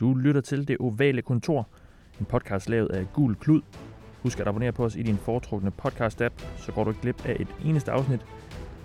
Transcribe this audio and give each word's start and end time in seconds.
Du 0.00 0.14
lytter 0.14 0.40
til 0.40 0.68
Det 0.68 0.76
Ovale 0.80 1.22
Kontor, 1.22 1.68
en 2.20 2.26
podcast 2.26 2.68
lavet 2.68 2.88
af 2.88 3.06
Gul 3.12 3.34
Klud. 3.34 3.60
Husk 4.22 4.40
at 4.40 4.48
abonnere 4.48 4.72
på 4.72 4.84
os 4.84 4.96
i 4.96 5.02
din 5.02 5.16
foretrukne 5.16 5.72
podcast-app, 5.82 6.32
så 6.56 6.72
går 6.72 6.84
du 6.84 6.90
ikke 6.90 7.02
glip 7.02 7.26
af 7.26 7.36
et 7.40 7.48
eneste 7.64 7.92
afsnit. 7.92 8.20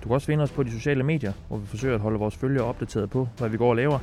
Du 0.03 0.07
kan 0.07 0.11
også 0.11 0.27
finde 0.27 0.43
os 0.43 0.51
på 0.51 0.63
de 0.63 0.71
sociale 0.71 1.03
medier, 1.03 1.33
hvor 1.47 1.57
vi 1.57 1.65
forsøger 1.65 1.95
at 1.95 2.01
holde 2.01 2.19
vores 2.19 2.35
følgere 2.35 2.65
opdateret 2.65 3.09
på, 3.09 3.27
hvad 3.37 3.49
vi 3.49 3.57
går 3.57 3.69
og 3.69 3.75
laver. 3.75 3.99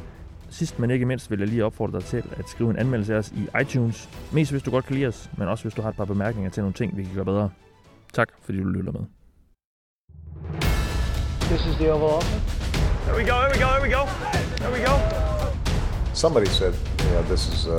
Sidst 0.51 0.79
men 0.79 0.91
ikke 0.91 1.07
mindst 1.07 1.31
vil 1.31 1.39
jeg 1.39 1.49
lige 1.49 1.65
opfordre 1.65 1.99
dig 1.99 2.07
til 2.07 2.23
at 2.37 2.49
skrive 2.49 2.71
en 2.71 2.77
anmeldelse 2.77 3.15
af 3.15 3.19
os 3.19 3.31
i 3.31 3.49
iTunes. 3.61 4.09
Mest 4.33 4.51
hvis 4.51 4.63
du 4.63 4.71
godt 4.71 4.85
kan 4.85 4.95
lide 4.95 5.07
os, 5.07 5.31
men 5.39 5.49
også 5.49 5.65
hvis 5.65 5.75
du 5.75 5.83
har 5.83 5.89
et 5.89 5.97
par 5.97 6.05
bemærkninger 6.05 6.51
til 6.51 6.63
nogle 6.63 6.75
ting, 6.75 6.97
vi 6.97 7.05
kan 7.05 7.15
gøre 7.15 7.25
bedre. 7.25 7.51
Tak 8.13 8.29
fordi 8.43 8.59
du 8.59 8.69
lytter 8.69 8.93
med. 8.93 9.01
This 11.41 11.67
is 11.67 11.75
the 11.75 11.93
Oval 11.93 12.11
Office. 12.11 12.41
There 13.05 13.17
we 13.17 13.23
go, 13.23 13.37
there 13.37 13.53
we 13.55 13.61
go, 13.65 13.69
there 13.75 13.83
we 13.83 13.93
go. 13.99 14.03
There 14.57 14.73
we 14.73 14.81
go. 14.87 15.21
Somebody 16.15 16.47
said, 16.47 16.75
you 17.11 17.17
know, 17.17 17.23
this 17.29 17.49
is 17.49 17.67
uh, 17.67 17.77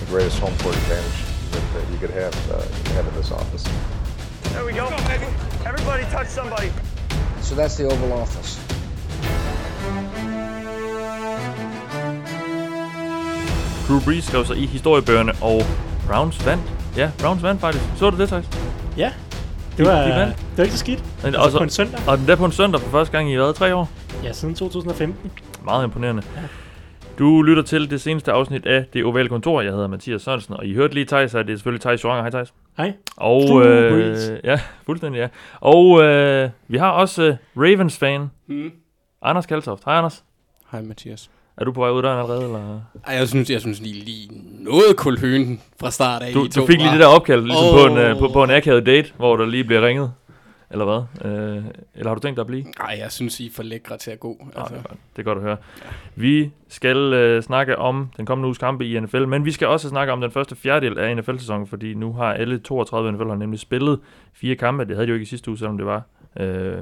the 0.00 0.06
greatest 0.12 0.38
home 0.40 0.54
court 0.62 0.74
advantage 0.76 1.18
that, 1.52 1.62
that 1.74 1.84
you 1.92 1.98
could 1.98 2.10
have, 2.10 2.34
uh, 2.50 2.60
have 2.96 3.06
in 3.06 3.14
this 3.14 3.30
office. 3.30 3.64
There 4.52 4.64
we 4.64 4.72
go. 4.72 4.86
Everybody 5.66 6.04
touch 6.16 6.28
somebody. 6.28 6.70
So 7.42 7.54
that's 7.54 7.76
the 7.76 7.84
Oval 7.84 8.12
Office. 8.14 8.58
Drew 13.88 14.00
Brees 14.00 14.24
skrev 14.24 14.44
sig 14.44 14.56
i 14.56 14.66
historiebøgerne, 14.66 15.32
og 15.42 15.62
Browns 16.08 16.46
vandt. 16.46 16.62
Ja, 16.96 17.10
Browns 17.18 17.42
vandt 17.42 17.60
faktisk. 17.60 17.84
Så 17.96 18.10
du 18.10 18.16
det, 18.18 18.28
Thijs? 18.28 18.44
Ja, 18.96 19.10
De- 19.72 19.76
det 19.76 19.86
var, 19.86 20.02
de 20.02 20.08
vandt. 20.10 20.36
det 20.36 20.56
var 20.58 20.64
ikke 20.64 20.76
så 20.76 20.78
skidt. 20.80 21.04
Men 21.22 21.26
Altså 21.26 21.40
også- 21.40 21.58
på 21.58 21.64
en 21.64 21.70
søndag. 21.70 22.00
Og 22.06 22.18
den 22.18 22.26
der 22.26 22.36
på 22.36 22.44
en 22.44 22.52
søndag 22.52 22.80
for 22.80 22.90
første 22.90 23.12
gang 23.12 23.30
i 23.32 23.36
hvad, 23.36 23.54
tre 23.54 23.74
år? 23.74 23.88
Ja, 24.24 24.32
siden 24.32 24.54
2015. 24.54 25.30
Meget 25.64 25.84
imponerende. 25.84 26.22
Du 27.18 27.42
lytter 27.42 27.62
til 27.62 27.90
det 27.90 28.00
seneste 28.00 28.32
afsnit 28.32 28.66
af 28.66 28.84
Det 28.92 29.04
Ovale 29.04 29.28
Kontor. 29.28 29.60
Jeg 29.60 29.72
hedder 29.72 29.86
Mathias 29.86 30.22
Sørensen, 30.22 30.54
og 30.54 30.66
I 30.66 30.74
hørte 30.74 30.94
lige 30.94 31.06
Thijs, 31.06 31.34
og 31.34 31.44
det 31.46 31.52
er 31.52 31.56
selvfølgelig 31.56 31.80
Thijs 31.80 32.04
Joranger. 32.04 32.22
Hej 32.22 32.30
Thijs. 32.30 32.52
Hej. 32.76 32.92
Og, 33.16 33.66
øh, 33.66 34.38
ja, 34.44 34.60
fuldstændig 34.86 35.18
ja. 35.18 35.28
Og 35.60 36.02
øh, 36.02 36.50
vi 36.68 36.78
har 36.78 36.90
også 36.90 37.22
øh, 37.22 37.36
Ravens-fan, 37.56 38.30
Mm. 38.46 38.70
Anders 39.22 39.46
Kaltoft. 39.46 39.84
Hej 39.84 39.94
Anders. 39.94 40.24
Hej 40.72 40.82
Mathias. 40.82 41.30
Er 41.56 41.64
du 41.64 41.72
på 41.72 41.80
vej 41.80 41.90
ud 41.90 42.02
døren 42.02 42.18
allerede? 42.18 42.44
Eller? 42.44 42.80
Ej, 43.06 43.14
jeg 43.14 43.28
synes, 43.28 43.50
jeg 43.50 43.60
synes 43.60 43.80
lige, 43.80 44.04
lige 44.04 44.28
noget 44.60 44.96
kulhøen 44.96 45.60
fra 45.80 45.90
start 45.90 46.22
af. 46.22 46.32
Du, 46.32 46.44
I 46.44 46.48
du 46.48 46.66
fik 46.66 46.78
lige 46.78 46.90
det 46.92 47.00
der 47.00 47.06
opkald 47.06 47.42
ligesom 47.44 47.64
oh. 47.66 47.80
på, 47.80 47.86
en, 47.92 47.98
øh, 47.98 48.18
på, 48.18 48.28
på 48.28 48.44
en 48.44 48.50
akavet 48.50 48.86
date, 48.86 49.12
hvor 49.16 49.36
der 49.36 49.46
lige 49.46 49.64
bliver 49.64 49.86
ringet. 49.86 50.12
Eller 50.72 50.84
hvad? 50.84 51.30
Øh, 51.30 51.64
eller 51.94 52.08
har 52.08 52.14
du 52.14 52.20
tænkt 52.20 52.36
dig 52.36 52.42
at 52.42 52.46
blive? 52.46 52.64
Ej, 52.80 52.96
jeg 53.00 53.12
synes, 53.12 53.40
I 53.40 53.46
er 53.46 53.50
for 53.50 53.62
lækre 53.62 53.98
til 53.98 54.10
at 54.10 54.20
gå. 54.20 54.36
Altså. 54.56 54.60
Altså. 54.60 54.74
det, 54.74 54.84
er 54.84 54.88
godt. 54.88 54.98
det 55.16 55.22
er 55.22 55.24
godt 55.24 55.38
at 55.38 55.44
høre. 55.44 55.56
Vi 56.14 56.50
skal 56.68 56.96
øh, 56.96 57.42
snakke 57.42 57.78
om 57.78 58.08
den 58.16 58.26
kommende 58.26 58.46
uges 58.46 58.58
kampe 58.58 58.86
i 58.86 59.00
NFL, 59.00 59.26
men 59.26 59.44
vi 59.44 59.50
skal 59.50 59.68
også 59.68 59.88
snakke 59.88 60.12
om 60.12 60.20
den 60.20 60.30
første 60.30 60.56
fjerdedel 60.56 60.98
af 60.98 61.16
NFL-sæsonen, 61.16 61.66
fordi 61.66 61.94
nu 61.94 62.12
har 62.12 62.32
alle 62.32 62.58
32 62.58 63.12
NFL-hold 63.12 63.38
nemlig 63.38 63.60
spillet 63.60 64.00
fire 64.32 64.54
kampe. 64.56 64.84
Det 64.84 64.96
havde 64.96 65.06
de 65.06 65.08
jo 65.08 65.14
ikke 65.14 65.22
i 65.22 65.26
sidste 65.26 65.50
uge, 65.50 65.58
selvom 65.58 65.76
det 65.76 65.86
var 65.86 66.02
øh, 66.40 66.78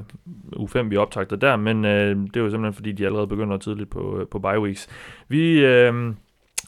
uge 0.56 0.68
5, 0.68 0.90
vi 0.90 0.96
optagte 0.96 1.36
der, 1.36 1.56
men 1.56 1.84
øh, 1.84 2.16
det 2.16 2.40
var 2.40 2.40
jo 2.40 2.50
simpelthen, 2.50 2.74
fordi 2.74 2.92
de 2.92 3.06
allerede 3.06 3.26
begynder 3.26 3.58
tidligt 3.58 3.90
på, 3.90 4.18
øh, 4.20 4.26
på 4.26 4.38
bye 4.38 4.60
weeks. 4.60 4.88
Vi, 5.28 5.64
øh, 5.64 6.14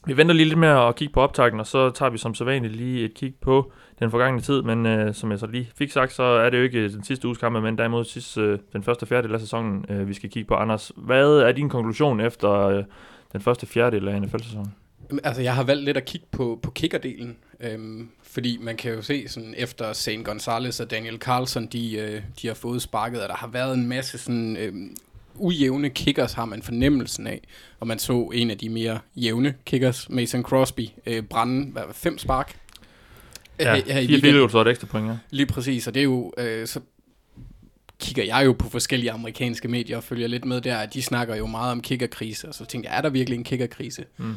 vi 0.06 0.16
venter 0.16 0.34
lige 0.34 0.48
lidt 0.48 0.58
med 0.58 0.68
at 0.68 0.94
kigge 0.94 1.14
på 1.14 1.20
optakten, 1.20 1.60
og 1.60 1.66
så 1.66 1.90
tager 1.90 2.10
vi 2.10 2.18
som 2.18 2.34
sædvanligt 2.34 2.76
lige 2.76 3.04
et 3.04 3.14
kig 3.14 3.34
på 3.40 3.72
den 3.98 4.10
forgangne 4.10 4.40
tid, 4.40 4.62
men 4.62 4.86
øh, 4.86 5.14
som 5.14 5.30
jeg 5.30 5.38
så 5.38 5.46
lige 5.46 5.70
fik 5.78 5.90
sagt, 5.90 6.12
så 6.12 6.22
er 6.22 6.50
det 6.50 6.58
jo 6.58 6.62
ikke 6.62 6.78
øh, 6.78 6.92
den 6.92 7.04
sidste 7.04 7.26
uges 7.26 7.38
kampe, 7.38 7.60
men 7.60 7.78
derimod 7.78 8.04
sidste, 8.04 8.40
øh, 8.40 8.58
den 8.72 8.82
første 8.82 9.06
fjerdedel 9.06 9.34
af 9.34 9.40
sæsonen, 9.40 9.84
øh, 9.88 10.08
vi 10.08 10.14
skal 10.14 10.30
kigge 10.30 10.48
på. 10.48 10.54
Anders, 10.54 10.92
hvad 10.96 11.38
er 11.38 11.52
din 11.52 11.68
konklusion 11.68 12.20
efter 12.20 12.50
øh, 12.52 12.84
den 13.32 13.40
første 13.40 13.66
fjerdedel 13.66 14.08
af 14.08 14.22
NFL-sæsonen? 14.22 14.74
Altså, 15.24 15.42
jeg 15.42 15.54
har 15.54 15.64
valgt 15.64 15.84
lidt 15.84 15.96
at 15.96 16.04
kigge 16.04 16.26
på, 16.30 16.58
på 16.62 16.70
kickerdelen, 16.70 17.36
øhm, 17.60 18.08
fordi 18.22 18.58
man 18.60 18.76
kan 18.76 18.92
jo 18.92 19.02
se, 19.02 19.28
sådan, 19.28 19.54
efter 19.56 19.92
Zane 19.92 20.24
Gonzalez 20.24 20.80
og 20.80 20.90
Daniel 20.90 21.18
Carlson, 21.18 21.66
de, 21.66 21.96
øh, 21.96 22.22
de 22.42 22.46
har 22.46 22.54
fået 22.54 22.82
sparket, 22.82 23.22
og 23.22 23.28
der 23.28 23.34
har 23.34 23.46
været 23.46 23.74
en 23.74 23.88
masse 23.88 24.18
sådan, 24.18 24.56
øhm, 24.56 24.96
ujævne 25.34 25.90
kickers, 25.90 26.32
har 26.32 26.44
man 26.44 26.62
fornemmelsen 26.62 27.26
af. 27.26 27.40
Og 27.80 27.86
man 27.86 27.98
så 27.98 28.30
en 28.34 28.50
af 28.50 28.58
de 28.58 28.68
mere 28.68 28.98
jævne 29.16 29.54
kickers, 29.64 30.10
Mason 30.10 30.42
Crosby, 30.42 30.88
øh, 31.06 31.22
brænde 31.22 31.72
hvad, 31.72 31.82
fem 31.92 32.18
spark. 32.18 32.56
Ja, 33.58 33.74
her- 33.74 33.92
her 33.92 34.00
i 34.00 34.06
fire 34.06 34.20
weekenden. 34.22 34.50
så 34.50 34.60
et 34.60 34.68
ekstra 34.68 34.86
point, 34.86 35.08
ja. 35.08 35.16
Lige 35.30 35.46
præcis, 35.46 35.86
og 35.86 35.94
det 35.94 36.00
er 36.00 36.04
jo, 36.04 36.32
øh, 36.38 36.66
så 36.66 36.80
kigger 38.00 38.24
jeg 38.24 38.46
jo 38.46 38.52
på 38.52 38.68
forskellige 38.68 39.10
amerikanske 39.10 39.68
medier 39.68 39.96
og 39.96 40.04
følger 40.04 40.26
lidt 40.28 40.44
med 40.44 40.60
der, 40.60 40.76
at 40.78 40.94
de 40.94 41.02
snakker 41.02 41.34
jo 41.36 41.46
meget 41.46 41.72
om 41.72 41.80
kickerkrise, 41.80 42.48
og 42.48 42.54
så 42.54 42.64
tænker 42.64 42.90
jeg, 42.90 42.96
er 42.98 43.02
der 43.02 43.08
virkelig 43.10 43.36
en 43.36 43.44
kickerkrise? 43.44 44.04
Mm. 44.16 44.34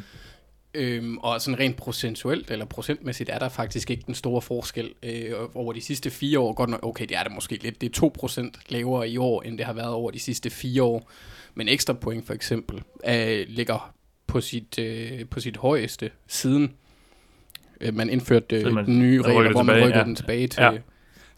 Øhm, 0.74 1.18
og 1.18 1.40
sådan 1.40 1.58
rent 1.60 1.76
procentuelt, 1.76 2.50
eller 2.50 2.64
procentmæssigt, 2.64 3.30
er 3.30 3.38
der 3.38 3.48
faktisk 3.48 3.90
ikke 3.90 4.02
den 4.06 4.14
store 4.14 4.42
forskel 4.42 4.92
øh, 5.02 5.32
over 5.54 5.72
de 5.72 5.80
sidste 5.80 6.10
fire 6.10 6.38
år. 6.38 6.52
Godt 6.52 6.70
nok, 6.70 6.80
okay, 6.86 7.06
det 7.06 7.16
er 7.16 7.22
der 7.22 7.30
måske 7.30 7.58
lidt. 7.62 7.80
Det 7.80 7.96
er 8.02 8.10
2% 8.50 8.50
lavere 8.68 9.08
i 9.08 9.16
år, 9.16 9.42
end 9.42 9.58
det 9.58 9.66
har 9.66 9.72
været 9.72 9.88
over 9.92 10.10
de 10.10 10.18
sidste 10.18 10.50
fire 10.50 10.82
år. 10.82 11.10
Men 11.54 11.68
ekstra 11.68 11.92
point 11.92 12.26
for 12.26 12.34
eksempel 12.34 12.82
øh, 13.08 13.44
ligger 13.48 13.94
på 14.26 14.40
sit, 14.40 14.78
øh, 14.78 15.24
på 15.30 15.40
sit 15.40 15.56
højeste 15.56 16.10
siden 16.28 16.72
man 17.92 18.10
indførte 18.10 18.56
øh, 18.56 18.72
man- 18.72 18.86
den 18.86 18.98
nye 18.98 19.22
regler, 19.22 19.50
hvor 19.50 19.62
man 19.62 19.74
tilbage, 19.74 19.86
rykker 19.86 19.98
ja. 19.98 20.04
den 20.04 20.16
tilbage 20.16 20.48
til... 20.48 20.62
Ja. 20.62 20.72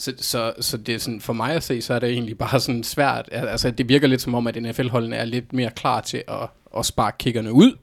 Så, 0.00 0.12
så, 0.16 0.52
så 0.60 0.76
det 0.76 0.94
er 0.94 0.98
sådan, 0.98 1.20
for 1.20 1.32
mig 1.32 1.52
at 1.54 1.62
se, 1.62 1.82
så 1.82 1.94
er 1.94 1.98
det 1.98 2.08
egentlig 2.10 2.38
bare 2.38 2.60
sådan 2.60 2.84
svært. 2.84 3.28
Altså, 3.32 3.70
det 3.70 3.88
virker 3.88 4.08
lidt 4.08 4.20
som 4.20 4.34
om, 4.34 4.46
at 4.46 4.62
NFL-holdene 4.62 5.16
er 5.16 5.24
lidt 5.24 5.52
mere 5.52 5.70
klar 5.70 6.00
til 6.00 6.22
at, 6.28 6.48
at 6.76 6.86
sparke 6.86 7.18
kickerne 7.18 7.52
ud, 7.52 7.76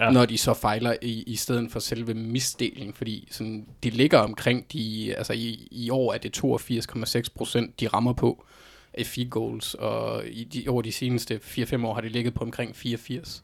ja. 0.00 0.10
når 0.10 0.26
de 0.26 0.38
så 0.38 0.54
fejler 0.54 0.96
i, 1.02 1.22
i 1.26 1.36
stedet 1.36 1.70
for 1.70 1.80
selve 1.80 2.14
misdelingen. 2.14 2.94
Fordi 2.94 3.28
sådan, 3.30 3.66
de 3.82 3.90
ligger 3.90 4.18
omkring, 4.18 4.72
de, 4.72 5.14
altså 5.16 5.32
i, 5.32 5.68
i 5.70 5.90
år 5.90 6.14
er 6.14 6.18
det 6.18 6.44
82,6 6.44 7.22
procent, 7.34 7.80
de 7.80 7.88
rammer 7.88 8.12
på 8.12 8.44
af 8.94 9.06
field 9.06 9.30
goals, 9.30 9.74
og 9.74 10.22
i 10.26 10.44
de, 10.44 10.64
over 10.68 10.82
de 10.82 10.92
seneste 10.92 11.40
4-5 11.44 11.86
år 11.86 11.94
har 11.94 12.00
det 12.00 12.12
ligget 12.12 12.34
på 12.34 12.44
omkring 12.44 12.76
84. 12.76 13.42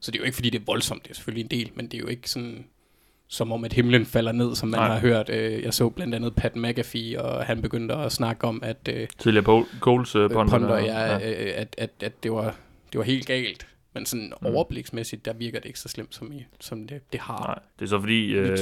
Så 0.00 0.10
det 0.10 0.18
er 0.18 0.22
jo 0.22 0.24
ikke, 0.24 0.34
fordi 0.34 0.50
det 0.50 0.60
er 0.60 0.64
voldsomt, 0.66 1.02
det 1.04 1.10
er 1.10 1.14
selvfølgelig 1.14 1.44
en 1.44 1.50
del, 1.60 1.70
men 1.74 1.86
det 1.86 1.94
er 1.94 1.98
jo 1.98 2.06
ikke 2.06 2.30
sådan, 2.30 2.64
som 3.32 3.52
om, 3.52 3.64
at 3.64 3.72
himlen 3.72 4.06
falder 4.06 4.32
ned, 4.32 4.54
som 4.54 4.68
man 4.68 4.80
Nej. 4.80 4.88
Har 4.88 4.98
hørt. 4.98 5.30
Øh, 5.30 5.62
Jeg 5.62 5.74
så 5.74 5.88
blandt 5.88 6.14
andet 6.14 6.34
Pat 6.34 6.56
McAfee, 6.56 7.22
og 7.22 7.44
han 7.44 7.62
begyndte 7.62 7.94
at 7.94 8.12
snakke 8.12 8.44
om, 8.44 8.60
at 8.64 8.88
øh, 8.94 9.08
Tidligere 9.18 9.64
Coles 9.80 10.16
øh, 10.16 10.30
ponder. 10.30 10.52
ponder, 10.52 10.68
der, 10.68 10.78
ja, 10.78 11.14
øh, 11.14 11.52
at, 11.56 11.74
at, 11.78 11.90
at 12.02 12.22
det, 12.22 12.32
var, 12.32 12.54
det 12.92 12.98
var 12.98 13.02
helt 13.04 13.26
galt. 13.26 13.66
Men 13.94 14.06
sådan 14.06 14.32
Mm. 14.40 14.46
overbliksmæssigt, 14.46 15.24
der 15.24 15.32
virker 15.32 15.58
det 15.60 15.66
ikke 15.66 15.78
så 15.78 15.88
slemt, 15.88 16.14
som, 16.14 16.32
i, 16.32 16.44
som 16.60 16.86
det, 16.86 17.00
det 17.12 17.20
har. 17.20 17.44
Nej, 17.46 17.58
det 17.78 17.84
er 17.84 17.88
så 17.88 18.00
fordi, 18.00 18.32
øh, 18.32 18.58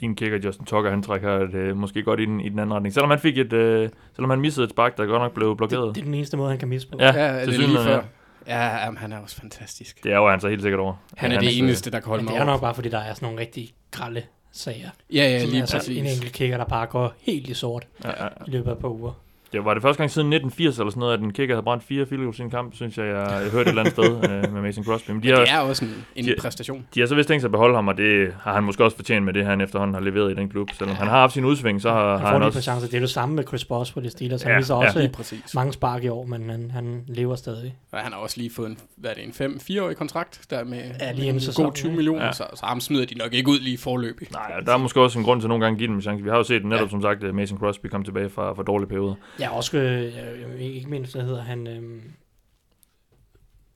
din 0.00 0.16
kicker 0.16 0.38
Justin 0.44 0.64
Tucker, 0.66 0.90
han 0.90 1.02
trækker 1.02 1.38
det 1.38 1.54
øh, 1.54 1.76
måske 1.76 2.02
godt 2.02 2.20
i 2.20 2.24
den, 2.24 2.40
i 2.40 2.48
den 2.48 2.58
anden 2.58 2.74
retning. 2.74 2.94
Selvom 2.94 3.10
han 3.10 3.18
fik 3.18 3.38
et, 3.38 3.52
øh, 3.52 3.88
selvom 4.14 4.30
han 4.30 4.40
missede 4.40 4.64
et 4.64 4.70
spark, 4.70 4.96
der 4.96 5.06
godt 5.06 5.22
nok 5.22 5.34
blev 5.34 5.56
blokeret. 5.56 5.86
Det, 5.86 5.94
det 5.94 6.00
er 6.00 6.04
den 6.04 6.14
eneste 6.14 6.36
måde, 6.36 6.50
han 6.50 6.58
kan 6.58 6.68
misse 6.68 6.88
på. 6.88 6.98
Ja, 7.00 7.06
Ja, 7.06 7.40
det 7.46 7.54
er 7.54 7.58
lige 7.58 7.78
før. 7.78 7.92
Ja, 7.94 8.00
jamen, 8.46 8.98
han 8.98 9.12
er 9.12 9.18
også 9.18 9.36
fantastisk. 9.36 10.04
Det 10.04 10.12
er 10.12 10.16
jo 10.16 10.30
han 10.30 10.40
så 10.40 10.48
helt 10.48 10.62
sikkert 10.62 10.80
over. 10.80 10.94
Han 11.16 11.32
er 11.32 11.36
Men 11.40 11.44
det 11.48 11.58
eneste, 11.58 11.90
der 11.90 12.00
kan 12.00 12.08
holde 12.08 12.24
mig 12.24 12.32
det 12.34 12.40
er 12.40 12.44
nok 12.44 12.60
bare, 12.60 12.74
fordi 12.74 12.88
der 12.88 12.98
er 12.98 13.14
sådan 13.14 13.26
nogle 13.26 13.40
rigtig 13.40 13.74
grælde 13.90 14.22
sager. 14.52 14.90
Ja, 15.12 15.16
ja, 15.16 15.44
lige 15.44 15.66
præcis. 15.70 15.98
en 15.98 16.06
enkelt 16.06 16.32
kicker, 16.32 16.56
der 16.56 16.64
bare 16.64 16.86
går 16.86 17.12
helt 17.20 17.48
i 17.48 17.54
sort 17.54 17.86
Ja, 18.04 18.24
ja. 18.24 18.28
i 18.46 18.50
løbet 18.50 18.70
af 18.70 18.74
et 18.74 18.80
par 18.80 18.88
uger. 18.88 19.12
Det 19.52 19.64
var 19.64 19.74
det 19.74 19.82
første 19.82 19.98
gang 19.98 20.10
siden 20.10 20.32
1980 20.32 20.78
eller 20.78 20.90
sådan 20.90 21.00
noget, 21.00 21.14
at 21.14 21.20
en 21.20 21.32
kicker 21.32 21.54
havde 21.54 21.64
brændt 21.64 21.84
fire 21.84 22.06
field 22.06 22.22
goals 22.22 22.38
i 22.38 22.42
en 22.42 22.50
kamp, 22.50 22.74
synes 22.74 22.98
jeg, 22.98 23.06
jeg, 23.06 23.14
jeg 23.42 23.50
hørte 23.50 23.60
et 23.60 23.68
eller 23.68 23.80
andet 23.82 23.92
sted 23.92 24.16
øh, 24.46 24.52
med 24.54 24.62
Mason 24.62 24.84
Crosby. 24.84 25.10
Men 25.10 25.22
de 25.22 25.26
Men 25.28 25.36
har, 25.36 25.44
det 25.44 25.52
er 25.52 25.58
også 25.58 25.84
en, 25.84 26.04
en 26.16 26.24
de- 26.24 26.34
præstation. 26.40 26.86
de 26.94 27.00
har 27.00 27.06
så 27.06 27.14
vist 27.14 27.28
tænkt 27.28 27.40
sig 27.42 27.48
at 27.48 27.52
beholde 27.52 27.74
ham, 27.74 27.88
og 27.88 27.96
det 27.96 28.34
har 28.42 28.54
han 28.54 28.64
måske 28.64 28.84
også 28.84 28.96
fortjent 28.96 29.24
med 29.24 29.32
det, 29.32 29.44
han 29.44 29.60
efterhånden 29.60 29.94
har 29.94 30.00
leveret 30.02 30.32
i 30.32 30.34
den 30.34 30.48
klub. 30.48 30.68
Selvom 30.74 30.96
han 30.96 31.08
har 31.08 31.18
haft 31.18 31.32
sin 31.32 31.44
udsving, 31.44 31.82
så 31.82 31.90
har, 31.92 32.10
Han 32.10 32.10
har 32.10 32.26
får 32.26 32.26
han 32.26 32.40
lige 32.40 32.46
også... 32.46 32.58
på 32.58 32.62
chancer. 32.62 32.86
Det 32.86 32.94
er 32.94 32.98
jo 32.98 33.02
det 33.02 33.10
samme 33.10 33.34
med 33.34 33.44
Chris 33.48 33.64
Boswell 33.64 34.06
i 34.06 34.10
Steelers. 34.10 34.42
Han 34.42 34.52
Ja, 34.52 34.58
viser 34.58 34.74
ja. 34.74 34.86
også 34.86 34.98
Lige 34.98 35.12
præcis. 35.12 35.54
mange 35.54 35.72
spark 35.72 36.04
i 36.04 36.08
år, 36.08 36.24
men 36.26 36.50
han, 36.50 36.70
han 36.70 37.02
lever 37.06 37.34
stadig. 37.34 37.74
Og 37.92 37.98
han 37.98 38.12
har 38.12 38.18
også 38.20 38.36
lige 38.38 38.50
fået 38.56 38.68
en, 38.68 38.78
hvad 38.96 39.10
er 39.10 39.14
det, 39.14 39.40
en 39.40 39.52
5-4-årig 39.52 39.96
kontrakt, 39.96 40.40
der 40.50 40.64
med 40.64 40.78
Ja, 41.00 41.12
lige 41.12 41.26
med 41.26 41.34
en 41.34 41.40
sæsonen, 41.40 41.66
god 41.66 41.74
20 41.74 41.88
ikke? 41.88 41.96
millioner, 41.96 42.20
Ja. 42.20 42.26
ja. 42.26 42.32
så, 42.32 42.44
så 42.54 42.66
ham 42.66 42.80
smider 42.80 43.06
de 43.06 43.14
nok 43.14 43.32
ikke 43.34 43.50
ud 43.50 43.58
lige 43.58 43.78
forløbig. 43.78 44.28
Nej, 44.32 44.60
der 44.66 44.72
er 44.72 44.76
måske 44.78 45.00
også 45.00 45.18
en 45.18 45.24
grund 45.24 45.40
til 45.40 45.48
nogle 45.48 45.64
gange 45.64 45.74
at 45.74 45.78
give 45.78 45.86
dem 45.88 45.94
en 45.96 46.02
chance. 46.02 46.22
Vi 46.24 46.30
har 46.30 46.36
jo 46.36 46.42
set 46.42 46.64
netop, 46.64 46.78
ja. 46.78 46.82
Ja. 46.84 46.88
som 46.90 47.02
sagt, 47.02 47.24
at 47.24 47.34
Mason 47.34 47.58
Crosby 47.58 47.86
kom 47.86 48.04
tilbage 48.04 48.28
fra, 48.30 48.52
fra 48.52 48.62
dårlige 48.62 48.88
perioder. 48.88 49.14
Ja, 49.42 49.56
også, 49.56 49.76
øh, 49.78 50.04
jeg- 50.04 50.60
ikke 50.60 50.90
mindst, 50.90 51.14
hvad 51.14 51.24
hedder 51.24 51.42
han, 51.42 51.66
øhm, 51.66 52.02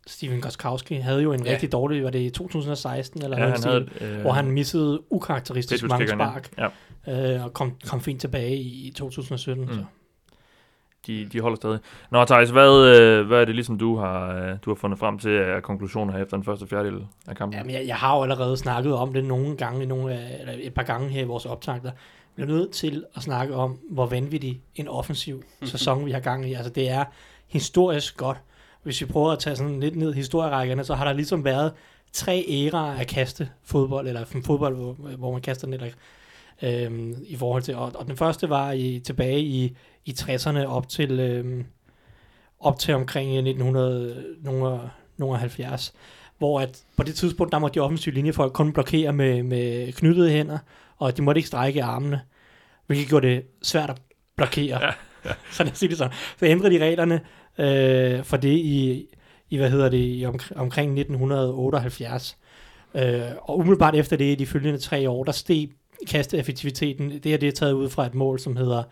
Steven 0.06 0.40
Goskowski 0.40 0.94
havde 0.94 1.22
jo 1.22 1.32
en 1.32 1.44
ja. 1.46 1.52
Rigtig 1.52 1.72
dårlig, 1.72 2.04
var 2.04 2.10
det 2.10 2.18
i 2.20 2.30
2016 2.30 3.22
eller 3.24 3.36
Ja, 3.36 3.42
noget 3.42 3.60
han 3.64 3.70
i 3.70 3.72
havde... 3.72 3.88
stil, 3.98 4.08
Øh, 4.08 4.20
hvor 4.20 4.32
han 4.32 4.50
missede 4.50 5.12
ukarakteristisk 5.12 5.84
mange 5.88 6.08
spark, 6.08 6.50
Ja. 7.06 7.34
øh, 7.36 7.44
og 7.44 7.54
kom, 7.54 7.72
kom 7.88 8.00
fint 8.00 8.20
tilbage 8.20 8.56
i 8.56 8.92
2017. 8.96 9.64
Mm. 9.64 9.72
Så. 9.72 9.84
de, 11.06 11.28
de 11.32 11.40
holder 11.40 11.56
stadig. 11.56 11.78
Nå, 12.10 12.24
Thijs, 12.24 12.50
hvad, 12.50 12.96
øh, 13.00 13.26
hvad 13.26 13.40
er 13.40 13.44
det 13.44 13.54
ligesom, 13.54 13.78
du 13.78 13.96
har, 13.96 14.34
øh, 14.34 14.56
du 14.64 14.70
har 14.70 14.74
fundet 14.74 14.98
frem 14.98 15.18
til 15.18 15.30
af 15.30 15.62
konklusioner 15.62 16.12
her 16.12 16.22
efter 16.22 16.36
den 16.36 16.44
første 16.44 16.66
fjerdedel 16.66 17.06
af 17.28 17.36
kampen? 17.36 17.58
Jamen, 17.58 17.74
jeg, 17.74 17.86
jeg 17.86 17.96
har 17.96 18.16
jo 18.16 18.22
allerede 18.22 18.56
snakket 18.56 18.94
om 18.94 19.12
det 19.12 19.24
nogle 19.24 19.56
gange, 19.56 19.86
nogle, 19.86 20.40
eller 20.40 20.54
et 20.60 20.74
par 20.74 20.82
gange 20.82 21.08
her 21.08 21.20
i 21.20 21.24
vores 21.24 21.46
optagter 21.46 21.90
bliver 22.37 22.49
nødt 22.49 22.71
til 22.71 23.05
at 23.15 23.23
snakke 23.23 23.55
om, 23.55 23.79
hvor 23.91 24.06
vanvittig 24.06 24.62
en 24.75 24.88
offensiv 24.88 25.43
sæson 25.65 26.06
vi 26.06 26.11
har 26.11 26.21
gang 26.21 26.50
i. 26.50 26.55
Altså, 26.55 26.71
det 26.71 26.91
er 26.91 27.05
historisk 27.47 28.17
godt. 28.17 28.38
Hvis 28.83 29.00
vi 29.00 29.06
prøver 29.06 29.33
at 29.33 29.38
tage 29.38 29.56
sådan 29.56 29.81
lidt 29.81 29.97
ned 29.97 30.12
i 30.12 30.17
historierækkerne, 30.17 30.85
så 30.85 30.94
har 30.94 31.05
der 31.05 31.12
ligesom 31.12 31.44
været 31.44 31.73
tre 32.12 32.44
æraer 32.49 32.99
af 32.99 33.06
kaste 33.06 33.49
fodbold, 33.65 34.09
eller 34.09 34.25
fodbold, 34.25 34.77
hvor, 34.77 34.93
hvor 34.93 35.33
man 35.33 35.41
kaster 35.41 35.67
den, 35.67 35.75
eller, 35.75 35.88
øhm, 36.62 37.25
i 37.27 37.37
forhold 37.37 37.62
til, 37.62 37.75
og, 37.75 37.93
og 37.94 38.06
den 38.06 38.17
første 38.17 38.49
var 38.49 38.73
i, 38.73 39.00
tilbage 39.05 39.41
i, 39.41 39.77
i 40.05 40.11
60'erne 40.11 40.65
op 40.65 40.88
til, 40.88 41.21
øhm, 41.21 41.65
op 42.61 42.79
til 42.79 42.94
omkring 42.94 43.31
øh, 43.31 43.47
1970, 43.47 45.94
hvor 46.38 46.61
at 46.61 46.83
på 46.97 47.03
det 47.03 47.15
tidspunkt, 47.15 47.53
der 47.53 47.59
måtte 47.59 47.75
de 47.75 47.81
offensive 47.85 48.15
linjefolk 48.15 48.53
kun 48.53 48.73
blokere 48.73 49.12
med, 49.12 49.43
med 49.43 49.93
knyttede 49.93 50.31
hænder, 50.31 50.59
og 50.96 51.16
de 51.16 51.22
måtte 51.22 51.38
ikke 51.38 51.48
strække 51.48 51.82
armene, 51.82 52.20
hvilket 52.87 53.08
gjorde 53.08 53.26
det 53.26 53.43
svært 53.62 53.90
at 53.90 54.02
blokere. 54.37 54.78
Ja, 54.81 54.93
ja. 55.25 55.32
så 55.52 55.64
lad 55.64 55.72
os 55.72 55.78
sige 55.78 55.88
det 55.88 55.98
sådan. 55.98 56.12
Så 56.38 56.46
ændrede 56.46 56.75
de 56.75 56.84
reglerne 56.84 57.20
øh, 57.58 58.25
for 58.25 58.37
det 58.37 58.48
i, 58.48 59.06
i, 59.50 59.56
hvad 59.56 59.70
hedder 59.70 59.88
det, 59.88 60.19
i 60.19 60.26
om, 60.26 60.38
omkring 60.56 60.98
1978. 61.00 62.37
Øh, 62.94 63.20
og 63.43 63.58
umiddelbart 63.58 63.94
efter 63.94 64.16
det, 64.16 64.25
i 64.25 64.34
de 64.34 64.46
følgende 64.46 64.78
tre 64.78 65.10
år, 65.10 65.25
der 65.25 65.32
steg 65.32 65.69
kasteeffektiviteten. 66.06 67.10
Det 67.10 67.25
her 67.25 67.38
det 67.38 67.49
er 67.49 67.52
taget 67.52 67.72
ud 67.72 67.88
fra 67.88 68.06
et 68.06 68.14
mål, 68.14 68.38
som 68.38 68.56
hedder 68.56 68.82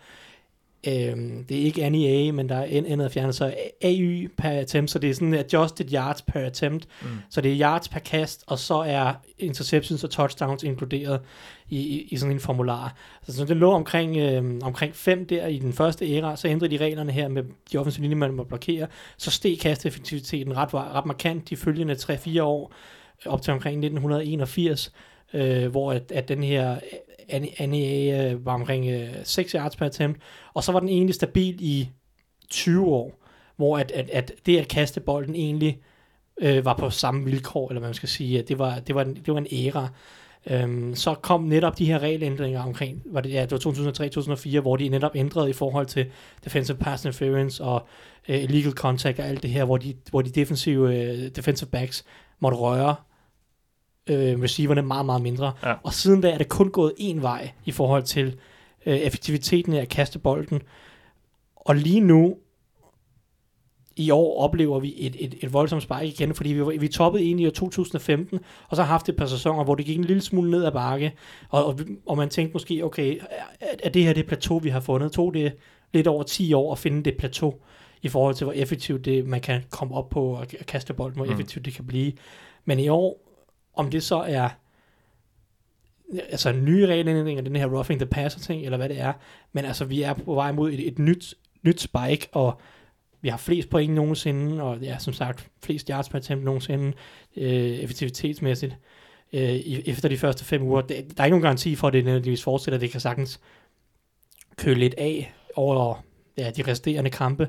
Øhm, 0.87 1.45
det 1.49 1.57
er 1.57 1.61
ikke 1.61 1.89
NEA, 1.89 2.31
men 2.31 2.49
der 2.49 2.55
er 2.55 2.83
andet 2.87 3.11
fjernet, 3.11 3.35
så 3.35 3.53
AY 3.81 4.29
per 4.37 4.49
attempt, 4.49 4.91
så 4.91 4.99
det 4.99 5.09
er 5.09 5.13
sådan 5.13 5.33
adjusted 5.33 5.93
yards 5.93 6.21
per 6.21 6.39
attempt. 6.39 6.87
Mm. 7.01 7.07
Så 7.29 7.41
det 7.41 7.53
er 7.53 7.59
yards 7.59 7.89
per 7.89 7.99
kast, 7.99 8.43
og 8.47 8.59
så 8.59 8.75
er 8.75 9.13
interceptions 9.39 10.03
og 10.03 10.09
touchdowns 10.09 10.63
inkluderet 10.63 11.21
i, 11.69 11.77
i, 11.79 12.07
i 12.11 12.17
sådan 12.17 12.33
en 12.33 12.39
formular. 12.39 12.95
Så, 13.23 13.33
så 13.33 13.45
det 13.45 13.57
lå 13.57 13.71
omkring, 13.71 14.17
øhm, 14.17 14.59
omkring 14.63 14.95
5 14.95 15.25
der 15.25 15.47
i 15.47 15.59
den 15.59 15.73
første 15.73 16.11
æra, 16.11 16.35
så 16.35 16.47
ændrede 16.47 16.77
de 16.77 16.83
reglerne 16.83 17.11
her 17.11 17.27
med 17.27 17.43
de 17.71 17.77
offensive 17.77 18.01
linjer, 18.01 18.17
man 18.17 18.33
må 18.33 18.43
blokere, 18.43 18.87
så 19.17 19.31
steg 19.31 19.59
kasteffektiviteten 19.59 20.57
ret, 20.57 20.73
ret 20.73 21.05
markant 21.05 21.49
de 21.49 21.55
følgende 21.55 21.93
3-4 21.93 22.41
år, 22.41 22.73
op 23.25 23.41
til 23.41 23.53
omkring 23.53 23.85
1981, 23.85 24.91
øh, 25.33 25.67
hvor 25.67 25.91
at, 25.91 26.11
at 26.11 26.27
den 26.27 26.43
her 26.43 26.79
NEA 27.67 28.31
øh, 28.31 28.45
var 28.45 28.53
omkring 28.53 28.89
øh, 28.89 29.09
6 29.23 29.51
yards 29.51 29.75
per 29.75 29.85
attempt, 29.85 30.19
og 30.53 30.63
så 30.63 30.71
var 30.71 30.79
den 30.79 30.89
egentlig 30.89 31.15
stabil 31.15 31.55
i 31.59 31.89
20 32.49 32.85
år, 32.85 33.25
hvor 33.55 33.77
at, 33.77 33.91
at, 33.91 34.09
at 34.09 34.31
det 34.45 34.57
at 34.57 34.67
kaste 34.67 34.99
bolden 34.99 35.35
egentlig 35.35 35.79
øh, 36.41 36.65
var 36.65 36.73
på 36.73 36.89
samme 36.89 37.25
vilkår, 37.25 37.69
eller 37.69 37.79
hvad 37.79 37.89
man 37.89 37.93
skal 37.93 38.09
sige, 38.09 38.39
at 38.39 38.47
det 38.47 38.59
var, 38.59 38.79
det 38.79 38.95
var, 38.95 39.01
en, 39.01 39.15
det 39.15 39.33
var 39.33 39.37
en 39.37 39.47
æra. 39.51 39.89
Øhm, 40.49 40.95
så 40.95 41.13
kom 41.13 41.43
netop 41.43 41.77
de 41.77 41.85
her 41.85 41.99
regelændringer 41.99 42.63
omkring, 42.63 43.01
var 43.05 43.21
det, 43.21 43.33
ja, 43.33 43.45
det 43.45 43.51
var 43.51 43.57
2003-2004, 44.57 44.59
hvor 44.59 44.75
de 44.75 44.89
netop 44.89 45.15
ændrede 45.15 45.49
i 45.49 45.53
forhold 45.53 45.85
til 45.85 46.05
defensive 46.43 46.77
pass 46.77 47.05
interference 47.05 47.63
og 47.63 47.87
øh, 48.29 48.43
illegal 48.43 48.71
contact 48.71 49.19
og 49.19 49.25
alt 49.25 49.43
det 49.43 49.49
her, 49.49 49.65
hvor 49.65 49.77
de, 49.77 49.93
hvor 50.09 50.21
de 50.21 50.29
defensive 50.29 50.95
øh, 50.95 51.29
defensive 51.35 51.69
backs 51.69 52.05
måtte 52.39 52.57
røre 52.57 52.95
øh, 54.09 54.41
receiverne 54.41 54.81
meget, 54.81 55.05
meget 55.05 55.21
mindre. 55.21 55.53
Ja. 55.63 55.73
Og 55.83 55.93
siden 55.93 56.21
da 56.21 56.29
er 56.29 56.37
det 56.37 56.49
kun 56.49 56.69
gået 56.69 56.93
en 56.97 57.21
vej 57.21 57.51
i 57.65 57.71
forhold 57.71 58.03
til 58.03 58.37
øh, 58.85 58.97
effektiviteten 58.97 59.73
af 59.73 59.81
at 59.81 59.89
kaste 59.89 60.19
bolden. 60.19 60.61
Og 61.55 61.75
lige 61.75 61.99
nu, 61.99 62.35
i 63.95 64.11
år 64.11 64.39
oplever 64.39 64.79
vi 64.79 64.93
et, 64.97 65.15
et, 65.19 65.35
et 65.41 65.53
voldsomt 65.53 65.83
spike 65.83 66.05
igen, 66.05 66.35
fordi 66.35 66.53
vi, 66.53 66.77
vi 66.77 66.87
toppede 66.87 67.23
egentlig 67.23 67.47
i 67.47 67.51
2015, 67.51 68.39
og 68.69 68.75
så 68.75 68.83
har 68.83 68.89
haft 68.89 69.09
et 69.09 69.15
par 69.15 69.25
sæsoner, 69.25 69.63
hvor 69.63 69.75
det 69.75 69.85
gik 69.85 69.97
en 69.97 70.03
lille 70.03 70.21
smule 70.21 70.51
ned 70.51 70.65
ad 70.65 70.71
bakke, 70.71 71.13
og, 71.49 71.65
og, 71.65 71.79
og 72.05 72.17
man 72.17 72.29
tænkte 72.29 72.53
måske, 72.53 72.85
okay, 72.85 73.19
er, 73.59 73.67
er 73.83 73.89
det 73.89 74.03
her 74.03 74.13
det 74.13 74.27
plateau, 74.27 74.59
vi 74.59 74.69
har 74.69 74.79
fundet? 74.79 75.11
Tog 75.11 75.33
det 75.33 75.53
lidt 75.93 76.07
over 76.07 76.23
10 76.23 76.53
år 76.53 76.71
at 76.71 76.79
finde 76.79 77.03
det 77.03 77.17
plateau, 77.17 77.53
i 78.05 78.09
forhold 78.09 78.35
til, 78.35 78.45
hvor 78.45 78.53
effektivt 78.53 79.05
det, 79.05 79.27
man 79.27 79.41
kan 79.41 79.63
komme 79.69 79.95
op 79.95 80.09
på 80.09 80.21
og 80.21 80.47
kaste 80.47 80.93
bolden, 80.93 81.15
hvor 81.15 81.25
mm. 81.25 81.31
effektivt 81.31 81.65
det 81.65 81.73
kan 81.73 81.85
blive. 81.85 82.11
Men 82.65 82.79
i 82.79 82.87
år 82.87 83.19
om 83.75 83.89
det 83.89 84.03
så 84.03 84.15
er 84.15 84.49
altså 86.29 86.51
nye 86.51 86.87
regelændringer, 86.87 87.43
den 87.43 87.55
her 87.55 87.65
roughing 87.65 87.99
the 87.99 88.07
passer 88.07 88.39
ting, 88.39 88.65
eller 88.65 88.77
hvad 88.77 88.89
det 88.89 88.99
er. 88.99 89.13
Men 89.53 89.65
altså, 89.65 89.85
vi 89.85 90.01
er 90.01 90.13
på 90.13 90.33
vej 90.33 90.51
mod 90.51 90.71
et, 90.71 90.87
et 90.87 90.99
nyt, 90.99 91.33
nyt 91.63 91.81
spike, 91.81 92.27
og 92.31 92.59
vi 93.21 93.29
har 93.29 93.37
flest 93.37 93.69
point 93.69 93.93
nogensinde, 93.93 94.63
og 94.63 94.79
ja, 94.79 94.97
som 94.99 95.13
sagt, 95.13 95.47
flest 95.63 95.87
yards 95.87 96.09
per 96.09 96.17
attempt 96.17 96.45
nogensinde, 96.45 96.93
øh, 97.35 97.71
effektivitetsmæssigt, 97.71 98.77
øh, 99.33 99.41
efter 99.85 100.09
de 100.09 100.17
første 100.17 100.45
fem 100.45 100.63
uger. 100.63 100.81
Der, 100.81 100.87
der 100.87 101.21
er 101.21 101.25
ikke 101.25 101.33
nogen 101.33 101.41
garanti 101.41 101.75
for, 101.75 101.87
at 101.87 101.93
det 101.93 102.05
nødvendigvis 102.05 102.43
fortsætter. 102.43 102.79
Det 102.79 102.91
kan 102.91 103.01
sagtens 103.01 103.39
køle 104.57 104.79
lidt 104.79 104.95
af 104.97 105.33
over 105.55 106.03
ja, 106.37 106.51
de 106.51 106.71
resterende 106.71 107.09
kampe, 107.09 107.47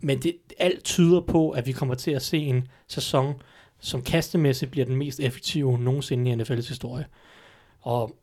men 0.00 0.18
det, 0.18 0.36
alt 0.58 0.84
tyder 0.84 1.20
på, 1.20 1.50
at 1.50 1.66
vi 1.66 1.72
kommer 1.72 1.94
til 1.94 2.10
at 2.10 2.22
se 2.22 2.38
en 2.38 2.68
sæson, 2.88 3.34
som 3.80 4.02
kastemæssigt 4.02 4.70
bliver 4.70 4.84
den 4.84 4.96
mest 4.96 5.20
effektive 5.20 5.78
nogensinde 5.78 6.30
i 6.30 6.34
NFL's 6.34 6.68
historie. 6.68 7.06
Og 7.80 8.16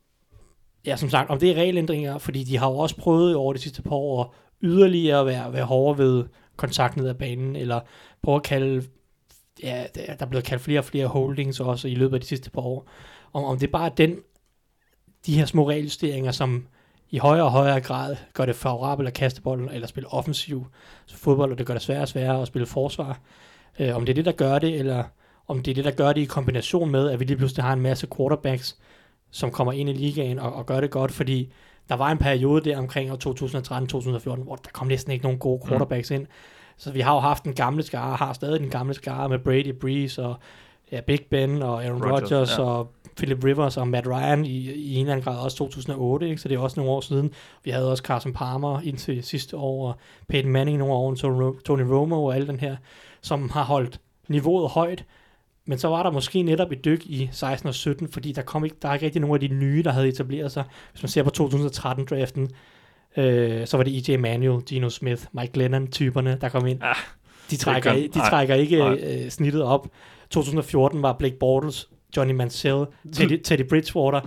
ja, 0.86 0.96
som 0.96 1.10
sagt, 1.10 1.30
om 1.30 1.40
det 1.40 1.52
er 1.52 1.56
regelændringer, 1.56 2.18
fordi 2.18 2.44
de 2.44 2.58
har 2.58 2.70
jo 2.70 2.78
også 2.78 2.96
prøvet 2.96 3.36
over 3.36 3.54
de 3.54 3.60
sidste 3.60 3.82
par 3.82 3.96
år 3.96 4.36
yderligere 4.62 5.20
at 5.20 5.26
være, 5.26 5.54
være 5.54 5.66
hårdere 5.66 5.98
ved 5.98 6.26
kontakt 6.56 6.98
ned 6.98 7.08
ad 7.08 7.14
banen, 7.14 7.56
eller 7.56 7.80
prøve 8.24 8.36
at 8.36 8.44
kalde, 8.44 8.84
ja, 9.64 9.86
der 9.96 10.16
er 10.20 10.26
blevet 10.26 10.46
kaldt 10.46 10.64
flere 10.64 10.80
og 10.80 10.86
flere 10.86 11.08
holdings 11.08 11.60
også 11.60 11.88
i 11.88 11.96
løbet 11.96 12.14
af 12.14 12.22
de 12.22 12.28
sidste 12.28 12.50
par 12.50 12.62
år. 12.62 12.90
Om, 13.34 13.44
om 13.44 13.60
det 13.60 13.72
bare 13.72 13.86
er 13.86 13.96
den, 13.96 14.20
de 15.26 15.38
her 15.38 15.46
små 15.46 15.70
regeljusteringer, 15.70 16.32
som 16.32 16.68
i 17.10 17.18
højere 17.18 17.46
og 17.46 17.52
højere 17.52 17.82
grad 17.82 18.16
gør 18.34 18.46
det 18.46 18.56
favorabelt 18.56 19.08
at 19.08 19.14
kaste 19.14 19.42
bolden, 19.42 19.70
eller 19.70 19.88
spille 19.88 20.10
offensiv 20.10 20.68
så 21.06 21.18
fodbold, 21.18 21.52
og 21.52 21.58
det 21.58 21.66
gør 21.66 21.74
det 21.74 21.84
sværere 21.84 22.02
og 22.02 22.08
sværere 22.08 22.42
at 22.42 22.48
spille 22.48 22.66
forsvar. 22.66 23.20
Øh, 23.80 23.96
om 23.96 24.06
det 24.06 24.10
er 24.10 24.16
det, 24.16 24.26
der 24.26 24.32
gør 24.32 24.60
det, 24.60 24.80
eller 24.80 25.04
om 25.48 25.64
det 25.64 25.72
er 25.72 25.76
det, 25.76 25.86
der 25.86 25.92
gør 25.92 26.14
det 26.14 26.22
i 26.22 26.26
kombination 26.26 26.92
med, 26.92 27.10
at 27.10 27.20
vi 27.20 27.26
lige 27.26 27.38
pludselig 27.38 27.64
har 27.64 27.74
en 27.74 27.82
masse 27.82 28.08
quarterbacks, 28.18 28.78
som 29.32 29.52
kommer 29.52 29.74
ind 29.74 29.90
i 29.90 29.94
ligaen 29.94 30.40
og, 30.40 30.54
og 30.54 30.66
gør 30.66 30.82
det 30.82 30.92
godt, 30.92 31.12
fordi 31.12 31.54
der 31.90 31.96
var 31.96 32.12
en 32.12 32.18
periode 32.18 32.70
der 32.70 32.78
omkring 32.78 33.12
2013-2014, 33.12 33.16
hvor 34.44 34.56
der 34.56 34.70
kom 34.74 34.88
næsten 34.88 35.12
ikke 35.12 35.24
nogen 35.24 35.40
gode 35.40 35.62
mm. 35.64 35.70
quarterbacks 35.70 36.12
mm. 36.12 36.16
ind. 36.16 36.28
Så 36.78 36.92
vi 36.92 37.00
har 37.00 37.14
jo 37.14 37.20
haft 37.20 37.44
den 37.44 37.54
gamle 37.54 37.84
skare, 37.84 38.16
har 38.16 38.34
stadig 38.34 38.60
den 38.60 38.70
gamle 38.70 38.94
skare 38.94 39.30
med 39.30 39.40
Brady, 39.40 39.74
Breeze 39.74 40.24
og 40.24 40.36
ja, 40.92 41.02
Big 41.02 41.20
Ben 41.30 41.62
og 41.62 41.84
Aaron 41.84 42.04
Rodgers, 42.04 42.32
Rodgers 42.32 42.58
ja. 42.58 42.64
og 42.64 42.92
Philip 43.18 43.44
Rivers 43.44 43.78
og 43.78 43.88
Matt 43.88 44.08
Ryan 44.08 44.46
i, 44.46 44.72
i 44.72 44.96
en 44.96 45.00
eller 45.00 45.14
anden 45.14 45.24
grad 45.24 45.38
også 45.38 45.58
2008, 45.58 46.30
ikke? 46.30 46.42
så 46.42 46.50
det 46.50 46.56
er 46.56 46.60
også 46.60 46.80
nogle 46.80 46.92
år 46.92 47.02
siden. 47.02 47.32
Vi 47.64 47.72
havde 47.72 47.92
også 47.92 48.04
Carson 48.04 48.34
Palmer 48.34 48.82
indtil 48.82 49.24
sidste 49.24 49.58
år, 49.58 49.88
og 49.88 49.96
Peyton 50.28 50.52
Manning 50.52 50.78
nogle 50.78 50.94
år, 50.94 51.16
Tony 51.66 51.82
Romo 51.82 52.24
og 52.24 52.36
alle 52.36 52.48
den 52.48 52.60
her, 52.60 52.76
som 53.22 53.50
har 53.50 53.64
holdt 53.64 54.00
niveauet 54.28 54.70
højt, 54.70 55.06
men 55.68 55.78
så 55.78 55.88
var 55.88 56.04
der 56.04 56.12
måske 56.12 56.44
netop 56.44 56.72
et 56.72 56.86
dyk 56.86 57.06
i 57.06 57.30
16 57.32 57.68
og 57.68 57.76
17, 57.76 58.08
fordi 58.12 58.32
der 58.32 58.42
kom 58.42 58.66
ikke, 58.66 58.76
der 58.82 58.90
er 58.90 58.94
ikke 58.94 59.06
rigtig 59.06 59.22
nogen 59.22 59.36
af 59.36 59.50
de 59.50 59.56
nye, 59.56 59.84
der 59.84 59.92
havde 59.92 60.08
etableret 60.08 60.52
sig. 60.52 60.64
Hvis 60.92 61.04
man 61.04 61.10
ser 61.10 61.24
på 61.24 61.32
2013-draften, 61.38 62.50
øh, 63.18 63.68
så 63.68 63.78
var 63.78 63.84
det 63.84 64.10
E.J. 64.10 64.18
Manuel, 64.18 64.66
Geno 64.66 64.90
Smith, 64.90 65.24
Mike 65.32 65.54
Glennon-typerne, 65.54 66.38
der 66.42 66.50
kom 66.50 66.68
ind. 66.68 66.80
Ah, 66.82 66.96
de 67.52 67.58
trækker, 67.58 67.94
kan, 67.94 68.04
de 68.04 68.20
trækker 68.30 68.56
ikke 68.56 68.86
øh, 68.86 69.30
snittet 69.30 69.64
op. 69.64 69.88
2014 70.30 71.02
var 71.02 71.14
Blake 71.14 71.36
Bortles, 71.40 71.90
Johnny 72.18 72.34
Mansell, 72.34 72.86
Teddy, 73.14 73.42
Teddy 73.44 73.68
Bridgewater, 73.70 74.22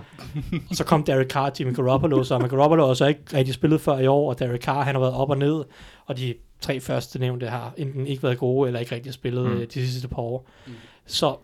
og 0.69 0.75
så 0.75 0.83
kom 0.83 1.03
Derek 1.03 1.27
Carr, 1.27 1.51
Jimmy 1.59 1.75
Garoppolo, 1.75 2.23
så 2.23 2.39
Garoppolo 2.39 2.87
har 2.87 2.93
så 2.93 3.05
ikke 3.05 3.21
rigtig 3.33 3.53
spillet 3.53 3.81
før 3.81 3.97
i 3.97 4.07
år, 4.07 4.29
og 4.29 4.39
Derek 4.39 4.61
Carr, 4.61 4.83
han 4.83 4.95
har 4.95 4.99
været 4.99 5.13
op 5.13 5.29
og 5.29 5.37
ned, 5.37 5.63
og 6.05 6.17
de 6.17 6.33
tre 6.61 6.79
første 6.79 7.19
nævnte 7.19 7.47
har 7.47 7.73
enten 7.77 8.07
ikke 8.07 8.23
været 8.23 8.37
gode, 8.37 8.67
eller 8.67 8.79
ikke 8.79 8.95
rigtig 8.95 9.13
spillet 9.13 9.45
mm. 9.45 9.57
Øh, 9.57 9.67
de 9.73 9.87
sidste 9.87 10.07
par 10.07 10.21
år. 10.21 10.49
Mm. 10.67 10.73
Så 11.05 11.35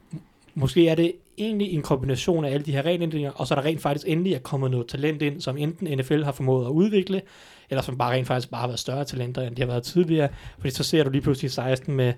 måske 0.55 0.87
er 0.87 0.95
det 0.95 1.13
egentlig 1.37 1.73
en 1.73 1.81
kombination 1.81 2.45
af 2.45 2.51
alle 2.51 2.65
de 2.65 2.71
her 2.71 2.81
regelændringer, 2.81 3.31
og 3.31 3.47
så 3.47 3.53
er 3.53 3.59
der 3.61 3.65
rent 3.65 3.81
faktisk 3.81 4.07
endelig 4.07 4.33
er 4.33 4.39
kommet 4.39 4.71
noget 4.71 4.87
talent 4.87 5.21
ind, 5.21 5.41
som 5.41 5.57
enten 5.57 5.97
NFL 5.97 6.23
har 6.23 6.31
formået 6.31 6.65
at 6.65 6.69
udvikle, 6.69 7.21
eller 7.69 7.81
som 7.81 7.97
bare 7.97 8.13
rent 8.13 8.27
faktisk 8.27 8.51
bare 8.51 8.61
har 8.61 8.67
været 8.67 8.79
større 8.79 9.05
talenter, 9.05 9.41
end 9.41 9.55
de 9.55 9.61
har 9.61 9.67
været 9.67 9.83
tidligere. 9.83 10.29
Fordi 10.57 10.69
så 10.69 10.83
ser 10.83 11.03
du 11.03 11.09
lige 11.09 11.21
pludselig 11.21 11.51
16 11.51 11.95
med 11.95 12.13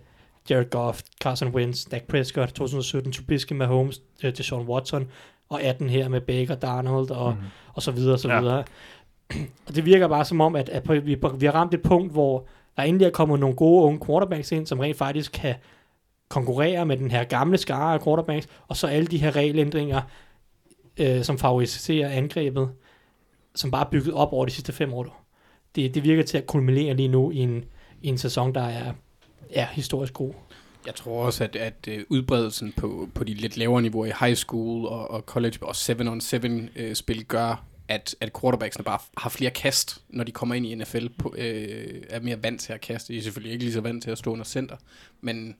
Jared 0.50 0.70
Goff, 0.70 1.02
Carson 1.22 1.48
Wentz, 1.48 1.86
Dak 1.86 2.04
Prescott, 2.04 2.50
2017, 2.50 3.12
Trubisky, 3.12 3.54
Mahomes, 3.54 4.02
øh, 4.24 4.38
Deshaun 4.38 4.68
Watson, 4.68 5.08
og 5.50 5.62
18 5.62 5.90
her 5.90 6.08
med 6.08 6.22
Baker, 6.22 6.56
Darnold 6.56 7.10
og, 7.12 7.34
mm. 7.34 7.46
og 7.74 7.82
så 7.82 7.92
videre 7.92 8.14
og 8.14 8.20
så 8.20 8.30
ja. 8.30 8.40
videre. 8.40 8.64
Og 9.68 9.76
det 9.76 9.86
virker 9.86 10.08
bare 10.08 10.26
som 10.26 10.42
om, 10.42 10.56
at, 10.56 10.70
at 10.70 11.06
vi, 11.06 11.18
vi 11.38 11.46
har 11.46 11.52
ramt 11.52 11.74
et 11.74 11.82
punkt, 11.82 12.12
hvor 12.12 12.48
der 12.78 12.84
endelig 12.84 13.06
er 13.06 13.10
kommet 13.10 13.40
nogle 13.40 13.56
gode 13.56 13.84
unge 13.84 14.06
quarterbacks 14.06 14.52
ind, 14.52 14.66
som 14.66 14.80
rent 14.80 14.98
faktisk 14.98 15.32
kan 15.32 15.56
konkurrere 16.30 16.86
med 16.86 16.98
den 16.98 17.12
her 17.12 17.24
gamle 17.24 17.58
skare 17.58 17.94
af 17.94 18.04
quarterbacks, 18.04 18.48
og 18.68 18.78
så 18.78 18.88
alle 18.88 19.08
de 19.08 19.18
her 19.18 19.36
regelændringer, 19.36 20.02
øh, 20.98 21.24
som 21.24 21.38
favoriserer 21.38 22.10
angrebet, 22.10 22.70
som 23.56 23.72
bare 23.72 23.86
er 23.86 23.90
bygget 23.90 24.14
op 24.14 24.34
over 24.34 24.46
de 24.46 24.52
sidste 24.52 24.74
fem 24.74 24.94
år. 24.94 25.26
Det, 25.76 25.96
det 25.96 26.04
virker 26.04 26.24
til 26.24 26.38
at 26.38 26.48
kulminere 26.48 26.94
lige 26.94 27.08
nu 27.08 27.32
i 27.32 27.38
en, 27.38 27.66
i 28.02 28.08
en 28.08 28.18
sæson, 28.18 28.56
der 28.56 28.62
er 28.62 28.94
ja, 29.52 29.68
historisk 29.72 30.14
god. 30.14 30.34
Jeg 30.86 30.96
tror 30.96 31.26
også, 31.26 31.44
at, 31.44 31.56
at 31.56 31.88
øh, 31.88 32.06
udbredelsen 32.10 32.74
på, 32.78 33.10
på 33.16 33.24
de 33.24 33.34
lidt 33.34 33.58
lavere 33.58 33.82
niveauer 33.82 34.06
i 34.06 34.12
high 34.20 34.36
school 34.36 34.86
og, 34.86 35.12
og 35.12 35.22
college 35.22 35.58
og 35.62 35.72
7-on-7-spil 35.72 37.20
øh, 37.20 37.26
gør 37.28 37.64
at, 37.88 38.16
at 38.20 38.32
quarterbacksene 38.42 38.84
bare 38.84 39.00
har 39.18 39.30
flere 39.30 39.52
kast, 39.52 40.02
når 40.10 40.24
de 40.24 40.32
kommer 40.32 40.56
ind 40.56 40.66
i 40.66 40.76
NFL, 40.76 41.08
på, 41.18 41.36
øh, 41.38 42.04
er 42.10 42.20
mere 42.20 42.44
vant 42.44 42.62
til 42.62 42.74
at 42.74 42.82
kaste. 42.82 43.14
De 43.14 43.18
er 43.18 43.22
selvfølgelig 43.22 43.54
ikke 43.54 43.64
lige 43.64 43.74
så 43.74 43.82
vant 43.82 44.04
til 44.04 44.12
at 44.12 44.18
stå 44.18 44.32
under 44.32 44.46
center, 44.46 44.78
men 45.22 45.56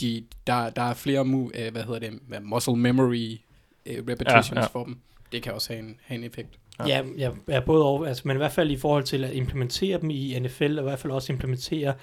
de, 0.00 0.24
der, 0.46 0.70
der 0.70 0.82
er 0.82 0.94
flere 0.94 1.24
mu, 1.24 1.50
øh, 1.54 1.72
hvad 1.72 1.82
hedder 1.82 1.98
det, 1.98 2.42
muscle 2.42 2.76
memory 2.76 3.38
øh, 3.86 3.98
repetitions 4.08 4.50
Ja, 4.50 4.54
ja, 4.54 4.60
ja. 4.60 4.60
ja. 4.60 4.66
for 4.66 4.84
dem. 4.84 4.98
Det 5.32 5.42
kan 5.42 5.52
også 5.52 5.72
have 5.72 5.80
en, 5.80 5.96
have 6.04 6.18
en 6.18 6.24
effekt. 6.24 6.48
Ja, 6.86 7.02
ja, 7.18 7.30
ja 7.48 7.60
både 7.60 7.84
over, 7.84 8.06
altså, 8.06 8.22
men 8.24 8.36
i 8.36 8.38
hvert 8.38 8.52
fald 8.52 8.70
i 8.70 8.76
forhold 8.76 9.04
til 9.04 9.24
at 9.24 9.32
implementere 9.32 10.00
dem 10.00 10.10
i 10.10 10.38
NFL, 10.38 10.78
og 10.78 10.84
i 10.84 10.88
hvert 10.88 10.98
fald 10.98 11.12
også 11.12 11.32
implementere 11.32 11.94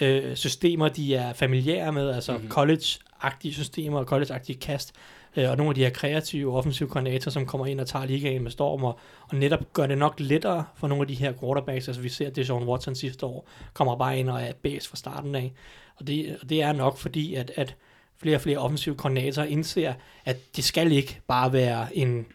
øh, 0.00 0.36
systemer, 0.36 0.88
de 0.88 1.14
er 1.14 1.32
familiære 1.32 1.92
med, 1.92 2.10
altså 2.10 2.32
mm-hmm. 2.32 2.50
college-agtige 2.50 3.52
systemer 3.52 3.98
og 3.98 4.04
college-agtige 4.04 4.58
kast, 4.58 4.92
øh, 5.36 5.50
og 5.50 5.56
nogle 5.56 5.70
af 5.70 5.74
de 5.74 5.82
her 5.82 5.90
kreative 5.90 6.56
offensive 6.56 6.88
koordinatorer, 6.88 7.32
som 7.32 7.46
kommer 7.46 7.66
ind 7.66 7.80
og 7.80 7.86
tager 7.86 8.06
ligaen 8.06 8.42
med 8.42 8.50
storm, 8.50 8.84
og, 8.84 8.98
og 9.28 9.36
netop 9.36 9.72
gør 9.72 9.86
det 9.86 9.98
nok 9.98 10.14
lettere 10.18 10.64
for 10.74 10.88
nogle 10.88 11.02
af 11.02 11.08
de 11.08 11.14
her 11.14 11.32
quarterbacks, 11.40 11.88
altså 11.88 12.02
vi 12.02 12.08
ser, 12.08 12.26
at 12.26 12.36
det 12.36 12.46
Sean 12.46 12.68
Watson 12.68 12.94
sidste 12.94 13.26
år 13.26 13.48
kommer 13.72 13.96
bare 13.96 14.18
ind 14.18 14.30
og 14.30 14.42
er 14.42 14.52
bæs 14.62 14.88
fra 14.88 14.96
starten 14.96 15.34
af, 15.34 15.52
og 15.96 16.06
det, 16.06 16.38
og 16.42 16.50
det 16.50 16.62
er 16.62 16.72
nok 16.72 16.98
fordi, 16.98 17.34
at, 17.34 17.52
at 17.56 17.76
flere 18.18 18.36
og 18.36 18.40
flere 18.40 18.58
offensive 18.58 18.94
koordinatorer 18.94 19.46
indser, 19.46 19.94
at 20.24 20.36
det 20.56 20.64
skal 20.64 20.92
ikke 20.92 21.20
bare 21.28 21.52
være 21.52 21.96
en 21.96 22.26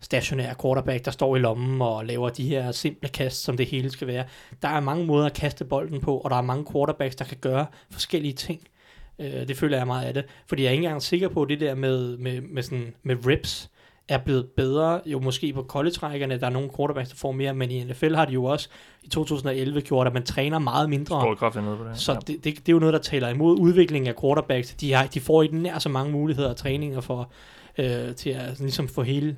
stationær 0.00 0.54
quarterback, 0.62 1.04
der 1.04 1.10
står 1.10 1.36
i 1.36 1.38
lommen 1.38 1.82
og 1.82 2.06
laver 2.06 2.28
de 2.28 2.48
her 2.48 2.72
simple 2.72 3.08
kast, 3.08 3.42
som 3.42 3.56
det 3.56 3.66
hele 3.66 3.90
skal 3.90 4.06
være. 4.06 4.24
Der 4.62 4.68
er 4.68 4.80
mange 4.80 5.06
måder 5.06 5.26
at 5.26 5.34
kaste 5.34 5.64
bolden 5.64 6.00
på, 6.00 6.18
og 6.18 6.30
der 6.30 6.36
er 6.36 6.42
mange 6.42 6.72
quarterbacks, 6.72 7.16
der 7.16 7.24
kan 7.24 7.36
gøre 7.40 7.66
forskellige 7.90 8.32
ting. 8.32 8.60
Øh, 9.22 9.48
det 9.48 9.56
føler 9.56 9.76
jeg 9.76 9.86
meget 9.86 10.06
af 10.06 10.14
det. 10.14 10.24
Fordi 10.46 10.62
jeg 10.62 10.68
er 10.68 10.72
ikke 10.72 10.84
engang 10.84 11.02
sikker 11.02 11.28
på, 11.28 11.42
at 11.42 11.48
det 11.48 11.60
der 11.60 11.74
med, 11.74 12.16
med, 12.16 12.40
med, 12.40 12.62
sådan, 12.62 12.94
med 13.02 13.16
reps 13.26 13.70
er 14.08 14.18
blevet 14.18 14.46
bedre. 14.56 15.00
Jo, 15.06 15.20
måske 15.20 15.52
på 15.52 15.62
college-rækkerne, 15.62 16.40
der 16.40 16.46
er 16.46 16.50
nogle 16.50 16.70
quarterbacks, 16.76 17.10
der 17.10 17.16
får 17.16 17.32
mere, 17.32 17.54
men 17.54 17.70
i 17.70 17.84
NFL 17.84 18.14
har 18.14 18.24
de 18.24 18.32
jo 18.32 18.44
også 18.44 18.68
i 19.02 19.08
2011 19.08 19.80
gjort, 19.80 20.06
at 20.06 20.12
man 20.12 20.22
træner 20.22 20.58
meget 20.58 20.90
mindre. 20.90 21.20
På 21.78 21.84
det. 21.84 21.98
Så 21.98 22.12
ja. 22.12 22.18
det, 22.18 22.44
det, 22.44 22.44
det 22.44 22.68
er 22.68 22.72
jo 22.72 22.78
noget, 22.78 22.92
der 22.92 23.00
taler 23.00 23.28
imod 23.28 23.58
udviklingen 23.60 24.08
af 24.08 24.20
quarterbacks. 24.20 24.74
De, 24.74 24.92
har, 24.92 25.06
de 25.06 25.20
får 25.20 25.42
ikke 25.42 25.56
nær 25.56 25.78
så 25.78 25.88
mange 25.88 26.12
muligheder 26.12 26.48
og 26.48 26.56
træninger 26.56 27.00
for, 27.00 27.30
øh, 27.78 28.14
til 28.14 28.30
at 28.30 28.60
ligesom 28.60 28.88
få 28.88 29.02
hele 29.02 29.36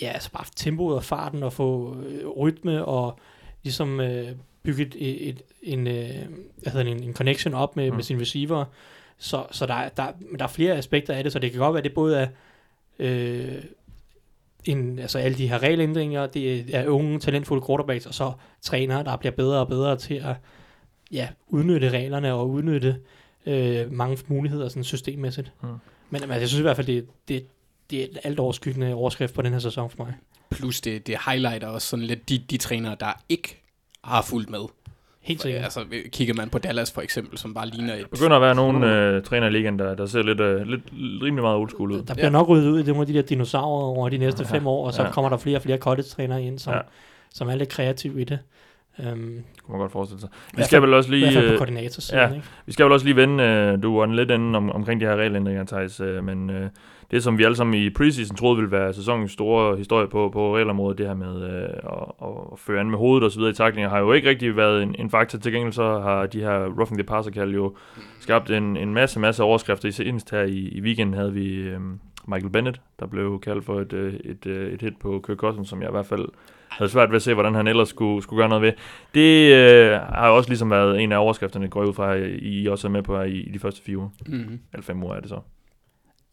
ja, 0.00 0.08
altså 0.08 0.30
bare 0.32 0.44
tempoet 0.56 0.96
og 0.96 1.04
farten 1.04 1.42
og 1.42 1.52
få 1.52 1.96
øh, 2.06 2.28
rytme 2.28 2.84
og 2.84 3.18
ligesom 3.62 4.00
øh, 4.00 4.28
bygge 4.62 4.82
et, 4.82 4.94
et, 4.98 5.28
et, 5.28 5.42
en, 5.62 5.86
øh, 5.86 6.08
hvad 6.56 6.72
hedder 6.72 6.82
det, 6.82 6.92
en, 6.92 7.02
en 7.02 7.14
connection 7.14 7.54
op 7.54 7.76
med, 7.76 7.90
mm. 7.90 7.96
med 7.96 8.04
sine 8.04 8.20
receiver. 8.20 8.64
Så, 9.18 9.46
så 9.50 9.66
der, 9.66 9.74
er- 9.74 9.88
der, 9.88 10.06
der 10.38 10.44
er 10.44 10.48
flere 10.48 10.74
aspekter 10.76 11.14
af 11.14 11.22
det, 11.22 11.32
så 11.32 11.38
det 11.38 11.50
kan 11.50 11.60
godt 11.60 11.74
være, 11.74 11.78
at 11.78 11.84
det 11.84 11.94
både 11.94 12.18
er 12.18 12.28
øh, 12.98 13.62
en, 14.64 14.98
altså 14.98 15.18
alle 15.18 15.38
de 15.38 15.48
her 15.48 15.62
regelændringer, 15.62 16.26
det 16.26 16.74
er 16.74 16.86
unge, 16.88 17.18
talentfulde 17.18 17.66
quarterbacks, 17.66 18.06
og 18.06 18.14
så 18.14 18.32
trænere, 18.62 19.04
der 19.04 19.16
bliver 19.16 19.32
bedre 19.32 19.58
og 19.60 19.68
bedre 19.68 19.96
til 19.96 20.14
at 20.14 20.34
ja, 21.12 21.28
udnytte 21.48 21.90
reglerne 21.90 22.32
og 22.32 22.50
udnytte 22.50 22.96
øh, 23.46 23.92
mange 23.92 24.18
muligheder 24.28 24.68
sådan 24.68 24.84
systemmæssigt. 24.84 25.52
Mm. 25.62 25.68
Men, 26.10 26.20
men 26.20 26.30
jeg 26.30 26.48
synes 26.48 26.58
i 26.58 26.62
hvert 26.62 26.76
fald, 26.76 26.86
det, 26.86 27.06
det, 27.28 27.46
det 27.90 28.00
er 28.00 28.04
et 28.04 28.18
alt 28.24 28.38
overskyggende 28.38 28.94
overskrift 28.94 29.34
på 29.34 29.42
den 29.42 29.52
her 29.52 29.58
sæson 29.58 29.90
for 29.90 30.04
mig. 30.04 30.14
Plus 30.50 30.80
det, 30.80 31.06
det 31.06 31.16
highlighter 31.26 31.66
også 31.68 31.88
sådan 31.88 32.04
lidt 32.04 32.28
de, 32.28 32.38
de 32.38 32.56
trænere, 32.56 32.96
der 33.00 33.22
ikke 33.28 33.62
har 34.04 34.22
fulgt 34.22 34.50
med. 34.50 34.60
Helt 35.24 35.42
sikkert. 35.42 35.64
Altså, 35.64 35.80
kigger 36.12 36.34
man 36.34 36.48
på 36.50 36.58
Dallas 36.58 36.92
for 36.92 37.00
eksempel, 37.00 37.38
som 37.38 37.54
bare 37.54 37.66
ligner 37.68 37.94
et... 37.94 38.00
Der 38.00 38.06
begynder 38.06 38.36
at 38.36 38.42
være 38.42 38.54
nogle 38.54 38.92
øh, 38.96 39.22
træner 39.22 39.46
i 39.46 39.50
ligaen, 39.50 39.78
der, 39.78 39.94
der 39.94 40.06
ser 40.06 40.22
lidt, 40.22 40.40
øh, 40.40 40.66
lidt 40.66 40.82
rimelig 41.22 41.42
meget 41.42 41.56
old 41.56 41.70
school 41.70 41.92
ud. 41.92 42.02
Der 42.02 42.14
bliver 42.14 42.26
Ja. 42.26 42.30
nok 42.32 42.48
ryddet 42.48 42.70
ud 42.70 42.80
i 42.80 42.86
nogle 42.86 43.00
af 43.00 43.06
de 43.06 43.14
der 43.14 43.22
dinosaurer 43.22 43.84
over 43.84 44.08
de 44.08 44.18
næste 44.18 44.44
Ja. 44.50 44.56
fem 44.56 44.66
år, 44.66 44.86
og 44.86 44.92
så 44.94 45.02
Ja. 45.02 45.10
kommer 45.10 45.28
der 45.28 45.36
flere 45.36 45.58
og 45.58 45.62
flere 45.62 45.78
college-trænere 45.78 46.42
ind, 46.42 46.58
som, 46.58 46.72
Ja. 46.74 46.80
som 47.30 47.48
er 47.48 47.54
lidt 47.54 47.68
kreative 47.68 48.20
i 48.20 48.24
det. 48.24 48.38
Um, 48.98 49.04
kunne 49.06 49.42
man 49.68 49.78
godt 49.78 49.92
forestille 49.92 50.20
sig. 50.20 50.28
Vi 50.56 50.62
skal 50.62 50.82
vel 50.82 50.94
også 50.94 51.14
I 51.14 51.18
hvert 51.18 51.32
lige... 51.32 51.40
fald 51.40 51.50
på 51.50 51.56
koordinatorsiden, 51.56 52.20
ja. 52.22 52.28
ikke? 52.34 52.46
Vi 52.66 52.72
skal 52.72 52.84
vel 52.84 52.92
også 52.92 53.06
lige 53.06 53.16
vende, 53.16 53.44
øh, 53.44 53.82
du 53.82 53.98
var 53.98 54.06
lidt 54.06 54.30
inde 54.30 54.56
om, 54.56 54.70
omkring 54.70 55.00
de 55.00 55.06
her 55.06 55.16
regelændringer, 55.16 55.64
Thijs, 55.64 56.00
øh, 56.00 56.24
men 56.24 56.50
øh, 56.50 56.68
det 57.10 57.22
som 57.22 57.38
vi 57.38 57.44
alle 57.44 57.56
sammen 57.56 57.74
i 57.74 57.90
preseason 57.90 58.36
troede 58.36 58.56
ville 58.56 58.70
være 58.70 58.92
sæsonens 58.92 59.32
store 59.32 59.76
historie 59.76 60.08
på, 60.08 60.28
på 60.32 60.56
regelområdet, 60.56 60.98
det 60.98 61.06
her 61.06 61.14
med 61.14 61.42
øh, 61.42 61.68
at, 62.22 62.28
at 62.52 62.58
føre 62.58 62.80
an 62.80 62.90
med 62.90 62.98
hovedet 62.98 63.24
og 63.24 63.30
så 63.30 63.38
videre 63.38 63.50
i 63.50 63.54
taklinger, 63.54 63.88
har 63.88 63.98
jo 63.98 64.12
ikke 64.12 64.28
rigtig 64.28 64.56
været 64.56 64.82
en, 64.82 64.94
en 64.98 65.10
faktor. 65.10 65.38
Til 65.38 65.52
gengæld 65.52 65.72
så 65.72 66.00
har 66.00 66.26
de 66.26 66.40
her 66.40 66.64
roughing 66.64 66.98
the 66.98 67.04
passer 67.04 67.32
kald 67.32 67.54
jo 67.54 67.76
skabt 68.20 68.50
en, 68.50 68.76
en 68.76 68.94
masse, 68.94 69.20
masse 69.20 69.42
overskrifter. 69.42 69.88
I 69.88 69.92
senest 69.92 70.30
her 70.30 70.42
i, 70.42 70.58
i 70.58 70.80
weekenden 70.80 71.14
havde 71.14 71.32
vi 71.32 71.54
øh, 71.54 71.80
Michael 72.28 72.50
Bennett, 72.52 72.80
der 73.00 73.06
blev 73.06 73.40
kaldt 73.40 73.64
for 73.64 73.80
et, 73.80 73.92
øh, 73.92 74.14
et, 74.14 74.46
øh, 74.46 74.72
et 74.72 74.82
hit 74.82 74.96
på 75.00 75.24
Kirk 75.26 75.36
Cousins, 75.36 75.68
som 75.68 75.82
jeg 75.82 75.88
i 75.88 75.92
hvert 75.92 76.06
fald 76.06 76.28
havde 76.68 76.90
svært 76.90 77.10
ved 77.10 77.16
at 77.16 77.22
se, 77.22 77.34
hvordan 77.34 77.54
han 77.54 77.66
ellers 77.66 77.88
skulle, 77.88 78.22
skulle 78.22 78.40
gøre 78.40 78.48
noget 78.48 78.62
ved. 78.62 78.72
Det 79.14 79.54
øh, 79.54 79.90
har 79.90 80.28
også 80.28 80.50
ligesom 80.50 80.70
været 80.70 81.02
en 81.02 81.12
af 81.12 81.18
overskrifterne, 81.18 81.68
går 81.68 81.84
ud 81.84 81.92
fra, 81.92 82.14
I 82.14 82.62
I 82.62 82.68
også 82.68 82.88
er 82.88 82.90
med 82.90 83.02
på 83.02 83.16
her 83.16 83.24
i, 83.24 83.40
i 83.40 83.50
de 83.52 83.58
første 83.58 83.82
fire 83.82 83.96
uger. 83.96 84.08
Mm-hmm. 84.26 84.60
Eller 84.72 84.82
fem 84.82 85.02
uger 85.02 85.14
er 85.14 85.20
det 85.20 85.28
så. 85.28 85.40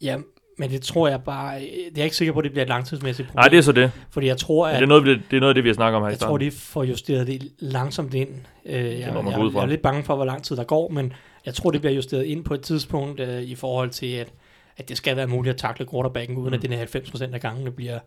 Ja, 0.02 0.16
men 0.58 0.70
det 0.70 0.82
tror 0.82 1.08
jeg 1.08 1.22
bare... 1.24 1.60
Det 1.60 1.68
er 1.68 1.90
jeg 1.96 2.04
ikke 2.04 2.16
sikker 2.16 2.32
på, 2.32 2.38
at 2.38 2.44
det 2.44 2.52
bliver 2.52 2.62
et 2.62 2.68
langtidsmæssigt 2.68 3.28
problem. 3.28 3.40
Nej, 3.42 3.48
det 3.48 3.58
er 3.58 3.62
så 3.62 3.72
det. 3.72 3.92
Fordi 4.10 4.26
jeg 4.26 4.36
tror, 4.36 4.66
Men 4.66 4.74
at... 4.74 4.78
det, 4.80 4.84
er 4.84 4.88
noget, 4.88 5.06
det, 5.06 5.22
det 5.30 5.36
er 5.36 5.40
noget 5.40 5.50
af 5.50 5.54
det, 5.54 5.64
vi 5.64 5.68
har 5.68 5.74
snakket 5.74 5.96
om 5.96 6.02
her 6.02 6.08
i 6.08 6.10
Jeg 6.10 6.18
tror, 6.18 6.26
starten. 6.28 6.46
de 6.46 6.50
får 6.50 6.84
justeret 6.84 7.26
det 7.26 7.52
langsomt 7.58 8.14
ind. 8.14 8.28
Øh, 8.66 9.00
jeg, 9.00 9.12
må 9.14 9.22
man 9.22 9.32
jeg, 9.32 9.40
ud 9.40 9.52
fra. 9.52 9.58
jeg 9.60 9.66
er 9.66 9.70
lidt 9.70 9.82
bange 9.82 10.02
for, 10.04 10.16
hvor 10.16 10.24
lang 10.24 10.42
tid 10.44 10.56
der 10.56 10.64
går, 10.64 10.88
men 10.88 11.12
jeg 11.46 11.54
tror, 11.54 11.70
det 11.70 11.80
bliver 11.80 11.94
justeret 11.94 12.24
ind 12.24 12.44
på 12.44 12.54
et 12.54 12.60
tidspunkt 12.60 13.20
øh, 13.20 13.42
i 13.42 13.54
forhold 13.54 13.90
til, 13.90 14.06
at, 14.12 14.32
at 14.76 14.88
det 14.88 14.96
skal 14.96 15.16
være 15.16 15.26
muligt 15.26 15.54
at 15.54 15.60
takle 15.60 15.86
quarterbacken, 15.90 16.36
uden 16.36 16.48
Mm. 16.48 16.54
at 16.54 16.62
den 16.62 16.72
her 16.72 16.86
90% 16.86 17.34
af 17.34 17.40
gangene 17.40 17.70
bliver, 17.70 17.98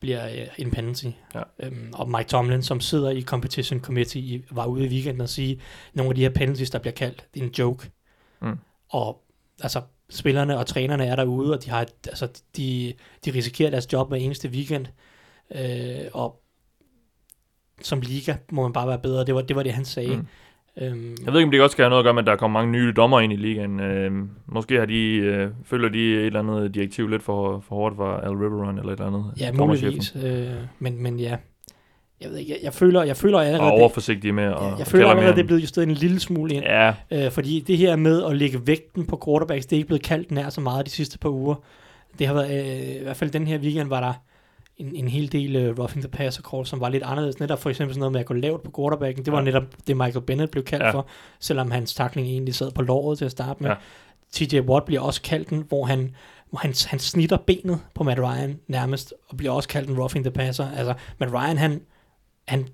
bliver 0.00 0.26
øh, 0.26 0.46
en 0.58 0.70
penalty. 0.70 1.06
Ja. 1.34 1.42
Øhm, 1.62 1.90
og 1.94 2.10
Mike 2.10 2.28
Tomlin, 2.28 2.62
som 2.62 2.80
sidder 2.80 3.10
i 3.10 3.22
Competition 3.22 3.80
Committee, 3.80 4.42
var 4.50 4.66
ude 4.66 4.84
i 4.86 4.88
weekenden 4.88 5.20
og 5.20 5.28
sige, 5.28 5.60
nogle 5.94 6.10
af 6.10 6.14
de 6.14 6.20
her 6.22 6.30
penalties, 6.30 6.70
der 6.70 6.78
bliver 6.78 6.94
kaldt, 6.94 7.24
det 7.34 7.40
er 7.40 7.44
en 7.44 7.52
joke. 7.58 7.90
Mm. 8.42 8.58
Og 8.90 9.22
altså, 9.62 9.80
spillerne 10.10 10.58
og 10.58 10.66
trænerne 10.66 11.06
er 11.06 11.16
derude, 11.16 11.52
og 11.54 11.64
de, 11.64 11.70
har, 11.70 11.86
altså, 12.06 12.42
de, 12.56 12.92
de 13.24 13.30
risikerer 13.30 13.70
deres 13.70 13.92
job 13.92 14.08
hver 14.08 14.16
eneste 14.16 14.48
weekend. 14.48 14.86
Øh, 15.54 16.10
og 16.12 16.40
som 17.82 18.00
liga 18.00 18.34
må 18.52 18.62
man 18.62 18.72
bare 18.72 18.88
være 18.88 18.98
bedre. 18.98 19.24
Det 19.24 19.34
var 19.34 19.42
det, 19.42 19.56
var 19.56 19.62
det 19.62 19.72
han 19.72 19.84
sagde. 19.84 20.16
Mm. 20.16 20.26
Øhm, 20.80 21.16
Jeg 21.24 21.32
ved 21.32 21.40
ikke, 21.40 21.46
om 21.46 21.50
det 21.50 21.62
også 21.62 21.72
skal 21.72 21.82
have 21.82 21.90
noget 21.90 22.00
at 22.00 22.04
gøre 22.04 22.14
med, 22.14 22.22
at 22.22 22.26
der 22.26 22.36
kommer 22.36 22.60
mange 22.60 22.72
nye 22.72 22.92
dommer 22.96 23.20
ind 23.20 23.32
i 23.32 23.36
ligaen. 23.36 23.80
Øh, 23.80 24.12
måske 24.46 24.78
har 24.78 24.86
de, 24.86 25.16
øh, 25.16 25.50
følger 25.64 25.88
de 25.88 26.14
et 26.14 26.26
eller 26.26 26.40
andet 26.40 26.74
direktiv 26.74 27.08
lidt 27.08 27.22
for, 27.22 27.60
for 27.60 27.74
hårdt 27.74 27.96
fra 27.96 28.20
Al 28.24 28.30
Riveron 28.32 28.78
eller 28.78 28.92
et 28.92 29.00
eller 29.00 29.06
andet. 29.06 29.32
ja, 29.40 29.52
muligvis. 29.52 30.16
Øh, 30.24 30.50
men, 30.78 31.02
men 31.02 31.20
ja, 31.20 31.36
jeg 32.20 32.30
ved 32.30 32.36
ikke, 32.38 32.52
jeg, 32.52 32.58
jeg 32.62 32.74
føler, 32.74 33.02
jeg 33.02 33.16
føler 33.16 33.38
Og 33.38 33.46
allerede, 33.46 33.70
det, 33.72 33.80
overforsigtige 33.80 34.32
med 34.32 34.44
at 34.44 34.50
jeg, 34.50 34.74
jeg 34.78 34.86
føler 34.86 35.08
allerede, 35.08 35.32
det 35.34 35.40
er 35.42 35.46
blevet 35.46 35.62
justeret 35.62 35.88
en 35.88 35.94
lille 35.94 36.20
smule 36.20 36.54
ind. 36.54 36.64
Ja, 36.64 36.94
Øh, 37.10 37.30
fordi 37.30 37.60
det 37.60 37.76
her 37.78 37.96
med 37.96 38.24
at 38.24 38.36
lægge 38.36 38.66
vægten 38.66 39.06
på 39.06 39.22
quarterbacks, 39.26 39.66
det 39.66 39.76
er 39.76 39.78
ikke 39.78 39.86
blevet 39.86 40.02
kaldt 40.02 40.30
nær 40.30 40.48
så 40.50 40.60
meget 40.60 40.86
de 40.86 40.90
sidste 40.90 41.18
par 41.18 41.28
uger. 41.28 41.54
Det 42.18 42.26
har 42.26 42.34
været, 42.34 42.70
øh, 42.90 42.96
i 43.00 43.02
hvert 43.02 43.16
fald 43.16 43.30
den 43.30 43.46
her 43.46 43.58
weekend, 43.58 43.88
var 43.88 44.00
der 44.00 44.12
en, 44.78 44.94
en 44.96 45.08
hel 45.08 45.32
del 45.32 45.56
uh, 45.70 45.78
roughing 45.78 46.02
the 46.02 46.10
passer 46.10 46.42
call, 46.42 46.66
som 46.66 46.80
var 46.80 46.88
lidt 46.88 47.02
anderledes. 47.02 47.40
Netop 47.40 47.62
for 47.62 47.70
eksempel 47.70 47.94
sådan 47.94 48.00
noget 48.00 48.12
med 48.12 48.20
at 48.20 48.26
gå 48.26 48.34
lavt 48.34 48.62
på 48.62 48.72
quarterbacken. 48.76 49.24
Det 49.24 49.32
var 49.32 49.38
Ja. 49.38 49.44
netop 49.44 49.62
det, 49.86 49.96
Michael 49.96 50.20
Bennett 50.24 50.50
blev 50.50 50.64
kaldt 50.64 50.82
Ja. 50.82 50.88
ja. 50.88 50.94
for, 50.94 51.06
selvom 51.40 51.70
hans 51.70 51.94
takling 51.94 52.28
egentlig 52.28 52.54
sad 52.54 52.70
på 52.70 52.82
låret 52.82 53.18
til 53.18 53.24
at 53.24 53.30
starte 53.30 53.62
med. 53.62 53.70
Ja. 53.70 53.76
Ja. 54.40 54.46
TJ 54.46 54.60
Watt 54.60 54.84
bliver 54.86 55.00
også 55.00 55.22
kaldt 55.22 55.50
den, 55.50 55.64
hvor 55.68 55.84
han, 55.84 56.14
hvor 56.50 56.58
han, 56.58 56.74
han 56.86 56.98
snitter 56.98 57.36
benet 57.36 57.80
på 57.94 58.04
Matt 58.04 58.20
Ryan 58.20 58.58
nærmest, 58.68 59.14
og 59.28 59.36
bliver 59.36 59.52
også 59.52 59.68
kaldt 59.68 59.88
en 59.90 59.98
roughing 59.98 60.24
the 60.24 60.30
passer. 60.32 60.66
Altså, 60.76 60.94
Matt 61.18 61.32
Ryan, 61.32 61.58
han, 61.58 61.80
han 62.50 62.68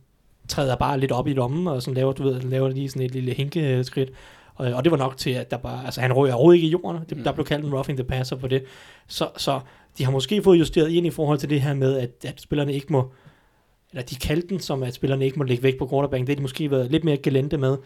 træder 0.49 0.77
bare 0.77 1.01
lidt 1.01 1.13
op 1.13 1.27
i 1.29 1.33
lommen, 1.33 1.67
og 1.69 1.83
sådan 1.83 1.95
laver, 1.95 2.13
du 2.13 2.23
ved, 2.23 2.41
laver 2.41 2.69
lige 2.69 2.89
sådan 2.89 3.03
et 3.03 3.11
lille 3.13 3.33
hinkeskridt. 3.33 4.11
Og, 4.55 4.73
og 4.73 4.85
det 4.85 4.91
var 4.91 4.99
nok 4.99 5.17
til, 5.17 5.31
at 5.31 5.51
der 5.51 5.57
bare, 5.57 5.85
altså 5.85 6.01
han 6.01 6.13
røg 6.13 6.33
overhovedet 6.33 6.57
ikke 6.57 6.69
i 6.69 6.71
jorden. 6.71 7.01
Det, 7.09 7.25
Der 7.25 7.31
Mm. 7.31 7.35
blev 7.35 7.47
kaldt 7.47 7.65
en 7.65 7.75
roughing 7.75 7.99
the 7.99 8.05
passer 8.09 8.37
på 8.37 8.49
det. 8.49 8.65
Så, 9.07 9.29
så 9.37 9.61
de 9.99 10.05
har 10.05 10.11
måske 10.13 10.43
fået 10.43 10.59
justeret 10.59 10.91
ind 10.91 11.07
i 11.07 11.11
forhold 11.11 11.39
til 11.39 11.51
det 11.51 11.61
her 11.61 11.75
med, 11.75 11.99
at, 11.99 12.11
at 12.25 12.41
spillerne 12.41 12.73
ikke 12.73 12.87
må, 12.91 13.13
eller 13.93 14.03
de 14.03 14.15
kaldte 14.15 14.49
den 14.49 14.61
som, 14.61 14.83
at 14.83 14.95
spillerne 14.95 15.25
ikke 15.25 15.39
må 15.39 15.45
lægge 15.45 15.63
væk 15.63 15.79
på 15.79 15.89
quarterbacken. 15.91 16.27
Det 16.27 16.33
har 16.33 16.37
de 16.37 16.43
måske 16.43 16.71
været 16.71 16.91
lidt 16.91 17.05
mere 17.05 17.17
gelente 17.17 17.59
med. 17.59 17.77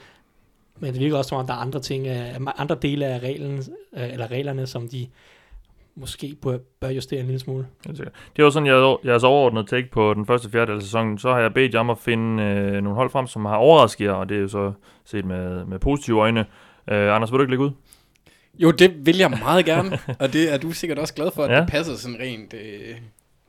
Men 0.79 0.93
det 0.93 1.01
virker 1.01 1.17
også 1.17 1.29
som 1.29 1.39
om, 1.39 1.47
der 1.47 1.55
er 1.55 1.59
andre 1.59 1.81
ting, 1.81 2.07
øh, 2.07 2.17
andre 2.59 2.77
dele 2.83 3.07
af 3.07 3.19
reglen, 3.19 3.59
øh, 3.97 4.13
eller 4.13 4.31
reglerne, 4.31 4.67
som 4.67 4.89
de 4.89 5.07
måske 6.01 6.37
bør, 6.43 6.59
bør 6.81 6.89
justere 6.89 7.21
en 7.21 7.27
lille 7.27 7.39
smule. 7.39 7.67
Det 8.37 8.45
var 8.45 8.51
sådan 8.51 8.67
jeg, 8.67 8.97
jeres 9.05 9.23
overordnede 9.25 9.67
take 9.67 9.89
på 9.91 10.15
den 10.15 10.27
første 10.27 10.51
fjerdedel 10.51 10.77
af 10.77 10.83
sæsonen. 10.83 11.19
Så 11.19 11.33
har 11.33 11.39
jeg 11.41 11.55
bedt 11.55 11.75
jer 11.75 11.81
om 11.81 11.91
at 11.91 11.99
finde 11.99 12.43
øh, 12.43 12.73
nogle 12.73 12.95
hold 12.95 13.11
frem, 13.11 13.27
som 13.27 13.45
har 13.45 13.57
overrasket 13.57 14.05
jer, 14.05 14.13
og 14.13 14.29
det 14.29 14.37
er 14.37 14.41
jo 14.41 14.49
så 14.49 14.73
set 15.05 15.25
med, 15.25 15.65
med 15.65 15.79
positive 15.79 16.21
øjne. 16.21 16.41
Øh, 16.91 17.15
Anders, 17.15 17.33
vil 17.33 17.39
du 17.39 17.43
ikke 17.43 17.51
lægge 17.53 17.65
ud? 17.65 17.71
Jo, 18.59 18.71
det 18.71 19.07
vil 19.07 19.17
jeg 19.17 19.31
meget 19.31 19.65
gerne, 19.65 19.99
og 20.21 20.33
det 20.33 20.53
er 20.53 20.59
du 20.59 20.73
sikkert 20.73 20.99
også 20.99 21.15
glad 21.15 21.31
for, 21.35 21.45
at 21.45 21.51
Ja. 21.51 21.61
det 21.61 21.69
passer 21.69 21.97
sådan 21.97 22.21
rent 22.21 22.55
øh, 22.55 22.95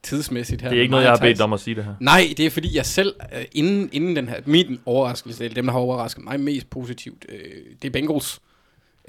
tidsmæssigt 0.04 0.62
her. 0.62 0.70
Det 0.70 0.78
er 0.78 0.82
ikke 0.82 0.92
noget, 0.92 1.04
jeg 1.04 1.12
har 1.12 1.18
bedt 1.20 1.42
om 1.42 1.54
at 1.54 1.60
sige 1.60 1.76
det 1.76 1.84
her. 1.86 1.94
Nej, 2.00 2.22
det 2.38 2.46
er 2.46 2.50
fordi 2.50 2.76
jeg 2.78 2.86
selv, 2.86 3.14
øh, 3.38 3.44
inden, 3.52 3.90
inden 3.92 4.16
den 4.16 4.28
her, 4.28 4.36
min 4.46 4.80
overraskelse, 4.86 5.44
eller 5.46 5.56
dem 5.56 5.66
der 5.66 5.72
har 5.72 5.80
overrasket 5.80 6.24
mig 6.24 6.40
mest 6.40 6.70
positivt, 6.70 7.26
øh, 7.30 7.38
det 7.82 7.88
er 7.88 7.92
Bengals. 7.92 8.42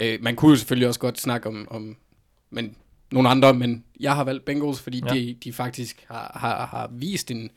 Øh, 0.00 0.18
man 0.22 0.37
kunne 0.37 0.50
jo 0.50 0.56
selvfølgelig 0.56 0.88
også 0.88 1.00
godt 1.00 1.20
snakke 1.20 1.49
om, 1.49 1.66
om 1.70 1.96
men 2.50 2.76
nogle 3.12 3.28
andre, 3.28 3.54
men 3.54 3.85
jeg 4.00 4.14
har 4.14 4.25
valgt 4.25 4.45
Bengals, 4.45 4.81
fordi 4.81 5.02
Ja. 5.09 5.14
de, 5.14 5.37
de 5.45 5.52
faktisk 5.52 6.04
har, 6.09 6.33
har, 6.40 6.66
har 6.66 6.88
vist 6.92 7.31
en 7.31 7.50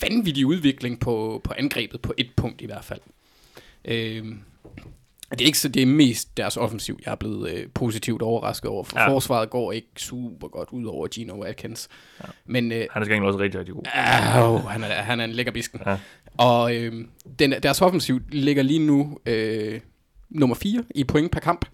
vanvittig 0.00 0.46
udvikling 0.46 1.00
på, 1.00 1.40
på 1.44 1.52
angrebet, 1.58 2.00
på 2.00 2.14
et 2.16 2.30
punkt 2.36 2.60
i 2.60 2.66
hvert 2.66 2.84
fald. 2.84 3.00
Øhm, 3.84 4.38
det 5.30 5.40
er 5.40 5.46
ikke 5.46 5.58
så 5.58 5.68
det 5.68 5.82
er 5.82 5.86
mest 5.86 6.36
deres 6.36 6.56
offensiv, 6.56 6.98
jeg 7.06 7.12
er 7.12 7.16
blevet 7.16 7.50
øh, 7.50 7.66
positivt 7.74 8.22
overrasket 8.22 8.70
over, 8.70 8.84
for 8.84 9.00
Ja. 9.00 9.08
forsvaret 9.10 9.50
går 9.50 9.72
ikke 9.72 9.88
super 9.96 10.48
godt 10.48 10.68
ud 10.72 10.84
over 10.84 11.06
Gino 11.08 11.42
Atkins. 11.42 11.88
Ja. 12.20 12.28
Men 12.46 12.72
øh, 12.72 12.86
Han 12.90 13.02
er 13.02 13.06
skængelig 13.06 13.26
også 13.26 13.38
rigtig, 13.38 13.58
rigtig 13.60 13.74
god. 13.74 13.82
Au, 13.94 14.56
han, 14.58 14.84
er, 14.84 14.86
han 15.02 15.20
er 15.20 15.24
en 15.24 15.32
lækker 15.32 15.52
bisken. 15.52 15.80
Ja. 15.86 15.98
Og 16.36 16.76
øh, 16.76 17.04
den, 17.38 17.54
deres 17.62 17.82
offensiv 17.82 18.20
ligger 18.28 18.62
lige 18.62 18.78
nu 18.86 19.18
øh, 19.26 19.80
nummer 20.30 20.56
4 20.56 20.84
i 20.94 21.04
point 21.04 21.32
per 21.32 21.40
kamp, 21.40 21.64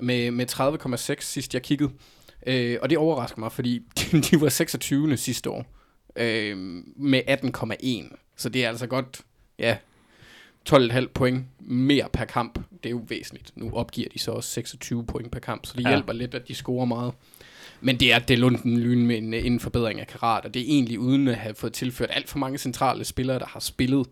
med, 0.00 0.30
med 0.30 0.46
30,6 0.50 1.14
sidst 1.20 1.54
jeg 1.54 1.62
kiggede. 1.62 1.90
Øh, 2.46 2.78
og 2.82 2.90
det 2.90 2.98
overrasker 2.98 3.38
mig, 3.40 3.52
fordi 3.52 3.78
de 4.30 4.40
var 4.40 4.48
26. 4.48 5.16
sidste 5.16 5.50
år, 5.50 5.66
øh, 6.16 6.56
med 6.96 7.22
18,1. 7.28 8.16
Så 8.36 8.48
det 8.48 8.64
er 8.64 8.68
altså 8.68 8.86
godt, 8.86 9.20
ja, 9.58 9.76
12,5 10.70 11.06
point 11.14 11.44
mere 11.60 12.08
per 12.12 12.24
kamp. 12.24 12.58
Det 12.82 12.86
er 12.86 12.90
jo 12.90 13.02
væsentligt. 13.08 13.52
Nu 13.56 13.70
opgiver 13.72 14.08
de 14.12 14.18
så 14.18 14.30
også 14.30 14.50
26 14.50 15.06
point 15.06 15.32
per 15.32 15.40
kamp, 15.40 15.66
så 15.66 15.72
det 15.76 15.84
Ja. 15.84 15.88
ja. 15.88 15.94
hjælper 15.96 16.12
lidt, 16.12 16.34
at 16.34 16.48
de 16.48 16.54
scorer 16.54 16.84
meget. 16.84 17.12
Men 17.80 18.00
det 18.00 18.12
er 18.12 18.18
det 18.18 18.38
lunden 18.38 18.78
lyn 18.80 19.06
med 19.06 19.18
en, 19.18 19.34
en 19.34 19.60
forbedring 19.60 20.00
af 20.00 20.06
karat, 20.06 20.44
og 20.44 20.54
det 20.54 20.62
er 20.62 20.66
egentlig 20.68 20.98
uden 20.98 21.28
at 21.28 21.34
have 21.36 21.54
fået 21.54 21.72
tilført 21.72 22.10
alt 22.12 22.28
for 22.28 22.38
mange 22.38 22.58
centrale 22.58 23.04
spillere, 23.04 23.38
der 23.38 23.46
har 23.46 23.60
spillet. 23.60 24.06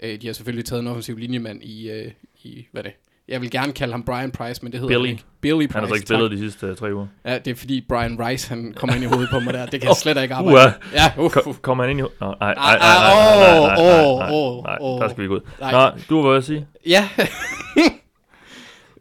Øh, 0.00 0.20
de 0.20 0.26
har 0.26 0.34
selvfølgelig 0.34 0.64
taget 0.64 0.80
en 0.80 0.86
offensiv 0.86 1.16
linjemand 1.16 1.62
i, 1.62 1.90
øh, 1.90 2.12
i 2.42 2.66
hvad 2.72 2.84
er 2.84 2.88
det? 2.88 2.96
Jeg 3.28 3.40
vil 3.40 3.50
gerne 3.50 3.72
kalde 3.72 3.92
ham 3.92 4.02
Brian 4.02 4.30
Price, 4.30 4.62
men 4.62 4.72
det 4.72 4.80
hedder 4.80 4.94
Billy. 4.94 5.06
han 5.06 5.10
ikke. 5.12 5.24
Billy 5.40 5.66
Price. 5.66 5.78
Han 5.78 5.88
har 5.88 5.94
ikke 5.94 6.06
tak. 6.06 6.14
spillet 6.16 6.30
de 6.30 6.38
sidste 6.38 6.70
uh, 6.70 6.76
tre 6.76 6.94
uger. 6.94 7.06
Ja, 7.24 7.38
det 7.38 7.50
er 7.50 7.54
fordi 7.54 7.84
Brian 7.88 8.16
Rice, 8.26 8.48
han 8.48 8.74
kommer 8.76 8.94
ind 8.96 9.04
i 9.04 9.06
hovedet 9.06 9.28
på 9.32 9.40
mig 9.40 9.54
der. 9.54 9.66
Det 9.66 9.80
kan 9.80 9.88
jeg 9.88 9.96
slet 10.04 10.22
ikke 10.22 10.34
arbejde. 10.34 10.72
med. 10.92 11.00
Ja, 11.00 11.22
uh, 11.22 11.46
uh. 11.46 11.54
Kommer 11.62 11.84
han 11.84 11.90
ind 11.90 12.00
i... 12.00 12.02
Nå, 12.02 12.08
nej, 12.20 12.34
nej, 12.40 12.54
nej, 12.54 12.76
Ah, 12.76 12.78
nej, 12.78 12.98
nej, 12.98 13.58
ah, 13.58 13.68
nej, 13.68 14.28
nej, 14.28 14.78
nej, 14.78 14.78
nej, 14.80 14.98
der 15.00 15.08
skal 15.08 15.22
vi 15.22 15.28
gå 15.28 15.34
ud. 15.34 15.40
Nej. 15.60 15.72
Nå, 15.72 15.90
du 16.08 16.22
var 16.22 16.28
ved 16.30 16.38
at 16.38 16.44
sige? 16.44 16.66
Ja. 16.86 17.08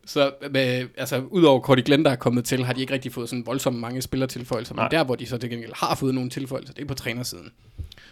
Så 0.05 0.31
med, 0.51 0.88
altså, 0.97 1.21
udover 1.21 1.62
Cordy 1.62 1.81
Glenn, 1.85 2.05
der 2.05 2.12
er 2.12 2.15
kommet 2.15 2.45
til, 2.45 2.65
har 2.65 2.74
de 2.74 2.81
ikke 2.81 2.93
rigtig 2.93 3.12
fået 3.12 3.29
sådan 3.29 3.45
voldsomt 3.45 3.79
mange 3.79 4.01
spillertilføjelser. 4.01 4.74
Men 4.74 4.81
Nej. 4.81 4.88
der, 4.89 5.03
hvor 5.03 5.15
de 5.15 5.25
så 5.25 5.38
til 5.38 5.50
gengæld 5.50 5.71
har 5.75 5.95
fået 5.95 6.15
nogle 6.15 6.29
tilføjelser, 6.29 6.74
det 6.74 6.81
er 6.81 6.88
på 6.88 6.93
trænersiden. 6.93 7.51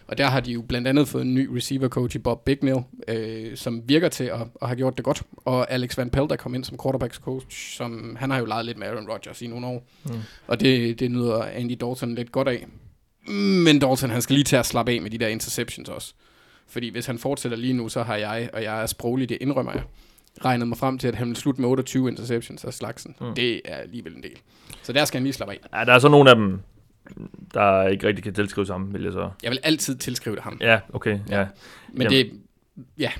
Og 0.07 0.17
der 0.17 0.27
har 0.27 0.39
de 0.39 0.51
jo 0.51 0.61
blandt 0.61 0.87
andet 0.87 1.07
fået 1.07 1.21
en 1.21 1.33
ny 1.33 1.49
receiver 1.55 1.87
coach 1.87 2.15
i 2.15 2.19
Bob 2.19 2.45
Bignell, 2.45 2.79
øh, 3.07 3.57
som 3.57 3.81
virker 3.85 4.09
til 4.09 4.23
at, 4.23 4.41
at 4.61 4.67
have 4.67 4.75
gjort 4.75 4.97
det 4.97 5.05
godt. 5.05 5.23
Og 5.37 5.71
Alex 5.71 5.97
Van 5.97 6.09
Pelt, 6.09 6.29
der 6.29 6.35
kom 6.35 6.55
ind 6.55 6.63
som 6.63 6.77
quarterbacks 6.83 7.17
coach, 7.17 7.75
som 7.75 8.15
han 8.19 8.31
har 8.31 8.39
jo 8.39 8.45
leget 8.45 8.65
lidt 8.65 8.77
med 8.77 8.87
Aaron 8.87 9.09
Rodgers 9.09 9.41
i 9.41 9.47
nogle 9.47 9.67
år. 9.67 9.87
Mm. 10.03 10.11
Og 10.47 10.59
det, 10.59 10.99
det 10.99 11.11
nyder 11.11 11.43
Andy 11.43 11.77
Dalton 11.81 12.15
lidt 12.15 12.31
godt 12.31 12.47
af. 12.47 12.67
Men 13.27 13.79
Dalton, 13.79 14.09
han 14.09 14.21
skal 14.21 14.33
lige 14.33 14.43
til 14.43 14.55
at 14.55 14.65
slappe 14.65 14.91
af 14.91 15.01
med 15.01 15.09
de 15.09 15.17
der 15.17 15.27
interceptions 15.27 15.89
også. 15.89 16.13
Fordi 16.67 16.89
hvis 16.89 17.05
han 17.05 17.19
fortsætter 17.19 17.57
lige 17.57 17.73
nu, 17.73 17.89
så 17.89 18.03
har 18.03 18.15
jeg, 18.15 18.49
og 18.53 18.63
jeg 18.63 18.81
er 18.81 18.85
sproglig, 18.85 19.29
det 19.29 19.37
indrømmer 19.41 19.71
jeg, 19.71 19.83
regnet 20.45 20.67
mig 20.67 20.77
frem 20.77 20.97
til, 20.97 21.07
at 21.07 21.15
han 21.15 21.27
vil 21.27 21.35
slutte 21.35 21.61
med 21.61 21.69
28 21.69 22.09
interceptions 22.09 22.65
af 22.65 22.73
slagsen. 22.73 23.15
Mm. 23.21 23.33
Det 23.35 23.61
er 23.65 23.75
alligevel 23.75 24.15
en 24.15 24.23
del. 24.23 24.37
Så 24.81 24.93
der 24.93 25.05
skal 25.05 25.17
han 25.17 25.23
lige 25.23 25.33
slappe 25.33 25.53
af. 25.53 25.79
Ja, 25.79 25.85
der 25.85 25.93
er 25.93 25.99
så 25.99 26.09
nogle 26.09 26.29
af 26.29 26.35
dem, 26.35 26.59
der 27.53 27.87
ikke 27.87 28.07
rigtig 28.07 28.23
kan 28.23 28.33
tilskrive 28.33 28.65
sammen, 28.65 28.93
vil 28.93 29.03
jeg 29.03 29.13
så. 29.13 29.29
Jeg 29.43 29.51
vil 29.51 29.59
altid 29.63 29.95
tilskrive 29.95 30.35
det 30.35 30.43
ham. 30.43 30.57
Ja, 30.61 30.79
okay, 30.93 31.19
ja. 31.29 31.45
Men 31.93 32.01
Jamen. 32.01 32.11
det, 32.11 32.31
ja, 32.99 33.11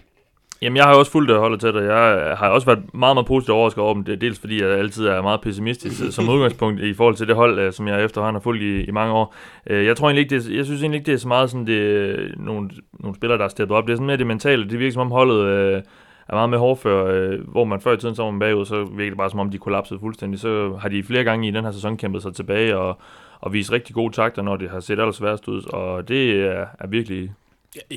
Jamen, 0.62 0.78
jeg 0.78 0.86
har 0.86 0.96
også 0.96 1.12
fulgt 1.12 1.30
det 1.30 1.38
holdet 1.38 1.60
til 1.60 1.74
det. 1.74 1.84
Jeg 1.84 2.36
har 2.38 2.50
også 2.50 2.66
været 2.66 2.94
meget, 2.94 3.16
meget 3.16 3.28
positivt 3.28 3.56
overrasket 3.56 3.84
over 3.84 3.94
dem. 3.94 4.04
Det 4.04 4.14
er 4.14 4.18
dels 4.18 4.40
fordi, 4.40 4.62
jeg 4.62 4.70
altid 4.70 5.06
er 5.08 5.22
meget 5.22 5.42
pessimistisk 5.42 6.04
øh, 6.04 6.12
som 6.12 6.30
udgangspunkt 6.36 6.82
i 6.82 6.94
forhold 6.94 7.16
til 7.16 7.28
det 7.28 7.36
hold, 7.36 7.60
øh, 7.60 7.74
som 7.74 7.88
jeg 7.88 8.04
efterhånden 8.04 8.36
har 8.36 8.42
fulgt 8.42 8.64
i, 8.64 8.84
i 8.84 8.92
mange 8.92 9.14
år. 9.14 9.36
Øh, 9.68 9.86
Jeg 9.86 9.98
tror 9.98 10.08
egentlig 10.08 10.22
ikke, 10.22 10.36
det 10.36 10.52
er, 10.52 10.56
jeg 10.56 10.66
synes 10.66 10.82
egentlig 10.82 10.98
ikke, 11.00 11.06
det 11.06 11.14
er 11.14 11.18
så 11.18 11.28
meget 11.28 11.50
sådan, 11.50 11.68
det 11.68 12.34
nogle, 12.38 12.70
nogle 13.00 13.16
spillere, 13.16 13.38
der 13.38 13.46
er 13.46 13.50
steppet 13.50 13.78
op. 13.78 13.84
Det 13.88 13.92
er 13.92 13.96
sådan 13.96 14.08
mere 14.08 14.18
det 14.18 14.28
mentale. 14.28 14.70
Det 14.70 14.80
virker 14.80 14.94
som 14.94 15.02
om 15.02 15.12
holdet 15.12 15.46
øh, 15.46 15.82
er 16.30 16.34
meget 16.34 16.50
med 16.50 16.58
hårdfør, 16.58 17.06
øh, 17.06 17.48
hvor 17.48 17.64
man 17.64 17.82
før 17.82 17.94
i 17.94 17.98
tiden 17.98 18.16
så 18.16 18.24
var 18.24 18.32
man 18.32 18.40
bagud, 18.40 18.66
så 18.66 18.84
virker 18.84 19.10
det 19.12 19.18
bare 19.18 19.30
som 19.30 19.40
om, 19.40 19.50
de 19.52 19.58
kollapsede 19.58 20.00
fuldstændig. 20.00 20.40
Så 20.40 20.76
har 20.82 20.90
de 20.90 21.04
flere 21.04 21.24
gange 21.24 21.48
i 21.48 21.52
den 21.52 21.64
her 21.64 21.72
sæson 21.72 21.98
kæmpet 21.98 22.22
sig 22.22 22.36
tilbage 22.36 22.78
og, 22.78 22.98
og 23.40 23.54
vist 23.54 23.72
rigtig 23.72 23.96
gode 23.96 24.14
takter, 24.14 24.42
når 24.42 24.58
det 24.58 24.70
har 24.70 24.80
set 24.80 25.00
allersværest 25.00 25.48
ud. 25.48 25.74
Og 25.74 26.08
det 26.08 26.34
er, 26.46 26.66
er 26.80 26.88
virkelig 26.88 27.32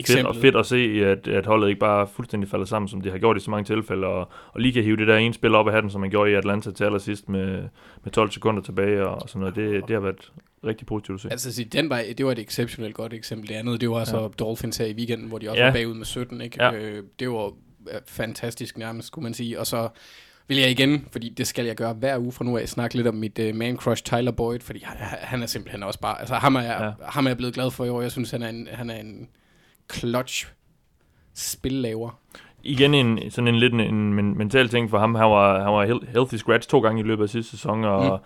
fedt, 0.06 0.26
og 0.26 0.36
fedt 0.36 0.56
at 0.56 0.66
se, 0.66 0.76
at, 1.04 1.28
at 1.28 1.46
holdet 1.46 1.68
ikke 1.68 1.80
bare 1.80 2.06
fuldstændig 2.06 2.50
falder 2.50 2.66
sammen, 2.66 2.88
som 2.88 3.00
de 3.00 3.10
har 3.10 3.18
gjort 3.18 3.36
i 3.36 3.40
så 3.40 3.50
mange 3.50 3.64
tilfælde, 3.64 4.06
og, 4.06 4.28
og 4.52 4.60
lige 4.60 4.72
kan 4.72 4.82
hive 4.82 4.96
det 4.96 5.06
der 5.06 5.16
ene 5.16 5.34
spil 5.34 5.54
op 5.54 5.66
af 5.66 5.72
hatten, 5.72 5.90
som 5.90 6.00
man 6.00 6.10
gjorde 6.10 6.30
i 6.30 6.34
Atlanta 6.34 6.70
til 6.70 6.84
allersidst 6.84 7.28
med, 7.28 7.62
med 8.04 8.12
12 8.12 8.30
sekunder 8.30 8.62
tilbage 8.62 9.06
og 9.06 9.28
sådan 9.28 9.40
noget. 9.40 9.54
Det, 9.54 9.88
det 9.88 9.94
har 9.94 10.00
været 10.00 10.32
rigtig 10.64 10.86
positivt 10.86 11.14
at 11.16 11.20
se. 11.20 11.30
Altså, 11.30 11.52
sige, 11.54 11.68
den 11.72 11.90
var, 11.90 12.02
det 12.18 12.26
var 12.26 12.32
et 12.32 12.38
exceptionelt 12.38 12.94
godt 12.94 13.12
eksempel. 13.12 13.48
Det 13.48 13.54
andet, 13.54 13.80
det 13.80 13.90
var 13.90 14.04
så 14.04 14.20
ja. 14.20 14.28
Dolphins 14.28 14.76
her 14.76 14.86
i 14.86 14.94
weekenden, 14.94 15.28
hvor 15.28 15.38
de 15.38 15.50
også 15.50 15.60
Ja. 15.60 15.66
ja. 15.66 15.72
var 15.72 15.78
bagud 15.78 15.94
med 15.94 16.04
17. 16.04 16.40
Ikke? 16.40 16.64
Ja. 16.64 16.72
Øh, 16.72 17.02
det 17.20 17.30
var 17.30 17.52
fantastisk 18.08 18.78
nærmest, 18.78 19.08
skulle 19.08 19.22
man 19.22 19.34
sige. 19.34 19.60
Og 19.60 19.66
så 19.66 19.88
vil 20.48 20.56
jeg 20.56 20.70
igen, 20.70 21.08
fordi 21.12 21.28
det 21.28 21.46
skal 21.46 21.64
jeg 21.66 21.76
gøre 21.76 21.92
hver 21.92 22.18
uge 22.18 22.32
fra 22.32 22.44
nu 22.44 22.56
af, 22.58 22.68
snakke 22.68 22.96
lidt 22.96 23.06
om 23.06 23.14
mit 23.14 23.38
uh, 23.38 23.54
man 23.56 23.76
crush 23.76 24.02
Tyler 24.04 24.30
Boyd, 24.30 24.60
fordi 24.60 24.80
han, 24.84 24.96
han 25.00 25.42
er 25.42 25.46
simpelthen 25.46 25.82
også 25.82 26.00
bare, 26.00 26.20
altså 26.20 26.34
ham 26.34 26.56
er, 26.56 26.60
jeg, 26.60 26.94
Ja. 27.00 27.04
ham 27.08 27.26
er 27.26 27.30
jeg 27.30 27.36
blevet 27.36 27.54
glad 27.54 27.70
for 27.70 27.84
i 27.84 27.88
år. 27.88 28.02
Jeg 28.02 28.12
synes, 28.12 28.30
han 28.30 28.42
er 28.42 28.48
en, 28.48 28.68
han 28.72 28.90
er 28.90 28.96
en 29.00 29.28
clutch 29.94 30.46
spillaver. 31.34 32.18
Igen 32.62 32.94
en, 32.94 33.30
sådan 33.30 33.48
en 33.48 33.56
lidt 33.60 33.72
en, 33.72 33.80
en 33.80 34.14
men- 34.14 34.38
mental 34.38 34.68
ting 34.68 34.90
for 34.90 34.98
ham. 34.98 35.14
Han 35.14 35.24
var, 35.30 35.58
han 35.62 35.72
var 35.72 35.84
healthy 36.12 36.34
scratch 36.36 36.68
to 36.68 36.80
gange 36.80 37.00
i 37.00 37.04
løbet 37.04 37.22
af 37.22 37.28
sidste 37.28 37.50
sæson, 37.50 37.84
og, 37.84 38.02
mm. 38.04 38.10
Mm. 38.10 38.18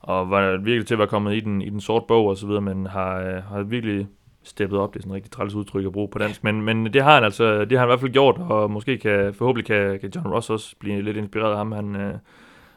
og 0.00 0.30
var 0.30 0.56
virkelig 0.56 0.86
til 0.86 0.94
at 0.94 0.98
være 0.98 1.08
kommet 1.08 1.34
i 1.36 1.40
den, 1.40 1.62
i 1.62 1.70
den 1.70 1.80
sorte 1.80 2.04
bog 2.08 2.26
og 2.26 2.36
så 2.36 2.46
videre, 2.46 2.60
men 2.62 2.86
har, 2.86 3.16
øh, 3.20 3.42
har 3.42 3.62
virkelig 3.62 4.06
steppet 4.44 4.78
op. 4.78 4.94
Det 4.94 4.98
er 4.98 5.02
sådan 5.02 5.12
en 5.12 5.14
rigtig 5.14 5.32
træls 5.32 5.54
udtryk 5.54 5.86
at 5.86 5.92
bruge 5.92 6.08
på 6.08 6.18
dansk, 6.18 6.44
men, 6.44 6.62
men 6.62 6.92
det 6.92 7.02
har 7.02 7.14
han 7.14 7.24
altså, 7.24 7.64
det 7.64 7.72
har 7.72 7.78
han 7.78 7.88
i 7.88 7.90
hvert 7.90 8.00
fald 8.00 8.12
gjort, 8.12 8.38
og 8.38 8.70
måske 8.70 8.98
kan, 8.98 9.34
forhåbentlig 9.34 9.66
kan, 9.66 10.00
kan 10.00 10.10
John 10.14 10.28
Ross 10.28 10.50
også 10.50 10.76
blive 10.78 11.02
lidt 11.02 11.16
inspireret 11.16 11.50
af 11.50 11.56
ham, 11.56 11.72
han, 11.72 11.96
øh, 11.96 12.14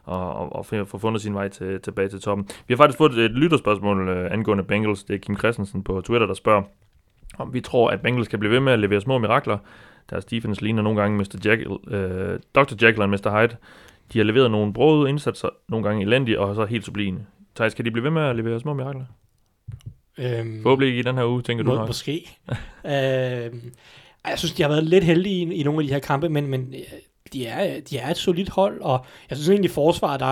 og, 0.03 0.33
og, 0.33 0.55
og 0.55 0.65
få 0.87 0.97
fundet 0.97 1.21
sin 1.21 1.33
vej 1.33 1.47
til, 1.47 1.81
tilbage 1.81 2.09
til 2.09 2.21
toppen. 2.21 2.47
Vi 2.67 2.73
har 2.73 2.77
faktisk 2.77 2.97
fået 2.97 3.17
et 3.17 3.31
lytterspørgsmål 3.31 4.09
øh, 4.09 4.31
angående 4.31 4.63
Bengals. 4.63 5.03
Det 5.03 5.15
er 5.15 5.19
Kim 5.19 5.37
Christensen 5.37 5.83
på 5.83 6.01
Twitter, 6.01 6.27
der 6.27 6.33
spørger, 6.33 6.63
om 7.37 7.53
vi 7.53 7.61
tror, 7.61 7.89
at 7.89 8.01
Bengals 8.01 8.27
kan 8.27 8.39
blive 8.39 8.51
ved 8.51 8.59
med 8.59 8.73
at 8.73 8.79
levere 8.79 9.01
små 9.01 9.17
mirakler. 9.17 9.57
Deres 10.09 10.25
defense 10.25 10.61
ligner 10.61 10.81
nogle 10.81 11.01
gange 11.01 11.17
Mr. 11.17 11.41
Jekyll, 11.45 11.93
øh, 11.95 12.39
Dr. 12.55 12.85
Jekyll 12.85 13.01
og 13.01 13.09
Mr. 13.09 13.39
Hyde. 13.39 13.55
De 14.13 14.19
har 14.19 14.23
leveret 14.23 14.51
nogle 14.51 14.73
brode 14.73 15.09
indsatser, 15.09 15.49
nogle 15.69 15.87
gange 15.87 16.01
elendige, 16.01 16.39
og 16.39 16.55
så 16.55 16.65
helt 16.65 16.85
sublime. 16.85 17.19
Thijs, 17.55 17.73
kan 17.73 17.85
de 17.85 17.91
blive 17.91 18.03
ved 18.03 18.11
med 18.11 18.21
at 18.21 18.35
levere 18.35 18.59
små 18.59 18.73
mirakler? 18.73 19.05
Øhm, 20.17 20.61
Forhåbentlig 20.61 20.87
ikke 20.87 20.99
i 20.99 21.03
den 21.03 21.17
her 21.17 21.25
uge, 21.25 21.41
tænker 21.41 21.63
du 21.63 21.69
må, 21.69 21.75
nok. 21.75 21.87
måske. 21.87 22.37
øhm, 22.85 23.71
jeg 24.29 24.39
synes, 24.39 24.51
de 24.53 24.61
har 24.63 24.69
været 24.69 24.83
lidt 24.83 25.03
heldige 25.03 25.35
i, 25.35 25.53
i 25.59 25.63
nogle 25.63 25.79
af 25.81 25.87
de 25.87 25.93
her 25.93 25.99
kampe, 25.99 26.29
men, 26.29 26.47
men 26.47 26.73
øh, 26.73 26.79
de, 27.33 27.45
er, 27.45 27.79
de 27.89 27.97
er 27.97 28.09
et 28.09 28.17
solidt 28.17 28.49
hold, 28.49 28.81
og 28.81 29.05
jeg 29.29 29.37
synes 29.37 29.49
egentlig, 29.49 29.71
forsvar, 29.71 30.17
der, 30.17 30.25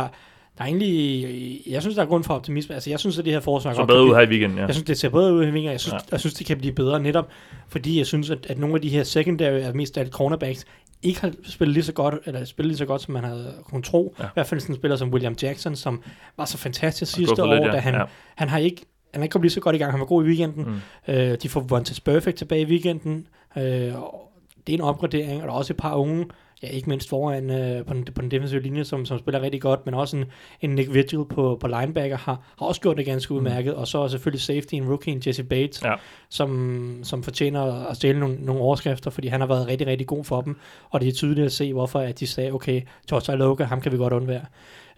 der 0.57 0.63
er 0.63 0.65
egentlig, 0.65 1.61
jeg 1.67 1.81
synes, 1.81 1.95
der 1.95 2.01
er 2.01 2.07
grund 2.07 2.23
for 2.23 2.33
optimisme. 2.33 2.75
Altså, 2.75 2.89
jeg 2.89 2.99
synes, 2.99 3.19
at 3.19 3.25
det 3.25 3.33
her 3.33 3.39
forsvar 3.39 3.73
Så 3.73 3.85
bedre 3.85 4.03
ud 4.05 4.13
her 4.15 4.21
i 4.21 4.27
weekenden, 4.29 4.57
ja. 4.59 4.65
Jeg 4.65 4.73
synes, 4.75 4.85
det 4.85 4.97
ser 4.97 5.09
bedre 5.09 5.33
ud 5.33 5.45
i 5.47 5.49
Vinger. 5.49 5.71
Jeg 5.71 5.79
synes, 5.79 5.93
Ja. 5.93 5.97
ja. 5.97 6.11
jeg 6.11 6.19
synes, 6.19 6.33
det 6.33 6.47
kan 6.47 6.57
blive 6.57 6.73
bedre 6.73 6.99
netop, 6.99 7.29
fordi 7.67 7.97
jeg 7.97 8.05
synes, 8.05 8.29
at, 8.29 8.45
at 8.49 8.57
nogle 8.57 8.75
af 8.75 8.81
de 8.81 8.89
her 8.89 9.03
secondary, 9.03 9.53
altså 9.53 9.73
mest 9.73 9.97
alt 9.97 10.11
cornerbacks, 10.11 10.65
ikke 11.03 11.21
har 11.21 11.31
spillet 11.43 11.73
lige 11.73 11.83
så 11.83 11.93
godt, 11.93 12.15
eller 12.25 12.45
spillet 12.45 12.67
lige 12.69 12.77
så 12.77 12.85
godt, 12.85 13.01
som 13.01 13.13
man 13.13 13.23
havde 13.23 13.53
kunnet 13.63 13.85
tro. 13.85 14.15
Ja. 14.19 14.23
Ja. 14.23 14.27
I 14.29 14.31
hvert 14.33 14.47
fald 14.47 14.59
sådan 14.59 14.73
en 14.75 14.79
spiller 14.79 14.97
som 14.97 15.09
William 15.09 15.35
Jackson, 15.41 15.75
som 15.75 16.03
var 16.37 16.45
så 16.45 16.57
fantastisk 16.57 17.11
sidste 17.13 17.43
år, 17.43 17.53
lidt, 17.53 17.73
da 17.73 17.77
han, 17.77 17.93
ja. 17.93 18.01
han 18.35 18.49
har 18.49 18.57
ikke 18.57 18.81
han 19.15 19.23
ikke 19.23 19.31
kommet 19.33 19.43
lige 19.43 19.51
så 19.51 19.59
godt 19.59 19.75
i 19.75 19.79
gang. 19.79 19.91
Han 19.91 19.99
var 19.99 20.05
god 20.05 20.23
i 20.23 20.27
weekenden. 20.27 20.65
Mm. 21.07 21.13
Øh, 21.13 21.37
de 21.41 21.49
får 21.49 21.59
Vontaze 21.59 22.01
Perfect 22.01 22.37
tilbage 22.37 22.61
i 22.61 22.65
weekenden. 22.65 23.27
Øh, 23.57 24.03
og 24.03 24.31
det 24.67 24.73
er 24.73 24.77
en 24.77 24.81
opgradering, 24.83 25.41
og 25.41 25.47
der 25.47 25.53
er 25.53 25.57
også 25.57 25.73
et 25.73 25.77
par 25.77 25.95
unge, 25.95 26.25
ja, 26.63 26.67
ikke 26.67 26.89
mindst 26.89 27.09
foran 27.09 27.49
øh, 27.49 27.85
på, 27.85 27.93
den, 27.93 28.05
på 28.15 28.21
den 28.21 28.31
defensive 28.31 28.61
linje, 28.61 28.83
som, 28.83 29.05
som 29.05 29.19
spiller 29.19 29.41
rigtig 29.41 29.61
godt, 29.61 29.85
men 29.85 29.93
også 29.93 30.17
en, 30.17 30.25
en 30.61 30.69
Nick 30.75 30.93
Vigil 30.93 31.25
på, 31.29 31.57
på 31.61 31.67
linebacker 31.67 32.17
har, 32.17 32.41
har 32.59 32.65
også 32.65 32.81
gjort 32.81 32.97
det 32.97 33.05
ganske 33.05 33.33
udmærket, 33.33 33.73
og 33.75 33.87
så 33.87 34.07
selvfølgelig 34.07 34.41
safety, 34.41 34.75
en 34.75 34.87
rookie, 34.89 35.13
en 35.13 35.21
Jesse 35.27 35.43
Bates, 35.43 35.83
Ja. 35.83 35.93
som, 36.29 36.99
som 37.03 37.23
fortjener 37.23 37.85
at 37.89 37.95
stjæle 37.95 38.19
nogle, 38.19 38.35
nogle 38.39 38.61
overskrifter, 38.61 39.11
fordi 39.11 39.27
han 39.27 39.39
har 39.39 39.47
været 39.47 39.67
rigtig, 39.67 39.87
rigtig 39.87 40.07
god 40.07 40.23
for 40.23 40.41
dem, 40.41 40.57
og 40.89 41.01
det 41.01 41.07
er 41.07 41.13
tydeligt 41.13 41.45
at 41.45 41.51
se, 41.51 41.73
hvorfor 41.73 41.99
at 41.99 42.19
de 42.19 42.27
sagde, 42.27 42.51
okay, 42.51 42.81
George 43.09 43.33
Iloka, 43.33 43.63
ham 43.63 43.81
kan 43.81 43.91
vi 43.91 43.97
godt 43.97 44.13
undvære. 44.13 44.45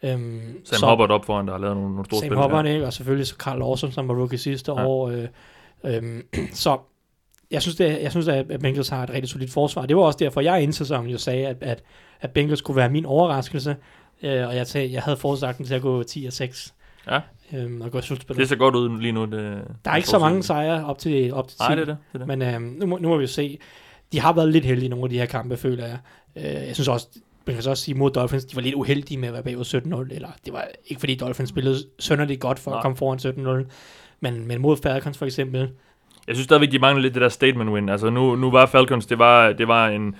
Øhm, 0.03 0.41
Sam 0.65 0.89
Hubbard 0.89 1.11
op 1.11 1.25
foran, 1.25 1.45
der 1.47 1.53
har 1.53 1.59
lavet 1.59 1.75
nogle, 1.75 1.91
nogle 1.91 2.05
store 2.05 2.19
Sam 2.19 2.27
spil. 2.27 2.37
Hubbard, 2.37 2.65
ikke? 2.65 2.85
og 2.85 2.93
selvfølgelig 2.93 3.27
så 3.27 3.35
Carl 3.35 3.59
Lawson, 3.59 3.91
som 3.91 4.07
var 4.07 4.15
rookie 4.15 4.37
sidste 4.37 4.71
Ja. 4.71 4.79
ja. 4.81 4.87
år. 4.87 5.09
Øh, 5.09 5.27
øhm, 5.83 6.21
så 6.53 6.77
jeg 7.51 7.61
synes, 7.61 7.75
det, 7.75 8.01
jeg 8.01 8.11
synes 8.11 8.27
at 8.27 8.47
Bengals 8.61 8.89
har 8.89 9.03
et 9.03 9.09
rigtig 9.09 9.29
solidt 9.29 9.51
forsvar. 9.51 9.85
Det 9.85 9.95
var 9.97 10.01
også 10.03 10.17
derfor, 10.19 10.41
jeg 10.41 10.61
inden 10.61 10.73
sæsonen 10.73 11.09
jo 11.11 11.17
sagde, 11.17 11.47
at, 11.47 11.57
at, 11.61 11.83
at 12.21 12.31
Bengals 12.31 12.61
kunne 12.61 12.75
være 12.77 12.89
min 12.89 13.05
overraskelse. 13.05 13.75
Øh, 14.23 14.47
og 14.47 14.55
jeg, 14.55 14.67
sagde, 14.67 14.93
jeg 14.93 15.01
havde 15.01 15.17
forudsagt 15.17 15.57
dem 15.57 15.65
til 15.65 15.73
at 15.73 15.81
gå 15.81 16.03
10 16.03 16.25
og 16.25 16.33
6. 16.33 16.73
Ja. 17.11 17.19
Øhm, 17.53 17.81
og 17.81 17.91
gå 17.91 17.97
i 17.97 18.01
Det 18.01 18.07
slutspillet. 18.07 18.49
ser 18.49 18.55
godt 18.55 18.75
ud 18.75 18.99
lige 19.01 19.11
nu. 19.11 19.25
Det, 19.25 19.61
Der 19.85 19.91
er 19.91 19.95
ikke 19.95 20.09
så 20.09 20.19
mange 20.19 20.43
sejre 20.43 20.85
op 20.85 20.97
til, 20.99 21.33
op 21.33 21.47
til 21.47 21.57
10. 21.57 21.63
Nej, 21.63 21.75
det 21.75 21.81
er 21.81 21.85
det. 21.85 21.97
det, 22.13 22.21
er 22.21 22.25
det. 22.25 22.27
Men 22.27 22.41
øhm, 22.41 22.61
nu, 22.79 22.85
må, 22.85 22.97
nu 22.97 23.07
må 23.07 23.17
vi 23.17 23.21
jo 23.23 23.27
se. 23.27 23.59
De 24.11 24.19
har 24.19 24.33
været 24.33 24.49
lidt 24.51 24.65
heldige 24.65 24.85
i 24.85 24.89
nogle 24.89 25.05
af 25.05 25.09
de 25.09 25.17
her 25.17 25.25
kampe, 25.25 25.57
føler 25.57 25.85
jeg. 25.85 25.97
Øh, 26.35 26.43
jeg 26.43 26.75
synes 26.75 26.87
også, 26.87 27.07
man 27.47 27.55
kan 27.55 27.63
så 27.63 27.69
også 27.69 27.83
sige 27.83 27.95
mod 27.95 28.11
Dolphins, 28.11 28.45
de 28.45 28.55
var 28.55 28.61
lidt 28.61 28.75
uheldige 28.75 29.17
med 29.17 29.27
at 29.27 29.33
være 29.33 29.43
bagud 29.43 29.63
17-0, 29.63 30.15
eller 30.15 30.29
det 30.45 30.53
var 30.53 30.67
ikke 30.87 30.99
fordi 30.99 31.15
Dolphins 31.15 31.49
spillede 31.49 31.77
sønderligt 31.99 32.41
godt 32.41 32.59
for 32.59 32.71
Nej. 32.71 32.77
at 32.77 32.81
komme 32.81 32.97
foran 32.97 33.63
17-0, 33.63 33.71
men, 34.19 34.47
men 34.47 34.61
mod 34.61 34.77
Falcons 34.77 35.17
for 35.17 35.25
eksempel, 35.25 35.69
Jeg 36.27 36.35
synes 36.35 36.45
stadigvæk, 36.45 36.71
de 36.71 36.79
mangler 36.79 37.01
lidt 37.01 37.13
det 37.13 37.21
der 37.21 37.29
statement 37.29 37.69
win. 37.69 37.89
Altså 37.89 38.09
nu, 38.09 38.35
nu 38.35 38.51
var 38.51 38.65
Falcons, 38.65 39.05
det 39.05 39.19
var, 39.19 39.51
det 39.51 39.67
var 39.67 39.87
en... 39.87 40.15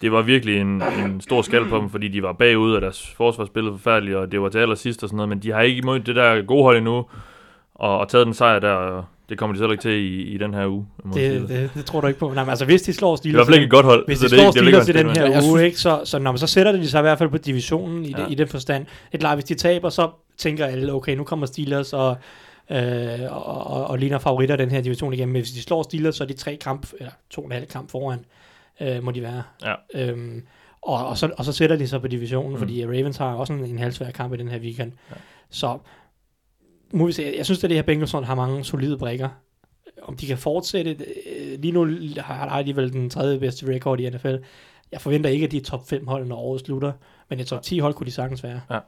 Det 0.00 0.12
var 0.12 0.22
virkelig 0.22 0.60
en, 0.60 0.82
en 0.82 1.20
stor 1.20 1.42
skal 1.42 1.64
på 1.68 1.76
dem, 1.78 1.90
fordi 1.90 2.08
de 2.08 2.22
var 2.22 2.32
bagud, 2.32 2.72
og 2.72 2.80
deres 2.80 3.10
forsvar 3.16 3.44
spillede 3.44 3.74
forfærdeligt, 3.74 4.16
og 4.16 4.32
det 4.32 4.40
var 4.40 4.48
til 4.48 4.58
allersidst 4.58 5.02
og 5.02 5.08
sådan 5.08 5.16
noget, 5.16 5.28
men 5.28 5.38
de 5.38 5.50
har 5.52 5.60
ikke 5.60 5.78
imod 5.78 6.00
det 6.00 6.16
der 6.16 6.42
gode 6.42 6.62
hold 6.62 6.76
endnu, 6.76 7.06
og, 7.74 7.98
og 7.98 8.08
taget 8.08 8.26
den 8.26 8.34
sejr 8.34 8.58
der, 8.58 8.72
og 8.72 9.04
det 9.28 9.38
kommer 9.38 9.54
de 9.54 9.58
selv 9.58 9.70
ikke 9.72 9.82
til 9.82 9.90
i, 9.92 10.22
i 10.22 10.38
den 10.38 10.54
her 10.54 10.66
uge. 10.66 10.86
det, 11.14 11.48
det, 11.48 11.70
det, 11.74 11.84
tror 11.84 12.00
du 12.00 12.06
ikke 12.06 12.18
på. 12.20 12.32
Nej, 12.34 12.44
men 12.44 12.50
altså 12.50 12.64
hvis 12.64 12.82
de 12.82 12.92
slår 12.92 13.16
det 13.16 13.18
er 13.18 13.18
i 13.18 13.18
Steelers, 13.22 13.36
hvert 13.38 13.46
fald 13.46 13.54
ikke 13.54 13.64
et 13.64 13.70
godt 13.70 13.86
hold. 13.86 14.06
hvis 14.06 14.18
så 14.18 14.24
de 14.26 14.30
det, 14.30 14.36
er 14.38 14.42
slår 14.42 14.50
det 14.52 14.58
er 14.60 14.80
Steelers 14.82 14.88
i 14.88 14.92
den 14.92 15.10
her 15.10 15.32
uge, 15.32 15.42
synes- 15.42 15.60
ikke, 15.62 15.78
så, 15.80 16.00
så, 16.04 16.18
når 16.18 16.32
man 16.32 16.38
så 16.38 16.46
sætter 16.46 16.72
de 16.72 16.88
sig 16.88 16.98
i 16.98 17.02
hvert 17.02 17.18
fald 17.18 17.28
på 17.30 17.38
divisionen 17.38 18.04
i, 18.04 18.10
Ja. 18.10 18.20
ja. 18.20 18.26
i 18.28 18.34
den 18.34 18.48
forstand. 18.48 18.86
Det 18.86 18.94
er 19.14 19.18
klart, 19.18 19.36
hvis 19.36 19.44
de 19.44 19.54
taber, 19.54 19.88
så 19.88 20.10
tænker 20.38 20.66
alle, 20.66 20.92
okay, 20.92 21.16
nu 21.16 21.24
kommer 21.24 21.46
Steelers 21.46 21.92
og, 21.92 22.16
øh, 22.70 22.78
og, 23.30 23.46
og, 23.66 23.86
og 23.86 23.98
ligner 23.98 24.18
favoritter 24.18 24.56
den 24.56 24.70
her 24.70 24.80
division 24.80 25.12
igen. 25.12 25.28
Men 25.28 25.42
hvis 25.42 25.50
de 25.52 25.62
slår 25.62 25.82
Steelers, 25.82 26.16
så 26.16 26.24
er 26.24 26.28
de 26.28 26.34
tre 26.34 26.56
kamp, 26.60 26.86
eller 26.98 27.12
to 27.30 27.40
og 27.40 27.46
en 27.46 27.52
halv 27.52 27.66
kamp 27.66 27.90
foran, 27.90 28.18
øh, 28.80 29.02
må 29.04 29.10
de 29.10 29.22
være. 29.22 29.42
Ja. 29.64 29.74
Øhm, 29.94 30.42
og, 30.82 31.06
og, 31.06 31.18
så, 31.18 31.30
og 31.38 31.44
så 31.44 31.52
sætter 31.52 31.76
de 31.76 31.88
sig 31.88 32.00
på 32.00 32.08
divisionen, 32.08 32.52
Mm. 32.52 32.58
fordi 32.58 32.86
Ravens 32.86 33.16
har 33.16 33.34
også 33.34 33.52
en, 33.52 33.64
en 33.64 33.78
halvsvær 33.78 34.10
kamp 34.10 34.34
i 34.34 34.36
den 34.36 34.48
her 34.48 34.58
weekend. 34.58 34.92
Ja. 35.10 35.16
Så 35.50 35.78
må 36.92 37.06
vi 37.06 37.12
se. 37.12 37.34
Jeg 37.36 37.44
synes, 37.44 37.64
at 37.64 37.70
det 37.70 37.76
her 37.76 37.82
Bengals 37.82 38.12
har 38.12 38.34
mange 38.34 38.64
solide 38.64 38.98
brækker. 38.98 39.28
Om 40.02 40.16
de 40.16 40.26
kan 40.26 40.38
fortsætte, 40.38 40.90
øh, 40.90 41.60
lige 41.60 41.72
nu 41.72 41.98
har 42.18 42.62
de 42.62 42.76
vel 42.76 42.92
den 42.92 43.10
tredje 43.10 43.38
bedste 43.38 43.74
record 43.74 44.00
i 44.00 44.10
NFL. 44.10 44.34
Jeg 44.92 45.00
forventer 45.00 45.30
ikke, 45.30 45.46
at 45.46 45.52
de 45.52 45.56
er 45.56 45.62
top 45.62 45.88
5 45.88 46.06
hold, 46.06 46.26
når 46.26 46.36
året 46.36 46.60
slutter. 46.60 46.92
Men 47.28 47.40
et 47.40 47.46
top 47.46 47.62
10 47.62 47.78
hold 47.78 47.94
kunne 47.94 48.06
de 48.06 48.10
sagtens 48.10 48.42
være. 48.42 48.60
Ja. 48.70 48.78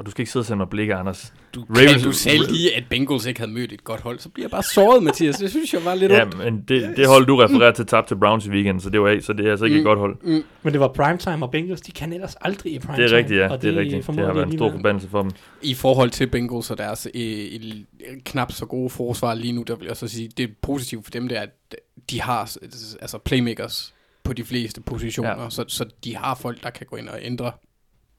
Og 0.00 0.06
du 0.06 0.10
skal 0.10 0.22
ikke 0.22 0.32
sidde 0.32 0.42
og 0.42 0.46
sende 0.46 0.56
mig 0.58 0.68
blikke, 0.68 0.94
Anders. 0.94 1.32
Du, 1.54 1.60
Ravens- 1.60 1.78
Ravens, 1.88 2.02
du 2.02 2.12
sagde 2.12 2.38
lige, 2.52 2.76
at 2.76 2.84
Bengals 2.90 3.26
ikke 3.26 3.40
havde 3.40 3.52
mødt 3.52 3.72
et 3.72 3.84
godt 3.84 4.00
hold, 4.00 4.18
så 4.18 4.28
bliver 4.28 4.44
jeg 4.44 4.50
bare 4.50 4.62
såret, 4.62 5.02
Mathias. 5.02 5.36
Det 5.36 5.50
synes 5.50 5.74
jeg 5.74 5.84
var 5.84 5.94
lidt 5.94 6.12
Ja, 6.12 6.22
ondt. 6.24 6.38
men 6.38 6.64
det, 6.68 6.96
det 6.96 7.06
hold, 7.08 7.26
du 7.26 7.36
refererer 7.36 7.72
til, 7.72 7.86
tabte 7.86 8.10
til 8.14 8.18
Browns 8.18 8.46
i 8.46 8.50
weekenden, 8.50 8.80
så 8.80 8.90
det, 8.90 9.00
var, 9.00 9.08
ikke- 9.08 9.24
så 9.24 9.32
det 9.32 9.46
er 9.46 9.50
altså 9.50 9.64
ikke 9.64 9.76
et 9.76 9.80
Mm. 9.82 9.84
godt 9.84 9.98
hold. 9.98 10.16
Mm. 10.22 10.42
Men 10.62 10.72
det 10.72 10.80
var 10.80 10.88
primetime, 10.88 11.44
og 11.44 11.50
Bengals, 11.50 11.80
de 11.80 11.92
kan 11.92 12.12
ellers 12.12 12.34
aldrig 12.40 12.72
i 12.72 12.74
Det 12.78 12.82
primetime. 12.86 13.06
er 13.08 13.12
rigtigt, 13.12 13.40
ja. 13.40 13.48
Og 13.50 13.62
Det 13.62 13.74
er 13.76 13.80
rigtigt. 13.80 14.06
Det 14.06 14.16
har 14.26 14.32
været 14.34 14.46
en 14.46 14.58
stor 14.58 14.70
forbandelse 14.70 15.08
for 15.08 15.22
dem. 15.22 15.30
I 15.62 15.74
forhold 15.74 16.10
til 16.10 16.26
Bengals 16.26 16.70
og 16.70 16.78
deres 16.78 17.08
øh, 17.14 17.20
el- 17.22 17.86
knap 18.24 18.52
så 18.52 18.66
gode 18.66 18.90
forsvar 18.90 19.34
lige 19.34 19.52
nu, 19.52 19.62
der 19.62 19.76
vil 19.76 19.86
jeg 19.86 19.96
så 19.96 20.08
sige, 20.08 20.28
det 20.36 20.42
er 20.44 20.48
positivt 20.62 21.04
for 21.04 21.10
dem, 21.10 21.28
det 21.28 21.38
er, 21.38 21.42
at 21.42 21.74
de 22.10 22.20
har 22.20 22.56
altså 23.00 23.18
playmakers 23.18 23.94
på 24.24 24.32
de 24.32 24.44
fleste 24.44 24.80
positioner, 24.80 25.30
Ja. 25.30 25.42
ja. 25.42 25.50
så, 25.50 25.64
så 25.68 25.84
de 26.04 26.16
har 26.16 26.34
folk, 26.34 26.62
der 26.62 26.70
kan 26.70 26.86
gå 26.90 26.96
ind 26.96 27.08
og 27.08 27.18
ændre, 27.22 27.52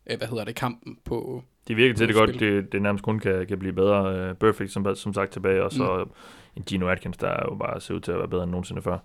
øh, 0.10 0.18
hvad 0.18 0.28
hedder 0.28 0.44
det, 0.44 0.56
kampen 0.56 0.98
på... 1.06 1.44
De 1.68 1.76
virker 1.76 1.96
til 1.96 2.08
det 2.08 2.16
godt. 2.16 2.40
Det, 2.40 2.72
det 2.72 2.82
nærmest 2.82 3.04
kun 3.04 3.20
kan, 3.20 3.46
kan 3.48 3.60
blive 3.60 3.74
bedre. 3.74 4.30
Uh, 4.30 4.36
Perfect, 4.36 4.72
som, 4.72 4.96
som 4.96 5.14
sagt, 5.14 5.32
tilbage. 5.32 5.64
Og 5.64 5.72
så 5.72 6.04
mm. 6.06 6.12
en 6.58 6.64
Gino 6.64 6.88
Atkins, 6.88 7.18
der 7.18 7.36
jo 7.50 7.56
bare 7.56 7.82
ser 7.82 7.94
ud 7.94 8.00
til 8.00 8.12
at 8.12 8.18
være 8.18 8.28
bedre 8.28 8.44
end 8.44 8.52
nogensinde 8.52 8.82
før. 8.82 8.98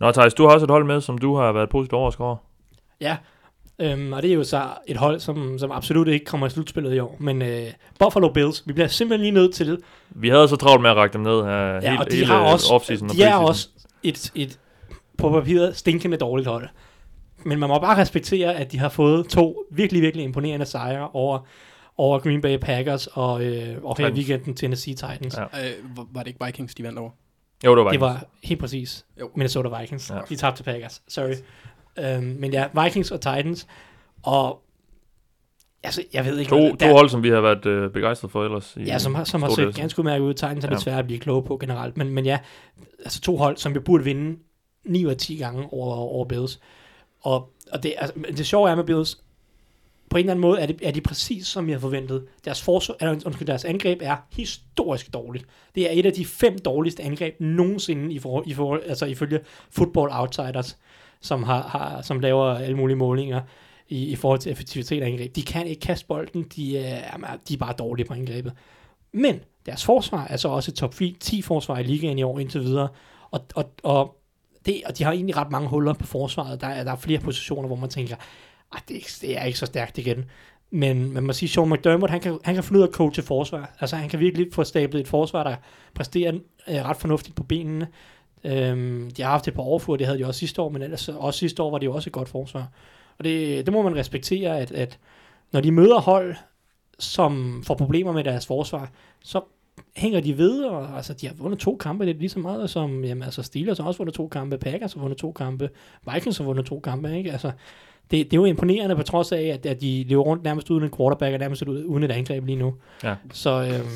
Nå, 0.00 0.12
Thijs, 0.12 0.34
du 0.34 0.46
har 0.46 0.54
også 0.54 0.64
et 0.64 0.70
hold 0.70 0.84
med, 0.84 1.00
som 1.00 1.18
du 1.18 1.36
har 1.36 1.52
været 1.52 1.68
positivt 1.68 1.92
overrasket 1.92 2.26
over. 2.26 2.36
Ja, 3.00 3.16
øhm, 3.78 4.12
og 4.12 4.22
det 4.22 4.30
er 4.30 4.34
jo 4.34 4.44
så 4.44 4.62
et 4.86 4.96
hold, 4.96 5.20
som, 5.20 5.58
som 5.58 5.70
absolut 5.72 6.08
ikke 6.08 6.24
kommer 6.24 6.46
i 6.46 6.50
slutspillet 6.50 6.94
i 6.94 6.98
år. 6.98 7.16
Men 7.20 7.42
øh, 7.42 7.66
Buffalo 7.98 8.28
Bills, 8.28 8.62
vi 8.66 8.72
bliver 8.72 8.88
simpelthen 8.88 9.20
lige 9.20 9.32
nødt 9.42 9.54
til 9.54 9.78
Vi 10.10 10.28
havde 10.28 10.48
så 10.48 10.56
travlt 10.56 10.82
med 10.82 10.90
at 10.90 10.96
række 10.96 11.12
dem 11.12 11.20
ned 11.20 11.44
her 11.44 11.74
Ja, 11.74 11.80
hele, 11.80 12.00
og 12.00 12.10
de 12.10 12.16
hele 12.16 12.26
har 12.26 12.38
også, 12.38 12.72
offseason 12.72 13.10
og 13.10 13.16
de 13.16 13.22
er 13.22 13.36
også 13.36 13.68
et, 14.02 14.32
et 14.34 14.58
på 15.18 15.30
papiret 15.30 15.76
stinkende 15.76 16.16
dårligt 16.16 16.48
hold. 16.48 16.68
Men 17.44 17.58
man 17.58 17.68
må 17.68 17.78
bare 17.78 18.00
respektere, 18.00 18.54
at 18.54 18.72
de 18.72 18.78
har 18.78 18.88
fået 18.88 19.28
to 19.28 19.64
virkelig, 19.70 20.02
virkelig 20.02 20.24
imponerende 20.24 20.66
sejre 20.66 21.08
over, 21.12 21.38
over 21.96 22.18
Green 22.18 22.40
Bay 22.40 22.58
Packers 22.58 23.06
og, 23.06 23.44
øh, 23.44 23.84
og 23.84 23.96
her 23.98 24.06
i 24.06 24.10
Titans. 24.10 24.16
weekenden 24.18 24.54
Tennessee 24.54 24.94
Titans. 24.94 25.36
Ja. 25.36 25.42
Øh, 25.42 25.72
var- 26.12 26.20
det 26.22 26.26
ikke 26.26 26.44
Vikings, 26.44 26.74
de 26.74 26.82
vandt 26.82 26.98
over? 26.98 27.10
Jo, 27.64 27.76
det 27.76 27.84
var 27.84 27.90
Det 27.90 28.00
Vikings. 28.00 28.00
var 28.00 28.24
helt 28.44 28.60
præcis 28.60 29.06
Jo. 29.20 29.30
Minnesota 29.36 29.80
Vikings. 29.80 30.10
Ja. 30.10 30.18
De 30.28 30.36
tabte 30.36 30.58
til 30.58 30.64
Packers. 30.64 31.02
Sorry. 31.08 31.34
Øhm, 31.98 32.22
men 32.40 32.52
ja, 32.52 32.66
Vikings 32.84 33.10
og 33.10 33.20
Titans. 33.20 33.66
Og 34.22 34.62
altså, 35.82 36.02
jeg 36.12 36.24
ved 36.24 36.38
ikke... 36.38 36.48
To, 36.50 36.58
hvad- 36.58 36.76
to 36.88 36.94
hold, 36.96 37.08
som 37.08 37.22
vi 37.22 37.28
har 37.28 37.40
været 37.40 37.66
øh, 37.66 37.90
begejstrede 37.90 38.30
for 38.32 38.44
ellers. 38.44 38.76
I 38.76 38.82
Ja, 38.84 38.98
som 38.98 39.14
har, 39.14 39.24
som 39.24 39.42
har 39.42 39.50
set 39.50 39.74
ganske 39.74 39.98
udmærket 39.98 40.24
ud. 40.24 40.34
Titans 40.34 40.64
er 40.64 40.68
lidt 40.68 40.78
Ja. 40.80 40.82
svære 40.82 40.98
at 40.98 41.06
blive 41.06 41.20
kloge 41.20 41.42
på 41.42 41.56
generelt. 41.56 41.96
Men, 41.96 42.08
men 42.10 42.24
ja, 42.26 42.38
altså 42.98 43.20
to 43.20 43.36
hold, 43.36 43.56
som 43.56 43.74
vi 43.74 43.78
burde 43.78 44.04
vinde 44.04 44.38
9 44.84 45.04
ud 45.06 45.10
af 45.10 45.16
10 45.16 45.36
gange 45.36 45.68
over, 45.72 45.94
over 45.96 46.24
Bills. 46.24 46.60
Og, 47.20 47.52
og 47.72 47.82
det, 47.82 47.94
altså, 47.98 48.14
det 48.36 48.46
sjove 48.46 48.70
er 48.70 48.74
med 48.74 48.84
Bills, 48.84 49.23
på 50.14 50.18
en 50.18 50.24
eller 50.24 50.32
anden 50.32 50.40
måde 50.40 50.60
er, 50.60 50.66
det, 50.66 50.76
er 50.82 50.90
de 50.90 51.00
præcis 51.00 51.46
som 51.46 51.68
jeg 51.68 51.80
forventede. 51.80 52.26
Deres, 52.44 52.62
forsvar, 52.62 52.96
eller, 53.00 53.12
undskyld, 53.26 53.46
deres 53.46 53.64
angreb 53.64 53.98
er 54.02 54.16
historisk 54.32 55.12
dårligt. 55.12 55.44
Det 55.74 55.90
er 55.90 55.90
et 55.92 56.06
af 56.06 56.12
de 56.12 56.24
fem 56.24 56.58
dårligste 56.58 57.02
angreb 57.02 57.40
nogensinde 57.40 58.14
i 58.14 58.18
for, 58.18 58.42
i 58.46 58.54
for, 58.54 58.80
altså 58.86 59.06
ifølge 59.06 59.40
Football 59.70 60.10
Outsiders, 60.12 60.78
som, 61.20 61.42
har, 61.42 61.62
har, 61.62 62.02
som 62.02 62.20
laver 62.20 62.54
alle 62.54 62.76
mulige 62.76 62.96
målinger 62.96 63.40
i, 63.88 64.04
i 64.04 64.16
forhold 64.16 64.40
til 64.40 64.52
effektivitet 64.52 65.02
af 65.02 65.06
angreb. 65.06 65.36
De 65.36 65.42
kan 65.42 65.66
ikke 65.66 65.80
kaste 65.80 66.06
bolden, 66.06 66.42
de 66.56 66.78
er, 66.78 67.36
de 67.48 67.54
er 67.54 67.58
bare 67.58 67.74
dårlige 67.78 68.06
på 68.06 68.14
angrebet. 68.14 68.52
Men 69.12 69.40
deres 69.66 69.84
forsvar 69.84 70.26
er 70.30 70.36
så 70.36 70.48
også 70.48 70.72
top 70.72 70.94
10 71.20 71.42
forsvar 71.42 71.78
i 71.78 71.82
ligaen 71.82 72.18
i 72.18 72.22
år 72.22 72.38
indtil 72.38 72.60
videre. 72.60 72.88
Og, 73.30 73.40
og, 73.54 73.70
og, 73.82 74.16
det, 74.66 74.82
og 74.86 74.98
de 74.98 75.04
har 75.04 75.12
egentlig 75.12 75.36
ret 75.36 75.50
mange 75.50 75.68
huller 75.68 75.92
på 75.92 76.06
forsvaret. 76.06 76.60
Der 76.60 76.66
er, 76.66 76.84
der 76.84 76.92
er 76.92 76.96
flere 76.96 77.20
positioner, 77.20 77.66
hvor 77.66 77.76
man 77.76 77.90
tænker, 77.90 78.16
at 78.76 78.82
det, 78.88 79.18
det 79.20 79.38
er 79.38 79.44
ikke 79.44 79.58
så 79.58 79.66
stærkt 79.66 79.98
igen. 79.98 80.24
Men 80.70 81.12
man 81.12 81.22
må 81.22 81.32
sige, 81.32 81.48
Sean 81.48 81.70
McDermott, 81.70 82.10
han 82.10 82.20
kan, 82.20 82.38
han 82.44 82.54
kan 82.54 82.64
finde 82.64 82.78
ud 82.78 82.82
af 82.82 82.88
at 82.88 82.94
coache 82.94 83.22
forsvar. 83.22 83.76
Altså 83.80 83.96
han 83.96 84.08
kan 84.08 84.20
virkelig 84.20 84.46
få 84.52 84.64
stablet 84.64 85.00
et 85.00 85.08
forsvar, 85.08 85.42
der 85.44 85.56
præsterer 85.94 86.32
øh, 86.68 86.74
ret 86.74 86.96
fornuftigt 86.96 87.36
på 87.36 87.42
benene. 87.42 87.88
Øhm, 88.44 89.10
de 89.10 89.22
har 89.22 89.30
haft 89.30 89.48
et 89.48 89.54
par 89.54 89.62
overfur, 89.62 89.96
det 89.96 90.06
havde 90.06 90.18
de 90.18 90.26
også 90.26 90.38
sidste 90.38 90.62
år, 90.62 90.68
men 90.68 90.82
ellers 90.82 91.08
også 91.08 91.38
sidste 91.38 91.62
år 91.62 91.70
var 91.70 91.78
det 91.78 91.86
jo 91.86 91.94
også 91.94 92.08
et 92.08 92.12
godt 92.12 92.28
forsvar. 92.28 92.68
Og 93.18 93.24
det, 93.24 93.66
det 93.66 93.72
må 93.72 93.82
man 93.82 93.96
respektere, 93.96 94.60
at, 94.60 94.72
at 94.72 94.98
når 95.52 95.60
de 95.60 95.72
møder 95.72 96.00
hold, 96.00 96.36
som 96.98 97.62
får 97.66 97.74
problemer 97.74 98.12
med 98.12 98.24
deres 98.24 98.46
forsvar, 98.46 98.90
så 99.24 99.40
hænger 99.96 100.20
de 100.20 100.38
ved, 100.38 100.64
og 100.64 100.96
altså, 100.96 101.12
de 101.12 101.26
har 101.26 101.34
vundet 101.34 101.58
to 101.58 101.76
kampe, 101.76 102.06
det 102.06 102.14
er 102.14 102.18
lige 102.18 102.28
så 102.28 102.38
meget 102.38 102.70
som, 102.70 103.04
jamen, 103.04 103.22
altså 103.22 103.42
Steelers 103.42 103.78
har 103.78 103.84
også 103.84 103.98
vundet 103.98 104.14
to 104.14 104.28
kampe, 104.28 104.58
Packers 104.58 104.92
har 104.92 105.00
vundet 105.00 105.18
to 105.18 105.32
kampe, 105.32 105.70
Vikings 106.12 106.38
har 106.38 106.44
vundet 106.44 106.66
to 106.66 106.80
kampe, 106.80 107.16
ikke? 107.16 107.32
Altså, 107.32 107.52
det, 108.10 108.30
det 108.30 108.32
er 108.32 108.36
jo 108.36 108.44
imponerende 108.44 108.96
på 108.96 109.02
trods 109.02 109.32
af, 109.32 109.42
at, 109.42 109.66
at 109.66 109.80
de 109.80 110.04
lever 110.08 110.22
rundt 110.22 110.44
nærmest 110.44 110.70
uden 110.70 110.84
en 110.84 110.90
quarterback, 110.96 111.32
og 111.32 111.38
nærmest 111.38 111.62
uden 111.62 112.02
et 112.02 112.10
angreb 112.10 112.46
lige 112.46 112.56
nu. 112.56 112.74
Ja. 113.04 113.14
Så, 113.32 113.50
øhm, 113.50 113.88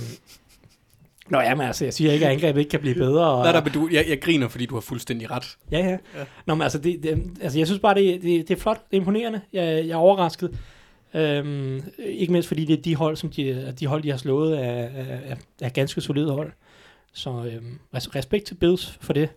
Nå 1.30 1.40
ja, 1.40 1.54
men 1.54 1.66
altså, 1.66 1.84
jeg 1.84 1.94
siger 1.94 2.12
ikke, 2.12 2.26
at 2.26 2.32
angrebet 2.32 2.60
ikke 2.60 2.70
kan 2.70 2.80
blive 2.80 2.94
bedre. 2.94 3.30
Og, 3.30 3.42
Nej, 3.42 3.52
der, 3.52 3.60
du, 3.60 3.88
jeg, 3.92 4.04
jeg 4.08 4.20
griner, 4.20 4.48
fordi 4.48 4.66
du 4.66 4.74
har 4.74 4.80
fuldstændig 4.80 5.30
ret. 5.30 5.56
Ja, 5.72 5.78
ja. 5.78 5.90
ja. 5.90 6.24
Nå, 6.46 6.54
men 6.54 6.62
altså, 6.62 6.78
det, 6.78 7.02
det, 7.02 7.30
altså 7.40 7.58
jeg 7.58 7.66
synes 7.66 7.80
bare, 7.80 7.94
det, 7.94 8.22
det, 8.22 8.48
det 8.48 8.56
er 8.56 8.60
flot, 8.60 8.90
det 8.90 8.96
er 8.96 9.00
imponerende. 9.00 9.40
Jeg, 9.52 9.64
jeg 9.64 9.90
er 9.90 9.96
overrasket. 9.96 10.58
Øhm, 11.14 11.82
ikke 11.98 12.32
mindst 12.32 12.48
fordi 12.48 12.64
det 12.64 12.78
er 12.78 12.82
de 12.82 12.96
hold, 12.96 13.16
som 13.16 13.30
de, 13.30 13.74
de 13.80 13.86
hold, 13.86 14.02
de 14.02 14.10
har 14.10 14.16
slået, 14.16 14.58
er, 14.58 14.70
er, 14.70 15.18
er, 15.24 15.36
er 15.60 15.68
ganske 15.68 16.00
solide 16.00 16.32
hold. 16.32 16.52
Så 17.12 17.30
øhm, 17.30 17.78
altså, 17.92 18.10
respekt 18.14 18.44
til 18.44 18.54
Bills 18.54 18.98
for 19.00 19.12
det. 19.12 19.28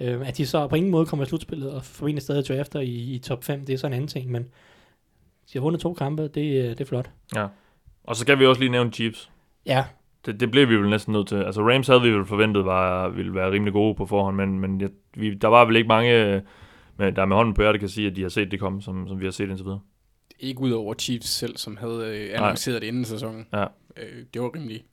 Øhm, 0.00 0.22
at 0.22 0.36
de 0.36 0.46
så 0.46 0.66
på 0.66 0.76
ingen 0.76 0.90
måde 0.90 1.06
kommer 1.06 1.24
i 1.24 1.28
slutspillet 1.28 1.72
og 1.72 1.84
formentlig 1.84 2.22
stadig 2.22 2.48
drafter 2.48 2.80
i, 2.80 3.14
i 3.14 3.18
top 3.18 3.44
5, 3.44 3.64
det 3.64 3.72
er 3.72 3.76
så 3.78 3.86
en 3.86 3.92
anden 3.92 4.08
ting, 4.08 4.30
men 4.30 4.42
de 4.42 5.52
har 5.52 5.60
vundet 5.60 5.80
to 5.80 5.94
kampe, 5.94 6.22
det, 6.22 6.34
det 6.34 6.80
er 6.80 6.84
flot. 6.84 7.10
Ja. 7.34 7.46
Og 8.04 8.16
så 8.16 8.20
skal 8.20 8.38
vi 8.38 8.46
også 8.46 8.60
lige 8.60 8.70
nævne 8.70 8.90
Chiefs. 8.92 9.30
Ja, 9.66 9.84
Det, 10.26 10.40
det 10.40 10.50
blev 10.50 10.68
vi 10.68 10.76
vel 10.76 10.90
næsten 10.90 11.12
nødt 11.12 11.28
til. 11.28 11.36
Altså 11.36 11.62
Rams 11.62 11.86
havde 11.86 12.02
vi 12.02 12.10
vel 12.10 12.26
forventet 12.26 12.64
var, 12.64 13.08
ville 13.08 13.34
være 13.34 13.50
rimelig 13.50 13.72
gode 13.72 13.94
på 13.94 14.06
forhånd, 14.06 14.36
men, 14.36 14.60
men 14.60 14.80
jeg, 14.80 14.88
vi, 15.14 15.34
der 15.34 15.48
var 15.48 15.64
vel 15.64 15.76
ikke 15.76 15.88
mange, 15.88 16.24
øh, 16.24 16.42
med, 16.96 17.12
der 17.12 17.26
med 17.26 17.36
hånden 17.36 17.54
på 17.54 17.62
hjertet 17.62 17.80
kan 17.80 17.88
sige, 17.88 18.06
at 18.10 18.16
de 18.16 18.22
har 18.22 18.28
set 18.28 18.50
det 18.50 18.60
komme, 18.60 18.82
som, 18.82 19.08
som 19.08 19.20
vi 19.20 19.24
har 19.26 19.30
set 19.30 19.48
indtil 19.48 19.64
videre. 19.64 19.80
Ikke 20.40 20.60
ud 20.60 20.70
over 20.70 20.94
Chiefs 20.94 21.28
selv, 21.28 21.56
som 21.56 21.76
havde 21.76 22.16
øh, 22.16 22.30
annonceret 22.38 22.82
det 22.82 22.88
inden 22.88 23.04
sæsonen. 23.04 23.46
Ja. 23.52 23.64
Øh, 23.96 24.24
det 24.34 24.42
var 24.42 24.54
rimelig 24.54 24.84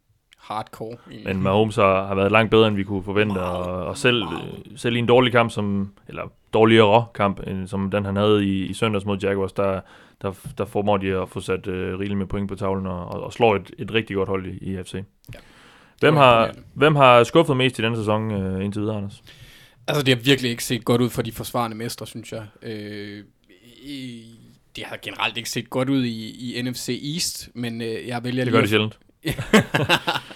hardcore. 0.48 0.98
Egentlig. 1.12 1.34
Men 1.36 1.44
Mahomes 1.44 1.76
har, 1.76 2.08
har 2.08 2.16
været 2.16 2.32
langt 2.32 2.52
bedre, 2.52 2.68
end 2.68 2.76
vi 2.76 2.84
kunne 2.84 3.04
forvente, 3.04 3.38
og, 3.40 3.86
og 3.86 3.98
selv, 3.98 4.24
øh, 4.24 4.78
selv 4.78 4.96
i 4.96 5.00
en 5.00 5.06
dårlig 5.06 5.32
kamp, 5.32 5.52
som, 5.52 5.92
eller 6.08 6.32
dårligere 6.54 7.06
kamp, 7.16 7.40
end, 7.48 7.68
som 7.68 7.92
den 7.92 8.06
han 8.06 8.16
havde 8.16 8.46
i, 8.46 8.66
i 8.66 8.74
søndags 8.74 9.06
mod 9.06 9.18
Jaguars, 9.18 9.54
der, 9.54 9.80
der, 10.22 10.32
der 10.58 10.66
formår 10.66 10.98
de 10.98 11.08
at 11.22 11.30
få 11.30 11.40
sat 11.40 11.68
øh, 11.68 12.00
rigeligt 12.00 12.18
med 12.18 12.26
point 12.28 12.50
på 12.50 12.56
tavlen, 12.56 12.86
og, 12.88 13.08
og, 13.08 13.24
og 13.24 13.34
slår 13.34 13.56
et, 13.56 13.72
et 13.80 13.94
rigtig 13.94 14.16
godt 14.16 14.30
hold 14.30 14.46
i, 14.46 14.58
i 14.72 14.84
FC. 14.84 14.94
Ja. 14.94 15.40
Hvem 16.00 16.14
Det 16.14 16.24
har, 16.24 16.52
hvem 16.74 16.96
har 16.96 17.24
skuffet 17.24 17.58
mest 17.58 17.80
i 17.80 17.82
denne 17.82 17.98
sæson 17.98 18.32
øh, 18.32 18.66
indtil 18.66 18.82
videre, 18.82 18.98
Anders? 18.98 19.24
Altså, 19.88 20.04
det 20.04 20.18
har 20.18 20.24
virkelig 20.24 20.52
ikke 20.52 20.64
set 20.64 20.86
godt 20.86 21.02
ud 21.02 21.10
for 21.10 21.22
de 21.22 21.32
forsvarende 21.32 21.78
mestre, 21.78 22.08
synes 22.08 22.32
jeg. 22.32 22.44
Øh, 22.62 23.24
i, 23.84 24.24
det 24.76 24.84
har 24.84 24.98
generelt 25.02 25.38
ikke 25.38 25.50
set 25.50 25.70
godt 25.70 25.90
ud 25.90 26.04
i, 26.04 26.58
i 26.58 26.62
NFC 26.62 27.02
East, 27.14 27.50
men 27.54 27.82
øh, 27.82 28.08
jeg 28.08 28.24
vælger 28.24 28.44
Det 28.46 28.52
lige 28.52 28.52
gør 28.52 28.58
at- 28.58 28.64
de 28.64 28.70
sjældent. 28.70 29.00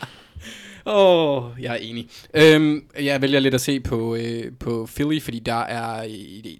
Åh, 0.90 1.44
oh, 1.44 1.64
jeg 1.64 1.74
er 1.74 1.78
enig. 1.78 2.10
Øhm, 2.34 2.90
jeg 3.00 3.22
vælger 3.22 3.40
lidt 3.40 3.54
at 3.54 3.62
se 3.62 3.80
på, 3.80 4.16
øh, 4.16 4.52
på 4.60 4.88
Philly, 4.96 5.22
fordi 5.22 5.40
der 5.40 5.54
er, 5.54 6.08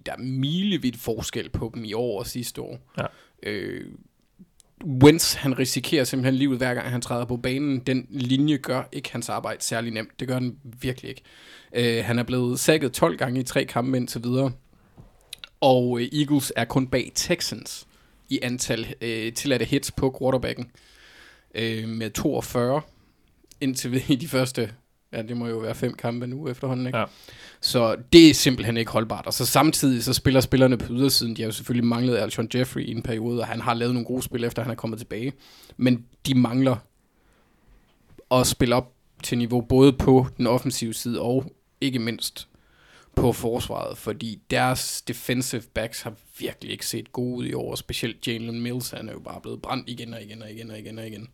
der 0.06 0.12
er 0.12 0.18
milevidt 0.18 0.98
forskel 0.98 1.50
på 1.50 1.72
dem 1.76 1.84
i 1.86 1.94
år 1.94 2.20
og 2.20 2.28
sidste 2.28 2.62
år. 2.62 2.80
Ja. 2.98 3.06
Øh, 3.44 3.86
Wentz, 5.04 5.34
han 5.34 5.60
risikerer 5.60 6.04
simpelthen 6.04 6.36
livet 6.36 6.58
hver 6.58 6.74
gang 6.74 6.90
han 6.90 7.02
træder 7.02 7.26
på 7.26 7.38
banen. 7.38 7.80
Den 7.80 8.08
linje 8.10 8.58
gør 8.58 8.84
ikke 8.92 9.12
hans 9.12 9.30
arbejde 9.30 9.64
særlig 9.64 9.94
nemt. 9.94 10.20
Det 10.20 10.28
gør 10.28 10.40
den 10.40 10.58
virkelig 10.82 11.10
ikke. 11.10 11.22
Øh, 11.74 12.06
han 12.06 12.20
er 12.20 12.24
blevet 12.24 12.60
sækket 12.60 12.92
12 12.92 13.18
gange 13.18 13.40
i 13.40 13.44
tre 13.44 13.66
kampe 13.66 13.98
indtil 13.98 14.24
videre. 14.24 14.52
Og 15.62 16.02
øh, 16.02 16.08
Eagles 16.20 16.54
er 16.56 16.66
kun 16.66 16.88
bag 16.88 17.12
Texans 17.16 17.88
i 18.30 18.40
antal 18.42 18.94
øh, 19.02 19.34
tilladte 19.34 19.66
hits 19.66 19.92
på 19.92 20.16
quarterbacken. 20.20 20.72
Øh, 21.56 21.88
med 21.88 22.10
42 22.10 22.82
indtil 23.62 24.04
i 24.14 24.16
de 24.16 24.28
første, 24.28 24.72
ja 25.14 25.22
det 25.22 25.38
må 25.38 25.48
jo 25.48 25.58
være 25.58 25.76
fem 25.76 25.94
kampe 25.94 26.28
nu 26.28 26.48
efterhånden, 26.48 26.88
ikke? 26.88 26.98
Ja. 26.98 27.06
Så 27.62 27.96
det 28.14 28.30
er 28.30 28.34
simpelthen 28.34 28.78
ikke 28.78 28.92
holdbart. 28.92 29.26
Og 29.26 29.34
så 29.34 29.46
samtidig 29.46 30.04
så 30.04 30.14
spiller 30.14 30.42
spillerne 30.42 30.78
på 30.78 30.94
ydersiden. 30.94 31.36
De 31.36 31.42
har 31.42 31.48
jo 31.48 31.52
selvfølgelig 31.52 31.88
manglet 31.88 32.18
Alshon 32.18 32.50
Jeffrey 32.56 32.82
i 32.82 32.92
en 32.92 33.02
periode, 33.02 33.40
og 33.40 33.48
han 33.48 33.62
har 33.62 33.74
lavet 33.74 33.94
nogle 33.94 34.06
gode 34.06 34.24
spil, 34.24 34.44
efter 34.44 34.62
han 34.62 34.72
er 34.72 34.76
kommet 34.76 35.00
tilbage. 35.00 35.34
Men 35.78 36.06
de 36.26 36.36
mangler 36.36 36.76
at 38.32 38.48
spille 38.48 38.76
op 38.76 38.94
til 39.24 39.38
niveau 39.38 39.62
både 39.62 39.94
på 39.94 40.28
den 40.38 40.48
offensive 40.48 40.94
side 40.94 41.22
og 41.22 41.54
ikke 41.82 42.00
mindst 42.00 42.48
på 43.16 43.32
forsvaret, 43.32 43.98
fordi 43.98 44.42
deres 44.50 45.02
defensive 45.02 45.62
backs 45.74 46.02
har 46.02 46.14
virkelig 46.40 46.72
ikke 46.72 46.86
set 46.86 47.12
gode 47.12 47.38
ud 47.38 47.46
i 47.46 47.54
år, 47.54 47.76
specielt 47.76 48.28
Jalen 48.28 48.62
Mills, 48.62 48.90
han 48.90 49.10
er 49.10 49.14
jo 49.14 49.20
bare 49.20 49.42
blevet 49.42 49.62
brændt 49.62 49.90
igen 49.90 50.14
og 50.14 50.22
igen 50.22 50.42
og 50.42 50.52
igen 50.52 50.72
og 50.72 50.80
igen 50.80 51.00
og 51.00 51.08
igen. 51.08 51.28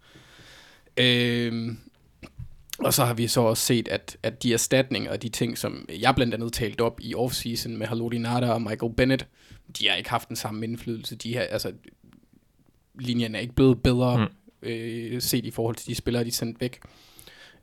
Øhm, 0.98 1.78
og 2.80 2.94
så 2.94 3.06
har 3.06 3.14
vi 3.14 3.28
så 3.28 3.42
også 3.42 3.64
set, 3.66 3.88
at, 3.88 4.18
at 4.24 4.44
de 4.44 4.54
erstatninger 4.54 5.12
og 5.12 5.22
de 5.22 5.30
ting, 5.30 5.58
som 5.58 5.90
jeg 6.00 6.16
blandt 6.16 6.34
andet 6.34 6.54
talt 6.54 6.82
op 6.82 7.00
i 7.02 7.16
offseason 7.16 7.78
med 7.78 7.88
Haloti 7.88 8.18
Nada 8.18 8.52
og 8.52 8.62
Michael 8.62 8.94
Bennett, 8.94 9.28
de 9.80 9.88
har 9.88 9.96
ikke 9.96 10.10
haft 10.10 10.28
den 10.28 10.36
samme 10.36 10.66
indflydelse. 10.66 11.16
De 11.16 11.36
har, 11.36 11.42
altså, 11.42 11.72
linjen 13.00 13.36
er 13.36 13.40
ikke 13.40 13.54
blevet 13.56 13.84
bedre 13.84 14.18
mm. 14.18 14.68
øh, 14.70 15.22
set 15.22 15.46
i 15.46 15.52
forhold 15.52 15.76
til 15.76 15.88
de 15.88 15.96
spillere, 15.96 16.24
de 16.24 16.30
er 16.30 16.34
sendt 16.34 16.62
væk. 16.62 16.80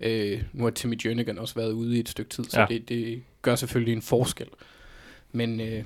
Øh, 0.01 0.42
nu 0.53 0.64
har 0.64 0.70
Timmy 0.70 1.07
Jernigan 1.07 1.38
også 1.38 1.55
været 1.55 1.72
ude 1.72 1.96
i 1.96 2.01
et 2.01 2.09
stykke 2.09 2.31
tid, 2.31 2.44
så 2.44 2.61
Ja. 2.61 2.66
det, 2.68 2.88
det 2.88 3.22
gør 3.42 3.55
selvfølgelig 3.55 3.92
en 3.92 4.03
forskel. 4.03 4.48
Men 5.33 5.61
øh, 5.61 5.85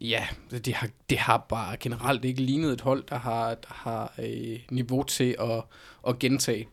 ja, 0.00 0.26
det 0.50 0.74
har, 0.74 0.88
det 1.10 1.18
har 1.18 1.46
bare 1.48 1.76
generelt 1.76 2.24
ikke 2.24 2.42
lignet 2.42 2.72
et 2.72 2.80
hold, 2.80 3.04
der 3.08 3.18
har, 3.18 3.48
der 3.48 3.72
har 3.74 4.14
øh, 4.18 4.58
niveau 4.70 5.02
til 5.02 5.36
at, 5.40 5.62
at 6.08 6.18
gentage 6.18 6.68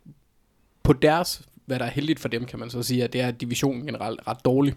på 0.83 0.93
deres, 0.93 1.41
hvad 1.65 1.79
der 1.79 1.85
er 1.85 1.89
heldigt 1.89 2.19
for 2.19 2.27
dem, 2.27 2.45
kan 2.45 2.59
man 2.59 2.69
så 2.69 2.83
sige, 2.83 3.03
at 3.03 3.13
det 3.13 3.21
er 3.21 3.27
at 3.27 3.41
divisionen 3.41 3.85
generelt 3.85 4.19
ret 4.27 4.45
dårlig. 4.45 4.73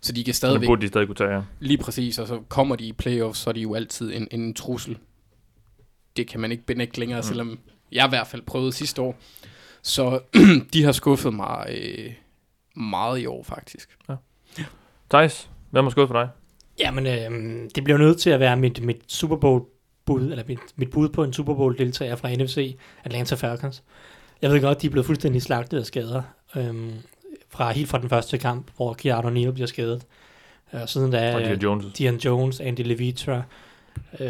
Så 0.00 0.12
de 0.12 0.24
kan 0.24 0.26
Det 0.26 0.36
stadigvæk 0.36 0.66
burde 0.66 0.82
de 0.82 0.88
stadig 0.88 1.06
kunne 1.06 1.16
tage, 1.16 1.34
ja. 1.34 1.42
Lige 1.60 1.78
præcis, 1.78 2.18
og 2.18 2.26
så 2.26 2.40
kommer 2.48 2.76
de 2.76 2.84
i 2.84 2.92
playoffs, 2.92 3.40
så 3.40 3.50
er 3.50 3.54
de 3.54 3.60
jo 3.60 3.74
altid 3.74 4.14
en, 4.14 4.28
en 4.30 4.54
trussel. 4.54 4.98
Det 6.16 6.26
kan 6.26 6.40
man 6.40 6.52
ikke 6.52 6.66
benægte 6.66 7.00
længere, 7.00 7.18
mm. 7.18 7.22
selvom 7.22 7.58
jeg 7.92 8.06
i 8.06 8.08
hvert 8.08 8.26
fald 8.26 8.42
prøvede 8.42 8.72
sidste 8.72 9.02
år. 9.02 9.18
Så 9.82 10.20
de 10.72 10.84
har 10.84 10.92
skuffet 10.92 11.34
mig 11.34 11.66
øh, 11.68 12.12
meget 12.76 13.18
i 13.20 13.26
år, 13.26 13.42
faktisk. 13.42 13.98
Thijs, 15.10 15.50
hvad 15.70 15.82
må 15.82 15.90
skudt 15.90 16.08
for 16.08 16.20
dig? 16.20 16.28
Jamen, 16.78 17.06
øh, 17.06 17.70
det 17.74 17.84
bliver 17.84 17.98
nødt 17.98 18.18
til 18.18 18.30
at 18.30 18.40
være 18.40 18.56
mit, 18.56 18.82
mit 18.82 19.02
Super 19.06 19.36
Bowl 19.36 19.62
bud, 20.04 20.22
eller 20.22 20.44
mit, 20.48 20.58
mit 20.76 20.90
bud 20.90 21.08
på 21.08 21.24
en 21.24 21.32
Super 21.32 21.54
Bowl 21.54 21.78
deltager 21.78 22.16
fra 22.16 22.34
NFC, 22.34 22.76
Atlanta 23.04 23.34
Falcons. 23.34 23.82
Jeg 24.42 24.50
ved 24.50 24.60
godt, 24.60 24.82
de 24.82 24.86
er 24.86 24.90
blevet 24.90 25.06
fuldstændig 25.06 25.42
slagtet 25.42 25.78
af 25.78 25.86
skader. 25.86 26.22
Øhm, 26.56 26.92
fra 27.50 27.70
helt 27.72 27.88
fra 27.88 27.98
den 27.98 28.08
første 28.08 28.38
kamp, 28.38 28.66
hvor 28.76 28.94
Keanu 28.94 29.30
Neal 29.30 29.52
bliver 29.52 29.66
skadet. 29.66 30.06
Øh, 30.74 30.80
siden 30.86 31.10
da 31.12 31.34
Og 31.34 31.40
Dion 31.40 31.58
Jones. 31.58 31.86
Dion 31.98 32.16
Jones, 32.16 32.60
Andy 32.60 32.80
Levitra, 32.80 33.42
øh, 34.20 34.28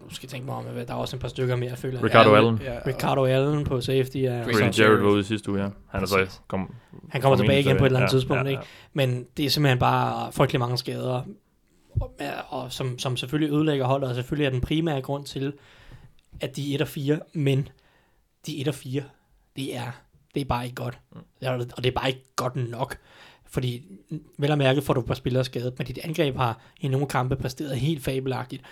nu 0.00 0.10
skal 0.10 0.26
jeg 0.26 0.30
tænke 0.30 0.46
mig 0.46 0.54
om, 0.54 0.64
hvad- 0.64 0.86
der 0.86 0.92
er 0.92 0.98
også 0.98 1.16
et 1.16 1.20
par 1.22 1.28
stykker 1.28 1.56
mere, 1.56 1.70
jeg 1.70 1.78
føler. 1.78 2.04
Ricardo 2.04 2.34
Allen. 2.34 2.60
Ja, 2.64 2.78
Ricardo 2.86 3.24
Allen 3.24 3.64
på 3.64 3.80
safety. 3.80 4.16
Ja, 4.16 4.30
Grady 4.42 4.60
Jarrett. 4.78 5.02
Var 5.04 5.10
ude 5.10 5.20
i 5.20 5.22
sidste 5.22 5.50
uge, 5.50 5.62
ja. 5.62 5.68
Han 5.88 6.02
er 6.02 6.06
så 6.06 6.38
kom, 6.48 6.74
Han 7.08 7.20
kommer 7.20 7.36
kom 7.36 7.44
tilbage 7.44 7.60
igen 7.60 7.76
på 7.76 7.84
et 7.84 7.86
eller 7.86 7.98
andet 7.98 8.12
ja, 8.12 8.16
tidspunkt, 8.18 8.44
ja, 8.44 8.48
ikke? 8.50 8.60
Ja. 8.60 8.66
Men 8.92 9.26
det 9.36 9.44
er 9.44 9.50
simpelthen 9.50 9.78
bare 9.78 10.32
frygtelig 10.32 10.60
mange 10.60 10.78
skader, 10.78 11.22
og, 12.00 12.10
og 12.48 12.72
som, 12.72 12.98
som 12.98 13.16
selvfølgelig 13.16 13.54
ødelægger 13.54 13.86
holdet, 13.86 14.08
og 14.08 14.14
selvfølgelig 14.14 14.46
er 14.46 14.50
den 14.50 14.60
primære 14.60 15.00
grund 15.02 15.24
til, 15.24 15.52
at 16.40 16.56
de 16.56 16.70
er 16.72 16.74
1 16.74 16.82
og 16.82 16.88
4, 16.88 17.20
men 17.32 17.68
de 18.46 18.56
er 18.56 18.60
1 18.60 18.68
og 18.68 18.74
4, 18.74 19.02
det 19.58 19.76
er, 19.76 19.90
det 20.34 20.40
er 20.40 20.44
bare 20.44 20.64
ikke 20.64 20.74
godt. 20.74 20.98
Ja, 21.42 21.52
Og 21.52 21.76
det 21.76 21.86
er 21.86 22.00
bare 22.00 22.08
ikke 22.08 22.24
godt 22.36 22.56
nok. 22.56 22.98
Fordi 23.46 23.82
vel 24.38 24.50
og 24.50 24.58
mærke 24.58 24.82
får 24.82 24.94
du 24.94 25.00
et 25.00 25.06
par 25.06 25.14
spillere 25.14 25.44
skadet, 25.44 25.78
men 25.78 25.86
dit 25.86 25.98
angreb 26.04 26.36
har 26.36 26.60
i 26.80 26.88
nogle 26.88 27.06
kampe 27.06 27.36
præsteret 27.36 27.76
helt 27.76 28.04
fabelagtigt. 28.04 28.62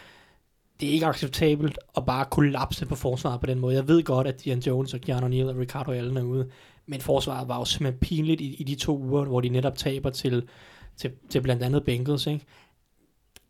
Det 0.81 0.89
er 0.89 0.93
ikke 0.93 1.07
acceptabelt 1.07 1.79
at 1.97 2.07
bare 2.07 2.25
kollapse 2.25 2.87
på 2.87 2.95
forsvaret 2.95 3.41
på 3.41 3.47
den 3.47 3.59
måde. 3.59 3.75
Jeg 3.75 3.89
ved 3.89 4.03
godt, 4.03 4.27
at 4.27 4.45
Dion 4.45 4.59
Jones 4.59 4.95
og 4.95 5.01
Keanu 5.01 5.29
Neal 5.29 5.49
og 5.49 5.57
Ricardo 5.57 5.93
Allen 5.93 6.17
er 6.17 6.23
ude, 6.23 6.51
men 6.87 7.01
forsvaret 7.01 7.49
var 7.49 7.59
jo 7.59 7.65
simpelthen 7.65 8.01
pinligt 8.01 8.41
i, 8.41 8.55
i 8.55 8.65
de 8.65 8.75
to 8.75 8.99
uger, 8.99 9.25
hvor 9.25 9.41
de 9.41 9.49
netop 9.49 9.77
taber 9.77 10.11
til, 10.11 10.49
til, 10.97 11.13
til 11.31 11.41
blandt 11.41 11.63
andet 11.63 11.85
Bengals. 11.85 12.27
Ikke? 12.27 12.45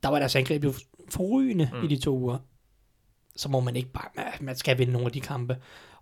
Der 0.03 0.09
var 0.09 0.19
deres 0.19 0.37
angreb 0.37 0.65
jo 0.65 0.73
forrygende 1.09 1.71
mm. 1.73 1.85
i 1.85 1.87
de 1.87 1.97
to 1.97 2.19
uger. 2.19 2.39
Så 3.37 3.49
må 3.49 3.61
man 3.61 3.77
ikke 3.77 3.93
bare, 3.93 4.09
man 4.41 4.57
skal 4.57 4.79
vinde 4.79 4.93
nogle 4.93 5.07
af 5.07 5.13
de 5.13 5.21
kampe. 5.21 5.57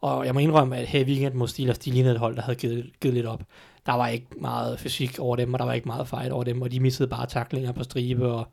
Og 0.05 0.27
jeg 0.27 0.35
må 0.35 0.40
indrømme, 0.40 0.77
at 0.77 0.87
her 0.87 1.01
i 1.01 1.05
weekend 1.05 1.35
mod 1.35 1.49
Steelers, 1.49 1.79
de 1.79 1.90
lignede 1.90 2.14
et 2.14 2.21
hold, 2.21 2.37
der 2.37 2.43
havde 2.43 2.59
givet, 2.59 2.90
givet 3.01 3.14
lidt 3.14 3.27
op. 3.27 3.43
Der 3.87 3.93
var 3.93 4.09
ikke 4.09 4.27
meget 4.40 4.79
fysik 4.81 5.19
over 5.19 5.37
dem, 5.37 5.53
og 5.55 5.59
der 5.59 5.64
var 5.64 5.73
ikke 5.73 5.88
meget 5.88 6.09
fight 6.09 6.33
over 6.33 6.45
dem, 6.45 6.62
og 6.62 6.73
de 6.73 6.81
missede 6.81 7.09
bare 7.09 7.27
taklinger 7.27 7.73
på 7.73 7.83
stribe, 7.83 8.33
og 8.33 8.47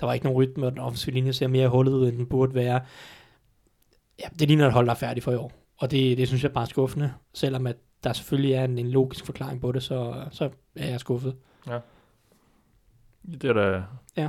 der 0.00 0.06
var 0.06 0.12
ikke 0.12 0.26
nogen 0.26 0.36
rytme, 0.36 0.66
og 0.66 0.72
den 0.72 0.80
offensive 0.80 1.14
linje 1.14 1.32
ser 1.32 1.48
mere 1.48 1.68
hullet 1.68 1.92
ud, 1.92 2.08
end 2.08 2.16
den 2.16 2.26
burde 2.26 2.54
være. 2.54 2.80
Ja, 4.20 4.28
det 4.38 4.48
ligner 4.48 4.66
et 4.66 4.72
hold, 4.72 4.86
der 4.86 4.92
er 4.92 4.96
færdigt 4.96 5.24
for 5.24 5.32
i 5.32 5.36
år. 5.36 5.52
Og 5.78 5.90
det, 5.90 6.18
det 6.18 6.28
synes 6.28 6.42
jeg 6.42 6.52
bare 6.52 6.64
er 6.64 6.68
skuffende, 6.68 7.12
selvom 7.34 7.66
at 7.66 7.76
der 8.04 8.12
selvfølgelig 8.12 8.52
er 8.52 8.64
en, 8.64 8.78
en 8.78 8.90
logisk 8.90 9.26
forklaring 9.26 9.60
på 9.60 9.72
det, 9.72 9.82
så, 9.82 10.24
så 10.30 10.50
er 10.76 10.88
jeg 10.88 11.00
skuffet. 11.00 11.36
Det 13.32 13.44
er 13.44 13.52
da... 13.52 13.82
Ja. 14.16 14.28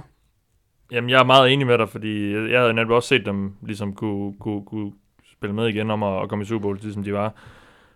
Jamen, 0.91 1.09
jeg 1.09 1.19
er 1.19 1.25
meget 1.25 1.53
enig 1.53 1.67
med 1.67 1.77
dig, 1.77 1.89
fordi 1.89 2.31
jeg 2.31 2.51
jeg 2.51 2.59
havde 2.59 2.73
netop 2.73 2.91
også 2.91 3.09
set 3.09 3.25
dem 3.25 3.55
ligesom 3.61 3.93
kunne, 3.93 4.33
kunne, 4.39 4.65
kunne 4.65 4.91
spille 5.37 5.55
med 5.55 5.67
igen 5.67 5.91
om 5.91 6.03
at, 6.03 6.21
at 6.21 6.29
komme 6.29 6.43
i 6.43 6.45
Super 6.45 6.61
Bowl, 6.61 6.79
ligesom 6.81 7.03
de 7.03 7.13
var 7.13 7.33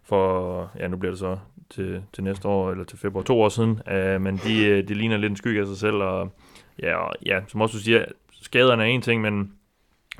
for, 0.03 0.71
ja, 0.79 0.87
nu 0.87 0.97
bliver 0.97 1.11
det 1.11 1.19
så 1.19 1.37
til, 1.69 2.03
til 2.13 2.23
næste 2.23 2.47
år, 2.47 2.71
eller 2.71 2.83
til 2.83 2.97
februar, 2.97 3.23
to 3.23 3.41
år 3.41 3.49
siden, 3.49 3.69
uh, 3.69 4.21
men 4.21 4.37
de, 4.37 4.65
øh, 4.65 4.87
de 4.87 4.93
ligner 4.93 5.17
lidt 5.17 5.29
en 5.29 5.35
skygge 5.35 5.61
af 5.61 5.67
sig 5.67 5.77
selv, 5.77 5.95
og 5.95 6.31
ja, 6.79 6.95
og, 6.95 7.13
ja 7.25 7.41
som 7.47 7.61
også 7.61 7.77
du 7.77 7.83
siger, 7.83 8.05
skaderne 8.41 8.83
er 8.83 8.87
en 8.87 9.01
ting, 9.01 9.21
men 9.21 9.53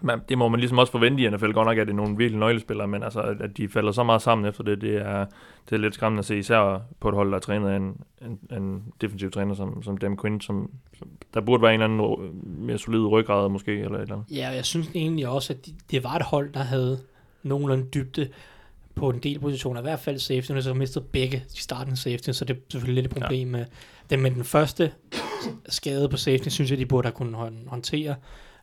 man, 0.02 0.22
det 0.30 0.38
må 0.38 0.48
man 0.48 0.60
ligesom 0.60 0.78
også 0.78 0.92
forvente 0.92 1.24
i 1.24 1.30
NFL, 1.30 1.52
godt 1.52 1.68
nok 1.68 1.78
er 1.78 1.84
det 1.84 1.96
nogle 1.96 2.18
virkelig 2.18 2.40
nøglespillere, 2.40 2.88
men 2.88 3.04
altså, 3.04 3.22
at, 3.22 3.58
de 3.58 3.70
falder 3.70 3.92
så 3.92 4.04
meget 4.04 4.22
sammen 4.22 4.48
efter 4.48 4.64
det, 4.64 4.82
det 4.82 4.96
er, 4.96 5.26
det 5.70 5.76
er 5.76 5.78
lidt 5.78 5.94
skræmmende 5.94 6.20
at 6.20 6.26
se, 6.26 6.38
især 6.38 6.82
på 7.00 7.10
et 7.10 7.16
hold, 7.16 7.30
der 7.30 7.36
er 7.36 7.40
trænet 7.40 7.70
af 7.70 7.76
en, 7.76 8.02
en, 8.22 8.58
en 8.58 8.84
defensiv 9.02 9.32
træner 9.32 9.56
som, 9.56 9.84
som 9.84 9.98
Dan 9.98 10.18
Quinn, 10.18 10.42
som, 10.42 10.72
som, 11.00 11.08
der 11.34 11.42
burde 11.42 11.64
være 11.64 11.74
en 11.74 11.82
eller 11.82 12.06
anden 12.06 12.66
mere 12.66 12.78
solid 12.78 13.06
ryggrad 13.06 13.50
måske, 13.50 13.72
eller 13.72 13.98
et 13.98 14.02
eller 14.02 14.16
andet. 14.16 14.38
Ja, 14.38 14.50
og 14.50 14.56
jeg 14.56 14.66
synes 14.66 14.90
egentlig 14.96 15.28
også, 15.28 15.54
at 15.54 15.66
de, 15.66 15.72
det 15.92 16.04
var 16.04 16.16
et 16.16 16.24
hold, 16.24 16.54
der 16.54 16.64
havde 16.64 17.00
nogenlunde 17.44 17.86
dybde 17.94 18.30
på 18.96 19.10
en 19.10 19.20
del 19.20 19.40
positioner, 19.40 19.82
i 19.82 19.84
hvert 19.84 20.00
fald 20.00 20.20
safety, 20.20 20.60
så 20.60 20.74
mistede 20.74 21.06
begge 21.12 21.44
de 21.54 21.62
startende 21.62 21.98
safety, 21.98 22.30
så 22.30 22.46
det 22.46 22.56
er 22.56 22.60
selvfølgelig 22.72 23.04
lidt 23.04 23.14
et 23.14 23.22
problem 23.22 23.48
med 23.48 23.66
den, 24.10 24.22
men 24.22 24.34
den 24.34 24.44
første 24.44 24.92
skade 25.70 26.10
på 26.10 26.18
safety, 26.18 26.50
synes 26.50 26.72
jeg, 26.72 26.80
de 26.80 26.86
burde 26.86 27.06
have 27.06 27.14
kunnet 27.14 27.36
hånd- 27.36 27.68
håndtere, 27.68 28.16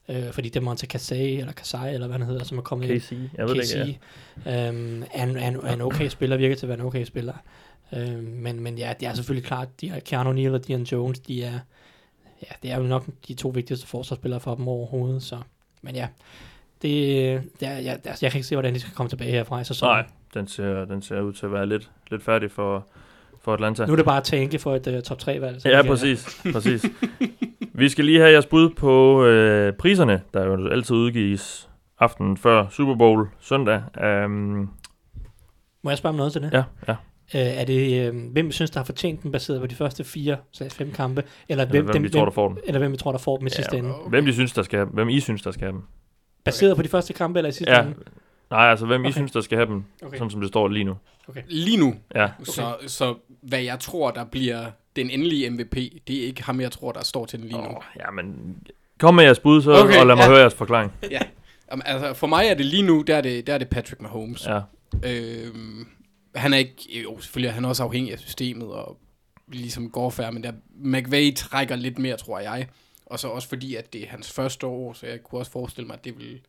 øh, 0.09 0.33
fordi 0.33 0.49
det 0.49 0.63
Monte 0.63 0.87
Kasai, 0.87 1.37
eller 1.37 1.53
Kasai, 1.53 1.95
eller 1.95 2.07
hvad 2.07 2.19
han 2.19 2.27
hedder, 2.27 2.45
som 2.45 2.59
er 2.59 2.63
kommet 2.63 2.91
ind, 2.91 3.01
KC, 3.01 3.13
jeg 3.35 3.49
ved 3.49 3.55
det 3.55 3.77
ikke, 3.77 4.01
ja. 4.47 4.69
øhm, 4.69 5.03
er, 5.15 5.23
en, 5.23 5.37
er, 5.37 5.49
en, 5.49 5.57
er 5.57 5.73
en 5.73 5.81
okay 5.81 6.09
spiller, 6.09 6.37
virker 6.37 6.57
til 6.57 6.67
at 6.67 6.69
være 6.69 6.79
en 6.79 6.85
okay 6.85 7.05
spiller. 7.05 7.35
Øhm, 7.97 8.25
men, 8.25 8.61
men 8.61 8.79
ja, 8.79 8.95
det 9.01 9.09
er 9.09 9.15
selvfølgelig 9.15 9.47
klart, 9.47 9.81
de 9.81 9.91
har 9.91 10.01
Keanu 10.01 10.33
Neal 10.33 10.55
og 10.55 10.67
Dion 10.67 10.83
Jones, 10.83 11.19
de 11.19 11.45
er, 11.45 11.59
ja, 12.43 12.55
det 12.63 12.71
er 12.71 12.77
jo 12.77 12.83
nok 12.83 13.07
de 13.29 13.35
to 13.35 13.49
vigtigste 13.49 13.87
forsvarsspillere 13.87 14.41
for 14.41 14.55
dem 14.55 14.69
overhovedet, 14.69 15.23
så, 15.23 15.39
men 15.83 15.95
ja, 15.95 16.09
det, 16.83 17.43
det 17.61 17.69
er, 17.69 17.79
jeg, 17.79 18.01
altså, 18.05 18.27
jeg 18.27 18.33
kan 18.33 18.39
ikke 18.39 18.49
se, 18.49 18.55
hvordan 18.55 18.75
de 18.75 18.81
skal 18.81 18.93
komme 18.95 19.11
tilbage 19.11 19.31
herfra 19.31 19.61
i 19.61 19.65
sæsonen. 19.65 19.97
Nej, 19.97 20.07
den 20.35 20.49
ser, 20.49 20.85
den 20.85 21.03
ser 21.03 21.21
ud 21.21 21.33
til 21.33 21.47
at 21.47 21.53
være 21.53 21.67
lidt, 21.67 21.91
lidt 22.11 22.23
færdig 22.23 22.51
for, 22.51 22.87
for 23.47 23.55
Atlanta. 23.55 23.87
Nu 23.87 23.93
er 23.93 23.97
det 23.97 24.05
bare 24.05 24.17
at 24.17 24.25
tænke 24.25 24.59
for 24.59 24.75
et 24.75 24.87
uh, 24.87 25.01
top 25.03 25.19
3-valg. 25.23 25.61
så 25.63 25.69
Ja, 25.69 25.83
præcis. 25.83 26.41
præcis. 26.53 26.85
Vi 27.75 27.89
skal 27.89 28.05
lige 28.05 28.19
have 28.19 28.31
jeres 28.33 28.47
bud 28.47 28.71
på 28.71 29.25
øh, 29.25 29.73
priserne, 29.73 30.23
der 30.35 30.45
jo 30.45 30.69
altid 30.69 30.97
udgives 30.97 31.69
aftenen 31.99 32.37
før 32.37 32.67
Super 32.71 32.95
Bowl 32.95 33.29
søndag. 33.41 33.83
Um, 34.25 34.71
Må 35.85 35.91
jeg 35.91 35.99
spørge 35.99 36.11
om 36.11 36.17
noget 36.17 36.33
til 36.33 36.43
det? 36.43 36.51
ja, 36.53 36.63
ja. 36.89 36.93
Øh, 37.35 37.41
er 37.61 37.65
det, 37.65 38.07
øh, 38.09 38.15
hvem 38.33 38.53
synes, 38.53 38.71
der 38.71 38.81
har 38.81 38.85
fortjent 38.85 39.23
den, 39.23 39.33
baseret 39.33 39.61
på 39.61 39.67
de 39.67 39.75
første 39.75 40.05
fire, 40.05 40.37
slags 40.53 40.75
fem 40.75 40.91
kampe? 40.93 41.23
Eller 41.49 41.65
Hvem, 41.65 41.71
hvem, 41.71 41.85
hvem 41.85 41.93
dem, 41.93 42.03
vi 42.03 42.09
tror, 42.09 42.25
der 42.25 42.33
får 42.33 42.49
den. 42.49 42.59
eller 42.67 42.79
hvem 42.79 42.93
vi 42.93 42.97
tror, 42.97 43.11
der 43.13 43.19
får 43.19 43.37
dem 43.37 43.47
i 43.47 43.51
sidste 43.51 43.77
ende? 43.79 43.93
Hvem, 44.09 44.25
de 44.25 44.33
synes, 44.33 44.53
der 44.53 44.63
skal, 44.63 44.85
hvem 44.85 45.09
I 45.09 45.21
synes, 45.21 45.43
der 45.43 45.51
skal 45.51 45.65
have 45.65 45.73
dem. 45.73 45.83
Baseret 46.45 46.77
på 46.77 46.83
de 46.83 46.89
første 46.89 47.13
kampe, 47.13 47.39
eller 47.39 47.49
i 47.49 47.53
sidste 47.53 47.73
Ja. 47.75 47.83
ende? 47.83 47.95
Nej, 48.51 48.71
altså 48.71 48.87
hvem 48.87 49.05
I 49.05 49.07
Okay. 49.07 49.13
synes, 49.17 49.33
der 49.33 49.41
skal 49.41 49.59
have 49.59 49.69
dem, 49.69 49.85
Okay. 50.03 50.19
sådan 50.19 50.31
som 50.31 50.41
det 50.41 50.49
står 50.49 50.69
lige 50.69 50.85
nu. 50.85 50.97
Lige 51.49 51.77
nu, 51.77 51.95
Ja, 52.15 52.25
okay. 52.25 52.45
så, 52.45 52.77
så 52.87 53.15
hvad 53.43 53.61
jeg 53.61 53.81
tror, 53.81 54.11
der 54.11 54.25
bliver 54.25 54.71
den 54.97 55.11
endelige 55.11 55.51
MVP, 55.51 55.75
det 56.09 56.17
er 56.23 56.27
ikke 56.27 56.43
ham, 56.43 56.61
jeg 56.61 56.73
tror, 56.73 56.93
der 56.93 57.05
står 57.05 57.27
til 57.27 57.39
den 57.39 57.49
lige 57.49 57.63
nu. 57.63 57.69
oh, 57.69 57.83
ja 57.97 58.11
men 58.11 58.57
kom 59.01 59.15
med 59.15 59.25
jeres 59.25 59.39
bud, 59.41 59.63
så, 59.63 59.71
Okay, 59.73 59.83
okay, 59.85 60.01
og 60.01 60.07
lad 60.07 60.15
mig 60.17 60.23
ja. 60.23 60.29
høre 60.29 60.39
jeres 60.39 60.55
forklaring. 60.55 60.93
Jamen, 61.71 61.83
altså, 61.87 62.15
for 62.15 62.27
mig 62.27 62.47
er 62.47 62.55
det 62.55 62.67
lige 62.67 62.83
nu, 62.83 63.03
der 63.07 63.17
er 63.17 63.21
det, 63.21 63.47
der 63.47 63.55
er 63.55 63.59
det 63.59 63.69
Patrick 63.69 64.01
Mahomes. 64.03 64.47
Ja. 64.47 64.61
Øhm, 65.05 65.87
han 66.35 66.53
er 66.53 66.59
ikke, 66.59 67.03
jo 67.05 67.21
selvfølgelig 67.21 67.49
er 67.49 67.53
han 67.53 67.65
også 67.65 67.83
afhængig 67.83 68.13
af 68.13 68.19
systemet, 68.19 68.69
og 68.69 68.99
ligesom 69.49 69.91
går 69.91 70.11
færd, 70.11 70.33
men 70.33 70.43
der, 70.43 70.53
McVay 70.83 71.35
trækker 71.35 71.77
lidt 71.77 71.99
mere, 71.99 72.17
tror 72.17 72.39
jeg. 72.39 72.67
Og 73.07 73.19
så 73.19 73.29
også 73.29 73.49
fordi, 73.49 73.75
at 73.75 73.93
det 73.93 74.03
er 74.03 74.07
hans 74.09 74.33
første 74.33 74.67
år, 74.67 74.93
så 74.93 75.07
jeg 75.07 75.23
kunne 75.23 75.41
også 75.41 75.53
forestille 75.53 75.87
mig, 75.87 75.95
at 75.95 76.05
det 76.05 76.19
vil 76.19 76.41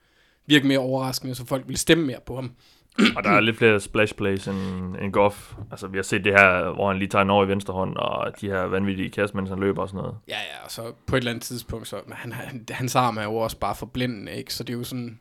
virke 0.48 0.68
mere 0.68 0.80
overraskende, 0.80 1.36
så 1.36 1.46
folk 1.46 1.68
vil 1.68 1.78
stemme 1.78 2.06
mere 2.06 2.20
på 2.26 2.36
ham. 2.36 2.52
Og 3.18 3.24
der 3.24 3.30
er 3.30 3.40
lidt 3.40 3.58
flere 3.58 3.80
splash 3.80 4.16
plays 4.16 4.48
end, 4.48 4.96
end 5.02 5.12
Goff. 5.14 5.54
Altså, 5.72 5.88
vi 5.88 5.98
har 5.98 6.04
set 6.04 6.24
det 6.24 6.34
her, 6.34 6.74
hvor 6.74 6.88
han 6.88 7.00
lige 7.00 7.10
tager 7.10 7.24
en 7.24 7.30
over 7.30 7.46
i 7.46 7.48
venstre 7.48 7.74
hånd, 7.74 7.96
og 7.98 8.42
de 8.42 8.48
her 8.48 8.62
vanvittige 8.62 9.10
kast, 9.10 9.36
mens 9.36 9.50
han 9.50 9.60
løber 9.60 9.82
og 9.82 9.90
sådan 9.90 10.02
noget. 10.02 10.18
Ja, 10.28 10.38
ja, 10.38 10.66
og 10.66 10.72
så 10.72 10.94
på 11.08 11.16
et 11.16 11.20
eller 11.20 11.32
andet 11.32 11.44
tidspunkt, 11.44 11.88
så 11.88 12.02
han, 12.12 12.32
han, 12.32 12.66
hans 12.70 12.96
arm 12.96 13.18
er 13.18 13.24
jo 13.24 13.36
også 13.36 13.58
bare 13.58 13.76
forblændende, 13.76 14.32
ikke? 14.32 14.54
Så 14.54 14.64
det 14.64 14.74
er 14.74 14.78
jo 14.78 14.84
sådan... 14.84 15.20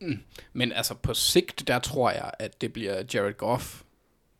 Mm. 0.00 0.18
Men 0.52 0.72
altså 0.72 0.94
på 0.94 1.14
sigt, 1.14 1.68
der 1.68 1.78
tror 1.78 2.10
jeg, 2.10 2.30
at 2.38 2.60
det 2.60 2.72
bliver 2.72 3.02
Jared 3.14 3.36
Goff. 3.36 3.82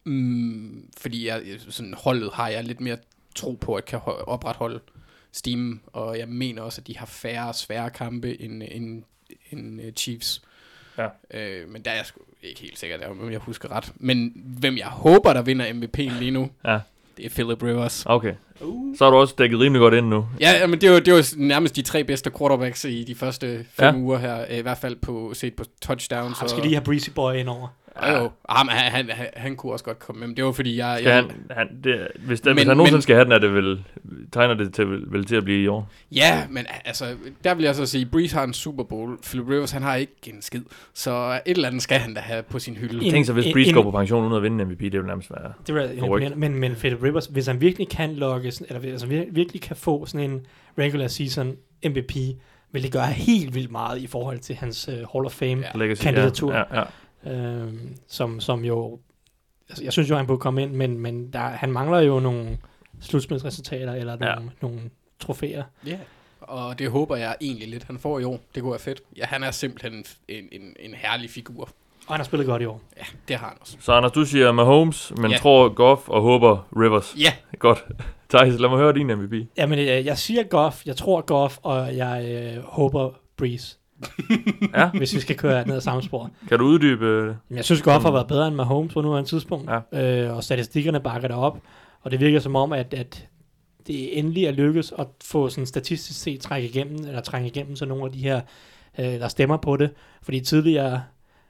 Mm, 0.05 0.91
fordi 1.01 1.27
jeg, 1.27 1.43
sådan, 1.69 1.95
holdet 2.05 2.31
har 2.33 2.49
jeg 2.49 2.65
lidt 2.65 2.81
mere 2.81 2.97
tro 3.35 3.53
på, 3.61 3.75
at 3.75 3.85
kan 3.85 3.99
ho- 3.99 4.25
opretholde 4.25 4.81
steam, 5.33 5.81
og 5.87 6.19
jeg 6.19 6.29
mener 6.29 6.63
også, 6.63 6.81
at 6.81 6.87
de 6.87 6.97
har 6.99 7.07
færre 7.07 7.55
svære 7.55 7.91
kampe 7.91 8.43
end, 8.43 8.63
end, 8.71 9.03
end 9.53 9.81
uh, 9.81 9.87
Chiefs. 9.97 10.43
Ja. 10.99 11.07
Øh, 11.35 11.69
men 11.69 11.83
der 11.83 11.91
er 11.91 11.95
jeg 11.97 12.07
sgu 12.07 12.21
ikke 12.43 12.61
helt 12.61 12.79
sikker, 12.79 13.09
om 13.09 13.31
jeg 13.31 13.39
husker 13.39 13.73
ret. 13.73 13.93
Men 13.97 14.33
hvem 14.45 14.77
jeg 14.77 14.87
håber, 14.87 15.33
der 15.33 15.43
vinder 15.43 15.67
MVP'en 15.67 16.19
lige 16.19 16.31
nu, 16.31 16.51
Ja. 16.65 16.79
det 17.17 17.25
er 17.27 17.31
Philip 17.31 17.63
Rivers. 17.63 18.07
Okay. 18.07 18.35
Så 18.99 19.05
har 19.05 19.11
du 19.11 19.17
også 19.17 19.35
dækket 19.39 19.61
rimelig 19.61 19.81
godt 19.81 19.95
ind 19.95 20.07
nu. 20.07 20.27
Ja, 20.41 20.67
men 20.67 20.81
det 20.81 20.91
var, 20.91 21.01
det 21.01 21.15
var 21.15 21.35
nærmest 21.37 21.77
de 21.77 21.83
tre 21.83 22.05
bedste 22.05 22.31
quarterbacks 22.39 22.85
i 22.85 23.05
de 23.05 23.15
første 23.15 23.65
fem 23.73 23.95
Ja. 23.95 24.01
uger 24.01 24.19
her, 24.19 24.45
øh, 24.51 24.59
i 24.59 24.61
hvert 24.61 24.79
fald 24.79 24.97
på 24.97 25.35
set 25.35 25.55
på 25.55 25.65
touchdowns. 25.83 26.39
Han 26.39 26.49
skal 26.49 26.61
og- 26.61 26.67
lige 26.67 26.75
have 26.75 26.85
Breezy 26.85 27.11
Boy 27.11 27.35
ind 27.35 27.49
over. 27.49 27.69
Ja, 28.03 28.19
jo. 28.23 28.31
Ah, 28.49 28.67
han, 28.69 28.91
han, 29.11 29.27
han, 29.37 29.57
kunne 29.57 29.73
også 29.73 29.85
godt 29.85 29.99
komme 29.99 30.21
med, 30.21 30.27
men 30.29 30.37
det 30.37 30.45
var 30.45 30.53
fordi, 30.53 30.77
jeg... 30.77 31.01
Jeg 31.05 31.15
han, 31.15 31.31
han, 31.51 31.69
det, 31.85 32.09
hvis, 32.27 32.41
der, 32.41 32.51
Men- 32.51 32.57
hvis 32.57 32.67
han 32.67 32.77
nogensinde 32.77 32.97
men- 32.97 33.03
skal 33.03 33.15
have 33.17 33.25
den, 33.25 33.33
er 33.33 33.39
det 33.39 33.55
vel, 33.55 33.85
tegner 34.33 34.55
det 34.55 34.75
til, 34.75 34.91
vel, 34.91 35.03
vel 35.13 35.25
til 35.25 35.37
at 35.37 35.45
blive 35.45 35.63
i 35.63 35.67
år. 35.67 35.91
Ja, 36.13 36.43
men 36.51 36.67
altså, 36.85 37.05
der 37.45 37.55
vil 37.55 37.65
jeg 37.65 37.75
så 37.75 37.87
sige, 37.87 38.07
Breeze 38.07 38.37
har 38.37 38.45
en 38.45 38.53
Super 38.53 38.85
Bowl, 38.85 39.19
Philip 39.23 39.49
Rivers, 39.49 39.71
han 39.71 39.83
har 39.83 39.95
ikke 39.95 40.13
en 40.27 40.43
skid, 40.43 40.63
så 40.95 41.41
et 41.47 41.55
eller 41.57 41.69
andet 41.69 41.83
skal 41.83 41.99
han 41.99 42.15
da 42.15 42.21
have 42.21 42.43
på 42.43 42.59
sin 42.59 42.77
hylde. 42.77 43.05
En- 43.05 43.11
Tænk 43.13 43.27
så, 43.27 43.33
hvis 43.33 43.47
en- 43.47 43.53
Breeze 43.53 43.69
en- 43.69 43.75
går 43.75 43.83
på 43.83 43.91
pension 43.91 44.23
uden 44.23 44.37
at 44.37 44.43
vinde 44.43 44.65
MVP, 44.65 44.81
det 44.81 44.93
vil 44.93 45.05
nærmest 45.07 45.31
være... 45.31 45.53
Det 45.67 45.93
imponerende. 45.95 46.37
Men, 46.39 46.55
men 46.55 46.75
Philip 46.75 47.03
Rivers, 47.03 47.27
hvis 47.27 47.47
han 47.47 47.61
virkelig 47.61 47.89
kan 47.89 48.15
lokke, 48.15 48.53
eller 48.69 48.91
altså 48.93 49.07
vir- 49.07 49.29
virkelig 49.33 49.63
kan 49.63 49.77
få 49.77 50.07
sådan 50.07 50.31
en 50.31 50.47
regular 50.79 51.07
season 51.09 51.57
MVP, 51.85 52.15
vil 52.73 52.83
det 52.83 52.93
gøre 52.93 53.07
helt 53.07 53.55
vildt 53.55 53.71
meget 53.71 53.99
i 53.99 54.07
forhold 54.07 54.39
til 54.39 54.55
hans 54.57 54.89
uh, 54.89 54.95
Hall 54.95 55.27
of 55.27 55.33
Fame, 55.33 55.51
Ja. 55.51 55.67
Ja, 56.53 56.63
ja. 56.81 56.85
Øh, 57.27 57.75
som, 58.09 58.41
som 58.41 58.65
jo, 58.65 58.99
altså 59.69 59.85
jeg 59.85 59.93
synes 59.93 60.11
jo, 60.11 60.17
han 60.17 60.27
burde 60.27 60.41
komme 60.41 60.63
ind, 60.63 60.73
men, 60.73 60.99
men 60.99 61.33
der, 61.33 61.39
han 61.39 61.73
mangler 61.73 62.01
jo 62.01 62.21
nogle 62.21 62.59
slutspilsresultater, 63.01 63.95
eller 63.95 64.13
nogle, 64.17 64.27
Ja. 64.27 64.41
ja. 64.41 64.49
nogle 64.63 64.81
trofæer. 65.21 65.63
Ja, 65.87 65.99
og 66.41 66.79
det 66.79 66.91
håber 66.91 67.17
jeg 67.17 67.37
egentlig 67.41 67.69
lidt, 67.69 67.85
han 67.85 67.99
får 67.99 68.19
i 68.19 68.25
år. 68.25 68.41
Det 68.55 68.63
kunne 68.63 68.71
være 68.73 68.81
fedt. 68.81 69.01
Ja, 69.17 69.25
han 69.25 69.43
er 69.43 69.51
simpelthen 69.51 70.05
en, 70.29 70.45
en, 70.53 70.77
en 70.81 70.95
herlig 70.95 71.31
figur. 71.31 71.63
Og 72.07 72.15
han 72.15 72.21
har 72.21 72.25
spillet 72.25 72.47
godt 72.47 72.63
i 72.63 72.65
år. 72.65 72.81
Ja, 72.97 73.03
det 73.29 73.37
har 73.37 73.49
han 73.49 73.57
også. 73.61 73.77
Så 73.81 73.93
Anders, 73.93 74.13
du 74.13 74.25
siger 74.25 74.53
Mahomes, 74.53 75.13
men 75.17 75.31
Ja. 75.31 75.37
tror 75.37 75.69
Goff 75.69 76.09
og 76.09 76.23
håber 76.23 76.69
Rivers. 76.81 77.15
Ja, 77.19 77.33
Godt. 77.59 77.85
Thijs, 78.29 78.61
lad 78.61 78.69
mig 78.69 78.79
høre 78.79 78.93
din 78.93 79.07
MVP. 79.07 79.49
Jamen, 79.57 79.79
øh, 79.79 79.87
jeg 79.87 80.19
siger 80.19 80.43
Goff, 80.43 80.87
jeg 80.87 80.97
tror 80.97 81.21
Goff, 81.21 81.59
og 81.63 81.97
jeg 81.97 82.29
øh, 82.57 82.63
håber 82.65 83.11
Breeze, 83.37 83.77
Ja, 84.75 84.91
hvis 84.99 85.15
vi 85.15 85.21
skal 85.21 85.37
køre 85.37 85.67
ned 85.67 85.77
ad 85.77 85.81
samme 85.81 86.03
spor. 86.03 86.31
kan 86.49 86.59
du 86.59 86.65
uddybe 86.65 87.05
øh, 87.07 87.29
det? 87.29 87.37
Men 87.49 87.57
jeg 87.57 87.65
synes, 87.65 87.83
Goff 87.83 88.05
har 88.05 88.11
været 88.13 88.27
bedre 88.27 88.49
end 88.49 88.57
Mahomes 88.57 88.93
på 88.95 89.01
nuværende 89.03 89.29
tidspunkt, 89.31 89.71
Ja. 89.93 90.25
øh, 90.27 90.37
og 90.37 90.45
statistikkerne 90.45 91.01
bakker 91.01 91.29
det 91.29 91.37
op, 91.37 91.59
og 92.03 92.11
det 92.11 92.21
virker 92.21 92.41
som 92.41 92.57
om, 92.57 92.73
at, 92.73 92.95
at 92.95 93.27
det 93.87 94.19
endelig 94.19 94.45
er 94.45 94.51
lykkedes 94.53 94.93
at 94.99 95.07
få 95.25 95.49
sådan 95.49 95.67
statistisk 95.67 96.21
set 96.21 96.41
trække 96.41 96.69
igennem, 96.69 97.07
eller 97.07 97.21
trænge 97.21 97.49
igennem 97.49 97.77
så 97.77 97.85
nogle 97.87 98.05
af 98.05 98.13
de 98.13 98.19
her, 98.19 98.41
øh, 98.99 99.05
der 99.05 99.29
stemmer 99.29 99.57
på 99.57 99.77
det, 99.77 99.91
fordi 100.23 100.41
tidligere 100.41 101.03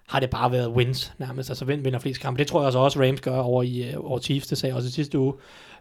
har 0.08 0.20
det 0.20 0.30
bare 0.30 0.52
været 0.52 0.68
wins 0.68 1.12
nærmest, 1.18 1.50
altså 1.50 1.64
hvem 1.64 1.84
vinder 1.84 1.98
flest 1.98 2.20
kampe. 2.20 2.38
Det 2.38 2.46
tror 2.46 2.61
jeg 2.61 2.64
altså 2.66 2.78
også 2.78 3.02
Rams 3.02 3.20
gør 3.20 3.37
over, 3.38 3.62
i, 3.62 3.82
øh, 3.90 3.94
over 3.98 4.18
Chiefs, 4.18 4.46
det 4.46 4.58
sagde 4.58 4.70
jeg 4.70 4.76
også 4.76 4.88
i 4.88 4.92
sidste 4.92 5.18
uge. 5.18 5.34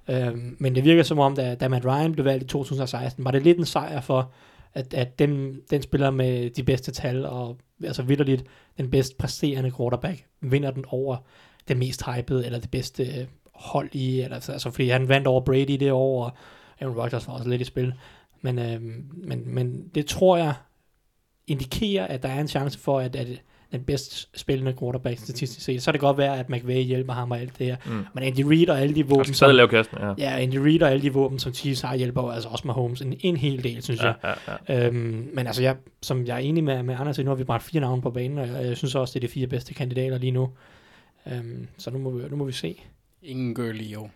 Øhm, 0.09 0.55
men 0.59 0.75
det 0.75 0.83
virker 0.83 1.03
som 1.03 1.19
om, 1.19 1.35
da, 1.35 1.55
da 1.55 1.67
Matt 1.67 1.85
Ryan 1.85 2.11
blev 2.13 2.25
valgt 2.25 2.43
i 2.43 2.47
2016, 2.47 3.25
var 3.25 3.31
det 3.31 3.43
lidt 3.43 3.57
en 3.57 3.65
sejr 3.65 4.01
for, 4.01 4.31
at, 4.73 4.93
at 4.93 5.19
den, 5.19 5.61
den 5.69 5.81
spiller 5.81 6.11
med 6.11 6.49
de 6.49 6.63
bedste 6.63 6.91
tal, 6.91 7.25
og 7.25 7.57
altså 7.83 8.03
vidderligt 8.03 8.43
den 8.77 8.91
bedst 8.91 9.17
præsterende 9.17 9.71
quarterback, 9.77 10.25
vinder 10.41 10.71
den 10.71 10.85
over 10.87 11.17
den 11.67 11.79
mest 11.79 12.03
hypede, 12.05 12.45
eller 12.45 12.59
det 12.59 12.71
bedste 12.71 13.03
øh, 13.03 13.27
hold 13.53 13.89
i, 13.93 14.21
eller, 14.21 14.35
altså, 14.35 14.51
altså 14.51 14.71
fordi 14.71 14.89
han 14.89 15.09
vandt 15.09 15.27
over 15.27 15.41
Brady 15.41 15.77
det 15.79 15.91
år, 15.91 16.25
og 16.25 16.31
Aaron 16.79 16.97
Rodgers 16.97 17.27
var 17.27 17.33
også 17.33 17.49
lidt 17.49 17.61
i 17.61 17.65
spil. 17.65 17.93
Men, 18.41 18.59
øh, 18.59 18.81
men, 19.13 19.55
men 19.55 19.87
det 19.95 20.05
tror 20.05 20.37
jeg 20.37 20.53
indikerer, 21.47 22.07
at 22.07 22.23
der 22.23 22.29
er 22.29 22.41
en 22.41 22.47
chance 22.47 22.79
for, 22.79 22.99
at, 22.99 23.15
at 23.15 23.27
den 23.71 23.83
bedst 23.83 24.39
spillende 24.39 24.73
quarterback 24.79 25.19
statistisk 25.19 25.65
set. 25.65 25.81
Så 25.81 25.85
kan 25.85 25.93
det 25.93 26.01
godt 26.01 26.17
være, 26.17 26.39
at 26.39 26.49
McVay 26.49 26.83
hjælper 26.83 27.13
ham 27.13 27.31
og 27.31 27.39
alt 27.39 27.59
det 27.59 27.65
her. 27.67 27.75
Mm. 27.85 27.91
Men 28.13 28.23
Andy 28.23 28.41
Reid 28.41 28.69
og 28.69 28.79
alle 28.81 28.95
de 28.95 29.01
Han 29.01 29.09
våben, 29.09 29.25
skal 29.25 29.35
stadig 29.35 29.55
lave 29.55 29.67
kasten, 29.67 29.97
ja. 30.01 30.13
ja, 30.17 30.39
Andy 30.41 30.55
Reid 30.55 30.81
og 30.81 30.91
alle 30.91 31.01
de 31.01 31.13
våben, 31.13 31.39
som 31.39 31.53
Chiefs 31.53 31.81
har, 31.81 31.95
hjælper 31.95 32.21
jo 32.21 32.29
altså 32.29 32.49
også 32.49 32.67
Mahomes 32.67 33.01
en, 33.01 33.13
en 33.19 33.37
hel 33.37 33.63
del, 33.63 33.83
synes 33.83 34.01
Ja, 34.03 34.13
jeg. 34.23 34.35
ja, 34.67 34.73
ja. 34.75 34.87
Øhm, 34.87 35.29
men 35.33 35.47
altså, 35.47 35.61
jeg, 35.61 35.75
som 36.01 36.25
jeg 36.25 36.33
er 36.35 36.39
enig 36.39 36.63
med, 36.63 36.83
med 36.83 36.95
Anders, 36.99 37.17
i, 37.17 37.23
nu 37.23 37.29
har 37.29 37.35
vi 37.35 37.43
bragt 37.43 37.63
fire 37.63 37.81
navne 37.81 38.01
på 38.01 38.11
banen, 38.11 38.37
og 38.37 38.47
jeg, 38.47 38.65
jeg 38.65 38.77
synes 38.77 38.95
også, 38.95 39.13
det 39.19 39.23
er 39.23 39.27
de 39.27 39.33
fire 39.33 39.47
bedste 39.47 39.73
kandidater 39.73 40.17
lige 40.17 40.31
nu. 40.31 40.49
Øhm, 41.31 41.67
så 41.77 41.91
nu 41.91 41.97
må, 41.97 42.09
vi, 42.09 42.23
nu 42.29 42.35
må 42.35 42.45
vi 42.45 42.51
se. 42.51 42.81
ingen 43.23 43.55
girl 43.55 43.81
i 43.81 43.95
år. 43.95 44.11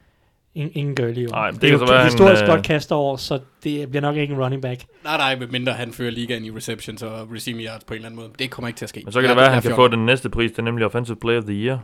Ingen, 0.55 0.71
ingen 0.75 0.95
girl 0.95 1.17
i 1.17 1.25
år. 1.25 1.31
Nej, 1.31 1.51
det 1.51 1.61
det, 1.61 1.67
er 1.69 1.73
jo 1.77 1.83
et 1.83 2.03
historisk 2.03 2.43
øh, 2.43 2.47
godt 2.49 2.63
kasteår, 2.63 3.15
så 3.17 3.39
det 3.63 3.89
bliver 3.89 4.01
nok 4.01 4.15
ikke 4.15 4.33
en 4.33 4.39
running 4.43 4.61
back. 4.61 4.81
Nej, 5.03 5.17
nej, 5.17 5.35
medmindre 5.39 5.73
han 5.73 5.91
fører 5.93 6.11
ligaen 6.11 6.45
i 6.45 6.51
receptions 6.51 7.03
og 7.03 7.31
receiving 7.33 7.67
yards 7.67 7.83
på 7.83 7.93
en 7.93 7.95
eller 7.95 8.05
anden 8.09 8.19
måde. 8.21 8.29
Det 8.39 8.49
kommer 8.49 8.67
ikke 8.67 8.77
til 8.77 8.85
at 8.85 8.89
ske. 8.89 9.01
Men 9.05 9.11
så 9.11 9.19
kan 9.21 9.29
det 9.29 9.37
være, 9.37 9.45
at 9.45 9.53
han 9.53 9.61
kan 9.61 9.75
få 9.75 9.87
den 9.87 10.05
næste 10.05 10.29
pris, 10.29 10.51
det 10.51 10.59
er 10.59 10.63
nemlig 10.63 10.85
Offensive 10.85 11.17
Player 11.21 11.37
of 11.37 11.43
the 11.43 11.53
Year. 11.53 11.79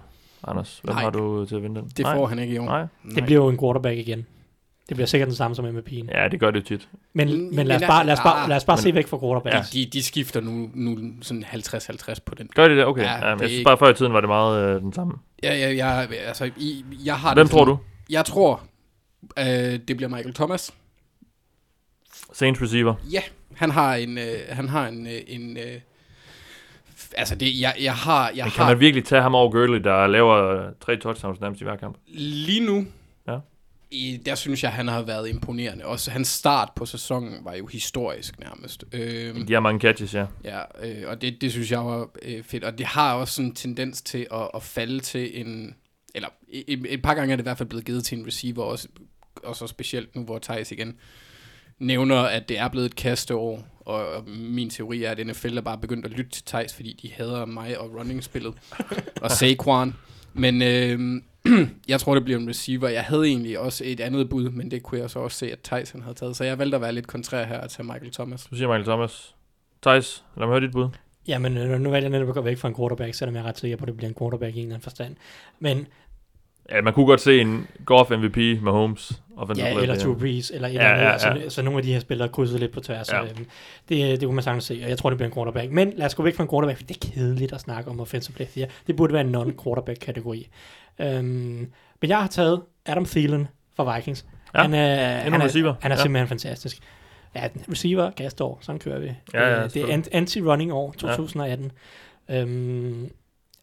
Anders, 0.47 0.81
Nej. 0.85 1.01
har 1.01 1.09
du 1.09 1.45
til 1.45 1.55
at 1.55 1.63
vinde 1.63 1.81
den? 1.81 1.89
Det 1.97 1.99
Nej. 2.05 2.15
får 2.15 2.25
han 2.27 2.39
ikke 2.39 2.53
i 2.55 2.57
år. 2.57 2.65
Nej. 2.65 2.85
Det 3.15 3.25
bliver 3.25 3.43
jo 3.43 3.49
en 3.49 3.59
quarterback 3.59 3.97
igen. 3.97 4.25
Det 4.89 4.95
bliver 4.97 5.07
sikkert 5.07 5.27
den 5.27 5.35
samme 5.35 5.55
som 5.55 5.65
MVP'en. 5.65 6.19
Ja, 6.21 6.27
det 6.31 6.39
gør 6.39 6.51
det 6.51 6.65
tit. 6.65 6.87
Men, 7.13 7.27
Mm, 7.33 7.55
men 7.55 7.67
lad 7.67 7.75
os 7.75 7.81
bare, 7.87 8.05
lad 8.05 8.13
os 8.13 8.19
bare, 8.19 8.43
ah, 8.43 8.49
lad 8.49 8.57
os 8.57 8.65
bare 8.65 8.77
men- 8.77 8.81
se 8.81 8.95
væk 8.95 9.07
fra 9.07 9.17
quarterback. 9.19 9.53
Ja. 9.53 9.59
Ja. 9.59 9.63
De, 9.73 9.85
de 9.93 10.03
skifter 10.03 10.41
nu, 10.41 10.69
nu 10.73 10.97
sådan 11.21 11.43
50-50 11.43 12.19
på 12.25 12.35
den. 12.35 12.49
Gør 12.55 12.67
det 12.67 12.77
det? 12.77 12.85
Okay. 12.85 13.01
Ja, 13.03 13.11
Ja, 13.11 13.15
ja, 13.27 13.29
men 13.29 13.37
det 13.37 13.41
jeg 13.43 13.49
synes 13.49 13.63
bare, 13.63 13.77
før 13.77 13.89
i 13.89 13.93
tiden 13.93 14.13
var 14.13 14.19
det 14.21 14.27
meget 14.29 14.75
øh, 14.75 14.81
den 14.81 14.93
samme. 14.93 15.13
Ja, 15.43 15.55
ja, 15.55 15.75
jeg, 15.75 16.07
altså, 16.27 16.49
I, 16.57 16.85
jeg 17.05 17.15
har 17.15 17.33
Hvem 17.33 17.47
tror 17.47 17.57
sådan- 17.59 17.73
du? 17.73 17.79
Jeg 18.09 18.25
tror, 18.25 18.63
øh, 19.39 19.45
det 19.87 19.97
bliver 19.97 20.07
Michael 20.09 20.33
Thomas. 20.33 20.73
Saints 22.33 22.61
receiver. 22.61 22.95
Ja, 23.11 23.21
han 23.55 23.71
har 23.71 23.95
en, 23.95 24.17
øh, 24.17 24.39
han 24.49 24.69
har 24.69 24.87
en, 24.87 25.07
øh, 25.07 25.21
en 25.27 25.57
øh, 25.57 25.81
altså 27.15 27.35
det, 27.35 27.59
jeg, 27.59 27.75
jeg 27.81 27.95
har, 27.95 28.31
jeg 28.35 28.45
Men 28.45 28.51
kan 28.51 28.63
har, 28.63 28.71
man 28.71 28.79
virkelig 28.79 29.05
tage 29.05 29.21
ham 29.21 29.35
over 29.35 29.51
Gurley, 29.51 29.79
der 29.83 30.07
laver 30.07 30.35
øh, 30.67 30.73
tre 30.81 30.97
touchdowns 30.97 31.39
nærmest 31.41 31.61
i 31.61 31.63
hver 31.63 31.75
kamp? 31.75 31.97
lige 32.07 32.65
nu, 32.65 32.85
Ja. 33.27 33.37
i, 33.91 34.19
der 34.25 34.35
synes 34.35 34.63
jeg, 34.63 34.71
han 34.71 34.87
har 34.87 35.01
været 35.01 35.29
imponerende. 35.29 35.85
Også 35.85 36.11
hans 36.11 36.27
start 36.27 36.69
på 36.75 36.85
sæsonen 36.85 37.33
var 37.45 37.53
jo 37.53 37.65
historisk 37.67 38.39
nærmest. 38.39 38.83
Øhm, 38.93 39.45
De 39.47 39.53
har 39.53 39.59
mange 39.59 39.79
catches, 39.79 40.13
ja. 40.13 40.25
Ja, 40.43 40.61
øh, 40.83 41.03
og 41.09 41.21
det, 41.21 41.41
det 41.41 41.51
synes 41.51 41.71
jeg 41.71 41.85
var 41.85 42.07
øh, 42.21 42.43
fedt. 42.43 42.63
Og 42.63 42.77
det 42.77 42.85
har 42.85 43.13
også 43.13 43.41
en 43.41 43.55
tendens 43.55 44.01
til 44.01 44.27
at, 44.33 44.49
at 44.53 44.63
falde 44.63 44.99
til 44.99 45.41
en... 45.41 45.75
Eller 46.17 46.29
et, 46.49 46.85
et 46.89 47.01
par 47.01 47.13
gange 47.13 47.31
er 47.31 47.35
det 47.35 47.43
i 47.43 47.49
hvert 47.49 47.57
fald 47.57 47.69
blevet 47.69 47.85
givet 47.85 48.03
til 48.03 48.19
en 48.19 48.27
receiver, 48.27 48.63
også, 48.63 48.87
og 49.43 49.55
så 49.55 49.67
specielt 49.67 50.15
nu, 50.15 50.23
hvor 50.23 50.39
Thijs 50.39 50.71
igen 50.71 50.97
nævner, 51.79 52.15
at 52.15 52.49
det 52.49 52.59
er 52.59 52.67
blevet 52.67 52.85
et 52.85 52.95
kasteår. 52.95 53.67
Og, 53.79 54.07
og 54.09 54.29
min 54.29 54.69
teori 54.69 55.03
er, 55.03 55.11
at 55.11 55.27
NFL 55.27 55.57
er 55.57 55.61
bare 55.61 55.77
begyndt 55.77 56.05
at 56.05 56.11
lytte 56.11 56.31
til 56.31 56.45
Thijs, 56.45 56.73
fordi 56.73 56.99
de 57.01 57.11
hader 57.11 57.45
mig 57.45 57.79
og 57.79 57.95
running-spillet. 57.99 58.53
og 59.23 59.31
Saquon. 59.31 59.95
Men 60.33 60.61
øh, 60.61 61.21
jeg 61.87 61.99
tror, 61.99 62.13
det 62.13 62.23
bliver 62.23 62.39
en 62.39 62.49
receiver. 62.49 62.89
Jeg 62.89 63.03
havde 63.03 63.23
egentlig 63.23 63.59
også 63.59 63.83
et 63.87 63.99
andet 63.99 64.29
bud, 64.29 64.49
men 64.49 64.71
det 64.71 64.83
kunne 64.83 65.01
jeg 65.01 65.09
så 65.09 65.19
også 65.19 65.37
se, 65.37 65.51
at 65.51 65.59
Thijs 65.59 65.91
han 65.91 66.01
havde 66.01 66.15
taget. 66.15 66.35
Så 66.35 66.43
jeg 66.43 66.57
valgte 66.57 66.75
at 66.75 66.81
være 66.81 66.93
lidt 66.93 67.07
kontrær 67.07 67.45
her 67.45 67.59
og 67.59 67.69
tage 67.69 67.83
Michael 67.83 68.11
Thomas. 68.11 68.45
Du 68.45 68.55
siger 68.55 68.67
Michael 68.67 68.85
Thomas. 68.85 69.35
Thijs, 69.81 70.23
lad 70.37 70.47
mig 70.47 70.53
høre 70.53 70.65
dit 70.65 70.71
bud. 70.71 70.89
Jamen, 71.27 71.57
øh, 71.57 71.79
nu 71.79 71.89
valgte 71.89 72.03
jeg 72.03 72.11
netop 72.11 72.27
at 72.27 72.33
gå 72.33 72.41
væk 72.41 72.57
fra 72.57 72.67
en 72.67 72.75
quarterback, 72.75 73.13
selvom 73.13 73.35
jeg 73.35 73.41
er 73.41 73.47
ret 73.47 73.57
sikker 73.59 73.77
på, 73.77 73.83
at 73.83 73.87
det 73.87 73.97
bliver 73.97 74.09
en 74.09 74.15
quarterback 74.19 74.55
i 74.55 74.59
en 74.59 74.63
eller 74.65 74.75
anden 74.75 74.83
forstand. 74.83 75.15
Men 75.59 75.87
Ja, 76.71 76.81
man 76.81 76.93
kunne 76.93 77.05
godt 77.05 77.21
se 77.21 77.41
en 77.41 77.67
Goff 77.85 78.09
MVP 78.11 78.37
med 78.37 78.71
Holmes. 78.71 79.21
Ja, 79.57 79.81
eller 79.81 79.95
Drew. 79.99 80.19
Brees, 80.19 80.51
eller 80.51 80.67
et 80.67 80.73
Ja, 80.73 80.79
eller 80.79 80.89
andet. 80.91 81.03
ja, 81.03 81.11
Altså, 81.11 81.27
ja. 81.29 81.49
Så 81.49 81.61
nogle 81.61 81.77
af 81.77 81.83
de 81.83 81.93
her 81.93 81.99
spillere 81.99 82.29
krydser 82.29 82.57
lidt 82.59 82.71
på 82.71 82.79
tværs. 82.79 83.11
Ja. 83.11 83.17
Ja. 83.23 83.23
Øhm, 83.23 83.45
det, 83.89 84.19
det 84.19 84.27
kunne 84.27 84.35
man 84.35 84.43
sagtens 84.43 84.63
se, 84.63 84.79
og 84.83 84.89
jeg 84.89 84.97
tror, 84.97 85.09
det 85.09 85.17
bliver 85.17 85.27
en 85.29 85.33
quarterback. 85.33 85.71
Men 85.71 85.93
lad 85.95 86.05
os 86.05 86.15
gå 86.15 86.23
væk 86.23 86.35
fra 86.35 86.43
en 86.43 86.49
quarterback, 86.49 86.77
for 86.79 86.85
det 86.85 86.95
er 87.05 87.11
kedeligt 87.13 87.53
at 87.53 87.61
snakke 87.61 87.89
om 87.89 87.99
offensive 87.99 88.35
player. 88.35 88.49
year. 88.57 88.69
Det 88.87 88.95
burde 88.95 89.13
være 89.13 89.21
en 89.21 89.35
non-quarterback-kategori. 89.35 90.47
Øhm, 90.99 91.25
men 92.01 92.09
jeg 92.09 92.17
har 92.21 92.27
taget 92.27 92.61
Adam 92.85 93.05
Thielen 93.05 93.47
fra 93.75 93.95
Vikings. 93.95 94.25
Ja, 94.55 94.61
han 94.61 94.73
er, 94.73 95.09
endnu 95.11 95.23
han 95.23 95.33
en 95.33 95.41
er, 95.41 95.45
receiver. 95.45 95.73
Han 95.81 95.91
er 95.91 95.95
Ja. 95.95 96.01
simpelthen 96.01 96.27
fantastisk. 96.27 96.77
Ja, 97.35 97.47
receiver, 97.71 98.09
gasår, 98.09 98.57
sådan 98.61 98.79
kører 98.79 98.99
vi. 98.99 99.11
Ja, 99.33 99.49
ja, 99.49 99.63
Øh, 99.63 99.69
det 99.73 99.93
er 99.93 100.01
anti-running 100.13 100.73
år, 100.73 100.91
2018. 100.97 101.71
Ja. 102.29 102.41
Øhm, 102.41 103.09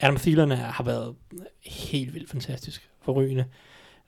Adam 0.00 0.16
Thielen 0.16 0.52
er, 0.52 0.56
har 0.56 0.84
været 0.84 1.14
helt 1.66 2.14
vildt 2.14 2.30
fantastisk, 2.30 2.88
forrygende. 3.04 3.44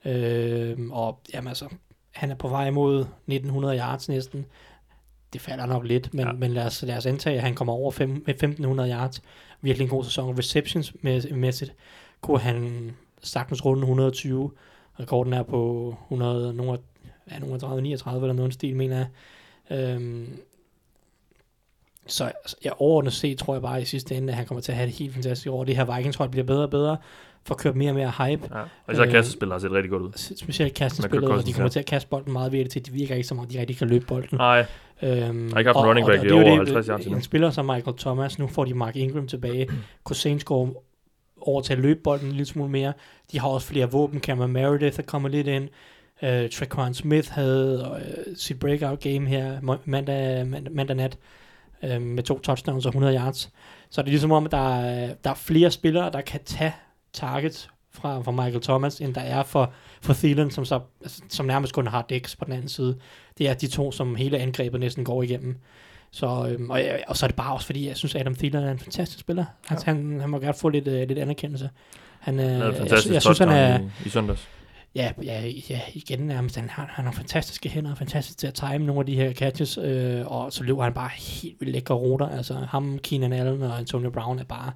Øhm, 0.05 0.91
og 0.91 1.19
jamen 1.33 1.47
altså, 1.47 1.69
han 2.11 2.31
er 2.31 2.35
på 2.35 2.47
vej 2.47 2.69
mod 2.69 2.99
1900 2.99 3.77
yards 3.77 4.09
næsten. 4.09 4.45
Det 5.33 5.41
falder 5.41 5.65
nok 5.65 5.85
lidt, 5.85 6.13
men, 6.13 6.25
Ja. 6.25 6.27
ja. 6.31 6.33
men 6.33 6.51
lad, 6.53 6.65
os, 6.65 6.81
lad 6.83 6.97
os 6.97 7.05
antage, 7.05 7.35
at 7.35 7.41
han 7.41 7.55
kommer 7.55 7.73
over 7.73 7.91
fem, 7.91 8.09
med 8.09 8.29
1500 8.35 8.91
yards. 8.91 9.21
Virkelig 9.61 9.85
en 9.85 9.89
god 9.89 10.03
sæson. 10.03 10.37
Receptions 10.37 10.93
mæssigt 11.31 11.75
kunne 12.21 12.39
han 12.39 12.91
sagtens 13.21 13.65
runde 13.65 13.81
120. 13.81 14.51
Rekorden 14.99 15.33
er 15.33 15.43
på 15.43 15.95
100, 16.05 16.53
nogle 16.53 16.79
ja, 17.31 17.39
nogle 17.39 17.53
af 17.55 17.59
30, 17.61 17.81
39 17.81 18.21
eller 18.25 18.33
noget 18.33 18.53
stil, 18.53 18.75
mener 18.75 18.97
jeg. 18.97 19.07
Øhm, 19.77 20.39
så 22.07 22.23
altså, 22.25 22.55
jeg 22.63 22.73
overordnet 22.77 23.13
set 23.13 23.37
tror 23.37 23.53
jeg 23.53 23.61
bare 23.61 23.81
i 23.81 23.85
sidste 23.85 24.15
ende, 24.15 24.33
at 24.33 24.37
han 24.37 24.45
kommer 24.45 24.61
til 24.61 24.71
at 24.71 24.75
have 24.75 24.87
det 24.87 24.95
helt 24.95 25.13
fantastisk 25.13 25.47
år. 25.49 25.63
Det 25.63 25.75
her 25.75 25.95
Vikings-hold 25.95 26.29
bliver 26.29 26.43
bedre 26.45 26.63
og 26.63 26.69
bedre, 26.69 26.97
får 27.45 27.55
kørt 27.55 27.75
mere 27.75 27.91
og 27.91 27.95
mere 27.95 28.11
hype. 28.17 28.49
Ja. 28.51 28.61
Og 28.85 28.93
især 28.93 29.03
Øh, 29.03 29.11
kastespil 29.11 29.51
har 29.51 29.59
set 29.59 29.71
rigtig 29.71 29.91
godt 29.91 30.01
ud. 30.03 30.35
Specielt 30.35 30.73
kastespillet, 30.73 31.29
Kirk 31.29 31.37
og 31.39 31.45
de 31.45 31.53
kommer 31.53 31.69
til 31.69 31.79
at 31.79 31.85
kaste 31.85 32.09
bolden 32.09 32.33
meget 32.33 32.51
ved 32.51 32.59
det 32.59 32.71
til. 32.71 32.85
De 32.85 32.91
virker 32.91 33.15
ikke 33.15 33.27
som 33.27 33.39
om, 33.39 33.47
de 33.47 33.59
rigtig 33.59 33.77
kan 33.77 33.87
løbe 33.87 34.05
bolden. 34.05 34.37
Nej, 34.37 34.65
Øhm, 35.01 35.51
har 35.51 35.59
ikke 35.59 35.69
haft 35.69 35.77
en 35.77 35.85
running 35.85 36.07
back 36.07 36.23
i 36.23 36.27
er 36.27 36.33
over 36.33 36.43
det, 36.43 36.57
50 36.57 36.87
yards 36.87 37.05
En 37.05 37.21
spiller 37.21 37.49
som 37.49 37.65
Michael 37.65 37.97
Thomas, 37.97 38.39
nu 38.39 38.47
får 38.47 38.65
de 38.65 38.73
Mark 38.73 38.95
Ingram 38.95 39.27
tilbage. 39.27 39.67
Cousins 40.03 40.43
går 40.43 40.83
over 41.41 41.61
til 41.61 41.73
at 41.73 41.79
løbe 41.79 41.99
bolden 42.03 42.27
en 42.27 42.31
lille 42.31 42.45
smule 42.45 42.69
mere. 42.69 42.93
De 43.31 43.39
har 43.39 43.47
også 43.47 43.67
flere 43.67 43.91
våben. 43.91 44.19
Cameron 44.19 44.51
Meredith 44.51 44.99
er 44.99 45.03
kommet 45.03 45.31
lidt 45.31 45.47
ind. 45.47 45.69
Uh, 46.21 46.49
Traquan 46.51 46.93
Smith 46.93 47.31
havde 47.31 47.87
uh, 47.91 48.35
sit 48.35 48.59
breakout 48.59 48.99
game 48.99 49.27
her 49.27 49.57
mandag, 49.85 50.47
mandag, 50.47 50.73
mandag 50.73 50.95
nat 50.95 51.17
uh, 51.83 52.01
med 52.01 52.23
to 52.23 52.39
touchdowns 52.39 52.85
og 52.85 52.89
100 52.89 53.17
yards. 53.17 53.49
Så 53.89 54.01
det 54.01 54.07
er 54.07 54.11
ligesom 54.11 54.31
om, 54.31 54.45
at 54.45 54.51
der 54.51 54.75
er, 54.79 55.13
der 55.23 55.29
er 55.29 55.35
flere 55.35 55.71
spillere, 55.71 56.11
der 56.11 56.21
kan 56.21 56.39
tage 56.45 56.73
targets 57.13 57.69
fra, 57.91 58.21
fra 58.21 58.31
Michael 58.31 58.61
Thomas, 58.61 59.01
end 59.01 59.13
der 59.13 59.21
er 59.21 59.43
for, 59.43 59.73
for 60.01 60.13
Thielen, 60.13 60.51
som, 60.51 60.65
så, 60.65 60.79
altså, 61.01 61.21
som 61.29 61.45
nærmest 61.45 61.73
kun 61.73 61.87
har 61.87 62.01
dæks 62.09 62.35
på 62.35 62.45
den 62.45 62.53
anden 62.53 62.69
side. 62.69 62.97
Det 63.37 63.49
er 63.49 63.53
de 63.53 63.67
to, 63.67 63.91
som 63.91 64.15
hele 64.15 64.37
angrebet 64.37 64.79
næsten 64.79 65.05
går 65.05 65.23
igennem. 65.23 65.57
Så, 66.11 66.47
øhm, 66.49 66.69
og, 66.69 66.81
og 67.07 67.17
så 67.17 67.25
er 67.25 67.27
det 67.27 67.35
bare 67.35 67.53
også, 67.53 67.65
fordi 67.65 67.87
jeg 67.87 67.97
synes, 67.97 68.15
Adam 68.15 68.35
Thielen 68.35 68.63
er 68.63 68.71
en 68.71 68.79
fantastisk 68.79 69.19
spiller. 69.19 69.45
Han, 69.65 69.77
ja. 69.77 69.83
han, 69.93 70.19
han 70.21 70.29
må 70.29 70.39
gerne 70.39 70.53
få 70.53 70.69
lidt, 70.69 70.87
øh, 70.87 71.07
lidt 71.07 71.19
anerkendelse. 71.19 71.69
Han, 72.19 72.39
øh, 72.39 72.45
Han 72.45 72.61
havde 72.61 72.73
jeg, 72.73 72.91
jeg, 73.05 73.13
jeg 73.13 73.21
synes, 73.21 73.39
han 73.39 73.49
er, 73.49 73.79
i, 73.79 73.83
i 74.05 74.09
søndags. 74.09 74.47
ja, 74.95 75.11
ja, 75.23 75.47
ja, 75.69 75.81
igen 75.93 76.19
nærmest, 76.19 76.55
han 76.55 76.69
har, 76.69 76.89
han 76.89 77.05
har 77.05 77.11
fantastiske 77.11 77.69
hænder, 77.69 77.95
fantastisk 77.95 78.37
til 78.37 78.47
at 78.47 78.53
time 78.53 78.79
nogle 78.79 78.99
af 78.99 79.05
de 79.05 79.15
her 79.15 79.33
catches, 79.33 79.77
øh, 79.77 80.27
og 80.27 80.53
så 80.53 80.63
løber 80.63 80.83
han 80.83 80.93
bare 80.93 81.09
helt 81.17 81.55
vildt 81.59 81.73
lækre 81.73 81.95
ruter. 81.95 82.29
Altså 82.29 82.53
ham, 82.53 82.99
Keenan 82.99 83.33
Allen 83.33 83.61
og 83.61 83.77
Antonio 83.77 84.09
Brown 84.09 84.39
er 84.39 84.43
bare 84.43 84.71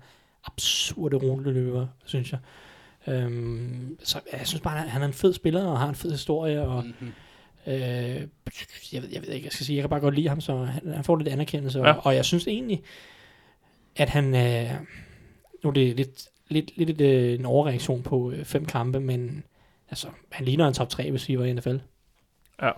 absurde 0.46 1.18
ruteløber, 1.18 1.88
synes 2.06 2.32
jeg. 2.32 2.40
Øhm, 3.08 3.98
så 4.04 4.20
jeg 4.34 4.48
synes 4.48 4.62
bare, 4.62 4.78
han 4.78 5.02
er 5.02 5.06
en 5.06 5.14
fed 5.14 5.34
spiller, 5.34 5.66
og 5.66 5.80
har 5.80 5.90
en 5.90 5.96
fed 5.96 6.12
historie, 6.12 6.62
og 6.62 6.84
Mm-hmm. 6.84 7.12
Øh, 7.68 7.74
jeg, 8.94 9.02
ved, 9.02 9.10
jeg 9.12 9.22
ved 9.22 9.30
ikke, 9.30 9.46
jeg 9.46 9.52
skal 9.52 9.66
sige, 9.66 9.76
jeg 9.76 9.84
kan 9.84 9.90
bare 9.90 10.00
godt 10.00 10.16
lide 10.16 10.28
ham, 10.30 10.42
så 10.42 10.56
han, 10.56 10.94
han 10.94 11.04
får 11.04 11.16
lidt 11.16 11.28
anerkendelse, 11.30 11.80
Ja. 11.80 11.88
ja. 11.88 11.94
og, 11.94 12.06
og 12.06 12.16
jeg 12.16 12.26
synes 12.26 12.48
egentlig, 12.48 12.84
at 13.96 14.10
han, 14.10 14.26
øh, 14.36 14.72
nu 15.64 15.70
er 15.70 15.74
det 15.74 15.96
lidt, 15.96 16.28
lidt, 16.48 16.72
lidt 16.78 17.02
øh, 17.02 17.40
en 17.40 17.46
overreaktion 17.46 18.04
på 18.04 18.32
øh, 18.32 18.46
fem 18.46 18.66
kampe, 18.66 19.00
men 19.00 19.44
altså, 19.90 20.08
han 20.32 20.46
ligner 20.46 20.68
en 20.68 20.74
top 20.74 20.90
3 20.90 21.14
receiver 21.14 21.46
i 21.46 21.54
NFL. 21.54 21.78
Og 22.58 22.74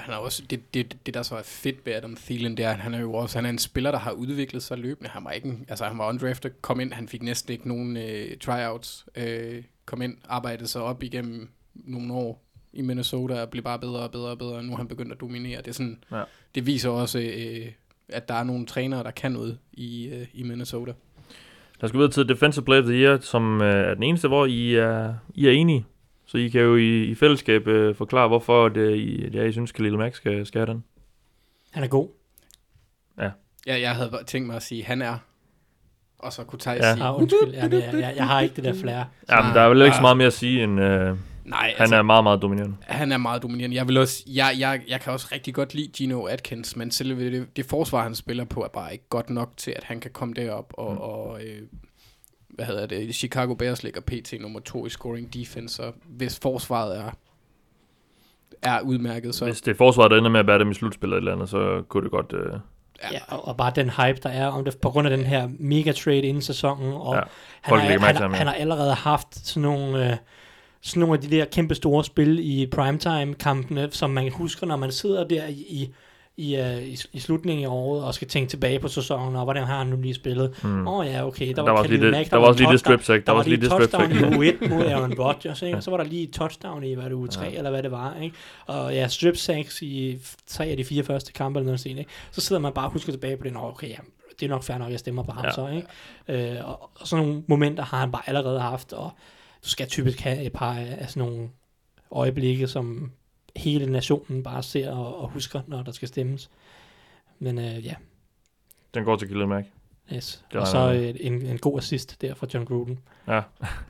han 0.00 0.14
er 0.14 0.18
også, 0.18 0.42
det, 0.50 0.74
det, 0.74 0.96
det, 1.06 1.14
der 1.14 1.22
så 1.22 1.36
er 1.36 1.42
fedt 1.42 1.86
ved 1.86 1.92
Adam 1.92 2.16
Thielen, 2.16 2.56
det 2.56 2.64
er, 2.64 2.70
at 2.70 2.78
han 2.78 2.94
er 2.94 3.00
jo 3.00 3.14
også, 3.14 3.38
han 3.38 3.46
er 3.46 3.50
en 3.50 3.58
spiller, 3.58 3.90
der 3.90 3.98
har 3.98 4.10
udviklet 4.12 4.62
sig 4.62 4.78
løbende. 4.78 5.10
Han 5.10 5.24
var 5.24 5.30
ikke, 5.30 5.58
altså 5.68 5.84
han 5.84 5.98
var 5.98 6.08
undrafted, 6.08 6.50
kom 6.60 6.80
ind, 6.80 6.92
han 6.92 7.08
fik 7.08 7.22
næsten 7.22 7.52
ikke 7.52 7.68
nogen 7.68 7.96
øh, 7.96 8.36
tryouts, 8.40 9.06
øh, 9.16 9.62
kom 9.84 10.02
ind, 10.02 10.16
arbejdede 10.28 10.68
sig 10.68 10.82
op 10.82 11.02
igennem 11.02 11.48
nogle 11.74 12.12
år 12.14 12.42
i 12.72 12.82
Minnesota, 12.82 13.42
og 13.42 13.50
blev 13.50 13.62
bare 13.62 13.78
bedre 13.78 14.00
og 14.02 14.10
bedre 14.10 14.30
og 14.30 14.38
bedre, 14.38 14.54
og 14.56 14.64
nu 14.64 14.72
er 14.72 14.76
han 14.76 14.88
begyndt 14.88 15.12
at 15.12 15.20
dominere. 15.20 15.58
Det, 15.58 15.68
er 15.68 15.72
sådan, 15.72 15.98
Ja. 16.12 16.22
det 16.54 16.66
viser 16.66 16.90
også, 16.90 17.18
øh, 17.18 17.72
at 18.08 18.28
der 18.28 18.34
er 18.34 18.44
nogle 18.44 18.66
trænere, 18.66 19.02
der 19.04 19.10
kan 19.10 19.32
noget 19.32 19.58
i, 19.72 20.06
øh, 20.08 20.26
i 20.34 20.42
Minnesota. 20.42 20.92
Lad 21.80 21.84
os 21.88 21.92
gå 21.92 21.98
videre 21.98 22.12
til 22.12 22.28
Defensive 22.28 22.64
Player 22.64 22.82
of 22.82 22.86
the 22.86 22.94
Year, 22.94 23.18
som 23.20 23.62
øh, 23.62 23.90
er 23.90 23.94
den 23.94 24.02
eneste, 24.02 24.28
hvor 24.28 24.46
I 24.46 24.74
er, 24.74 25.14
I 25.34 25.46
er 25.46 25.50
enige. 25.50 25.86
Så 26.32 26.38
I 26.38 26.48
kan 26.48 26.60
jo 26.60 26.76
i, 26.76 27.04
i 27.04 27.14
fællesskab 27.14 27.66
øh, 27.66 27.94
forklare, 27.94 28.28
hvorfor 28.28 28.68
det, 28.68 28.96
I, 28.96 29.28
ja, 29.28 29.44
I 29.44 29.52
synes, 29.52 29.72
Khalil 29.72 29.98
Mack 29.98 30.14
skal, 30.14 30.46
skal 30.46 30.58
have 30.58 30.66
den. 30.74 30.84
Han 31.70 31.84
er 31.84 31.88
god. 31.88 32.08
Ja, 33.66 33.80
jeg 33.80 33.94
havde 33.94 34.18
tænkt 34.26 34.46
mig 34.46 34.56
at 34.56 34.62
sige, 34.62 34.80
at 34.80 34.86
han 34.86 35.02
er, 35.02 35.18
og 36.18 36.32
så 36.32 36.44
kunne 36.44 36.58
Thijs 36.58 36.80
Ja. 36.82 36.94
sige, 36.94 37.04
Ah, 37.04 37.20
undskyld, 37.20 37.54
Jamen, 37.54 37.72
jeg, 37.72 37.90
jeg, 37.92 38.14
jeg 38.16 38.26
har 38.26 38.40
ikke 38.40 38.56
det 38.56 38.64
der 38.64 38.74
flair. 38.74 39.04
Ja, 39.30 39.42
men 39.42 39.54
der 39.54 39.60
er 39.60 39.68
vel 39.68 39.82
ikke 39.82 39.96
så 39.96 40.02
meget 40.02 40.16
mere 40.16 40.26
at 40.26 40.32
sige, 40.32 40.62
end 40.64 40.80
øh, 40.80 41.16
nej, 41.44 41.74
han 41.76 41.92
er 41.92 42.02
meget, 42.02 42.24
meget 42.24 42.42
dominerende. 42.42 42.76
Han 42.80 43.12
er 43.12 43.16
meget 43.18 43.42
dominerende. 43.42 43.76
Jeg, 43.76 43.88
vil 43.88 43.96
også, 43.98 44.22
jeg, 44.26 44.54
jeg, 44.58 44.80
jeg 44.88 45.00
kan 45.00 45.12
også 45.12 45.28
rigtig 45.32 45.54
godt 45.54 45.74
lide 45.74 45.88
Gino 45.88 46.24
Atkins, 46.24 46.76
men 46.76 46.90
selve 46.90 47.30
det, 47.30 47.56
det 47.56 47.64
forsvar, 47.66 48.02
han 48.02 48.14
spiller 48.14 48.44
på, 48.44 48.64
er 48.64 48.68
bare 48.68 48.92
ikke 48.92 49.08
godt 49.08 49.30
nok 49.30 49.52
til, 49.56 49.70
at 49.70 49.84
han 49.84 50.00
kan 50.00 50.10
komme 50.10 50.34
derop 50.34 50.72
og, 50.78 50.92
mm. 50.92 50.98
og 50.98 51.40
øh, 51.44 51.62
hvad 52.52 52.66
hedder 52.66 52.86
det, 52.86 53.14
Chicago 53.14 53.54
Bears 53.54 53.82
ligger 53.82 54.00
PT 54.00 54.34
nummer 54.40 54.60
to 54.60 54.86
i 54.86 54.90
scoring 54.90 55.34
defense, 55.34 55.74
så 55.74 55.92
hvis 56.04 56.38
forsvaret 56.42 56.98
er, 56.98 57.10
er 58.62 58.80
udmærket, 58.80 59.34
så 59.34 59.44
Hvis 59.44 59.60
det 59.60 59.70
er 59.70 59.76
forsvaret, 59.76 60.10
der 60.10 60.18
ender 60.18 60.30
med 60.30 60.40
at 60.40 60.46
bære 60.46 60.58
dem 60.58 60.70
i 60.70 60.74
slutspillet 60.74 61.16
eller 61.16 61.32
andet, 61.32 61.48
så 61.48 61.82
kunne 61.88 62.02
det 62.02 62.10
godt... 62.10 62.32
Øh, 62.32 62.58
Ja, 63.12 63.18
og, 63.28 63.48
og 63.48 63.56
bare 63.56 63.72
den 63.74 63.90
hype, 63.90 64.20
der 64.22 64.28
er 64.28 64.46
om 64.46 64.64
det, 64.64 64.78
på 64.78 64.90
grund 64.90 65.08
af 65.08 65.16
den 65.16 65.26
her 65.26 65.48
mega 65.58 65.92
trade 65.92 66.22
inden 66.22 66.42
sæsonen, 66.42 66.92
og 66.92 67.14
Ja, 67.14 67.20
han, 67.60 67.78
har, 67.78 67.98
han, 67.98 68.16
han, 68.16 68.34
han 68.34 68.46
har 68.46 68.54
allerede 68.54 68.94
haft 68.94 69.46
sådan 69.46 69.62
nogle, 69.62 70.10
øh, 70.10 70.16
sådan 70.80 71.00
nogle 71.00 71.14
af 71.14 71.20
de 71.20 71.30
der 71.36 71.44
kæmpe 71.44 71.74
store 71.74 72.04
spil 72.04 72.38
i 72.42 72.66
primetime-kampene, 72.66 73.88
som 73.90 74.10
man 74.10 74.32
husker, 74.32 74.66
når 74.66 74.76
man 74.76 74.92
sidder 74.92 75.24
der 75.24 75.46
i, 75.46 75.52
i, 75.52 75.94
i, 76.36 76.58
uh, 76.60 76.82
i, 76.82 76.96
i 77.12 77.18
slutningen 77.20 77.64
af 77.64 77.68
året 77.70 78.04
og 78.04 78.14
skal 78.14 78.28
tænke 78.28 78.50
tilbage 78.50 78.78
på 78.78 78.88
sæsonen, 78.88 79.36
og 79.36 79.44
hvordan 79.44 79.64
har 79.64 79.78
han 79.78 79.86
nu 79.86 79.96
lige 79.96 80.14
spillet. 80.14 80.54
Åh 80.64 80.70
mm. 80.70 80.86
oh, 80.88 81.06
ja, 81.06 81.26
okay, 81.26 81.48
der, 81.48 81.54
Der 81.54 81.62
var, 81.62 81.72
var 81.72 81.82
lige 81.82 81.98
Khalil 81.98 82.10
Mack, 82.12 82.30
der 82.30 82.36
var 82.36 82.46
også 82.46 82.60
lige 82.60 82.72
det 82.72 82.78
touchdown- 82.78 82.78
strip 82.78 83.02
sack. 83.02 83.26
Der 83.26 83.32
var 83.32 83.38
også 83.38 83.50
lige 83.50 83.60
det 83.60 83.66
et 83.66 83.72
strip 83.72 83.90
touchdown 83.90 84.12
sack. 84.20 84.32
i 84.32 84.36
uge 84.36 84.64
1 84.64 84.70
mod 84.70 84.86
Aaron 84.92 85.14
Rodgers, 85.18 85.62
ikke? 85.62 85.76
og 85.76 85.82
så 85.82 85.90
var 85.90 85.96
der 85.96 86.04
lige 86.04 86.26
touchdown 86.26 86.84
i, 86.84 86.94
hvad 86.94 87.04
det 87.04 87.12
uge 87.12 87.28
3, 87.28 87.44
ja. 87.44 87.50
eller 87.50 87.70
hvad 87.70 87.82
det 87.82 87.90
var. 87.90 88.16
Ikke? 88.22 88.36
Og 88.66 88.94
ja, 88.94 89.08
strip 89.08 89.36
sacks 89.36 89.82
i 89.82 90.18
tre 90.46 90.64
af 90.66 90.76
de 90.76 90.84
fire 90.84 91.02
første 91.04 91.32
kampe, 91.32 91.58
eller 91.58 91.66
noget 91.66 91.80
sådan, 91.80 91.98
ikke? 91.98 92.10
så 92.30 92.40
sidder 92.40 92.62
man 92.62 92.72
bare 92.72 92.86
og 92.86 92.92
husker 92.92 93.12
tilbage 93.12 93.36
på 93.36 93.44
det, 93.44 93.52
okay, 93.56 93.88
ja, 93.88 93.96
det 94.40 94.46
er 94.46 94.50
nok 94.50 94.62
fair 94.62 94.78
nok, 94.78 94.90
jeg 94.90 94.98
stemmer 94.98 95.22
på 95.22 95.32
ham 95.32 95.44
Ja. 95.44 95.50
så. 95.52 95.68
Ikke? 95.68 96.52
Øh, 96.54 96.68
og, 96.68 96.90
og 97.00 97.06
sådan 97.08 97.24
nogle 97.26 97.42
momenter 97.48 97.84
har 97.84 97.98
han 97.98 98.12
bare 98.12 98.22
allerede 98.26 98.60
haft, 98.60 98.92
og 98.92 99.10
du 99.64 99.68
skal 99.68 99.86
typisk 99.88 100.20
have 100.20 100.42
et 100.42 100.52
par 100.52 100.72
af 100.74 100.96
af 101.00 101.08
sådan 101.10 101.28
nogle 101.28 101.48
øjeblikke, 102.12 102.68
som 102.68 103.10
hele 103.56 103.92
nationen 103.92 104.42
bare 104.42 104.62
ser 104.62 104.90
og, 104.90 105.20
og 105.20 105.28
husker, 105.28 105.60
når 105.66 105.82
der 105.82 105.92
skal 105.92 106.08
stemmes. 106.08 106.50
Men 107.38 107.58
øh, 107.58 107.86
ja, 107.86 107.94
Den 108.94 109.04
går 109.04 109.16
til 109.16 109.28
Khalil 109.28 109.48
Mack. 109.48 109.66
yes. 110.12 110.44
Og 110.54 110.66
så 110.66 110.92
øh, 110.92 111.14
en, 111.20 111.46
en 111.46 111.58
god 111.58 111.78
assist 111.78 112.20
der 112.20 112.34
fra 112.34 112.46
John 112.54 112.64
Gruden. 112.64 112.98
Ja, 113.28 113.40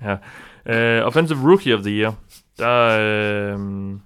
ja. 0.66 1.00
Uh, 1.00 1.06
offensive 1.06 1.38
Rookie 1.50 1.74
of 1.74 1.80
the 1.80 1.90
Year. 1.90 2.14
Der, 2.58 3.54
uh, 3.56 3.98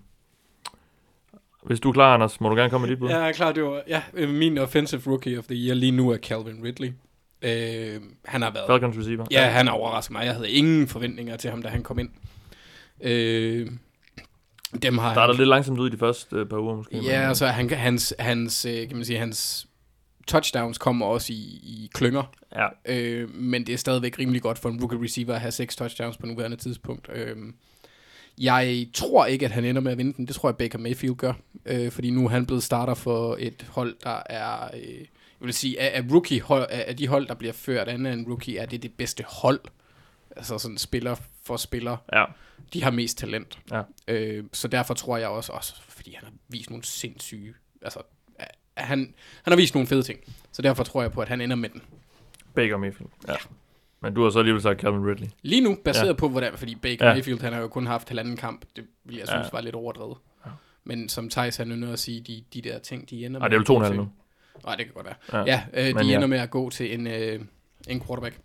hvis 1.63 1.81
du 1.81 1.89
er 1.89 1.93
klar, 1.93 2.15
Anders, 2.15 2.41
må 2.41 2.49
du 2.49 2.55
gerne 2.55 2.71
komme 2.71 2.87
med 2.87 2.91
dit 2.95 2.99
bud. 2.99 3.09
Ja, 3.09 3.19
jeg 3.19 3.29
er 3.29 3.33
klar, 3.33 3.53
det 3.53 3.63
var, 3.65 3.83
ja, 3.89 4.03
øh, 4.15 4.29
min 4.29 4.59
offensive 4.59 5.03
rookie 5.07 5.39
of 5.39 5.45
the 5.45 5.55
year 5.57 5.75
lige 5.75 5.93
nu 5.93 6.11
er 6.11 6.17
Calvin 6.17 6.65
Ridley. 6.65 6.93
Øh, 7.43 8.01
han 8.25 8.43
har 8.43 8.51
været... 8.51 8.67
Falcons 8.67 8.99
receiver. 8.99 9.27
Ja, 9.31 9.45
han 9.49 9.67
har 9.67 9.75
overrasket 9.75 10.13
mig. 10.13 10.25
Jeg 10.27 10.35
havde 10.35 10.51
ingen 10.51 10.89
forventninger 10.89 11.37
til 11.37 11.51
ham, 11.51 11.63
da 11.63 11.69
han 11.69 11.83
kom 11.83 11.99
ind. 11.99 12.09
Øh, 13.01 13.69
dem 14.83 14.99
har 14.99 15.15
Starter 15.15 15.35
han, 15.35 15.39
lidt 15.39 15.49
langsomt 15.49 15.79
ud 15.79 15.89
i 15.89 15.93
de 15.93 15.99
første 15.99 16.41
uh, 16.41 16.49
par 16.49 16.59
uger, 16.59 16.77
måske. 16.77 16.97
Ja, 16.97 17.19
men, 17.19 17.29
altså 17.29 17.47
han, 17.47 17.71
hans, 17.71 18.15
hans, 18.19 18.65
øh, 18.65 18.89
kan 18.89 18.97
man 18.97 19.05
sige, 19.05 19.19
hans 19.19 19.67
touchdowns 20.27 20.79
kommer 20.79 21.07
også 21.07 21.33
i, 21.33 21.61
i 21.63 21.91
klynger. 21.95 22.23
ja. 22.57 22.67
Øh, 22.87 23.35
men 23.35 23.67
det 23.67 23.73
er 23.73 23.77
stadigvæk 23.79 24.19
rimelig 24.19 24.43
godt 24.43 24.59
for 24.59 24.69
en 24.69 24.81
rookie 24.81 25.03
receiver 25.05 25.35
at 25.35 25.41
have 25.41 25.53
seks 25.53 25.77
touchdowns 25.77 26.17
på 26.17 26.27
nuværende 26.27 26.57
tidspunkt. 26.57 27.09
Øh, 27.13 27.37
jeg 28.41 28.87
tror 28.95 29.27
ikke, 29.27 29.45
at 29.45 29.53
han 29.53 29.65
ender 29.65 29.81
med 29.83 29.93
at 29.93 29.99
vinde 29.99 30.13
den. 30.13 30.27
Det 30.27 30.37
tror 30.37 30.49
jeg, 30.49 30.57
Baker 30.57 30.79
Mayfield 30.79 31.17
gør. 31.17 31.33
Øh, 31.67 31.91
fordi 31.91 32.11
nu 32.11 32.25
er 32.25 32.29
han 32.29 32.47
blevet 32.47 32.63
starter 32.63 32.95
for 32.95 33.37
et 33.39 33.67
hold, 33.69 33.95
der 34.05 34.23
er... 34.27 34.71
Øh, 34.75 34.99
jeg 35.41 35.47
vil 35.47 35.55
sige, 35.55 35.81
af, 35.81 35.99
af, 35.99 36.05
rookie 36.13 36.41
hold, 36.41 36.67
af, 36.71 36.85
af 36.89 36.97
de 36.97 37.09
hold, 37.09 37.27
der 37.27 37.35
bliver 37.35 37.53
ført 37.53 37.89
af 37.89 37.95
en 37.95 38.25
rookie, 38.29 38.59
er 38.59 38.67
det 38.67 38.83
det 38.83 38.93
bedste 38.93 39.25
hold. 39.29 39.61
Altså 40.37 40.59
sådan 40.59 40.79
spiller 40.79 41.17
for 41.43 41.57
spiller. 41.57 41.97
ja. 42.13 42.25
De 42.73 42.83
har 42.83 42.91
mest 42.91 43.19
talent. 43.19 43.59
Ja. 43.71 43.83
Øh, 44.09 44.45
så 44.53 44.69
derfor 44.69 44.95
tror 44.95 45.17
jeg 45.17 45.29
også, 45.29 45.53
også, 45.53 45.75
fordi 45.83 46.15
han 46.15 46.25
har 46.25 46.33
vist 46.49 46.71
nogle 46.71 46.85
sindssyge... 46.85 47.55
Altså, 47.83 48.01
han, 48.77 48.99
han 49.43 49.53
har 49.53 49.57
vist 49.57 49.75
nogle 49.75 49.87
fede 49.89 50.03
ting. 50.03 50.19
Så 50.53 50.63
derfor 50.63 50.85
tror 50.85 51.03
jeg 51.03 51.13
på, 51.13 51.21
at 51.21 51.29
han 51.29 51.41
ender 51.41 51.57
med 51.57 51.69
den. 51.69 51.83
Baker 52.55 52.77
Mayfield. 52.77 53.11
Ja. 53.29 53.35
Men 54.01 54.15
du 54.15 54.23
har 54.23 54.31
så 54.31 54.39
alligevel 54.39 54.63
sagt 54.63 54.81
Calvin 54.81 55.07
Ridley. 55.07 55.29
Lige 55.43 55.61
nu, 55.61 55.79
baseret 55.85 56.05
Ja. 56.05 56.09
ja. 56.09 56.15
på, 56.17 56.29
hvordan, 56.29 56.53
fordi 56.59 56.75
Baker 56.75 56.97
Ja. 57.05 57.09
ja. 57.09 57.15
Mayfield, 57.15 57.41
han 57.41 57.53
har 57.53 57.61
jo 57.61 57.69
kun 57.69 57.87
haft 57.87 58.09
halvanden 58.09 58.37
kamp, 58.37 58.65
det 58.77 58.85
vil 59.05 59.17
jeg 59.17 59.27
synes 59.27 59.39
Ja. 59.39 59.43
ja. 59.43 59.49
var 59.53 59.61
lidt 59.61 59.75
overdrevet. 59.75 60.17
Ja. 60.47 60.51
Men 60.85 61.09
som 61.09 61.31
Thijs 61.31 61.57
han 61.57 61.71
ynder 61.71 61.93
at 61.93 61.99
sige, 61.99 62.21
de, 62.21 62.45
de 62.55 62.63
der 62.69 62.79
ting, 62.79 63.11
de 63.11 63.27
ender 63.27 63.41
Ej, 63.41 63.49
det 63.49 63.55
er 63.55 63.59
vel 63.59 63.63
at 63.63 63.67
gå 63.67 63.81
2,5 63.81 63.87
til- 63.89 63.97
nu. 63.97 64.09
Nej, 64.65 64.77
det 64.77 64.85
kan 64.85 64.95
godt 64.95 65.07
være. 65.07 65.15
Ja. 65.47 65.53
Ja, 65.53 65.63
ja 65.75 65.89
øh, 65.89 65.95
de 66.01 66.07
ja. 66.07 66.15
ender 66.15 66.27
med 66.27 66.39
at 66.39 66.51
gå 66.51 66.71
til 66.71 66.95
en, 66.95 67.07
øh, 67.07 67.41
en 67.89 68.01
quarterback. 68.07 68.39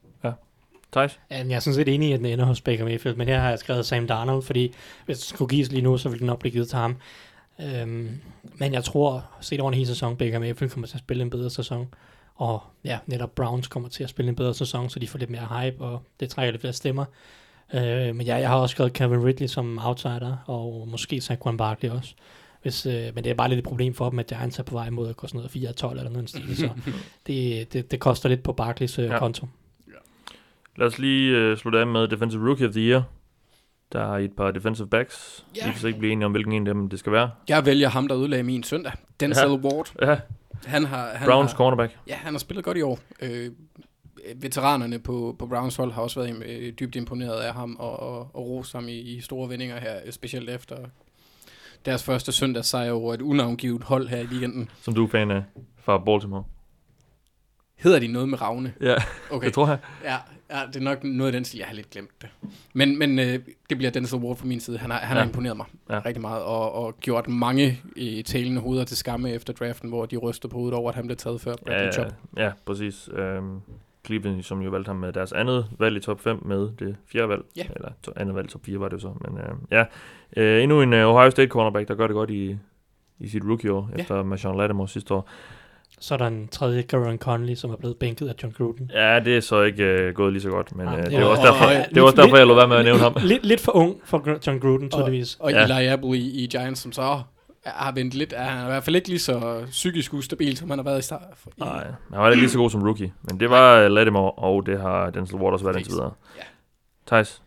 Thijs? 0.91 1.19
Ja, 1.31 1.37
jeg 1.37 1.55
er 1.55 1.59
sådan 1.59 1.75
set 1.75 1.87
enig 1.87 2.09
i, 2.09 2.13
at 2.13 2.19
den 2.19 2.25
ender 2.25 2.45
hos 2.45 2.61
Baker 2.61 2.85
Mayfield, 2.85 3.15
men 3.15 3.27
her 3.27 3.39
har 3.39 3.49
jeg 3.49 3.59
skrevet 3.59 3.85
Sam 3.85 4.07
Darnold, 4.07 4.43
fordi 4.43 4.73
hvis 5.05 5.17
det 5.17 5.27
skulle 5.27 5.49
gives 5.49 5.71
lige 5.71 5.81
nu, 5.81 5.97
så 5.97 6.09
ville 6.09 6.19
den 6.19 6.27
nok 6.27 6.39
blive 6.39 6.51
givet 6.51 6.69
til 6.69 6.77
ham. 6.77 6.97
Øhm, 7.59 8.09
men 8.43 8.73
jeg 8.73 8.83
tror, 8.83 9.25
set 9.41 9.59
over 9.59 9.71
en 9.71 9.77
hel 9.77 9.87
sæson, 9.87 10.17
Baker 10.17 10.39
Mayfield 10.39 10.71
kommer 10.71 10.87
til 10.87 10.95
at 10.95 10.99
spille 10.99 11.23
en 11.23 11.29
bedre 11.29 11.49
sæson. 11.49 11.87
Og 12.35 12.63
ja, 12.83 12.99
netop 13.05 13.35
Browns 13.35 13.67
kommer 13.67 13.89
til 13.89 14.03
at 14.03 14.09
spille 14.09 14.29
en 14.29 14.35
bedre 14.35 14.53
sæson, 14.53 14.89
så 14.89 14.99
de 14.99 15.07
får 15.07 15.19
lidt 15.19 15.29
mere 15.29 15.61
hype, 15.61 15.85
og 15.85 16.01
det 16.19 16.29
trækker 16.29 16.51
lidt 16.51 16.61
flere 16.61 16.73
stemmer. 16.73 17.05
Øh, 17.73 18.15
men 18.15 18.21
ja, 18.21 18.35
jeg 18.35 18.49
har 18.49 18.55
også 18.55 18.73
skrevet 18.73 18.93
Kevin 18.93 19.25
Ridley 19.25 19.47
som 19.47 19.79
outsider, 19.83 20.37
og 20.45 20.87
måske 20.91 21.21
Saquon 21.21 21.57
Barkley 21.57 21.89
også. 21.89 22.13
Hvis, 22.61 22.85
øh, 22.85 23.15
men 23.15 23.23
det 23.23 23.29
er 23.29 23.33
bare 23.33 23.49
lidt 23.49 23.57
et 23.57 23.63
problem 23.63 23.93
for 23.93 24.09
dem, 24.09 24.19
at 24.19 24.27
Giants 24.27 24.59
er 24.59 24.63
på 24.63 24.73
vej 24.73 24.89
mod 24.89 25.09
at 25.09 25.17
gå 25.17 25.27
sådan 25.27 25.37
noget 25.37 25.51
4 25.51 25.73
12 25.73 25.97
eller 25.97 26.11
noget 26.11 26.29
stil, 26.29 26.57
så 26.57 26.69
det, 27.27 27.73
det, 27.73 27.91
det, 27.91 27.99
koster 27.99 28.29
lidt 28.29 28.43
på 28.43 28.53
Barkleys 28.53 28.99
øh, 28.99 29.05
ja. 29.05 29.19
konto. 29.19 29.47
Lad 30.75 30.87
os 30.87 30.99
lige 30.99 31.37
øh, 31.37 31.57
slutte 31.57 31.79
af 31.79 31.87
med 31.87 32.07
Defensive 32.07 32.47
Rookie 32.47 32.67
of 32.67 32.71
the 32.73 32.81
Year. 32.81 33.03
Der 33.91 33.99
er 34.13 34.17
et 34.17 34.31
par 34.37 34.51
defensive 34.51 34.87
backs. 34.87 35.45
Ja. 35.55 35.65
Vi 35.65 35.71
kan 35.71 35.81
så 35.81 35.87
ikke 35.87 35.99
blive 35.99 36.11
enige 36.11 36.25
om, 36.25 36.31
hvilken 36.31 36.53
en 36.53 36.67
af 36.67 36.73
dem 36.73 36.89
det 36.89 36.99
skal 36.99 37.11
være. 37.11 37.29
Jeg 37.49 37.65
vælger 37.65 37.89
ham, 37.89 38.07
der 38.07 38.15
udlagde 38.15 38.43
min 38.43 38.63
søndag. 38.63 38.91
Denzel 39.19 39.43
Ja. 39.47 39.49
ja. 39.49 39.55
Ward. 39.57 39.93
Ja, 40.01 40.19
Han 40.65 40.85
har, 40.85 41.09
han 41.15 41.27
Browns 41.27 41.51
har, 41.51 41.57
cornerback. 41.57 41.97
Ja, 42.07 42.15
han 42.15 42.33
har 42.33 42.39
spillet 42.39 42.65
godt 42.65 42.77
i 42.77 42.81
år. 42.81 42.99
Øh, 43.21 43.51
veteranerne 44.35 44.99
på, 44.99 45.35
på 45.39 45.47
Browns 45.47 45.75
hold 45.75 45.91
har 45.91 46.01
også 46.01 46.19
været 46.19 46.43
øh, 46.45 46.73
dybt 46.73 46.95
imponeret 46.95 47.39
af 47.39 47.53
ham 47.53 47.75
og, 47.79 47.99
og, 47.99 48.19
og 48.19 48.47
rost 48.47 48.73
ham 48.73 48.87
i, 48.87 48.91
i 48.99 49.21
store 49.21 49.49
vendinger 49.49 49.79
her, 49.79 49.95
øh, 50.05 50.11
specielt 50.11 50.49
efter 50.49 50.75
deres 51.85 52.03
første 52.03 52.31
søndagssejr 52.31 52.91
over 52.91 53.13
et 53.13 53.21
unavngivet 53.21 53.83
hold 53.83 54.07
her 54.07 54.17
i 54.17 54.25
weekenden. 54.25 54.69
Som 54.81 54.93
du 54.95 55.03
er 55.05 55.09
fan 55.09 55.31
af 55.31 55.43
fra 55.83 55.97
Baltimore. 55.97 56.43
Hedder 57.83 57.99
de 57.99 58.07
noget 58.07 58.29
med 58.29 58.41
Ravne? 58.41 58.73
Ja, 58.81 58.95
Okay. 59.31 59.45
det 59.45 59.53
tror 59.53 59.67
jeg. 59.67 59.77
Ja, 60.03 60.15
ja, 60.59 60.65
det 60.67 60.75
er 60.75 60.79
nok 60.83 61.03
noget 61.03 61.27
af 61.27 61.33
den 61.33 61.45
stil, 61.45 61.57
jeg 61.57 61.67
har 61.67 61.75
lidt 61.75 61.89
glemt 61.89 62.21
det. 62.21 62.29
Men, 62.73 62.99
men 62.99 63.19
øh, 63.19 63.39
det 63.69 63.77
bliver 63.77 63.91
Denzel 63.91 64.19
Ward 64.19 64.37
fra 64.37 64.45
min 64.47 64.59
side. 64.59 64.77
Han 64.77 64.91
har, 64.91 64.97
han 64.99 65.17
Ja. 65.17 65.21
har 65.21 65.27
imponeret 65.27 65.57
mig 65.57 65.65
Ja. 65.89 66.01
rigtig 66.05 66.21
meget, 66.21 66.43
og, 66.43 66.73
og 66.73 66.97
gjort 66.99 67.27
mange 67.27 67.79
øh, 67.97 68.23
talende 68.23 68.61
hoveder 68.61 68.83
til 68.83 68.97
skamme 68.97 69.31
efter 69.31 69.53
draften, 69.53 69.89
hvor 69.89 70.05
de 70.05 70.17
rystede 70.17 70.51
på 70.51 70.57
hovedet 70.57 70.77
over, 70.77 70.89
at 70.89 70.95
han 70.95 71.05
blev 71.05 71.17
taget 71.17 71.41
før 71.41 71.53
Bradley 71.65 71.91
Ja, 71.97 72.09
ja, 72.37 72.43
ja, 72.45 72.51
præcis. 72.65 73.09
Øhm, 73.13 73.59
Cleveland, 74.05 74.43
som 74.43 74.61
jo 74.61 74.69
valgte 74.69 74.89
ham 74.89 74.95
med 74.95 75.13
deres 75.13 75.31
andet 75.33 75.65
valg 75.79 75.97
i 75.97 75.99
top 75.99 76.21
5 76.21 76.39
med 76.45 76.69
det 76.79 76.95
fjerde 77.11 77.29
valg. 77.29 77.41
Ja. 77.57 77.63
Eller 77.75 77.89
to, 78.03 78.11
andet 78.15 78.35
valg, 78.35 78.49
top 78.49 78.65
4 78.65 78.79
var 78.79 78.87
det 78.89 78.93
jo 78.95 78.99
så. 78.99 79.13
Men 79.21 79.37
øh, 79.37 79.53
ja, 79.71 79.85
øh, 80.37 80.63
endnu 80.63 80.81
en 80.81 80.93
øh, 80.93 81.07
Ohio 81.07 81.29
State 81.29 81.49
cornerback, 81.49 81.87
der 81.87 81.95
gør 81.95 82.07
det 82.07 82.13
godt 82.13 82.29
i, 82.29 82.57
i 83.19 83.27
sit 83.27 83.43
rookie-år, 83.45 83.89
Ja. 83.95 84.01
efter 84.01 84.23
Marshawn 84.23 84.57
Lattimore 84.57 84.87
sidste 84.87 85.13
år. 85.13 85.29
Så 86.03 86.13
er 86.13 86.17
der 86.17 86.27
en 86.27 86.47
tredje, 86.47 86.81
Garon 86.81 87.17
Conley, 87.17 87.55
som 87.55 87.71
er 87.71 87.75
blevet 87.75 87.97
bænket 87.97 88.27
af 88.27 88.33
John 88.43 88.53
Gruden. 88.57 88.91
Ja, 88.93 89.19
det 89.19 89.37
er 89.37 89.41
så 89.41 89.61
ikke 89.61 89.83
øh, 89.83 90.13
gået 90.13 90.33
lige 90.33 90.41
så 90.41 90.49
godt, 90.49 90.75
men 90.75 90.87
øh, 90.87 90.95
det 90.97 91.05
det, 91.05 91.13
er 91.13 91.21
var- 91.21 91.27
også 91.29 91.43
derfor, 91.43 91.65
og- 91.65 91.85
det 91.89 91.97
er 91.97 92.01
også 92.01 92.21
derfor, 92.21 92.37
jeg 92.37 92.47
lå 92.47 92.55
være 92.55 92.67
med 92.67 92.75
at 92.77 92.85
nævne 92.85 92.99
ham. 92.99 93.15
Lidt, 93.23 93.45
lidt 93.45 93.61
for 93.61 93.71
ung 93.75 93.95
for 94.05 94.39
John 94.47 94.59
Gruden, 94.59 94.89
tydeligvis. 94.89 95.37
Og 95.39 95.51
Ja. 95.51 95.63
Eli 95.79 95.87
Apple 95.87 96.17
i, 96.17 96.43
i 96.43 96.47
Giants, 96.47 96.81
som 96.81 96.91
så 96.91 97.21
har 97.65 97.91
vendt 97.91 98.13
lidt, 98.13 98.33
er 98.37 98.43
han 98.43 98.63
i 98.67 98.69
hvert 98.69 98.83
fald 98.83 98.95
ikke 98.95 99.07
lige 99.07 99.19
så 99.19 99.61
psykisk 99.71 100.13
ustabil, 100.13 100.57
som 100.57 100.69
han 100.69 100.79
har 100.79 100.83
været 100.83 100.99
i 100.99 101.01
start. 101.01 101.21
Nej, 101.57 101.83
han 102.13 102.19
var 102.21 102.29
ikke 102.29 102.41
lige 102.41 102.49
så 102.49 102.57
god 102.57 102.69
som 102.69 102.83
rookie, 102.83 103.13
men 103.21 103.39
det 103.39 103.49
var 103.49 103.87
Lattimore, 103.87 104.31
og 104.31 104.65
det 104.65 104.81
har 104.81 105.09
Denzel 105.09 105.35
Ward 105.35 105.53
også 105.53 105.65
været 105.65 105.75
indtil 105.77 105.91
videre. 105.93 106.11
Ja. 106.37 106.43
Thijs, 107.07 107.41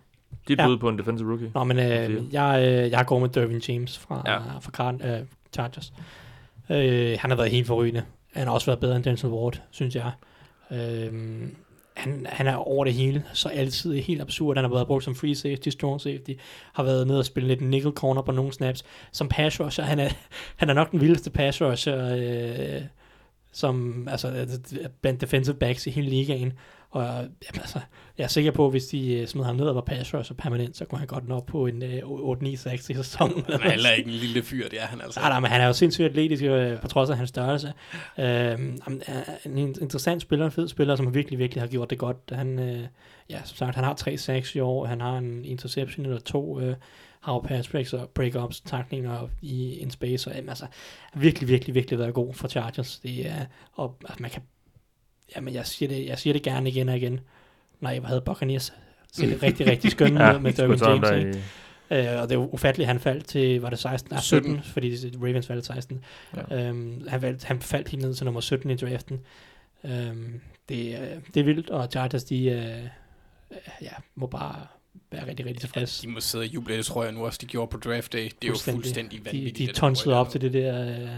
dit 0.49 0.59
Ja. 0.59 0.67
bud 0.67 0.79
på 0.79 0.89
en 0.89 0.99
defensive 0.99 1.29
rookie? 1.31 1.51
Nå, 1.55 1.65
men 1.65 1.79
øh, 1.79 2.35
jeg, 2.35 2.59
øh, 2.69 2.91
jeg 2.91 3.07
går 3.07 3.19
med 3.19 3.29
Dervin 3.29 3.63
James 3.69 3.99
fra, 3.99 4.23
Ja. 4.27 4.33
ja. 4.33 4.39
fra 4.61 4.71
Card, 4.71 4.95
øh, 5.05 5.19
Chargers. 5.53 5.93
Øh, 6.71 7.17
han 7.21 7.31
har 7.31 7.37
været 7.37 7.51
helt 7.51 7.67
forrygende. 7.67 8.03
Han 8.35 8.47
har 8.47 8.55
også 8.55 8.67
været 8.67 8.81
bedre 8.81 8.97
end 8.97 9.05
Denzel 9.05 9.29
Ward, 9.29 9.61
synes 9.71 9.95
jeg. 9.95 10.13
Øhm, 10.71 11.57
han, 11.95 12.27
han 12.29 12.47
er 12.47 12.55
over 12.55 12.85
det 12.85 12.95
hele, 12.95 13.25
så 13.33 13.49
altid 13.49 13.95
helt 13.95 14.21
absurd. 14.21 14.57
Han 14.57 14.65
har 14.65 14.73
været 14.73 14.87
brugt 14.87 15.05
som 15.05 15.15
free 15.15 15.35
safety, 15.35 15.69
strong 15.69 16.01
safety, 16.01 16.31
har 16.73 16.83
været 16.83 17.07
nede 17.07 17.19
og 17.19 17.25
spille 17.25 17.49
lidt 17.49 17.61
nickel 17.61 17.93
corner 17.93 18.23
på 18.23 18.33
nogle 18.33 18.53
snaps. 18.53 18.85
Som 19.13 19.29
pass 19.29 19.61
rusher, 19.61 19.85
han 19.85 19.99
er, 19.99 20.09
han 20.57 20.71
er 20.71 20.75
nok 20.75 20.91
den 20.91 21.01
vildeste 21.01 21.31
pass 21.31 21.63
rusher, 21.63 22.17
øh, 22.17 22.83
som, 23.53 24.09
altså, 24.09 24.59
blandt 25.03 25.21
defensive 25.21 25.57
backs 25.57 25.87
i 25.87 25.91
hele 25.91 26.09
ligaen. 26.09 26.53
Og 26.95 27.03
jamen, 27.05 27.61
altså, 27.61 27.81
jeg 28.19 28.25
er 28.25 28.29
sikker 28.29 28.51
på, 28.51 28.65
at 28.65 28.71
hvis 28.71 28.87
de 28.87 29.15
øh, 29.15 29.27
smed 29.27 29.45
ham 29.45 29.57
ned 29.57 29.67
og 29.67 29.75
var 29.75 29.81
pass 29.81 30.15
rusher 30.15 30.37
permanent, 30.37 30.77
så 30.77 30.85
kunne 30.85 30.99
han 30.99 31.07
godt 31.07 31.29
nå 31.29 31.37
op 31.37 31.47
på 31.47 31.67
en 31.67 31.83
øh, 31.83 31.99
8-9-6 31.99 32.73
i 32.73 32.77
sæsonen. 32.79 33.45
han 33.49 33.61
er 33.61 33.71
heller 33.71 33.91
ikke 33.91 34.11
en 34.11 34.17
lille 34.17 34.43
fyr, 34.43 34.69
det 34.69 34.83
er 34.83 34.87
han 34.87 35.01
altså. 35.01 35.21
Nej, 35.21 35.29
nej, 35.29 35.41
men 35.41 35.51
han 35.51 35.61
er 35.61 35.67
jo 35.67 35.73
sindssygt 35.73 36.07
atletisk, 36.07 36.43
øh, 36.43 36.81
på 36.81 36.89
trods 36.89 37.11
af 37.11 37.17
hans 37.17 37.29
størrelse. 37.29 37.73
Øh, 38.19 38.25
jamen, 38.25 39.03
er 39.07 39.23
en 39.47 39.59
in- 39.59 39.77
interessant 39.81 40.23
spiller, 40.23 40.47
en 40.47 40.53
fed 40.53 40.69
spiller, 40.69 40.97
som 40.97 41.15
virkelig, 41.15 41.39
virkelig 41.39 41.63
har 41.63 41.69
gjort 41.69 41.91
det 41.91 41.99
godt. 41.99 42.17
Han, 42.33 42.59
øh, 42.59 42.87
ja, 43.31 43.39
som 43.45 43.57
sagt, 43.57 43.75
han 43.75 43.85
har 43.85 43.95
tre 43.95 44.19
sacks 44.19 44.55
i 44.55 44.61
år, 44.61 44.87
han 44.87 45.01
har 45.01 45.19
en 45.19 45.45
interception 45.45 46.07
eller 46.07 46.21
to, 46.21 46.61
øh, 46.61 46.77
har 47.21 47.41
pass 47.41 47.69
breaks 47.69 47.93
og 47.93 48.11
break-ups, 48.19 48.63
taklinger 48.67 49.29
i 49.43 49.83
en 49.83 49.91
space, 49.91 50.31
og 50.31 50.37
jamen, 50.37 50.49
altså, 50.49 50.67
virkelig, 51.15 51.49
virkelig, 51.49 51.75
virkelig 51.75 51.99
været 51.99 52.15
god 52.15 52.35
for 52.35 52.49
Chargers. 52.49 52.99
Det 52.99 53.27
er, 53.27 53.45
og 53.73 53.97
altså, 54.05 54.23
man 54.23 54.31
kan, 54.31 54.43
jamen, 55.37 55.55
jeg 55.55 55.67
siger, 55.67 55.89
det, 55.89 56.07
jeg 56.07 56.19
siger 56.19 56.33
det 56.33 56.43
gerne 56.43 56.69
igen 56.71 56.89
og 56.89 56.97
igen, 56.97 57.21
når 57.81 57.91
jeg 57.91 58.03
havde 58.03 58.21
Buccaneers, 58.21 58.73
ser 59.13 59.27
det 59.27 59.43
rigtig, 59.43 59.67
rigtig 59.67 59.91
skønt 59.97 60.19
Ja, 60.19 60.39
med 60.39 60.53
Derwin 60.53 60.79
James, 60.79 61.09
der 61.09 61.17
ikke? 61.17 61.31
i, 61.39 61.43
Øh, 61.91 61.99
og 62.23 62.29
det 62.29 62.35
er 62.35 62.39
jo 62.41 62.49
ufatteligt, 62.53 62.87
han 62.87 63.01
faldt 63.01 63.27
til, 63.27 63.61
var 63.61 63.71
det 63.71 63.79
16? 63.79 64.13
Nej, 64.13 64.21
17, 64.21 64.51
17. 64.63 64.73
fordi 64.73 64.97
Ravens 65.23 65.49
valgte 65.49 65.67
16. 65.67 66.05
Ja. 66.51 66.69
Øhm, 66.69 67.07
han, 67.09 67.23
valgte, 67.23 67.47
han 67.47 67.61
faldt 67.63 67.89
helt 67.89 68.03
ned 68.03 68.15
til 68.15 68.25
nummer 68.25 68.41
17 68.41 68.71
i 68.71 68.77
draften. 68.77 69.21
Øhm, 69.85 70.41
det, 70.69 70.95
er- 70.95 71.21
det 71.35 71.41
er 71.41 71.45
vildt, 71.45 71.71
og 71.71 71.89
Chargers, 71.91 72.25
de 72.25 72.45
øh, 72.45 72.89
ja, 73.83 73.91
må 74.15 74.27
bare 74.27 74.67
være 75.13 75.27
rigtig, 75.29 75.47
rigtig 75.47 75.61
tilfredse. 75.61 76.03
De 76.03 76.09
må 76.09 76.21
sidde 76.21 76.43
og 76.43 76.47
juble, 76.55 76.77
det 76.77 76.85
tror 76.87 77.05
jeg 77.05 77.13
nu 77.13 77.27
også, 77.27 77.39
de 77.43 77.47
gjorde 77.47 77.71
på 77.71 77.77
draft 77.77 78.13
day. 78.13 78.25
Det 78.25 78.49
er 78.49 78.49
jo 78.49 78.55
fuldstændig 78.73 79.19
de, 79.21 79.25
vanvittigt. 79.25 79.59
de 79.59 79.69
at 79.69 79.75
tonsede 79.75 80.15
op 80.15 80.29
til 80.31 80.41
det 80.41 80.53
der, 80.53 80.89
øh, 81.03 81.09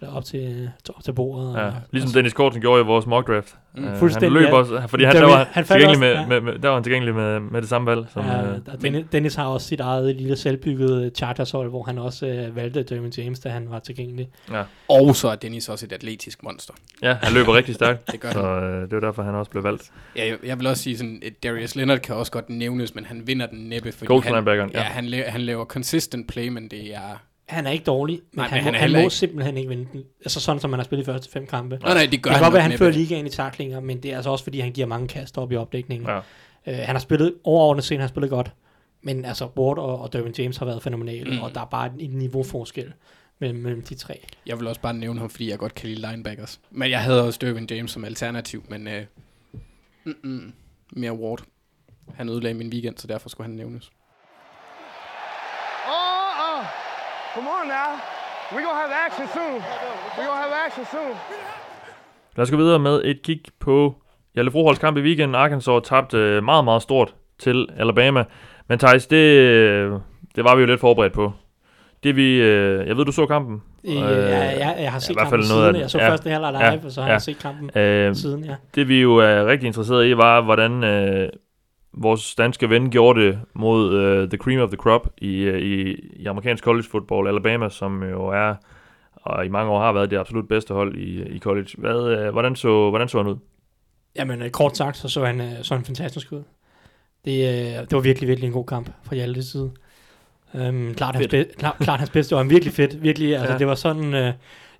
eller 0.00 0.14
op 0.14 0.24
til, 0.24 0.70
op 0.96 1.04
til 1.04 1.12
bordet. 1.12 1.54
ja, 1.54 1.66
og, 1.66 1.72
ligesom 1.90 2.08
og, 2.10 2.14
Dennis 2.14 2.32
Korten 2.32 2.60
gjorde 2.60 2.82
i 2.82 2.84
vores 2.84 3.06
mock 3.06 3.26
draft. 3.28 3.56
Mm. 3.76 3.84
Øh, 3.84 3.90
han 4.20 4.32
løb 4.32 4.42
ja. 4.42 4.54
også, 4.54 4.82
fordi 4.88 5.04
han, 5.04 5.16
Der 5.16 5.22
var, 5.24 5.48
han 5.50 5.64
faldt 5.64 5.66
tilgængelig 5.82 5.90
også, 6.18 6.28
med, 6.28 6.36
ja. 6.36 6.40
med, 6.40 6.52
med, 6.52 6.58
der 6.62 6.68
var 6.68 6.74
han 6.76 6.82
tilgængelig 6.82 7.14
med, 7.14 7.40
med 7.40 7.60
det 7.60 7.68
samme 7.68 7.86
valg. 7.90 8.06
Som, 8.12 8.24
Ja, 8.24 8.42
øh, 8.42 8.58
og 8.66 8.82
Dennis, 8.82 9.04
Dennis 9.12 9.34
har 9.34 9.46
også 9.46 9.66
sit 9.68 9.80
eget 9.80 10.16
lille 10.16 10.36
selvbyggede 10.36 11.10
Chargers-hold, 11.16 11.68
hvor 11.68 11.82
han 11.82 11.98
også 11.98 12.26
øh, 12.26 12.56
valgte 12.56 12.82
Derwin 12.82 13.12
James, 13.18 13.38
da 13.40 13.48
han 13.48 13.70
var 13.70 13.78
tilgængelig. 13.78 14.28
ja. 14.52 14.62
Og 14.88 15.16
så 15.16 15.28
er 15.28 15.34
Dennis 15.36 15.68
også 15.68 15.86
et 15.86 15.92
atletisk 15.92 16.42
monster. 16.42 16.74
ja, 17.02 17.16
han 17.22 17.32
løber 17.34 17.54
rigtig 17.54 17.74
stærkt, 17.74 18.06
Det 18.12 18.20
gør 18.20 18.30
så 18.32 18.42
han. 18.42 18.64
øh, 18.64 18.80
det 18.82 18.92
var 18.92 19.00
derfor, 19.00 19.22
han 19.22 19.34
også 19.34 19.50
blev 19.50 19.64
valgt. 19.64 19.90
Ja, 20.16 20.26
jeg, 20.26 20.36
jeg 20.44 20.58
vil 20.58 20.66
også 20.66 20.82
sige 20.82 20.96
sådan, 20.98 21.22
at 21.26 21.42
Darius 21.42 21.76
Leonard 21.76 21.98
kan 21.98 22.14
også 22.14 22.32
godt 22.32 22.50
nævnes, 22.50 22.94
men 22.94 23.04
han 23.04 23.22
vinder 23.26 23.46
den 23.46 23.58
næppe, 23.68 23.92
fordi 23.92 24.12
Ghost 24.12 24.26
han, 24.26 24.44
ja, 24.46 24.64
ja. 24.74 24.80
han, 24.80 25.04
la- 25.06 25.30
han 25.30 25.40
laver 25.40 25.64
consistent 25.64 26.28
play, 26.28 26.48
men 26.48 26.68
det 26.68 26.94
er... 26.94 27.22
Han 27.48 27.66
er 27.66 27.70
ikke 27.70 27.84
dårlig, 27.84 28.14
men, 28.32 28.38
Nej, 28.38 28.46
han, 28.48 28.56
men 28.56 28.64
må, 28.64 28.66
han 28.66 28.74
er 28.74 28.78
han, 28.78 28.92
må 28.92 28.98
ikke- 28.98 29.10
simpelthen 29.10 29.56
ikke 29.56 29.68
vinde 29.68 29.88
den. 29.92 30.04
Altså 30.20 30.40
sådan, 30.40 30.60
som 30.60 30.72
han 30.72 30.78
har 30.78 30.84
spillet 30.84 31.06
de 31.06 31.12
første 31.12 31.30
fem 31.32 31.46
kampe. 31.46 31.78
Nej, 31.82 31.94
nej, 31.94 32.02
det 32.02 32.12
Det 32.12 32.22
gør 32.22 32.30
kan 32.30 32.34
han 32.36 32.44
godt 32.44 32.52
være, 32.54 32.64
at 32.64 32.70
han 32.70 32.78
fører 32.78 32.90
ligaen 32.92 33.26
i 33.26 33.30
taklinger, 33.30 33.80
men 33.80 34.02
det 34.02 34.10
er 34.12 34.16
altså 34.16 34.30
også, 34.30 34.44
fordi 34.44 34.60
han 34.60 34.72
giver 34.72 34.86
mange 34.86 35.08
kast 35.08 35.38
op 35.38 35.52
i 35.52 35.56
opdækningen. 35.56 36.08
Ja. 36.08 36.16
Øh, 36.72 36.78
han 36.86 36.94
har 36.94 36.98
spillet 36.98 37.34
overordnet 37.44 37.84
set, 37.84 37.96
han 37.96 38.00
har 38.00 38.08
spillet 38.08 38.30
godt. 38.30 38.52
Men 39.02 39.24
altså, 39.24 39.48
Ward 39.56 39.78
og, 39.78 40.00
og 40.00 40.12
Derwin 40.12 40.34
James 40.38 40.56
har 40.56 40.66
været 40.66 40.82
fænomenale, 40.82 41.30
Mm. 41.30 41.36
mm. 41.36 41.42
og 41.42 41.54
der 41.54 41.60
er 41.60 41.64
bare 41.64 41.86
en, 41.86 42.00
en 42.00 42.18
niveauforskel 42.18 42.92
mellem, 43.38 43.58
mellem 43.58 43.82
de 43.82 43.94
tre. 43.94 44.24
Jeg 44.46 44.58
vil 44.60 44.66
også 44.66 44.80
bare 44.80 44.94
nævne 44.94 45.20
ham, 45.20 45.30
fordi 45.30 45.50
jeg 45.50 45.58
godt 45.58 45.74
kan 45.74 45.88
lide 45.88 46.10
linebackers. 46.10 46.60
Men 46.70 46.90
jeg 46.90 47.00
havde 47.02 47.24
også 47.26 47.38
Derwin 47.42 47.66
James 47.70 47.90
som 47.90 48.04
alternativ, 48.04 48.64
men 48.68 48.88
øh, 48.88 49.04
mm-mm, 50.04 50.52
mere 50.92 51.12
Ward. 51.12 51.42
Han 52.14 52.28
ødelagde 52.28 52.54
min 52.54 52.68
weekend, 52.72 52.96
så 52.98 53.06
derfor 53.06 53.28
skulle 53.28 53.46
han 53.46 53.56
nævnes. 53.56 53.90
Oh, 55.86 56.60
uh, 56.60 56.66
come 57.36 57.48
on 57.58 57.66
now. 57.78 57.90
We 58.54 58.58
gonna 58.66 58.80
have 58.84 58.92
action 59.06 59.26
soon. 59.36 59.56
We 60.16 60.22
gonna 60.28 60.42
have 60.46 60.54
action 60.66 60.84
soon. 60.94 61.14
Lad 62.36 62.42
os 62.42 62.50
gå 62.50 62.56
videre 62.56 62.78
med 62.78 63.02
et 63.04 63.22
kig 63.22 63.40
på 63.60 63.94
Jalle 64.36 64.50
Froholds 64.50 64.78
kamp 64.78 64.96
i 64.96 65.00
weekenden. 65.00 65.34
Arkansas 65.34 65.82
tabte 65.84 66.16
øh, 66.18 66.44
meget, 66.44 66.64
meget 66.64 66.82
stort 66.82 67.14
til 67.38 67.68
Alabama. 67.78 68.24
Men 68.68 68.78
Thijs, 68.78 69.06
det, 69.06 69.16
øh, 69.16 69.92
det 70.36 70.44
var 70.44 70.54
vi 70.54 70.60
jo 70.60 70.66
lidt 70.66 70.80
forberedt 70.80 71.12
på. 71.12 71.32
Det 72.02 72.16
vi, 72.16 72.34
øh, 72.42 72.86
jeg 72.88 72.96
ved, 72.96 73.04
du 73.04 73.12
så 73.12 73.26
kampen. 73.26 73.62
Øh, 73.84 73.94
jeg, 73.94 74.56
jeg, 74.58 74.76
jeg 74.80 74.92
har 74.92 74.98
set 74.98 75.10
i 75.10 75.14
hvert 75.14 75.28
fald 75.28 75.42
kampen 75.42 75.56
noget 75.56 75.66
af 75.68 75.72
siden. 75.74 75.80
Jeg 75.82 75.90
så 75.90 75.98
Ja. 75.98 76.10
første 76.10 76.30
halvleg 76.30 76.52
live, 76.52 76.62
Ja. 76.64 76.78
og 76.84 76.90
så 76.92 77.00
har 77.00 77.08
Ja. 77.08 77.12
jeg 77.12 77.22
set 77.22 77.38
kampen 77.38 77.78
Øh, 77.80 78.14
siden, 78.14 78.44
ja. 78.44 78.54
det 78.74 78.88
vi 78.88 79.00
jo 79.00 79.16
er 79.16 79.46
rigtig 79.46 79.66
interesseret 79.66 80.06
i, 80.06 80.16
var, 80.16 80.40
hvordan 80.40 80.84
øh, 80.84 81.28
vores 81.96 82.34
danske 82.34 82.70
ven 82.70 82.90
gjorde 82.90 83.20
det 83.20 83.40
mod 83.54 83.94
uh, 83.94 84.28
the 84.28 84.38
cream 84.38 84.60
of 84.60 84.68
the 84.68 84.76
crop 84.76 85.08
i, 85.18 85.48
uh, 85.48 85.54
i, 85.54 85.92
i 86.16 86.26
amerikansk 86.26 86.64
college 86.64 86.88
football, 86.90 87.28
Alabama, 87.28 87.68
som 87.70 88.02
jo 88.02 88.26
er, 88.26 88.54
og 89.12 89.46
i 89.46 89.48
mange 89.48 89.70
år 89.70 89.80
har 89.80 89.92
været 89.92 90.10
det 90.10 90.18
absolut 90.18 90.48
bedste 90.48 90.74
hold 90.74 90.96
i, 90.96 91.22
i 91.22 91.38
college. 91.38 91.68
Hvad, 91.78 92.26
uh, 92.26 92.32
hvordan, 92.32 92.56
så, 92.56 92.90
hvordan 92.90 93.08
så 93.08 93.18
han 93.18 93.26
ud? 93.26 93.36
Jamen, 94.16 94.50
kort 94.50 94.76
sagt, 94.76 94.96
så 94.96 95.08
så 95.08 95.24
han, 95.24 95.64
så 95.64 95.74
han 95.74 95.84
fantastisk 95.84 96.32
ud. 96.32 96.42
Det, 97.24 97.90
det 97.90 97.92
var 97.92 98.00
virkelig, 98.00 98.28
virkelig 98.28 98.46
en 98.46 98.52
god 98.52 98.66
kamp 98.66 98.90
fra 99.04 99.14
Hjaltes 99.14 99.46
side. 99.46 99.70
Øhm, 100.54 100.94
klart, 100.94 101.14
hans 101.14 101.28
be- 101.28 101.46
klart, 101.58 101.76
klart 101.80 101.98
hans 101.98 102.10
bedste, 102.10 102.30
det 102.30 102.36
var 102.36 102.42
en 102.42 102.50
virkelig 102.50 102.74
fedt, 102.74 103.02
virkelig, 103.02 103.36
altså 103.36 103.52
Ja. 103.52 103.58
det 103.58 103.66
var 103.66 103.74
sådan, 103.74 104.14
øh, 104.14 104.32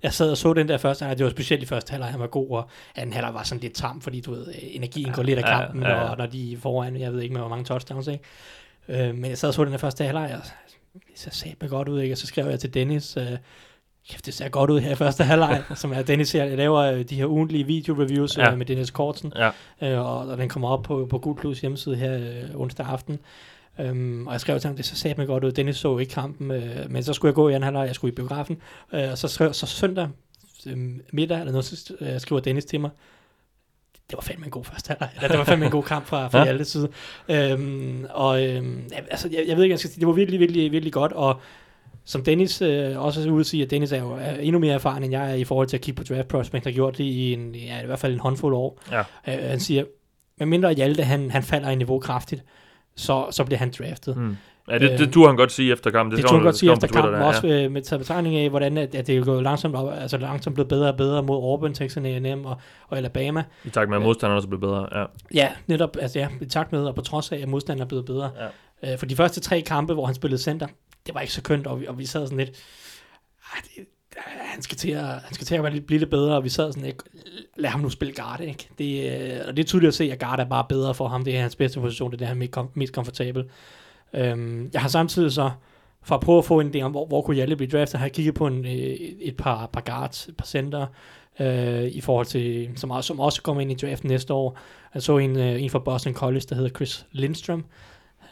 jeg 0.03 0.13
sad 0.13 0.31
og 0.31 0.37
så 0.37 0.53
den 0.53 0.67
der 0.69 0.77
første 0.77 1.03
halvleg, 1.03 1.17
det 1.17 1.23
var 1.23 1.29
specielt 1.31 1.63
i 1.63 1.65
første 1.65 1.91
halvleg, 1.91 2.09
han 2.11 2.19
var 2.19 2.27
god, 2.27 2.49
og 2.51 2.69
anden 2.95 3.13
halvleg 3.13 3.33
var 3.33 3.43
sådan 3.43 3.61
lidt 3.61 3.73
tam, 3.73 4.01
fordi 4.01 4.21
du 4.21 4.31
ved, 4.31 4.47
øh, 4.47 4.53
energien 4.61 5.11
går 5.13 5.23
lidt 5.23 5.39
af 5.39 5.43
Ja, 5.43 5.61
kampen, 5.61 5.81
ja, 5.83 5.89
ja. 5.89 6.09
og 6.09 6.17
når 6.17 6.25
de 6.25 6.53
er 6.53 6.57
foran, 6.57 6.99
jeg 6.99 7.13
ved 7.13 7.21
ikke 7.21 7.33
med 7.33 7.41
hvor 7.41 7.49
mange 7.49 7.65
touchdowns, 7.65 8.07
ikke? 8.07 8.23
Øh, 8.89 9.15
men 9.15 9.25
jeg 9.29 9.37
sad 9.37 9.47
og 9.49 9.53
så 9.55 9.63
den 9.65 9.71
der 9.71 9.77
første 9.77 10.03
halvleg, 10.03 10.31
og 10.37 10.41
det 10.93 11.01
ser 11.15 11.31
satme 11.31 11.67
godt 11.69 11.89
ud, 11.89 12.01
ikke? 12.01 12.13
Og 12.13 12.17
så 12.17 12.27
skrev 12.27 12.49
jeg 12.49 12.59
til 12.59 12.73
Dennis, 12.73 13.17
øh, 13.17 13.25
kæft, 14.09 14.25
det 14.25 14.33
ser 14.33 14.49
godt 14.49 14.69
ud 14.69 14.79
her 14.79 14.91
i 14.91 14.95
første 14.95 15.23
halvleg, 15.23 15.63
som 15.75 15.93
er 15.93 16.01
Dennis 16.01 16.31
her, 16.31 16.43
jeg 16.43 16.57
laver 16.57 16.79
øh, 16.79 17.03
de 17.03 17.15
her 17.15 17.25
ugentlige 17.25 17.63
video-reviews 17.63 18.37
Ja. 18.37 18.51
øh, 18.51 18.57
med 18.57 18.65
Dennis 18.65 18.91
Kortsen, 18.91 19.33
Ja. 19.35 19.49
øh, 19.81 19.99
og, 20.05 20.17
og 20.27 20.37
den 20.37 20.49
kommer 20.49 20.69
op 20.69 20.83
på, 20.83 21.07
på 21.09 21.17
Gud 21.19 21.35
Plus 21.35 21.61
hjemmeside 21.61 21.95
her 21.95 22.17
øh, 22.17 22.61
onsdag 22.61 22.85
aften. 22.85 23.19
Um, 23.79 24.27
og 24.27 24.33
jeg 24.33 24.41
skrev 24.41 24.59
til 24.59 24.67
ham, 24.67 24.75
det 24.75 24.85
så 24.85 24.95
sagde 24.95 25.15
mig 25.17 25.27
godt 25.27 25.43
ud. 25.43 25.51
Dennis 25.51 25.75
så 25.77 25.97
ikke 25.97 26.13
kampen, 26.13 26.51
øh, 26.51 26.91
men 26.91 27.03
så 27.03 27.13
skulle 27.13 27.29
jeg 27.29 27.35
gå 27.35 27.49
i 27.49 27.53
anden 27.53 27.63
halvleg, 27.63 27.87
jeg 27.87 27.95
skulle 27.95 28.11
i 28.11 28.15
biografen. 28.15 28.57
Øh, 28.93 29.11
og 29.11 29.17
så 29.17 29.27
skrev 29.27 29.53
så 29.53 29.65
søndag 29.65 30.07
øh, 30.67 30.77
middag 31.13 31.39
eller 31.39 31.51
noget, 31.51 31.65
så 31.65 31.93
øh, 32.01 32.19
skriver 32.19 32.41
Dennis 32.41 32.65
til 32.65 32.79
mig, 32.79 32.89
det 34.09 34.15
var 34.17 34.21
fandme 34.21 34.45
en 34.45 34.51
god 34.51 34.63
første 34.65 34.87
halvleg. 34.89 35.09
Eller, 35.15 35.27
det 35.27 35.37
var 35.37 35.43
fandme 35.43 35.65
en 35.65 35.71
god 35.71 35.83
kamp 35.83 36.05
fra, 36.05 36.27
fra 36.27 36.39
Ja. 36.39 36.45
alle 36.45 36.65
side. 36.65 36.89
Øhm, 37.29 38.05
og 38.09 38.45
øhm, 38.45 38.83
altså, 39.11 39.29
jeg, 39.31 39.43
jeg 39.47 39.57
ved 39.57 39.63
ikke, 39.63 39.73
jeg 39.73 39.79
skal 39.79 39.91
sige. 39.91 39.99
Det 39.99 40.07
var 40.07 40.13
virkelig, 40.13 40.39
virkelig, 40.39 40.71
virkelig 40.71 40.93
godt. 40.93 41.11
Og 41.11 41.39
som 42.05 42.23
Dennis 42.23 42.61
øh, 42.61 43.03
også 43.03 43.21
er 43.27 43.31
ude 43.31 43.39
at 43.39 43.45
sige, 43.45 43.63
at 43.63 43.71
Dennis 43.71 43.91
er 43.91 43.99
jo 43.99 44.11
er 44.11 44.35
endnu 44.35 44.59
mere 44.59 44.73
erfaren, 44.73 45.03
end 45.03 45.11
jeg 45.11 45.31
er 45.31 45.35
i 45.35 45.43
forhold 45.43 45.67
til 45.67 45.77
at 45.77 45.81
kigge 45.81 46.03
på 46.03 46.13
draft 46.13 46.27
prospect, 46.27 46.65
har 46.65 46.71
gjort 46.71 46.97
det 46.97 47.03
i, 47.03 47.33
en, 47.33 47.55
ja, 47.55 47.81
i 47.83 47.85
hvert 47.85 47.99
fald 47.99 48.13
en 48.13 48.19
håndfuld 48.19 48.55
år. 48.55 48.79
Ja. 48.91 48.99
Øh, 48.99 49.49
han 49.49 49.59
siger, 49.59 49.83
medmindre 50.37 50.73
Hjalte, 50.73 51.03
han, 51.03 51.31
han 51.31 51.43
falder 51.43 51.69
i 51.69 51.75
niveau 51.75 51.99
kraftigt, 51.99 52.43
så, 52.97 53.27
så 53.31 53.43
bliver 53.43 53.59
han 53.59 53.71
draftet. 53.79 54.17
Mm. 54.17 54.37
Ja, 54.69 54.73
det, 54.77 54.81
det 54.91 55.01
Øhm, 55.01 55.11
turde 55.11 55.27
han 55.29 55.37
godt 55.37 55.51
sige 55.51 55.71
efter 55.73 55.91
kampen. 55.91 56.11
Det 56.11 56.19
skrev 56.19 56.29
tog 56.29 56.37
han- 56.39 56.43
godt 56.45 56.55
sige 56.57 56.71
efter 56.73 56.87
kampen, 56.87 57.13
der, 57.13 57.19
også 57.23 57.47
øh, 57.47 57.71
med 57.71 57.81
taget 57.81 57.99
betragtning 57.99 58.35
af, 58.35 58.49
hvordan 58.49 58.77
at, 58.77 58.95
at 58.95 59.07
det 59.07 59.17
er 59.17 59.23
gået 59.23 59.43
langsomt, 59.43 59.75
op, 59.75 59.93
altså 59.93 60.17
langsomt 60.17 60.53
blevet 60.53 60.69
bedre 60.69 60.87
og 60.89 60.97
bedre 60.97 61.23
mod 61.23 61.35
Auburn, 61.35 61.73
Texas 61.73 62.03
A&M 62.05 62.45
og, 62.45 62.57
og 62.87 62.97
Alabama. 62.97 63.43
I 63.65 63.69
takt 63.69 63.89
med, 63.89 63.97
at 63.97 64.03
modstanderne 64.03 64.37
også 64.37 64.47
blev 64.47 64.59
bedre. 64.59 64.99
Ja. 64.99 65.05
Ja, 65.33 65.49
netop, 65.67 65.97
altså 66.01 66.19
ja, 66.19 66.27
i 66.41 66.45
takt 66.45 66.71
med, 66.71 66.85
og 66.85 66.95
på 66.95 67.01
trods 67.01 67.31
af, 67.31 67.37
at 67.37 67.47
modstanderen 67.47 67.85
er 67.85 67.87
blevet 67.87 68.05
bedre. 68.05 68.31
Ja. 68.83 68.91
Øh, 68.93 68.99
for 68.99 69.05
de 69.05 69.15
første 69.15 69.39
tre 69.41 69.61
kampe, 69.61 69.93
hvor 69.93 70.05
han 70.05 70.15
spillede 70.15 70.41
center, 70.41 70.67
det 71.05 71.13
var 71.15 71.21
ikke 71.21 71.33
så 71.33 71.41
kønt, 71.41 71.67
og 71.67 71.79
vi, 71.81 71.87
og 71.87 71.97
vi 71.99 72.05
sad 72.05 72.25
sådan 72.25 72.37
lidt, 72.37 72.49
"Ej, 73.53 73.59
det, 73.63 73.83
han 74.25 74.61
skal 74.61 74.77
til 74.77 74.91
at, 74.91 75.05
han 75.05 75.33
skal 75.33 75.47
til 75.47 75.55
at 75.55 75.63
være 75.63 75.73
lidt, 75.73 75.87
blive 75.87 75.99
lidt 75.99 76.09
bedre, 76.09 76.35
og 76.35 76.43
vi 76.43 76.49
sad 76.49 76.71
sådan 76.71 76.85
ikke, 76.87 77.03
lad 77.55 77.69
ham 77.69 77.79
nu 77.79 77.89
spille 77.89 78.13
guard, 78.13 78.39
ikke? 78.39 78.69
Det, 78.77 79.11
øh, 79.11 79.39
og 79.47 79.57
det 79.57 79.63
er 79.63 79.67
tydeligt 79.67 79.87
at 79.87 79.93
se, 79.93 80.11
at 80.11 80.19
guard 80.19 80.39
er 80.39 80.45
bare 80.45 80.65
bedre 80.69 80.93
for 80.93 81.07
ham, 81.07 81.23
det 81.23 81.35
er 81.35 81.41
hans 81.41 81.55
bedste 81.55 81.79
position, 81.79 82.11
det 82.11 82.15
er 82.15 82.17
det, 82.17 82.27
han 82.27 82.41
er 82.41 82.67
mest, 82.73 82.93
komfortabel. 82.93 83.45
Øhm, 84.13 84.69
jeg 84.73 84.81
har 84.81 84.89
samtidig 84.89 85.31
så, 85.31 85.51
for 86.03 86.15
at 86.15 86.21
prøve 86.21 86.37
at 86.37 86.45
få 86.45 86.59
en 86.59 86.75
idé 86.75 86.81
om, 86.81 86.91
hvor, 86.91 87.05
hvor 87.05 87.21
kunne 87.21 87.35
Hjalte 87.35 87.55
blive 87.55 87.69
draftet, 87.69 87.99
har 87.99 88.05
jeg 88.05 88.13
kigget 88.13 88.35
på 88.35 88.47
en, 88.47 88.65
øh, 88.65 88.71
et 88.71 89.37
par, 89.37 89.65
par 89.65 89.81
guards, 89.81 90.27
et 90.27 90.37
par 90.37 90.45
center, 90.45 90.85
øh, 91.39 91.83
i 91.83 92.01
forhold 92.01 92.25
til, 92.25 92.69
som, 92.75 92.91
også, 92.91 93.07
som 93.07 93.19
også 93.19 93.41
kommer 93.41 93.61
ind 93.61 93.71
i 93.71 93.87
draften 93.87 94.09
næste 94.09 94.33
år. 94.33 94.57
Jeg 94.93 95.01
så 95.01 95.17
en, 95.17 95.37
øh, 95.37 95.63
en 95.63 95.69
fra 95.69 95.79
Boston 95.79 96.13
College, 96.13 96.45
der 96.49 96.55
hedder 96.55 96.69
Chris 96.69 97.05
Lindstrom, 97.11 97.65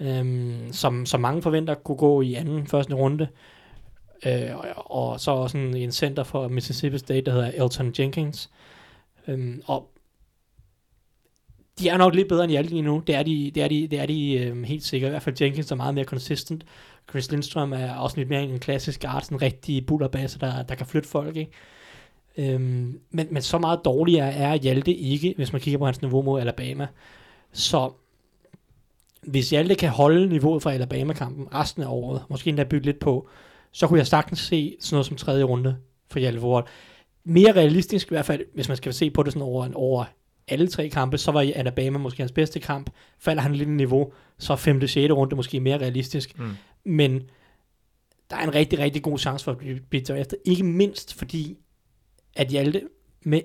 øh, 0.02 0.56
som, 0.72 1.06
som 1.06 1.22
mange 1.22 1.42
forventer 1.42 1.74
kunne 1.74 1.98
gå 1.98 2.22
i 2.22 2.34
anden, 2.34 2.68
første 2.68 2.94
runde. 2.94 3.28
Øh, 4.26 4.56
og, 4.56 4.92
og 4.92 5.20
så 5.20 5.32
også 5.32 5.58
en, 5.58 5.78
en 5.78 5.92
center 5.92 6.24
for 6.24 6.48
Mississippi 6.48 6.98
State, 6.98 7.22
der 7.22 7.32
hedder 7.32 7.64
Elton 7.64 7.94
Jenkins. 8.00 8.50
Øh, 9.28 9.58
og 9.66 9.92
de 11.80 11.90
er 11.90 11.98
nok 11.98 12.16
lidt 12.16 12.28
bedre 12.28 12.44
end 12.44 12.52
Hjalte 12.52 12.70
lige 12.70 12.82
nu. 12.82 13.04
Det 13.08 13.16
er 13.16 13.24
de, 13.24 13.52
det 13.56 13.64
er 13.64 13.68
de, 13.68 13.88
det 13.88 14.00
er 14.00 14.06
de 14.06 14.34
øh, 14.34 14.64
helt 14.64 14.84
sikkert. 14.84 15.10
I 15.10 15.12
hvert 15.12 15.24
fald 15.24 15.42
Jenkins 15.42 15.72
er 15.72 15.76
meget 15.76 15.96
mere 15.96 16.06
consistent. 16.06 16.66
Chris 17.10 17.32
Lindstrøm 17.32 17.74
er 17.74 17.96
også 17.96 18.18
lidt 18.18 18.30
mere 18.30 18.44
en 18.44 18.60
klassisk 18.60 19.02
guard, 19.02 19.22
sådan 19.22 19.38
en 19.38 19.42
rigtig 19.42 19.86
bullerbase, 19.86 20.40
der, 20.40 20.64
der 20.64 20.76
kan 20.76 20.86
flytte 20.86 21.10
folk, 21.10 21.36
ikke? 21.36 21.52
Øhm, 22.38 23.00
men, 23.12 23.28
men 23.32 23.42
så 23.42 23.58
meget 23.58 23.80
dårligere 23.86 24.34
er 24.34 24.56
Hjalte 24.56 24.94
ikke, 24.94 25.34
hvis 25.38 25.52
man 25.52 25.62
kigger 25.62 25.78
på 25.78 25.86
hans 25.86 26.02
niveau 26.02 26.22
mod 26.22 26.42
Alabama. 26.42 26.88
Så 27.52 27.92
hvis 29.22 29.50
Hjalte 29.50 29.76
kan 29.76 29.90
holde 29.90 30.28
niveauet 30.28 30.64
fra 30.64 30.74
Alabama-kampen 30.74 31.48
resten 31.54 31.84
af 31.84 31.88
året, 31.88 32.22
måske 32.30 32.50
endda 32.50 32.64
bygge 32.64 32.86
lidt 32.86 33.00
på, 33.00 33.30
så 33.76 33.88
kunne 33.88 34.00
jeg 34.00 34.08
sagtens 34.08 34.40
se 34.40 34.78
sådan 34.80 34.96
noget 34.96 35.06
som 35.06 35.18
tredje 35.18 35.44
runde 35.44 35.78
for 36.12 36.20
Hjalte. 36.20 36.42
Mere 37.24 37.52
realistisk 37.52 38.08
i 38.08 38.10
hvert 38.10 38.26
fald, 38.26 38.42
hvis 38.54 38.68
man 38.68 38.78
skal 38.78 38.94
se 38.94 39.10
på 39.10 39.24
det 39.24 39.34
sådan 39.34 39.42
over, 39.42 39.70
over 39.74 40.06
alle 40.48 40.68
tre 40.68 40.90
kampe, 40.90 41.18
så 41.18 41.32
var 41.32 41.42
i 41.42 41.52
Alabama 41.52 41.98
måske 41.98 42.22
hans 42.22 42.32
bedste 42.32 42.60
kamp. 42.60 42.90
Falder 43.20 43.42
han 43.42 43.56
lidt 43.56 43.70
i 43.70 43.72
niveau, 43.72 44.12
så 44.40 44.54
er 44.54 44.58
5. 44.58 44.88
6. 44.88 45.12
runde 45.12 45.36
måske 45.36 45.60
mere 45.60 45.78
realistisk. 45.78 46.40
Mm. 46.40 46.52
Men 46.86 47.22
der 48.30 48.36
er 48.36 48.44
en 48.44 48.56
rigtig, 48.56 48.80
rigtig 48.80 49.04
god 49.04 49.18
chance 49.20 49.44
for 49.46 49.52
at 49.52 49.58
blive, 49.58 49.80
blive 49.90 50.04
draftet. 50.04 50.40
Ikke 50.46 50.64
mindst 50.64 51.14
fordi, 51.14 51.58
at 52.36 52.48
Hjalte 52.48 52.82
med 53.24 53.42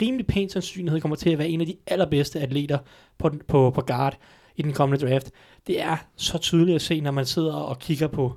rimelig 0.00 0.26
pæn 0.26 0.48
sandsynlighed 0.48 1.00
kommer 1.00 1.16
til 1.16 1.30
at 1.30 1.38
være 1.38 1.48
en 1.48 1.60
af 1.60 1.66
de 1.66 1.76
allerbedste 1.86 2.40
atleter 2.40 2.78
på, 3.18 3.28
den- 3.28 3.42
på, 3.48 3.70
på 3.70 3.80
guard 3.80 4.18
i 4.56 4.62
den 4.62 4.72
kommende 4.72 5.06
draft. 5.06 5.30
Det 5.66 5.80
er 5.82 5.96
så 6.16 6.38
tydeligt 6.38 6.74
at 6.74 6.82
se, 6.82 7.00
når 7.00 7.10
man 7.10 7.26
sidder 7.26 7.54
og 7.54 7.78
kigger 7.78 8.06
på 8.06 8.36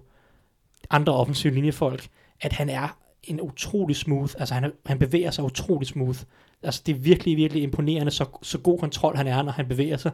andre 0.94 1.14
offensive 1.14 1.54
linjefolk, 1.54 2.08
at 2.42 2.54
han 2.54 2.70
er 2.70 2.98
en 3.24 3.42
utrolig 3.42 3.96
smooth, 3.96 4.34
altså 4.40 4.54
han, 4.54 4.64
er, 4.64 4.70
han 4.86 5.00
bevæger 5.00 5.32
sig 5.32 5.44
utrolig 5.44 5.88
smooth. 5.88 6.20
Altså 6.64 6.82
det 6.86 6.96
er 6.96 7.00
virkelig, 7.00 7.38
virkelig 7.38 7.64
imponerende, 7.64 8.12
så, 8.12 8.26
så 8.42 8.58
god 8.58 8.80
kontrol 8.80 9.16
han 9.16 9.28
er, 9.28 9.42
når 9.42 9.52
han 9.52 9.68
bevæger 9.68 9.98
sig. 9.98 10.12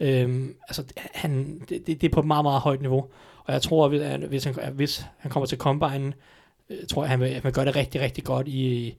Øhm, 0.00 0.54
altså 0.68 0.84
han, 0.96 1.60
det, 1.68 1.86
det, 1.86 2.00
det 2.00 2.04
er 2.04 2.12
på 2.12 2.20
et 2.20 2.26
meget, 2.26 2.44
meget 2.44 2.60
højt 2.60 2.80
niveau. 2.80 3.06
Og 3.44 3.52
jeg 3.52 3.62
tror, 3.62 4.00
at 4.00 4.20
hvis 4.20 4.44
han, 4.44 4.54
hvis 4.74 5.06
han 5.18 5.30
kommer 5.30 5.46
til 5.46 5.58
Combine, 5.58 6.12
øh, 6.70 6.86
tror 6.88 7.02
jeg, 7.02 7.10
han 7.10 7.20
vil, 7.20 7.34
han 7.34 7.44
vil 7.44 7.52
gøre 7.52 7.64
det 7.64 7.76
rigtig, 7.76 8.00
rigtig 8.00 8.24
godt 8.24 8.48
i, 8.48 8.94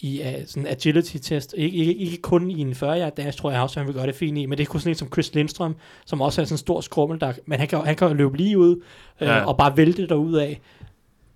i 0.00 0.20
uh, 0.20 0.46
sådan 0.46 0.66
agility-test. 0.66 1.54
Ikke, 1.56 1.76
ikke, 1.76 1.94
ikke 1.94 2.16
kun 2.16 2.50
i 2.50 2.60
en 2.60 2.74
40 2.74 3.10
dash, 3.10 3.38
tror 3.38 3.50
jeg 3.50 3.60
også, 3.60 3.80
han 3.80 3.86
vil 3.86 3.94
gøre 3.94 4.06
det 4.06 4.14
fint 4.14 4.38
i, 4.38 4.46
men 4.46 4.58
det 4.58 4.64
er 4.64 4.68
kun 4.70 4.80
sådan 4.80 4.90
en 4.90 4.94
som 4.94 5.08
Chris 5.12 5.34
Lindstrøm, 5.34 5.76
som 6.06 6.20
også 6.20 6.40
er 6.40 6.44
sådan 6.44 6.54
en 6.54 6.58
stor 6.58 6.80
skrummel, 6.80 7.20
der, 7.20 7.32
men 7.46 7.58
han 7.58 7.68
kan, 7.68 7.78
han 7.78 7.96
kan 7.96 8.16
løbe 8.16 8.36
lige 8.36 8.58
ud, 8.58 8.82
øh, 9.20 9.28
Ja. 9.28 9.44
og 9.44 9.56
bare 9.56 9.76
vælte 9.76 10.06
derud 10.06 10.34
af. 10.34 10.60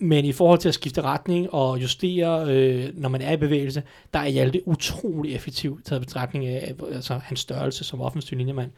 Men 0.02 0.24
i 0.24 0.32
forhold 0.32 0.58
til 0.58 0.68
at 0.68 0.74
skifte 0.74 1.02
retning 1.02 1.54
og 1.54 1.82
justere, 1.82 2.46
øh, 2.50 2.88
når 2.94 3.08
man 3.08 3.22
er 3.22 3.32
i 3.32 3.36
bevægelse, 3.36 3.82
der 4.14 4.20
er 4.20 4.28
Hjalte 4.28 4.68
utrolig 4.68 5.34
effektiv 5.34 5.80
taget 5.84 6.02
betragtning 6.02 6.46
af 6.46 6.74
altså, 6.92 7.20
hans 7.24 7.40
størrelse 7.40 7.84
som 7.84 8.00
offensiv 8.00 8.38
linjemand. 8.38 8.70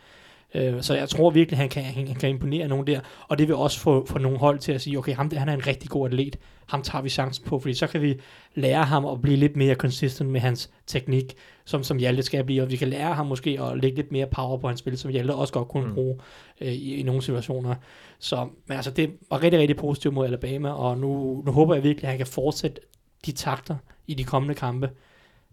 Øh, 0.55 0.83
så 0.83 0.95
jeg 0.95 1.09
tror 1.09 1.31
virkelig, 1.31 1.59
han 1.59 1.69
kan, 1.69 1.83
han, 1.83 2.15
kan 2.15 2.31
imponere 2.31 2.69
nogen 2.69 2.87
der, 2.87 3.01
og 3.29 3.39
det 3.39 3.49
vil 3.49 3.57
også 3.57 3.81
få, 3.81 4.07
få 4.07 4.19
nogle 4.19 4.39
hold 4.39 4.59
til 4.59 4.73
at 4.73 4.81
sige, 4.81 4.99
okay, 4.99 5.15
ham 5.15 5.29
der, 5.31 5.39
han 5.39 5.49
er 5.49 5.53
en 5.53 5.67
rigtig 5.67 5.91
god 5.91 6.07
atlet, 6.07 6.39
ham 6.67 6.83
tager 6.83 7.03
vi 7.03 7.09
chancen 7.09 7.45
på, 7.47 7.59
fordi 7.59 7.75
så 7.75 7.87
kan 7.87 8.03
vi 8.03 8.21
lære 8.55 8.85
ham 8.85 9.07
at 9.07 9.23
blive 9.23 9.37
lidt 9.37 9.57
mere 9.57 9.75
consistent 9.75 10.31
med 10.31 10.41
hans 10.41 10.71
teknik, 10.87 11.35
som, 11.65 11.83
som 11.83 11.99
Hjalte 11.99 12.23
skal 12.23 12.45
blive, 12.45 12.63
og 12.63 12.71
vi 12.71 12.77
kan 12.77 12.89
lære 12.89 13.15
ham 13.15 13.27
måske 13.27 13.61
at 13.63 13.79
lægge 13.79 13.97
lidt 13.97 14.13
mere 14.13 14.27
power 14.27 14.57
på 14.59 14.69
hans 14.69 14.81
spil, 14.81 14.99
som 14.99 15.11
Hjalte 15.11 15.35
også 15.35 15.53
godt 15.53 15.69
kunne 15.69 15.89
mm. 15.89 15.95
bruge 15.95 16.19
øh, 16.61 16.73
i, 16.73 16.95
i 16.95 17.03
nogle 17.03 17.23
situationer. 17.23 17.75
Så 18.19 18.49
men 18.67 18.77
altså, 18.77 18.91
det 18.91 19.11
var 19.31 19.43
rigtig, 19.43 19.61
rigtig 19.61 19.77
positivt 19.77 20.15
mod 20.15 20.27
Alabama, 20.27 20.71
og 20.71 20.99
nu, 20.99 21.43
nu 21.47 21.53
håber 21.53 21.75
jeg 21.75 21.83
virkelig, 21.83 22.05
at 22.05 22.11
han 22.11 22.19
kan 22.19 22.27
fortsætte 22.27 22.81
de 23.27 23.33
takter 23.33 23.77
i 24.07 24.15
de 24.15 24.25
kommende 24.25 24.55
kampe, 24.55 24.91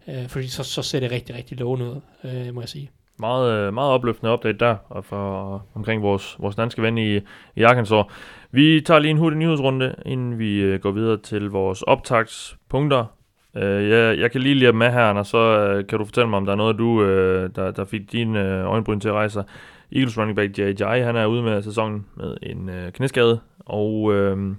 øh, 0.08 0.28
fordi 0.28 0.48
så, 0.48 0.62
så 0.62 0.82
ser 0.82 1.00
det 1.00 1.10
rigtig, 1.10 1.34
rigtig 1.34 1.58
lovende 1.58 1.90
ud, 1.90 2.00
øh, 2.24 2.54
må 2.54 2.60
jeg 2.60 2.68
sige. 2.68 2.90
Meget, 3.20 3.52
øh, 3.52 3.74
meget 3.74 3.90
opløftende 3.90 4.32
update 4.32 4.58
der 4.58 4.76
og 4.88 5.04
for, 5.04 5.62
omkring 5.74 6.02
vores, 6.02 6.36
vores 6.38 6.56
danske 6.56 6.82
ven 6.82 6.98
i, 6.98 7.20
i 7.56 7.62
Arkansas. 7.62 8.04
Vi 8.50 8.80
tager 8.80 9.00
lige 9.00 9.10
en 9.10 9.16
hurtig 9.16 9.38
nyhedsrunde, 9.38 9.94
inden 10.06 10.38
vi 10.38 10.60
øh, 10.60 10.80
går 10.80 10.90
videre 10.90 11.16
til 11.16 11.50
vores 11.50 11.82
optagspunkter. 11.82 13.04
Øh, 13.56 13.88
jeg, 13.88 14.18
jeg 14.18 14.30
kan 14.30 14.40
lige 14.40 14.54
lide 14.54 14.72
med 14.72 14.90
her, 14.90 15.04
og 15.04 15.26
så 15.26 15.38
øh, 15.38 15.86
kan 15.86 15.98
du 15.98 16.04
fortælle 16.04 16.30
mig, 16.30 16.36
om 16.36 16.44
der 16.44 16.52
er 16.52 16.56
noget, 16.56 16.78
du, 16.78 17.02
øh, 17.02 17.50
der, 17.56 17.70
der 17.70 17.84
fik 17.84 18.12
dine 18.12 18.40
øh, 18.40 18.66
øjenbryn 18.66 19.00
til 19.00 19.08
at 19.08 19.14
rejse 19.14 19.32
sig. 19.32 19.44
Eagles 19.92 20.18
running 20.18 20.36
back 20.36 20.58
J.J. 20.58 21.04
han 21.04 21.16
er 21.16 21.26
ude 21.26 21.42
med 21.42 21.62
sæsonen 21.62 22.06
med 22.16 22.36
en 22.42 22.68
øh, 22.68 22.92
knæskade, 22.92 23.40
og 23.66 24.14
øh, 24.14 24.54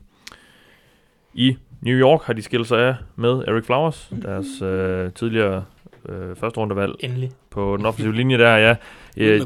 i 1.33 1.57
New 1.81 1.95
York 1.95 2.23
har 2.23 2.33
de 2.33 2.41
skilt 2.41 2.67
sig 2.67 2.87
af 2.87 2.95
med 3.15 3.43
Eric 3.47 3.65
Flowers, 3.65 4.13
deres 4.21 4.61
øh, 4.61 5.11
tidligere 5.11 5.63
øh, 6.09 6.35
første 6.35 6.59
rundevalg 6.59 6.91
Endelig. 6.99 7.31
på 7.49 7.77
den 7.77 7.85
offensive 7.85 8.15
linje 8.15 8.37
der, 8.37 8.55
ja. 8.57 8.75
Øh. 9.17 9.41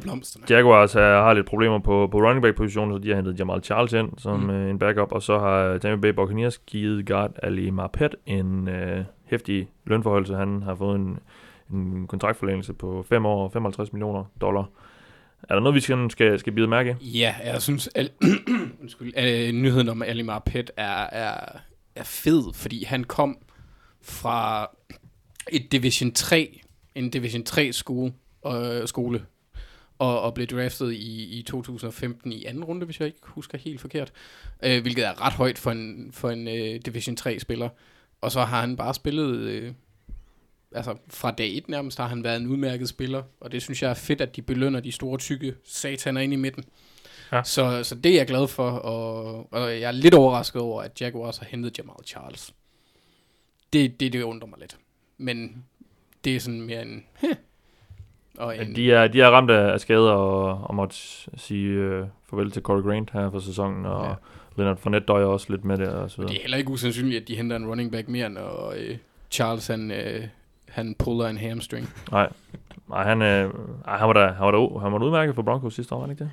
Jaguars 0.49 0.95
er, 0.95 0.99
har 1.21 1.33
lidt 1.33 1.45
problemer 1.45 1.79
på, 1.79 2.07
på 2.11 2.17
running 2.17 2.41
back 2.41 2.55
positionen, 2.57 2.93
så 2.97 3.03
de 3.03 3.07
har 3.09 3.15
hentet 3.15 3.39
Jamal 3.39 3.63
Charles 3.63 3.93
ind 3.93 4.09
som 4.17 4.39
Mm. 4.39 4.49
øh, 4.49 4.69
en 4.69 4.79
backup, 4.79 5.11
og 5.11 5.21
så 5.21 5.39
har 5.39 5.77
Tampa 5.77 6.01
Bay 6.01 6.15
Buccaneers 6.15 6.57
givet 6.57 7.05
guard 7.07 7.31
Ali 7.43 7.69
Marpet 7.69 8.15
en 8.25 8.67
øh, 8.67 9.03
hæftig 9.25 9.67
lønforholdelse. 9.85 10.35
Han 10.35 10.61
har 10.63 10.75
fået 10.75 10.95
en, 10.95 11.19
en 11.73 12.07
kontraktforlængelse 12.07 12.73
på 12.73 13.05
5 13.09 13.25
år 13.25 13.43
og 13.43 13.51
55 13.51 13.93
millioner 13.93 14.23
dollar. 14.41 14.69
Er 15.49 15.53
der 15.53 15.59
noget, 15.59 15.75
vi 15.75 15.79
skal, 15.79 16.11
skal, 16.11 16.39
skal 16.39 16.53
bide 16.53 16.67
mærke? 16.67 16.97
i? 17.01 17.19
Ja, 17.19 17.35
jeg 17.45 17.61
synes, 17.61 17.89
al- 17.95 18.09
undskyld, 18.81 19.13
øh, 19.17 19.51
nyheden 19.51 19.89
om 19.89 20.01
Ali 20.03 20.21
Marpet 20.23 20.71
er, 20.77 21.03
er, 21.11 21.33
er 21.95 22.03
fed, 22.03 22.53
fordi 22.53 22.83
han 22.83 23.03
kom 23.03 23.37
fra 24.01 24.69
et 25.51 25.71
Division 25.71 26.11
3, 26.11 26.61
en 26.95 27.09
Division 27.09 27.43
3 27.43 27.73
skole, 27.73 28.13
øh, 28.47 28.87
skole 28.87 29.25
og, 29.99 30.21
og 30.21 30.33
blev 30.33 30.47
draftet 30.47 30.93
i, 30.93 31.39
i 31.39 31.43
2015 31.43 32.31
i 32.31 32.45
anden 32.45 32.63
runde, 32.63 32.85
hvis 32.85 32.99
jeg 32.99 33.07
ikke 33.07 33.19
husker 33.23 33.57
helt 33.57 33.81
forkert, 33.81 34.11
øh, 34.63 34.81
hvilket 34.81 35.05
er 35.05 35.25
ret 35.25 35.33
højt 35.33 35.57
for 35.57 35.71
en, 35.71 36.09
for 36.11 36.29
en 36.29 36.47
øh, 36.47 36.81
Division 36.85 37.17
3-spiller. 37.19 37.69
Og 38.21 38.31
så 38.31 38.43
har 38.43 38.61
han 38.61 38.77
bare 38.77 38.93
spillet, 38.93 39.37
øh, 39.37 39.73
altså 40.71 40.95
fra 41.07 41.31
dag 41.31 41.57
1 41.57 41.69
nærmest 41.69 41.97
har 41.97 42.07
han 42.07 42.23
været 42.23 42.37
en 42.37 42.47
udmærket 42.47 42.89
spiller, 42.89 43.23
og 43.39 43.51
det 43.51 43.61
synes 43.61 43.83
jeg 43.83 43.89
er 43.89 43.93
fedt, 43.93 44.21
at 44.21 44.35
de 44.35 44.41
belønner 44.41 44.79
de 44.79 44.91
store, 44.91 45.17
tykke 45.17 45.55
sataner 45.65 46.21
ind 46.21 46.33
i 46.33 46.35
midten. 46.35 46.63
Ja. 47.31 47.43
Så, 47.43 47.83
så 47.83 47.95
det 47.95 48.11
er 48.11 48.15
jeg 48.15 48.27
glad 48.27 48.47
for, 48.47 48.69
og, 48.69 49.53
og 49.53 49.71
jeg 49.71 49.81
er 49.81 49.91
lidt 49.91 50.13
overrasket 50.13 50.61
over, 50.61 50.81
at 50.81 51.01
Jaguars 51.01 51.37
har 51.37 51.45
hentet 51.45 51.77
Jamal 51.77 51.95
Charles. 52.05 52.53
Det, 53.73 53.99
det, 53.99 54.13
det 54.13 54.21
undrer 54.21 54.47
mig 54.47 54.59
lidt. 54.59 54.77
Men 55.17 55.63
det 56.23 56.35
er 56.35 56.39
sådan 56.39 56.61
mere 56.61 56.81
en... 56.81 57.03
Heh. 57.19 57.35
Og 58.37 58.61
en 58.61 58.75
de, 58.75 58.91
er, 58.91 59.07
de 59.07 59.21
er 59.21 59.27
ramt 59.29 59.51
af, 59.51 59.73
af 59.73 59.79
skader 59.79 60.11
og, 60.11 60.63
og 60.67 60.75
måtte 60.75 60.95
sige 61.37 61.67
øh, 61.69 62.05
farvel 62.29 62.51
til 62.51 62.61
Corey 62.61 62.81
Grant 62.81 63.11
her 63.11 63.31
for 63.31 63.39
sæsonen, 63.39 63.85
og 63.85 64.05
Ja. 64.05 64.13
Leonard 64.57 64.77
Fournette 64.77 65.05
døjer 65.05 65.25
også 65.25 65.47
lidt 65.49 65.65
med 65.65 65.77
det 65.77 65.87
og 65.87 66.11
så 66.11 66.21
Og 66.21 66.21
det 66.21 66.29
videre. 66.29 66.35
er 66.35 66.41
heller 66.41 66.57
ikke 66.57 66.69
usandsynligt, 66.69 67.21
at 67.21 67.27
de 67.27 67.35
henter 67.35 67.55
en 67.55 67.67
running 67.67 67.91
back 67.91 68.07
mere, 68.09 68.29
når 68.29 68.73
øh, 68.77 68.97
Charles 69.31 69.67
han, 69.67 69.91
øh, 69.91 70.23
han 70.69 70.95
puller 70.99 71.27
en 71.27 71.37
hamstring. 71.37 71.89
Nej, 72.11 72.29
nej 72.89 73.03
han, 73.03 73.21
øh, 73.21 73.53
han, 73.85 74.07
var 74.07 74.13
da, 74.13 74.27
han, 74.27 74.45
var 74.45 74.51
da, 74.51 74.57
han 74.79 74.91
var 74.91 74.97
da 74.99 75.05
udmærket 75.05 75.35
for 75.35 75.41
Broncos 75.41 75.73
sidste 75.75 75.95
år, 75.95 75.99
var 75.99 76.07
han 76.07 76.11
ikke 76.11 76.23
det? 76.23 76.31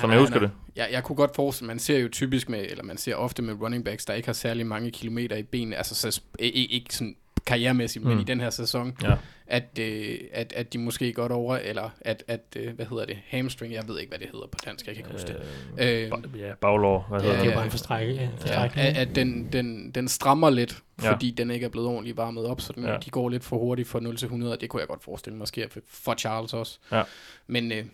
Som 0.00 0.10
jeg 0.10 0.20
husker 0.20 0.38
det. 0.40 0.50
Jeg, 0.76 0.88
jeg 0.92 1.04
kunne 1.04 1.16
godt 1.16 1.36
forestille, 1.36 1.66
man 1.66 1.78
ser 1.78 1.98
jo 1.98 2.08
typisk 2.08 2.48
med, 2.48 2.66
eller 2.70 2.84
man 2.84 2.96
ser 2.96 3.14
ofte 3.14 3.42
med 3.42 3.54
running 3.62 3.84
backs, 3.84 4.04
der 4.04 4.14
ikke 4.14 4.28
har 4.28 4.32
særlig 4.32 4.66
mange 4.66 4.90
kilometer 4.90 5.36
i 5.36 5.42
benene, 5.42 5.76
altså 5.76 5.94
så, 5.94 6.20
ikke, 6.38 6.58
ikke 6.58 6.94
sådan 6.94 7.16
karrieremæssigt, 7.46 8.04
men 8.04 8.14
Mm. 8.14 8.20
i 8.20 8.24
den 8.24 8.40
her 8.40 8.50
sæson, 8.50 8.96
Ja. 9.02 9.14
at, 9.46 9.78
øh, 9.80 10.18
at, 10.32 10.52
at 10.56 10.72
de 10.72 10.78
måske 10.78 11.12
godt 11.12 11.32
over, 11.32 11.56
eller 11.56 11.90
at, 12.00 12.24
at 12.28 12.40
øh, 12.56 12.74
hvad 12.74 12.86
hedder 12.86 13.04
det, 13.06 13.18
hamstring, 13.26 13.72
jeg 13.72 13.82
ved 13.88 13.98
ikke, 13.98 14.10
hvad 14.10 14.18
det 14.18 14.28
hedder 14.32 14.46
på 14.46 14.58
dansk, 14.66 14.86
jeg 14.86 14.94
kan 14.94 15.04
ikke 15.04 15.12
huske 15.12 15.28
det. 15.28 15.36
Øh, 15.80 16.02
Øh, 16.02 16.10
ba- 16.12 16.38
ja, 16.38 16.54
baglår, 16.60 17.06
hvad 17.08 17.20
ja, 17.20 17.24
hedder 17.24 17.36
Det 17.36 17.40
er 17.42 17.48
det? 17.48 17.54
bare 17.54 17.64
en 17.64 17.70
forstrække, 17.70 18.12
ja, 18.14 18.20
Ja, 18.22 18.28
forstrækning. 18.38 18.86
at, 18.86 18.96
at 19.08 19.14
den, 19.16 19.48
den, 19.52 19.90
den 19.90 20.08
strammer 20.08 20.50
lidt, 20.50 20.82
Ja. 21.02 21.12
fordi 21.12 21.30
den 21.30 21.50
ikke 21.50 21.64
er 21.66 21.70
blevet 21.70 21.88
ordentligt 21.88 22.16
varmet 22.16 22.46
op, 22.46 22.60
så 22.60 22.72
den, 22.72 22.84
Ja. 22.84 22.92
ja. 22.92 22.98
de 22.98 23.10
går 23.10 23.28
lidt 23.28 23.44
for 23.44 23.58
hurtigt 23.58 23.88
fra 23.88 24.00
0 24.00 24.16
til 24.16 24.26
100, 24.26 24.52
og 24.52 24.60
det 24.60 24.68
kunne 24.68 24.80
jeg 24.80 24.88
godt 24.88 25.02
forestille 25.04 25.36
mig 25.38 25.48
sker 25.48 25.66
for, 25.88 26.14
Charles 26.14 26.52
også. 26.54 26.78
Ja. 26.92 27.02
Men 27.46 27.72
øh, 27.72 27.84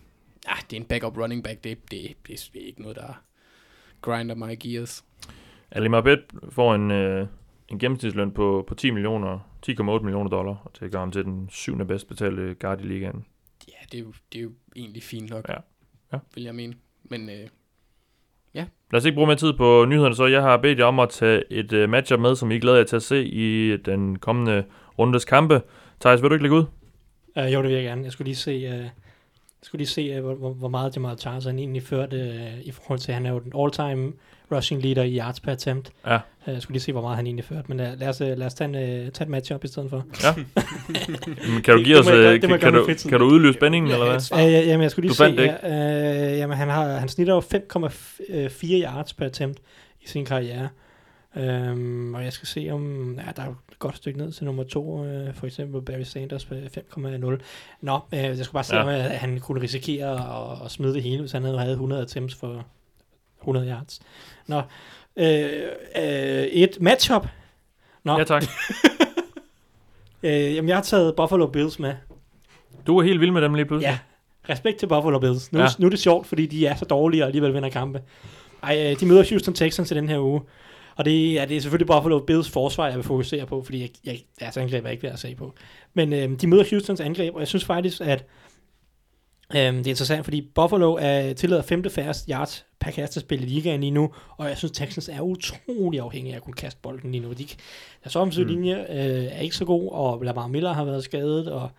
ah, 0.47 0.57
det 0.71 0.77
er 0.77 0.81
en 0.81 0.85
backup 0.87 1.19
running 1.19 1.45
back, 1.45 1.65
det, 1.65 1.79
det, 1.91 2.15
det, 2.29 2.51
det 2.55 2.63
er 2.63 2.67
ikke 2.67 2.83
noget, 2.83 2.97
der 2.97 3.23
grinder 4.03 4.35
my 4.35 4.57
gears. 4.61 5.05
Ali 5.71 5.89
Marbet 5.89 6.21
får 6.51 6.75
en, 6.75 6.91
øh, 6.91 7.27
en 7.69 7.79
gennemsnitsløn 7.79 8.31
på, 8.31 8.65
på 8.69 8.75
10 8.75 8.91
millioner, 8.91 9.39
10,8 9.67 9.83
millioner 9.83 10.31
dollar, 10.31 10.63
og 10.65 10.71
det 10.81 10.93
gør 10.93 10.99
ham 10.99 11.11
til 11.13 11.25
den 11.25 11.49
syvende 11.51 11.85
bedst 11.85 12.09
betalte 12.09 12.55
guard 12.61 12.81
i 12.81 12.85
ligaen. 12.85 13.25
Ja, 13.69 13.73
det 13.93 13.99
er 13.99 14.03
jo, 14.03 14.13
det 14.33 14.39
er 14.39 14.43
jo 14.43 14.51
egentlig 14.77 15.03
fint 15.03 15.31
nok, 15.31 15.49
Ja. 15.49 15.55
Ja. 16.13 16.19
vil 16.35 16.45
jeg 16.45 16.55
mene. 16.55 16.75
Men 17.05 17.31
øh, 17.31 17.49
Lad 18.93 19.01
os 19.01 19.05
ikke 19.05 19.15
bruge 19.15 19.27
mere 19.27 19.37
tid 19.37 19.53
på 19.53 19.85
nyhederne, 19.89 20.15
så 20.15 20.27
jeg 20.27 20.43
har 20.43 20.57
bedt 20.57 20.79
jer 20.79 20.85
om 20.85 21.01
at 21.01 21.09
tage 21.09 21.53
et 21.53 21.73
uh, 21.73 21.91
matchup 21.91 22.21
med, 22.21 22.35
som 22.37 22.51
I 22.51 22.59
glæder 22.59 22.77
jer 22.77 22.85
til 22.85 22.97
at 22.97 23.03
se 23.03 23.25
i 23.25 23.77
den 23.77 24.19
kommende 24.19 24.65
rundes 24.99 25.25
kampe. 25.25 25.63
Thijs, 26.01 26.23
vil 26.23 26.31
du 26.31 26.35
ikke 26.35 26.45
lægge 26.45 26.57
ud? 26.57 26.65
Uh, 27.37 27.53
jo, 27.53 27.63
det 27.63 27.69
vil 27.69 27.73
jeg 27.73 27.83
gerne. 27.85 28.05
Jeg 28.05 28.13
skulle 28.13 28.27
lige 28.27 28.37
se, 28.37 28.69
uh, 28.69 28.87
skulle 29.63 29.81
lige 29.81 29.89
se 29.89 30.19
uh, 30.19 30.39
hvor, 30.39 30.53
hvor, 30.53 30.69
meget 30.69 30.97
Jamal 30.97 31.19
Charles 31.19 31.45
han 31.45 31.59
egentlig 31.59 31.83
førte 31.83 32.17
uh, 32.17 32.67
i 32.67 32.71
forhold 32.71 32.99
til, 32.99 33.15
han 33.15 33.27
er 33.27 33.31
jo 33.31 33.39
den 33.39 33.53
all-time 33.59 34.13
rushing 34.53 34.83
leader 34.83 35.03
i 35.03 35.19
yards 35.19 35.41
per 35.41 35.53
attempt. 35.53 35.91
Ja. 36.07 36.15
Uh, 36.15 36.21
jeg 36.47 36.63
skulle 36.63 36.75
lige 36.75 36.83
se, 36.83 36.93
hvor 36.93 37.01
meget 37.01 37.17
han 37.17 37.27
egentlig 37.27 37.45
førte. 37.45 37.65
Men 37.69 37.81
uh, 37.81 37.87
lad, 38.01 38.09
os, 38.09 38.21
lad 38.21 38.43
os 38.43 38.55
tage, 38.55 38.69
en, 38.69 38.73
tage 39.13 39.23
et 39.23 39.29
matchup 39.29 39.65
i 39.65 39.69
stedet 39.69 39.91
for. 39.91 40.05
Men 41.53 41.63
Kan 41.63 41.77
du 41.77 41.83
give 41.83 41.99
os, 41.99 42.09
øh, 42.09 42.33
det 42.33 42.41
kan, 42.41 42.61
kan, 42.61 42.73
du, 42.73 42.89
kan 43.09 43.21
du 43.21 43.27
udløse 43.27 43.59
spændingen, 43.59 43.93
eller 43.93 44.07
hvad? 44.07 44.47
Uh, 44.47 44.53
ja, 44.53 44.61
jamen, 44.61 44.83
jeg 44.83 44.91
skulle 44.91 45.09
lige 45.09 45.11
Du 45.11 45.37
se, 45.37 45.37
det 45.37 45.57
ja, 45.63 46.33
uh, 46.33 46.39
jamen, 46.39 46.57
han, 46.57 46.69
har, 46.69 46.89
han 46.89 47.09
snitter 47.09 47.35
jo 47.35 47.41
5,4 47.41 48.85
yards 48.85 49.13
per 49.13 49.27
attempt 49.27 49.61
i 50.03 50.09
sin 50.09 50.25
karriere. 50.25 50.69
Um, 51.37 52.15
og 52.15 52.25
jeg 52.25 52.33
skal 52.33 52.49
se 52.49 52.69
om, 52.73 53.15
ja, 53.19 53.33
der 53.37 53.43
er 53.43 53.49
et 53.49 53.79
godt 53.79 53.97
stykke 53.97 54.19
ned 54.19 54.33
til 54.33 54.45
nummer 54.45 54.65
to, 54.65 55.01
uh, 55.01 55.35
for 55.35 55.47
eksempel 55.47 55.83
Barry 55.83 56.03
Sanders 56.03 56.51
med 56.51 56.67
5,0. 57.39 57.43
Nå, 57.81 57.95
uh, 58.13 58.19
jeg 58.19 58.37
skulle 58.37 58.53
bare 58.53 58.65
se, 58.65 58.77
Ja. 58.77 58.83
om 58.83 58.89
at 58.89 59.03
han 59.03 59.41
kunne 59.41 59.61
risikere 59.63 60.09
at, 60.13 60.65
at 60.65 60.71
smide 60.71 60.95
det 60.95 61.03
hele, 61.03 61.21
hvis 61.21 61.33
han 61.33 61.43
havde, 61.45 61.59
havde 61.59 61.73
100 61.73 62.03
attempts 62.03 62.35
for 62.35 62.65
100 63.41 63.69
yards. 63.69 64.01
Nå, 64.47 64.57
uh, 64.57 64.63
uh, 65.97 66.03
et 66.53 66.79
matchup. 66.81 67.27
Nå, 68.05 68.19
Ja, 68.19 68.25
tak. 68.25 68.43
uh, 70.23 70.31
jamen, 70.55 70.69
jeg 70.69 70.77
har 70.77 70.83
taget 70.83 71.17
Buffalo 71.17 71.47
Bills 71.47 71.79
med. 71.79 71.95
Du 72.87 72.99
er 72.99 73.03
helt 73.03 73.21
vild 73.21 73.31
med 73.31 73.43
dem 73.43 73.55
lige 73.55 73.67
pludselig. 73.67 73.99
Ja, 74.49 74.53
respekt 74.53 74.79
til 74.79 74.87
Buffalo 74.87 75.19
Bills. 75.19 75.53
Nu, 75.53 75.59
ja. 75.61 75.67
nu 75.79 75.87
er 75.87 75.91
det 75.91 75.99
sjovt, 75.99 76.27
fordi 76.27 76.47
de 76.47 76.67
er 76.67 76.77
så 76.77 76.85
dårlige 76.85 77.23
og 77.23 77.27
alligevel 77.27 77.55
vinder 77.55 77.69
kampe. 77.71 78.03
Ej, 78.63 78.91
øh, 78.93 79.01
de 79.01 79.07
møder 79.07 79.25
Houston 79.31 79.55
Texans 79.55 79.91
i 79.91 79.95
den 79.95 80.09
her 80.09 80.19
uge. 80.19 80.41
Og 80.97 81.05
det, 81.05 81.41
er, 81.41 81.45
det 81.45 81.57
er 81.57 81.61
selvfølgelig 81.61 81.87
Buffalo 81.87 82.19
Bills 82.19 82.51
forsvar, 82.51 82.87
jeg 82.87 82.97
vil 82.97 83.05
fokusere 83.05 83.47
på, 83.47 83.63
fordi 83.63 83.81
jeg, 83.81 83.91
jeg, 84.05 84.21
deres 84.41 84.57
angreb 84.57 84.85
er 84.85 84.91
ikke 84.91 85.03
værd 85.03 85.13
at 85.13 85.19
se 85.19 85.35
på. 85.35 85.55
Men 85.95 86.13
øh, 86.13 86.41
de 86.41 86.47
møder 86.47 86.65
Houstons 86.71 87.01
angreb, 87.01 87.35
og 87.35 87.41
jeg 87.41 87.49
synes 87.49 87.65
faktisk, 87.65 88.01
at 88.01 88.25
øh, 89.55 89.59
det 89.59 89.87
er 89.87 89.91
interessant, 89.91 90.25
fordi 90.25 90.51
Buffalo 90.55 90.97
er 91.01 91.33
tillader 91.33 91.63
femte 91.63 91.91
færrest 91.91 92.27
yards 92.31 92.67
per 92.81 92.91
kastespil 92.91 93.43
i 93.43 93.47
ligaen 93.47 93.81
lige 93.81 93.91
nu, 93.91 94.13
og 94.37 94.49
jeg 94.49 94.59
synes, 94.59 94.73
Texans 94.73 95.09
er 95.09 95.21
utrolig 95.21 96.01
afhængige 96.01 96.33
af 96.33 96.37
at 96.37 96.43
kunne 96.43 96.55
kaste 96.55 96.81
bolden 96.83 97.13
lige 97.13 97.23
nu. 97.23 97.33
De, 97.33 97.47
deres 98.05 98.17
offensive 98.17 98.45
Mm. 98.45 98.51
linje 98.51 98.87
øh, 98.91 99.25
er 99.25 99.41
ikke 99.41 99.57
så 99.57 99.65
god, 99.65 99.93
og 99.93 100.23
Lamar 100.23 100.47
Miller 100.47 100.73
har 100.73 100.85
været 100.85 101.05
skadet, 101.05 101.49
og 101.49 101.71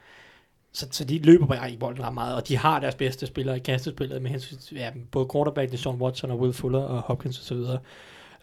så, 0.73 0.87
så 0.91 1.03
de 1.03 1.19
løber 1.19 1.45
bare 1.45 1.67
ikke 1.67 1.79
bolden 1.79 2.03
ret 2.03 2.13
meget, 2.13 2.35
og 2.35 2.47
de 2.47 2.57
har 2.57 2.79
deres 2.79 2.95
bedste 2.95 3.27
spillere 3.27 3.57
i 3.57 3.59
kastespillet 3.59 4.21
med 4.21 4.31
hensyn 4.31 4.57
til 4.57 4.77
ja, 4.77 4.91
både 5.11 5.27
quarterback, 5.33 5.77
Sean 5.77 5.95
Watson 5.95 6.31
og 6.31 6.39
Will 6.39 6.53
Fuller 6.53 6.79
og 6.79 7.01
Hopkins 7.01 7.39
osv. 7.39 7.57
Uh, 7.57 7.65
så 7.65 7.77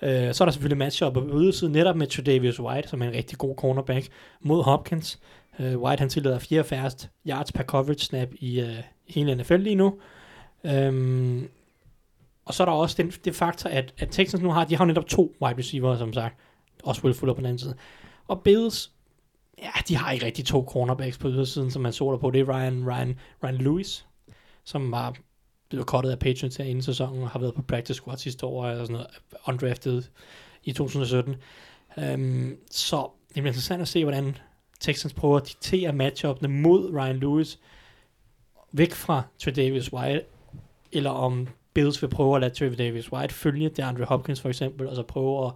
Øh, 0.04 0.34
så 0.34 0.44
er 0.44 0.46
der 0.46 0.52
selvfølgelig 0.52 0.78
matchup 0.78 1.12
på 1.14 1.28
ydersiden 1.32 1.72
netop 1.72 1.96
med 1.96 2.06
Tredavious 2.06 2.60
White, 2.60 2.88
som 2.88 3.02
er 3.02 3.06
en 3.06 3.14
rigtig 3.14 3.38
god 3.38 3.54
cornerback, 3.56 4.08
mod 4.40 4.64
Hopkins. 4.64 5.20
Øh, 5.58 5.78
White 5.78 6.00
han 6.00 6.08
tillader 6.08 6.38
4 6.38 6.64
færrest 6.64 7.10
yards 7.28 7.52
per 7.52 7.62
coverage 7.62 8.04
snap 8.04 8.28
i 8.38 8.60
øh, 8.60 8.76
hele 9.08 9.34
NFL 9.34 9.56
lige 9.56 9.74
nu. 9.74 9.98
Øhm, 10.64 11.48
og 12.44 12.54
så 12.54 12.62
er 12.62 12.64
der 12.64 12.72
også 12.72 13.02
den, 13.02 13.10
det 13.10 13.34
faktor, 13.34 13.70
at, 13.70 13.94
at 13.98 14.08
Texans 14.10 14.42
nu 14.42 14.50
har, 14.50 14.64
de 14.64 14.76
har 14.76 14.84
netop 14.84 15.06
to 15.06 15.34
wide 15.42 15.58
receiver, 15.58 15.96
som 15.96 16.12
sagt. 16.12 16.36
Også 16.84 17.02
Will 17.04 17.14
Fuller 17.14 17.34
på 17.34 17.38
den 17.38 17.46
anden 17.46 17.58
side. 17.58 17.74
Og 18.28 18.42
Bills, 18.42 18.92
ja, 19.58 19.70
de 19.88 19.96
har 19.96 20.10
ikke 20.10 20.26
rigtig 20.26 20.44
to 20.44 20.64
cornerbacks 20.68 21.18
på 21.18 21.28
ydersiden, 21.28 21.70
som 21.70 21.82
man 21.82 21.92
så 21.92 22.10
der 22.10 22.18
på. 22.18 22.30
Det 22.30 22.40
er 22.40 22.48
Ryan, 22.48 22.88
Ryan, 22.88 23.18
Ryan 23.44 23.56
Lewis, 23.56 24.06
som 24.64 24.90
var 24.90 25.14
blevet 25.68 25.86
kottet 25.86 26.10
af 26.10 26.18
Patriots 26.18 26.56
her 26.56 26.64
inden 26.64 26.82
sæsonen, 26.82 27.22
og 27.22 27.30
har 27.30 27.38
været 27.38 27.54
på 27.54 27.62
practice 27.62 27.94
squad 27.94 28.16
sidste 28.16 28.46
år, 28.46 28.66
og 28.66 28.76
sådan 28.76 28.92
noget, 28.92 29.06
øh, 29.32 29.38
undrafted 29.48 30.02
i 30.64 30.72
2017. 30.72 31.36
Um, 31.96 32.02
øhm, 32.02 32.58
så 32.70 33.10
det 33.28 33.34
bliver 33.34 33.46
interessant 33.46 33.82
at 33.82 33.88
se, 33.88 34.04
hvordan 34.04 34.36
Texans 34.80 35.14
prøver 35.14 35.36
at 35.36 35.48
diktere 35.48 35.92
matchupene 35.92 36.48
mod 36.48 36.92
Ryan 36.94 37.16
Lewis, 37.16 37.58
væk 38.72 38.92
fra 38.92 39.22
Davis 39.56 39.92
White, 39.92 40.24
eller 40.92 41.10
om 41.10 41.48
Bills 41.74 42.02
vil 42.02 42.08
prøve 42.08 42.36
at 42.36 42.40
lade 42.40 42.76
Davis 42.76 43.12
White 43.12 43.34
følge 43.34 43.68
DeAndre 43.68 44.04
Hopkins 44.04 44.40
for 44.40 44.48
eksempel, 44.48 44.88
og 44.88 44.96
så 44.96 45.02
prøve 45.02 45.46
at, 45.46 45.52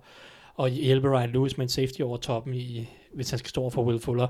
at 0.65 0.73
hjælpe 0.73 1.09
Ryan 1.09 1.31
Lewis 1.31 1.57
med 1.59 1.65
en 1.65 1.69
safety 1.69 2.01
over 2.01 2.17
toppen, 2.17 2.55
i, 2.55 2.89
hvis 3.15 3.31
han 3.31 3.39
skal 3.39 3.49
stå 3.49 3.71
for 3.71 3.83
Will 3.83 4.01
Fuller. 4.01 4.29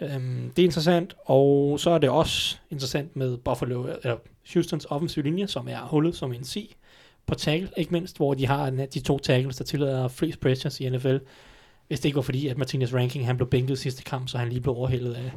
Um, 0.00 0.52
det 0.56 0.62
er 0.62 0.66
interessant, 0.66 1.16
og 1.24 1.80
så 1.80 1.90
er 1.90 1.98
det 1.98 2.10
også 2.10 2.56
interessant 2.70 3.16
med 3.16 3.36
Buffalo, 3.36 3.86
eller 4.02 4.16
Houstons 4.54 4.86
offensive 4.90 5.24
linje, 5.24 5.46
som 5.46 5.68
er 5.68 5.80
hullet 5.80 6.16
som 6.16 6.32
en 6.32 6.44
si 6.44 6.76
på 7.26 7.34
tackle, 7.34 7.70
ikke 7.76 7.92
mindst, 7.92 8.16
hvor 8.16 8.34
de 8.34 8.46
har 8.46 8.70
de 8.70 9.00
to 9.00 9.18
tackles, 9.18 9.56
der 9.56 9.64
tillader 9.64 10.08
flest 10.08 10.40
pressures 10.40 10.80
i 10.80 10.88
NFL. 10.88 11.16
Hvis 11.88 12.00
det 12.00 12.04
ikke 12.04 12.16
var 12.16 12.22
fordi, 12.22 12.48
at 12.48 12.58
Martinez 12.58 12.94
Ranking 12.94 13.26
han 13.26 13.36
blev 13.36 13.50
bænket 13.50 13.78
sidste 13.78 14.02
kamp, 14.02 14.28
så 14.28 14.38
han 14.38 14.48
lige 14.48 14.60
blev 14.60 14.76
overhældet 14.76 15.14
af 15.14 15.32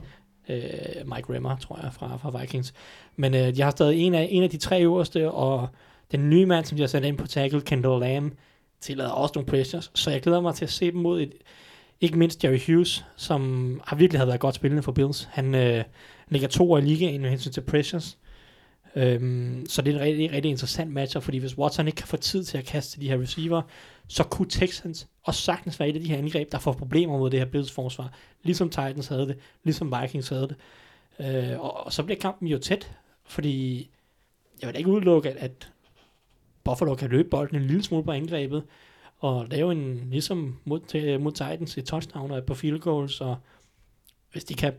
øh, 0.50 1.08
Mike 1.16 1.34
Remmer, 1.34 1.58
tror 1.58 1.80
jeg, 1.84 1.94
fra, 1.94 2.18
fra 2.18 2.42
Vikings. 2.42 2.74
Men 3.16 3.36
øh, 3.36 3.56
de 3.56 3.62
har 3.62 3.72
stadig 3.72 4.00
en 4.00 4.14
af, 4.14 4.28
en 4.32 4.44
af 4.44 4.50
de 4.50 4.58
tre 4.58 4.84
øverste, 4.84 5.32
og 5.32 5.68
den 6.12 6.30
nye 6.30 6.46
mand, 6.46 6.66
som 6.66 6.76
de 6.76 6.82
har 6.84 6.88
sat 6.88 7.04
ind 7.04 7.18
på 7.18 7.28
tackle, 7.28 7.62
Kendall 7.62 8.00
Lamb, 8.00 8.34
tillader 8.82 9.10
også 9.10 9.32
nogle 9.36 9.48
pressures, 9.48 9.92
så 9.96 10.12
jeg 10.12 10.22
glæder 10.22 10.42
mig 10.42 10.56
til 10.56 10.66
at 10.66 10.72
se 10.72 10.92
dem 10.92 11.00
mod 11.00 11.22
et, 11.22 11.34
ikke 12.02 12.18
mindst 12.18 12.44
Jerry 12.44 12.60
Hughes, 12.68 13.06
som 13.16 13.82
har 13.86 13.96
virkelig 13.96 14.20
har 14.20 14.26
været 14.26 14.40
godt 14.40 14.56
spillende 14.56 14.84
for 14.84 14.92
Bills. 14.92 15.30
Han 15.32 15.56
øh, 15.56 15.84
ligger 16.30 16.48
to 16.48 16.78
i 16.78 16.82
ligaen 16.82 17.22
med 17.22 17.30
hensyn 17.30 17.52
til 17.52 17.62
pressures. 17.62 18.18
Øhm, 18.96 19.66
så 19.68 19.82
det 19.82 19.92
er 19.92 19.96
en 19.96 20.04
rigtig, 20.06 20.32
rigtig 20.32 20.52
interessant 20.52 20.92
matchup, 20.92 21.24
fordi 21.24 21.38
hvis 21.38 21.58
Watson 21.58 21.88
ikke 21.88 21.96
kan 21.96 22.08
få 22.08 22.18
tid 22.18 22.44
til 22.44 22.58
at 22.58 22.66
kaste 22.66 23.02
de 23.02 23.10
her 23.10 23.22
receiver, 23.22 23.62
så 24.08 24.24
kunne 24.24 24.50
Texans 24.50 25.08
også 25.24 25.42
sagtens 25.42 25.80
være 25.80 25.90
et 25.90 25.96
af 25.96 26.02
de 26.02 26.10
her 26.10 26.18
angreb, 26.18 26.52
der 26.52 26.60
får 26.60 26.74
problemer 26.74 27.18
mod 27.18 27.30
det 27.30 27.40
her 27.40 27.46
Bills 27.46 27.72
forsvar. 27.72 28.14
Ligesom 28.44 28.70
Titans 28.70 29.08
havde 29.08 29.28
det, 29.28 29.38
ligesom 29.64 29.94
Vikings 30.02 30.30
havde 30.30 30.48
det. 30.48 30.56
Øh, 31.20 31.60
og, 31.60 31.86
og 31.86 31.94
så 31.94 32.04
bliver 32.04 32.20
kampen 32.20 32.48
jo 32.48 32.58
tæt, 32.58 32.92
fordi 33.26 33.90
jeg 34.62 34.68
vil 34.68 34.74
da 34.74 34.78
ikke 34.78 34.92
udelukke, 34.92 35.30
at, 35.30 35.38
at 35.38 35.72
Buffalo 36.64 36.96
kan 36.96 37.10
løbe 37.10 37.30
bolden 37.30 37.58
en 37.58 37.68
lille 37.68 37.84
smule 37.84 38.04
på 38.04 38.12
angrebet, 38.12 38.64
og 39.20 39.48
lave 39.48 39.72
en, 39.72 40.08
ligesom 40.12 40.60
mod, 40.66 40.80
til, 40.80 41.20
mod 41.20 41.32
Titans, 41.32 41.78
et 41.78 41.86
touchdown 41.86 42.32
og 42.32 42.38
et 42.38 42.46
par 42.46 42.54
field 42.54 42.80
goals, 42.80 43.22
og 43.22 43.38
hvis 44.32 44.44
de 44.44 44.54
kan 44.54 44.74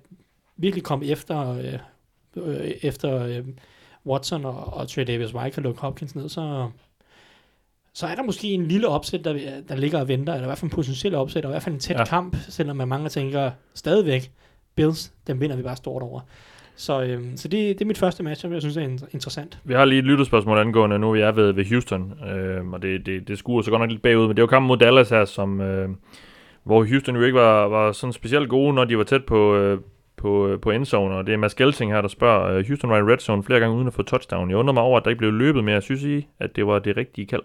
virkelig 0.57 0.85
komme 0.85 1.07
efter 1.07 1.49
øh, 1.49 1.79
øh, 2.37 2.71
efter 2.83 3.23
øh, 3.23 3.45
Watson 4.07 4.45
og, 4.45 4.73
og 4.73 4.89
Trey 4.89 5.07
Davis 5.07 5.35
White 5.35 5.55
kan 5.55 5.63
lukke 5.63 5.81
Hopkins 5.81 6.15
ned, 6.15 6.29
så, 6.29 6.69
så 7.95 8.07
er 8.07 8.15
der 8.15 8.23
måske 8.23 8.49
en 8.49 8.67
lille 8.67 8.89
opsæt, 8.89 9.25
der, 9.25 9.33
der 9.69 9.77
ligger 9.77 10.01
og 10.01 10.09
venter, 10.09 10.33
eller 10.33 10.47
i 10.47 10.49
hvert 10.49 10.59
fald 10.59 10.71
en 10.71 10.75
potentiel 10.77 11.15
opsæt, 11.15 11.45
og 11.45 11.51
i 11.51 11.53
hvert 11.53 11.63
fald 11.63 11.75
en 11.75 11.81
tæt 11.81 11.97
Ja. 11.99 12.05
kamp, 12.05 12.37
selvom 12.49 12.77
man 12.77 12.89
mange 12.89 13.09
tænker 13.09 13.51
stadigvæk, 13.75 14.31
Bills, 14.75 15.13
dem 15.27 15.41
vinder 15.41 15.57
vi 15.57 15.63
bare 15.63 15.77
stort 15.77 16.03
over. 16.03 16.21
Så, 16.77 17.03
øhm, 17.03 17.37
så 17.37 17.49
det, 17.49 17.79
det 17.79 17.85
er 17.85 17.87
mit 17.87 17.99
første 17.99 18.23
match, 18.23 18.47
og 18.47 18.53
jeg 18.53 18.61
synes, 18.61 18.77
er 18.77 18.81
in- 18.81 19.01
interessant. 19.13 19.59
Vi 19.65 19.75
har 19.75 19.85
lige 19.85 19.99
et 19.99 20.05
lytterspørgsmål 20.05 20.59
angående, 20.59 20.99
nu 20.99 21.11
vi 21.13 21.21
er 21.21 21.33
ved, 21.33 21.53
ved 21.53 21.65
Houston, 21.65 22.13
øh, 22.29 22.67
og 22.73 22.83
det, 22.83 23.07
det, 23.07 23.29
det 23.29 23.39
skuer 23.39 23.63
så 23.63 23.71
godt 23.71 23.81
nok 23.81 23.91
lidt 23.91 24.03
bagud, 24.03 24.27
men 24.27 24.37
det 24.37 24.43
jo 24.43 24.47
kampen 24.47 24.67
mod 24.69 24.77
Dallas 24.77 25.11
her, 25.11 25.25
som, 25.25 25.61
øh, 25.61 25.89
hvor 26.65 26.85
Houston 26.85 27.17
jo 27.17 27.23
ikke 27.23 27.39
var, 27.39 27.69
var 27.69 27.93
sådan 27.93 28.13
specielt 28.13 28.49
gode, 28.49 28.75
når 28.75 28.85
de 28.85 28.99
var 28.99 29.05
tæt 29.05 29.25
på, 29.25 29.55
øh, 29.57 29.81
på, 30.21 30.49
øh, 30.49 30.61
på 30.61 30.71
endzone, 30.71 31.15
og 31.15 31.27
det 31.27 31.33
er 31.33 31.37
Mads 31.37 31.55
Gelting 31.55 31.93
her, 31.93 32.01
der 32.01 32.09
spørger, 32.09 32.57
øh, 32.57 32.67
Houston 32.67 32.91
i 32.91 32.93
red 32.95 33.19
zone 33.19 33.43
flere 33.45 33.61
gange 33.61 33.77
uden 33.77 33.87
at 33.87 33.95
få 33.95 34.03
touchdown. 34.03 34.51
Jeg 34.51 34.57
undrer 34.59 34.75
mig 34.75 34.83
over, 34.83 34.99
at 34.99 35.05
der 35.05 35.11
ikke 35.11 35.19
blev 35.19 35.33
løbet 35.33 35.65
mere. 35.65 35.83
Synes 35.83 36.03
I, 36.03 36.27
at 36.39 36.57
det 36.57 36.67
var 36.67 36.79
det 36.79 36.97
rigtige 36.97 37.27
kald? 37.27 37.43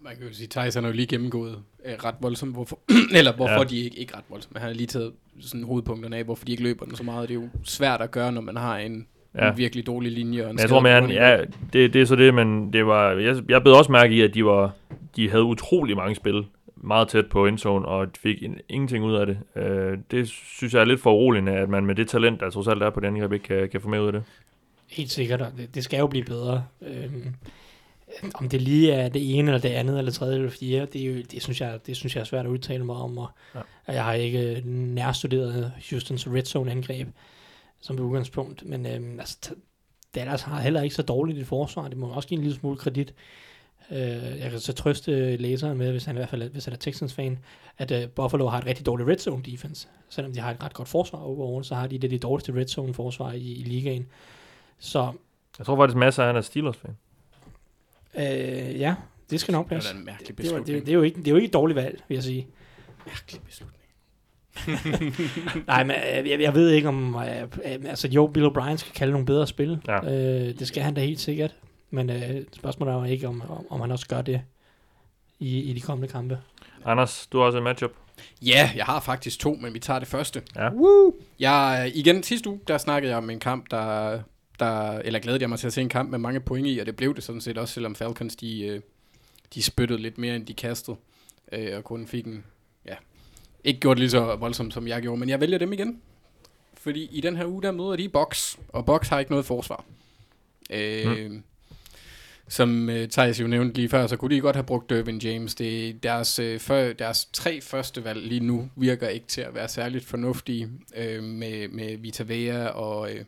Man 0.00 0.16
kan 0.16 0.26
jo 0.26 0.32
sige, 0.34 0.48
Thijs 0.50 0.74
han 0.74 0.84
har 0.84 0.90
jo 0.90 0.96
lige 0.96 1.06
gennemgået 1.06 1.58
øh, 1.84 1.92
ret 2.04 2.14
voldsomt, 2.20 2.52
hvorfor, 2.54 2.78
eller 3.18 3.32
hvorfor 3.32 3.54
Ja. 3.58 3.64
de 3.64 3.78
ikke, 3.78 3.98
ikke 3.98 4.16
ret 4.16 4.24
voldsomt, 4.30 4.58
han 4.58 4.68
har 4.68 4.74
lige 4.74 4.86
taget 4.86 5.12
sådan 5.40 5.64
hovedpunkterne 5.64 6.16
af, 6.16 6.24
hvorfor 6.24 6.44
de 6.44 6.52
ikke 6.52 6.62
løber 6.64 6.84
den 6.84 6.96
så 6.96 7.02
meget. 7.02 7.28
Det 7.28 7.36
er 7.36 7.40
jo 7.40 7.48
svært 7.64 8.00
at 8.00 8.10
gøre, 8.10 8.32
når 8.32 8.40
man 8.40 8.56
har 8.56 8.76
en, 8.78 9.06
Ja. 9.34 9.50
en 9.50 9.58
virkelig 9.58 9.86
dårlig 9.86 10.12
linje. 10.12 10.44
Og 10.44 10.50
en 10.50 10.58
jeg 10.58 10.68
tror, 10.68 10.80
man, 10.80 11.10
ja, 11.10 11.38
det, 11.72 11.94
det 11.94 12.02
er 12.02 12.06
så 12.06 12.16
det, 12.16 12.34
men 12.34 12.72
det 12.72 12.86
var, 12.86 13.10
jeg, 13.12 13.36
jeg 13.48 13.62
blev 13.62 13.74
også 13.74 13.92
mærke 13.92 14.14
i, 14.14 14.20
at 14.20 14.34
de, 14.34 14.44
var, 14.44 14.72
de 15.16 15.30
havde 15.30 15.42
utrolig 15.44 15.96
mange 15.96 16.14
spil 16.14 16.44
meget 16.84 17.08
tæt 17.08 17.26
på 17.26 17.46
endzone, 17.46 17.88
og 17.88 18.08
fik 18.18 18.42
en, 18.42 18.58
ingenting 18.68 19.04
ud 19.04 19.14
af 19.14 19.26
det. 19.26 19.38
Øh, 19.56 19.98
det 20.10 20.28
synes 20.28 20.74
jeg 20.74 20.80
er 20.80 20.84
lidt 20.84 21.00
for 21.00 21.12
uroligende, 21.12 21.52
at 21.52 21.68
man 21.68 21.86
med 21.86 21.94
det 21.94 22.08
talent, 22.08 22.40
der 22.40 22.50
trods 22.50 22.68
alt 22.68 22.82
er 22.82 22.90
på 22.90 23.00
den 23.00 23.14
angreb, 23.16 23.32
ikke 23.32 23.44
kan, 23.44 23.68
kan 23.68 23.80
få 23.80 23.88
med 23.88 24.00
ud 24.00 24.06
af 24.06 24.12
det. 24.12 24.22
Helt 24.90 25.10
sikkert, 25.10 25.42
og 25.42 25.52
det, 25.56 25.74
det 25.74 25.84
skal 25.84 25.98
jo 25.98 26.06
blive 26.06 26.24
bedre. 26.24 26.64
Øhm, 26.82 27.34
om 28.34 28.48
det 28.48 28.62
lige 28.62 28.92
er 28.92 29.08
det 29.08 29.38
ene, 29.38 29.48
eller 29.48 29.60
det 29.60 29.68
andet, 29.68 29.98
eller 29.98 30.12
tredje, 30.12 30.36
eller 30.36 30.50
fjerde, 30.50 30.86
det, 30.92 31.02
er 31.02 31.06
jo, 31.06 31.22
det, 31.30 31.42
synes, 31.42 31.60
jeg, 31.60 31.78
det 31.86 31.96
synes 31.96 32.14
jeg 32.16 32.20
er 32.20 32.24
svært 32.24 32.44
at 32.46 32.50
udtale 32.50 32.84
mig 32.84 32.96
om, 32.96 33.18
og 33.18 33.28
Ja. 33.54 33.60
jeg 33.92 34.04
har 34.04 34.12
ikke 34.12 34.62
nærstuderet 34.64 35.72
Houstons 35.90 36.28
red 36.28 36.44
zone 36.44 36.70
angreb 36.70 37.08
som 37.80 38.00
udgangspunkt, 38.00 38.66
men 38.66 38.86
øhm, 38.86 39.20
altså, 39.20 39.54
Dallas 40.14 40.42
har 40.42 40.60
heller 40.60 40.82
ikke 40.82 40.94
så 40.94 41.02
dårligt 41.02 41.38
et 41.38 41.46
forsvar, 41.46 41.88
det 41.88 41.96
må 41.96 42.06
man 42.06 42.16
også 42.16 42.28
give 42.28 42.38
en 42.38 42.44
lille 42.44 42.58
smule 42.58 42.76
kredit. 42.76 43.14
Øh, 43.90 43.98
jeg 44.40 44.50
kan 44.50 44.60
så 44.60 44.72
trøste 44.72 45.36
læseren 45.36 45.78
med, 45.78 45.90
hvis 45.90 46.04
han 46.04 46.14
i 46.16 46.18
hvert 46.18 46.28
fald 46.28 46.42
er, 46.42 46.48
hvis 46.48 46.64
han 46.64 46.74
er 46.74 46.78
Texans-fan, 46.78 47.38
at 47.78 47.90
øh, 47.90 48.08
Buffalo 48.08 48.46
har 48.48 48.58
et 48.58 48.66
rigtig 48.66 48.86
dårligt 48.86 49.08
red 49.08 49.18
zone 49.18 49.42
defense. 49.42 49.88
Selvom 50.08 50.32
de 50.32 50.40
har 50.40 50.50
et 50.50 50.62
ret 50.62 50.74
godt 50.74 50.88
forsvar 50.88 51.18
overall, 51.18 51.64
så 51.64 51.74
har 51.74 51.86
de 51.86 51.98
det 51.98 52.10
de 52.10 52.18
dårligste 52.18 52.54
red 52.54 52.66
zone 52.66 52.94
forsvar 52.94 53.32
i, 53.32 53.38
i 53.52 53.62
ligaen. 53.62 54.06
Så 54.78 55.12
Jeg 55.58 55.66
tror 55.66 55.76
faktisk, 55.76 55.96
masser 55.96 56.22
af 56.22 56.28
han 56.28 56.36
er 56.36 56.40
Steelers-fan. 56.40 56.96
Øh, 58.18 58.80
ja, 58.80 58.94
det 59.30 59.40
skal 59.40 59.52
nok 59.52 59.64
Det 59.68 59.74
passe. 59.74 59.88
er 59.88 59.92
da 59.92 59.98
en 59.98 60.04
mærkelig 60.04 60.28
Det, 60.28 60.36
beslutning. 60.36 60.66
det, 60.66 60.86
det, 60.86 60.88
er 60.88 60.94
jo 60.94 61.02
ikke, 61.02 61.18
det 61.18 61.26
er 61.26 61.30
jo 61.30 61.36
ikke 61.36 61.46
et 61.46 61.52
dårligt 61.52 61.76
valg, 61.76 62.02
vil 62.08 62.14
jeg 62.14 62.24
sige. 62.24 62.46
mærkelig 63.06 63.40
beslutning. 63.42 63.80
Nej, 65.66 65.84
men 65.84 65.96
øh, 65.96 66.30
jeg, 66.30 66.40
jeg 66.40 66.54
ved 66.54 66.70
ikke 66.70 66.88
om... 66.88 67.14
Øh, 67.14 67.42
øh, 67.42 67.48
altså 67.84 68.08
jo, 68.08 68.26
Bill 68.26 68.46
O'Brien 68.46 68.76
skal 68.76 68.92
kalde 68.92 69.10
nogle 69.12 69.26
bedre 69.26 69.46
spil. 69.46 69.78
Ja. 69.88 70.04
Øh, 70.14 70.58
det 70.58 70.68
skal 70.68 70.82
han 70.82 70.94
da 70.94 71.00
helt 71.00 71.20
sikkert. 71.20 71.54
Men 71.94 72.10
øh, 72.10 72.44
spørgsmålet 72.52 72.94
er 72.94 72.98
jo 72.98 73.04
ikke, 73.04 73.28
om, 73.28 73.42
om, 73.48 73.66
om 73.70 73.80
han 73.80 73.90
også 73.90 74.08
gør 74.08 74.22
det 74.22 74.40
i, 75.38 75.60
i 75.60 75.72
de 75.72 75.80
kommende 75.80 76.12
kampe. 76.12 76.38
Anders, 76.84 77.26
du 77.26 77.38
har 77.38 77.44
også 77.44 77.58
en 77.58 77.64
matchup. 77.64 77.90
Ja, 78.42 78.70
jeg 78.76 78.84
har 78.84 79.00
faktisk 79.00 79.38
to, 79.38 79.54
men 79.54 79.74
vi 79.74 79.78
tager 79.78 79.98
det 79.98 80.08
første. 80.08 80.42
Ja. 80.56 80.72
Woo! 80.72 81.14
Jeg, 81.38 81.92
igen, 81.94 82.22
sidste 82.22 82.50
uge, 82.50 82.60
der 82.68 82.78
snakkede 82.78 83.10
jeg 83.10 83.18
om 83.18 83.30
en 83.30 83.40
kamp, 83.40 83.70
der, 83.70 84.20
der, 84.58 84.98
eller 84.98 85.18
glædede 85.18 85.42
jeg 85.42 85.48
mig 85.48 85.58
til 85.58 85.66
at 85.66 85.72
se 85.72 85.80
en 85.80 85.88
kamp 85.88 86.10
med 86.10 86.18
mange 86.18 86.40
point 86.40 86.66
i, 86.66 86.78
og 86.78 86.86
det 86.86 86.96
blev 86.96 87.14
det 87.14 87.24
sådan 87.24 87.40
set 87.40 87.58
også, 87.58 87.74
selvom 87.74 87.94
Falcons, 87.94 88.36
de, 88.36 88.66
øh, 88.66 88.80
de 89.54 89.62
spyttede 89.62 90.02
lidt 90.02 90.18
mere, 90.18 90.36
end 90.36 90.46
de 90.46 90.54
kastede, 90.54 90.96
øh, 91.52 91.76
og 91.76 91.84
kun 91.84 92.06
fik 92.06 92.26
en, 92.26 92.44
ja, 92.86 92.94
ikke 93.64 93.80
gjort 93.80 93.98
lige 93.98 94.10
så 94.10 94.36
voldsomt, 94.36 94.74
som 94.74 94.88
jeg 94.88 95.02
gjorde, 95.02 95.20
men 95.20 95.28
jeg 95.28 95.40
vælger 95.40 95.58
dem 95.58 95.72
igen. 95.72 96.00
Fordi 96.74 97.08
i 97.12 97.20
den 97.20 97.36
her 97.36 97.46
uge, 97.46 97.62
der 97.62 97.72
møder 97.72 97.96
de 97.96 98.08
Box, 98.08 98.56
og 98.68 98.86
Box 98.86 99.08
har 99.08 99.18
ikke 99.18 99.30
noget 99.30 99.46
forsvar. 99.46 99.84
Øh, 100.70 101.30
mm. 101.30 101.42
Som 102.48 102.88
øh, 102.90 103.08
Thijs 103.08 103.40
jo 103.40 103.46
nævnte 103.46 103.74
lige 103.76 103.88
før, 103.88 104.06
så 104.06 104.16
kunne 104.16 104.34
de 104.36 104.40
godt 104.40 104.56
have 104.56 104.64
brugt 104.64 104.90
Dervin 104.90 105.18
James. 105.18 105.54
Det, 105.54 106.02
deres, 106.02 106.38
øh, 106.38 106.60
før, 106.60 106.92
deres 106.92 107.24
tre 107.32 107.60
første 107.60 108.04
valg 108.04 108.26
lige 108.26 108.40
nu 108.40 108.70
virker 108.76 109.08
ikke 109.08 109.26
til 109.26 109.40
at 109.40 109.54
være 109.54 109.68
særligt 109.68 110.04
fornuftige 110.04 110.68
øh, 110.96 111.22
med, 111.22 111.68
med 111.68 111.96
Vita 111.96 112.22
Vea 112.26 112.66
og 112.66 113.12
øh, 113.12 113.24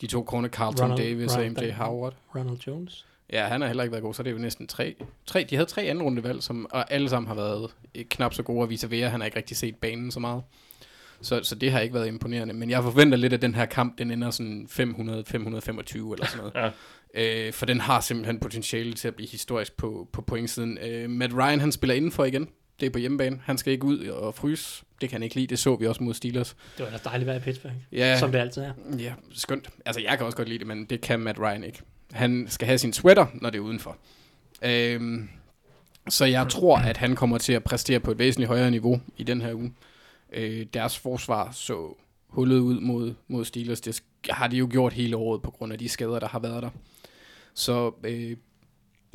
de 0.00 0.06
to 0.06 0.22
kroner 0.22 0.48
Carlton 0.48 0.90
Ronald- 0.92 0.96
Davis 1.02 1.32
og 1.32 1.36
Ronald 1.38 1.50
MJ 1.56 1.60
Dan- 1.60 1.72
Howard. 1.72 2.14
Ronald 2.34 2.58
Jones. 2.66 3.06
Ja, 3.32 3.44
han 3.46 3.60
har 3.60 3.68
heller 3.68 3.82
ikke 3.82 3.92
været 3.92 4.02
god, 4.04 4.14
så 4.14 4.22
det 4.22 4.30
er 4.30 4.34
jo 4.34 4.38
næsten 4.40 4.66
tre. 4.66 4.94
tre 5.26 5.46
de 5.50 5.56
havde 5.56 5.68
tre 5.70 5.82
anden 5.82 6.04
runde 6.04 6.24
valg, 6.24 6.42
som, 6.42 6.66
og 6.70 6.92
alle 6.92 7.08
sammen 7.08 7.28
har 7.28 7.34
været 7.34 7.70
øh, 7.94 8.04
knap 8.04 8.34
så 8.34 8.42
gode, 8.42 8.62
og 8.62 8.70
Vita 8.70 8.86
Vea, 8.86 9.08
han 9.08 9.20
har 9.20 9.24
ikke 9.24 9.36
rigtig 9.36 9.56
set 9.56 9.76
banen 9.76 10.10
så 10.10 10.20
meget. 10.20 10.42
Så, 11.20 11.40
så 11.42 11.54
det 11.54 11.72
har 11.72 11.80
ikke 11.80 11.94
været 11.94 12.06
imponerende. 12.08 12.54
Men 12.54 12.70
jeg 12.70 12.82
forventer 12.82 13.18
lidt, 13.18 13.32
at 13.32 13.42
den 13.42 13.54
her 13.54 13.66
kamp, 13.66 13.98
den 13.98 14.10
ender 14.10 14.30
sådan 14.30 14.68
500-525 14.70 14.78
eller 14.82 16.26
sådan 16.26 16.38
noget. 16.38 16.52
Ja. 16.54 16.70
Øh, 17.14 17.52
for 17.52 17.66
den 17.66 17.80
har 17.80 18.00
simpelthen 18.00 18.40
potentiale 18.40 18.92
til 18.92 19.08
at 19.08 19.14
blive 19.14 19.28
historisk 19.28 19.76
på, 19.76 20.08
på 20.12 20.22
pointsiden. 20.22 20.78
Øh, 20.78 21.10
Matt 21.10 21.34
Ryan, 21.34 21.60
han 21.60 21.72
spiller 21.72 21.94
indenfor 21.94 22.24
igen. 22.24 22.48
Det 22.80 22.86
er 22.86 22.90
på 22.90 22.98
hjemmebane. 22.98 23.40
Han 23.44 23.58
skal 23.58 23.72
ikke 23.72 23.84
ud 23.84 23.98
og 24.06 24.34
fryse. 24.34 24.84
Det 25.00 25.08
kan 25.08 25.14
han 25.16 25.22
ikke 25.22 25.34
lide. 25.34 25.46
Det 25.46 25.58
så 25.58 25.76
vi 25.76 25.86
også 25.86 26.02
mod 26.02 26.14
Steelers. 26.14 26.56
Det 26.78 26.84
var 26.84 26.90
da 26.90 26.98
dejligt 27.04 27.22
at 27.22 27.26
være 27.26 27.36
i 27.36 27.40
Pittsburgh, 27.40 27.74
Ja, 27.92 28.18
som 28.18 28.32
det 28.32 28.38
altid 28.38 28.62
er. 28.62 28.72
ja, 28.98 29.12
skønt. 29.32 29.68
Altså, 29.86 30.00
jeg 30.02 30.16
kan 30.16 30.26
også 30.26 30.36
godt 30.36 30.48
lide 30.48 30.58
det, 30.58 30.66
men 30.66 30.84
det 30.84 31.00
kan 31.00 31.20
Matt 31.20 31.38
Ryan 31.38 31.64
ikke. 31.64 31.78
Han 32.12 32.46
skal 32.48 32.66
have 32.66 32.78
sin 32.78 32.92
sweater, 32.92 33.26
når 33.34 33.50
det 33.50 33.58
er 33.58 33.62
udenfor. 33.62 33.96
Øhm, 34.62 35.28
så 36.08 36.24
jeg 36.24 36.48
tror, 36.48 36.76
at 36.78 36.96
han 36.96 37.16
kommer 37.16 37.38
til 37.38 37.52
at 37.52 37.64
præstere 37.64 38.00
på 38.00 38.10
et 38.10 38.18
væsentligt 38.18 38.48
højere 38.48 38.70
niveau 38.70 39.00
i 39.16 39.22
den 39.22 39.40
her 39.40 39.54
uge. 39.54 39.72
Øh, 40.32 40.66
deres 40.74 40.98
forsvar 40.98 41.50
så 41.52 41.94
hullet 42.28 42.58
ud 42.58 42.80
mod, 42.80 43.14
mod 43.28 43.44
Steelers. 43.44 43.80
Det 43.80 44.02
har 44.30 44.48
de 44.48 44.56
jo 44.56 44.68
gjort 44.70 44.92
hele 44.92 45.16
året 45.16 45.42
på 45.42 45.50
grund 45.50 45.72
af 45.72 45.78
de 45.78 45.88
skader, 45.88 46.18
der 46.18 46.28
har 46.28 46.38
været 46.38 46.62
der. 46.62 46.70
Så 47.58 47.92
øh, 48.04 48.36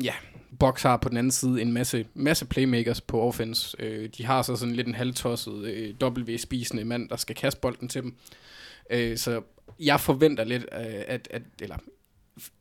ja, 0.04 0.14
Box 0.60 0.82
har 0.82 0.98
på 0.98 1.10
den 1.10 1.18
anden 1.18 1.32
side 1.32 1.62
en 1.62 1.72
masse, 1.72 2.06
masse 2.14 2.46
playmakers 2.46 3.02
på 3.02 3.22
offense. 3.22 3.78
Øh, 3.80 4.10
de 4.18 4.26
har 4.26 4.42
så 4.42 4.56
sådan 4.56 4.76
lidt 4.76 4.88
en 4.88 4.96
halvtosset 4.96 5.66
øh, 5.66 5.96
W-spisende 6.04 6.86
mand, 6.86 7.10
der 7.10 7.16
skal 7.16 7.36
kaste 7.36 7.60
bolden 7.62 7.90
til 7.90 8.02
dem. 8.02 8.16
Øh, 8.90 9.18
så 9.18 9.42
jeg 9.80 10.00
forventer 10.00 10.44
lidt, 10.44 10.64
øh, 10.64 11.04
at, 11.08 11.28
at 11.32 11.42
eller 11.62 11.78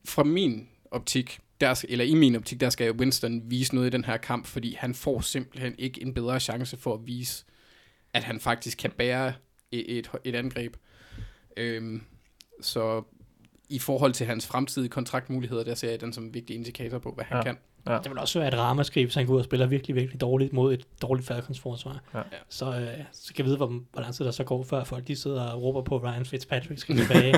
fra 0.05 0.25
min 0.25 0.69
optik, 0.91 1.41
der, 1.61 1.85
eller 1.89 2.05
i 2.05 2.15
min 2.15 2.37
optik, 2.37 2.61
der 2.61 2.71
skal 2.71 2.93
Winston 2.93 3.51
vise 3.51 3.75
noget 3.75 3.87
i 3.87 3.91
den 3.91 4.05
her 4.05 4.17
kamp, 4.17 4.47
fordi 4.47 4.75
han 4.75 4.95
får 4.95 5.21
simpelthen 5.21 5.75
ikke 5.79 6.03
en 6.03 6.15
bedre 6.15 6.41
chance 6.41 6.77
for 6.77 6.95
at 6.95 7.07
vise, 7.07 7.45
at 8.15 8.25
han 8.25 8.41
faktisk 8.41 8.79
kan 8.79 8.91
bære 8.91 9.33
et, 9.73 9.99
et, 9.99 10.11
et 10.25 10.35
angreb. 10.35 10.77
Øhm, 11.57 12.03
så 12.61 13.03
i 13.75 13.79
forhold 13.79 14.13
til 14.13 14.27
hans 14.27 14.47
fremtidige 14.47 14.89
kontraktmuligheder, 14.91 15.65
der 15.65 15.75
ser 15.75 15.91
jeg 15.91 16.01
den 16.01 16.13
som 16.13 16.25
en 16.25 16.35
vigtig 16.35 16.57
indikator 16.57 16.99
på, 16.99 17.13
hvad 17.15 17.25
han 17.25 17.37
Ja. 17.37 17.43
kan. 17.43 17.57
Det 18.05 18.11
vil 18.11 18.19
også 18.19 18.39
være 18.39 18.49
et 18.49 18.59
ramaskrig, 18.59 19.05
hvis 19.05 19.15
han 19.15 19.27
går 19.27 19.35
ud 19.35 19.39
og 19.39 19.45
spiller 19.45 19.67
virkelig, 19.67 19.97
virkelig 19.97 20.21
dårligt 20.21 20.53
mod 20.53 20.75
et 20.75 20.87
dårligt 21.03 21.27
Falcons 21.29 21.61
forsvar. 21.61 22.01
Ja. 22.15 22.21
Så, 22.49 22.67
øh, 22.67 22.89
så 23.13 23.35
kan 23.35 23.39
jeg 23.39 23.45
vide, 23.47 23.57
hvor, 23.57 23.67
hvor 23.93 24.03
lang 24.03 24.15
tid 24.15 24.25
der 24.25 24.31
så 24.31 24.45
går, 24.45 24.63
før 24.65 24.85
folk 24.85 25.09
de 25.09 25.17
sidder 25.17 25.43
og 25.43 25.63
råber 25.63 25.83
på, 25.83 25.99
Ryan 25.99 26.25
Fitzpatrick 26.25 26.81
skal 26.81 26.97
tilbage. 26.97 27.35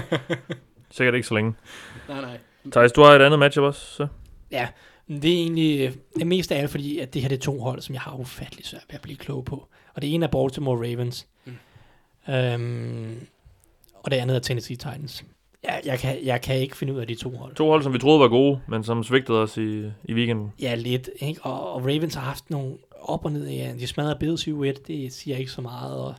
Sikkert 0.90 1.14
ikke 1.14 1.28
så 1.28 1.34
længe. 1.34 1.54
Nej, 2.08 2.20
nej. 2.20 2.38
Thijs, 2.72 2.92
du 2.92 3.02
har 3.02 3.10
et 3.12 3.22
andet 3.22 3.38
matchup 3.38 3.62
også, 3.64 3.80
så? 3.80 4.06
Ja, 4.50 4.68
men 5.06 5.22
det 5.22 5.30
er 5.32 5.36
egentlig 5.42 5.94
det 6.16 6.26
mest 6.26 6.52
af 6.52 6.58
alt, 6.60 6.70
fordi 6.70 6.98
at 6.98 7.14
det 7.14 7.22
her 7.22 7.28
det 7.28 7.36
er 7.36 7.40
to 7.40 7.60
hold, 7.60 7.80
som 7.80 7.94
jeg 7.94 8.02
har 8.02 8.16
ufattelig 8.16 8.66
svært 8.66 8.84
ved 8.88 8.94
at 8.94 9.02
blive 9.02 9.16
klog 9.16 9.44
på. 9.44 9.68
Og 9.94 10.02
det 10.02 10.14
ene 10.14 10.26
er 10.26 10.30
Baltimore 10.30 10.76
Ravens. 10.76 11.26
Mm. 11.44 11.56
Øhm, 12.34 13.26
og 13.94 14.10
det 14.10 14.16
andet 14.16 14.36
er 14.36 14.40
Tennessee 14.40 14.76
Titans. 14.76 15.24
Jeg, 15.64 15.80
jeg, 15.84 15.98
kan, 15.98 16.24
jeg 16.24 16.40
kan 16.40 16.56
ikke 16.56 16.76
finde 16.76 16.92
ud 16.94 16.98
af 16.98 17.06
de 17.06 17.14
to 17.14 17.30
hold. 17.30 17.54
To 17.54 17.68
hold, 17.68 17.82
som 17.82 17.92
vi 17.92 17.98
troede 17.98 18.20
var 18.20 18.28
gode, 18.28 18.60
men 18.68 18.84
som 18.84 19.04
svigtede 19.04 19.38
os 19.42 19.56
i, 19.56 19.90
i 20.04 20.14
weekenden. 20.14 20.52
Ja, 20.60 20.74
lidt. 20.74 21.10
Ikke? 21.16 21.42
Og, 21.42 21.72
og 21.72 21.80
Ravens 21.80 22.14
har 22.14 22.22
haft 22.22 22.50
nogle 22.50 22.76
op 23.00 23.24
og 23.24 23.32
ned. 23.32 23.48
Ja. 23.48 23.72
De 23.78 23.86
smadrer 23.86 24.18
Bills 24.18 24.48
7-1, 24.48 24.52
det 24.86 25.12
siger 25.12 25.36
ikke 25.36 25.50
så 25.50 25.60
meget. 25.60 25.96
Og 25.96 26.14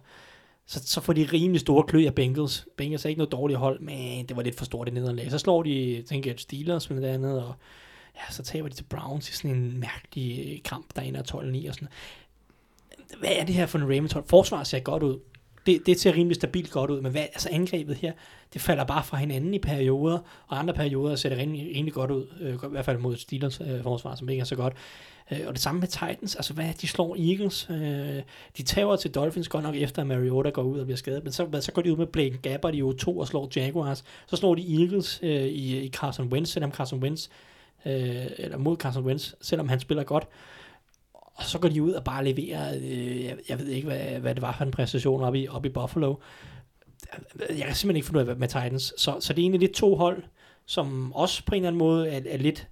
så, 0.65 0.81
så 0.85 1.01
får 1.01 1.13
de 1.13 1.27
rimelig 1.33 1.61
store 1.61 1.83
klø 1.83 2.05
af 2.05 2.15
Bengals. 2.15 2.67
Bengals 2.77 3.05
er 3.05 3.09
ikke 3.09 3.19
noget 3.19 3.31
dårligt 3.31 3.59
hold, 3.59 3.79
men 3.79 4.25
det 4.25 4.37
var 4.37 4.43
lidt 4.43 4.57
for 4.57 4.65
stort 4.65 4.87
det 4.87 4.93
nederlag. 4.93 5.31
Så 5.31 5.37
slår 5.37 5.63
de, 5.63 6.03
tænker 6.09 6.31
jeg, 6.31 6.39
Steelers 6.39 6.89
med 6.89 7.01
det 7.01 7.07
andet, 7.07 7.43
og 7.43 7.53
ja, 8.15 8.33
så 8.33 8.43
taber 8.43 8.69
de 8.69 8.75
til 8.75 8.83
Browns 8.83 9.29
i 9.29 9.33
sådan 9.33 9.51
en 9.51 9.79
mærkelig 9.79 10.61
kamp, 10.63 10.95
der 10.95 11.01
ender 11.01 11.21
12-9 11.21 11.69
og 11.69 11.73
sådan 11.73 11.87
Hvad 13.19 13.29
er 13.31 13.45
det 13.45 13.55
her 13.55 13.65
for 13.65 13.77
en 13.77 13.83
Ravens 13.83 14.11
hold? 14.11 14.23
Forsvaret 14.27 14.67
ser 14.67 14.79
godt 14.79 15.03
ud 15.03 15.19
det, 15.65 15.85
det 15.85 15.99
ser 15.99 16.13
rimelig 16.13 16.35
stabilt 16.35 16.71
godt 16.71 16.91
ud, 16.91 17.01
men 17.01 17.11
hvad, 17.11 17.21
altså 17.21 17.49
angrebet 17.51 17.95
her, 17.95 18.11
det 18.53 18.61
falder 18.61 18.83
bare 18.83 19.03
fra 19.03 19.17
hinanden 19.17 19.53
i 19.53 19.59
perioder, 19.59 20.19
og 20.47 20.59
andre 20.59 20.73
perioder 20.73 21.15
ser 21.15 21.29
det 21.29 21.37
rimelig, 21.37 21.75
rimelig 21.75 21.93
godt 21.93 22.11
ud, 22.11 22.27
øh, 22.41 22.53
i 22.53 22.57
hvert 22.69 22.85
fald 22.85 22.97
mod 22.97 23.15
Steelers 23.15 23.61
øh, 23.61 23.83
forsvar, 23.83 24.15
som 24.15 24.29
ikke 24.29 24.41
er 24.41 24.45
så 24.45 24.55
godt. 24.55 24.73
Øh, 25.31 25.39
og 25.47 25.53
det 25.53 25.61
samme 25.61 25.79
med 25.79 25.87
Titans, 25.87 26.35
altså 26.35 26.53
hvad, 26.53 26.73
de 26.81 26.87
slår 26.87 27.15
Eagles, 27.19 27.67
øh, 27.69 28.21
de 28.57 28.63
tager 28.63 28.95
til 28.95 29.11
Dolphins 29.11 29.47
godt 29.47 29.63
nok 29.63 29.75
efter, 29.75 30.01
at 30.01 30.07
Mariota 30.07 30.49
går 30.49 30.63
ud 30.63 30.79
og 30.79 30.85
bliver 30.85 30.97
skadet, 30.97 31.23
men 31.23 31.33
så, 31.33 31.45
hvad, 31.45 31.61
så 31.61 31.71
går 31.71 31.81
de 31.81 31.91
ud 31.91 31.97
med 31.97 32.07
Blake 32.07 32.37
Gabbert 32.37 32.75
i 32.75 32.81
O2 32.81 33.07
og 33.07 33.27
slår 33.27 33.51
Jaguars, 33.55 34.03
så 34.27 34.35
slår 34.35 34.55
de 34.55 34.81
Eagles 34.81 35.19
øh, 35.23 35.41
i, 35.41 35.79
i 35.79 35.89
Carson 35.89 36.27
Wentz, 36.27 36.51
selvom 36.51 36.71
Carson 36.71 36.99
Wentz, 36.99 37.27
øh, 37.85 38.25
eller 38.37 38.57
mod 38.57 38.77
Carson 38.77 39.05
Wentz, 39.05 39.33
selvom 39.41 39.69
han 39.69 39.79
spiller 39.79 40.03
godt, 40.03 40.27
og 41.35 41.43
så 41.43 41.59
går 41.59 41.69
de 41.69 41.83
ud 41.83 41.91
og 41.91 42.03
bare 42.03 42.25
leverer, 42.25 42.75
øh, 42.75 43.23
jeg, 43.25 43.37
jeg 43.49 43.59
ved 43.59 43.67
ikke, 43.67 43.87
hvad, 43.87 44.19
hvad 44.19 44.35
det 44.35 44.41
var 44.41 44.55
for 44.57 44.65
en 44.65 44.71
præstation 44.71 45.23
oppe 45.23 45.39
i, 45.39 45.47
oppe 45.47 45.69
i 45.69 45.71
Buffalo. 45.71 46.15
Jeg 47.39 47.65
kan 47.65 47.75
simpelthen 47.75 47.95
ikke 47.95 48.07
finde 48.07 48.23
ud 48.23 48.27
af 48.27 48.37
med 48.37 48.47
Titans. 48.47 48.93
Så, 48.97 49.17
så 49.19 49.33
det 49.33 49.39
er 49.39 49.43
egentlig 49.43 49.61
lidt 49.61 49.73
to 49.73 49.95
hold, 49.95 50.23
som 50.65 51.13
også 51.13 51.45
på 51.45 51.55
en 51.55 51.61
eller 51.61 51.67
anden 51.67 51.79
måde 51.79 52.09
er, 52.09 52.21
er 52.29 52.37
lidt, 52.37 52.67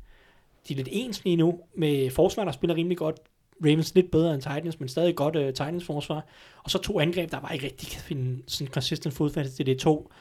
de 0.68 0.74
er 0.74 0.78
lidt 0.78 0.88
ens 0.91 1.24
lige 1.24 1.36
nu, 1.36 1.59
med 1.76 2.09
forsvar, 2.09 2.45
der 2.45 2.51
spiller 2.51 2.76
rimelig 2.76 2.97
godt. 2.97 3.20
Ravens 3.66 3.95
lidt 3.95 4.11
bedre 4.11 4.34
end 4.34 4.41
Titans, 4.41 4.80
men 4.80 4.89
stadig 4.89 5.16
godt 5.16 5.36
uh, 5.36 5.45
Titans 5.45 5.86
forsvar. 5.86 6.26
Og 6.64 6.72
så 6.72 6.78
to 6.78 6.99
angreb, 6.99 7.32
der 7.32 7.39
bare 7.39 7.53
ikke 7.53 7.66
rigtig 7.66 7.89
kan 7.89 8.01
finde 8.01 8.43
sådan 8.47 8.74
consistent 8.74 9.14
fodfæste 9.14 9.55
til 9.55 9.66
det 9.66 9.72
er 9.72 9.80
to 9.80 10.11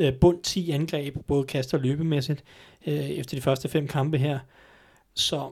uh, 0.00 0.14
bund 0.20 0.42
10 0.42 0.70
angreb, 0.70 1.16
både 1.26 1.44
kast 1.44 1.74
og 1.74 1.80
løbemæssigt, 1.80 2.44
uh, 2.86 2.92
efter 2.92 3.36
de 3.36 3.40
første 3.40 3.68
fem 3.68 3.88
kampe 3.88 4.18
her. 4.18 4.38
Så 5.14 5.50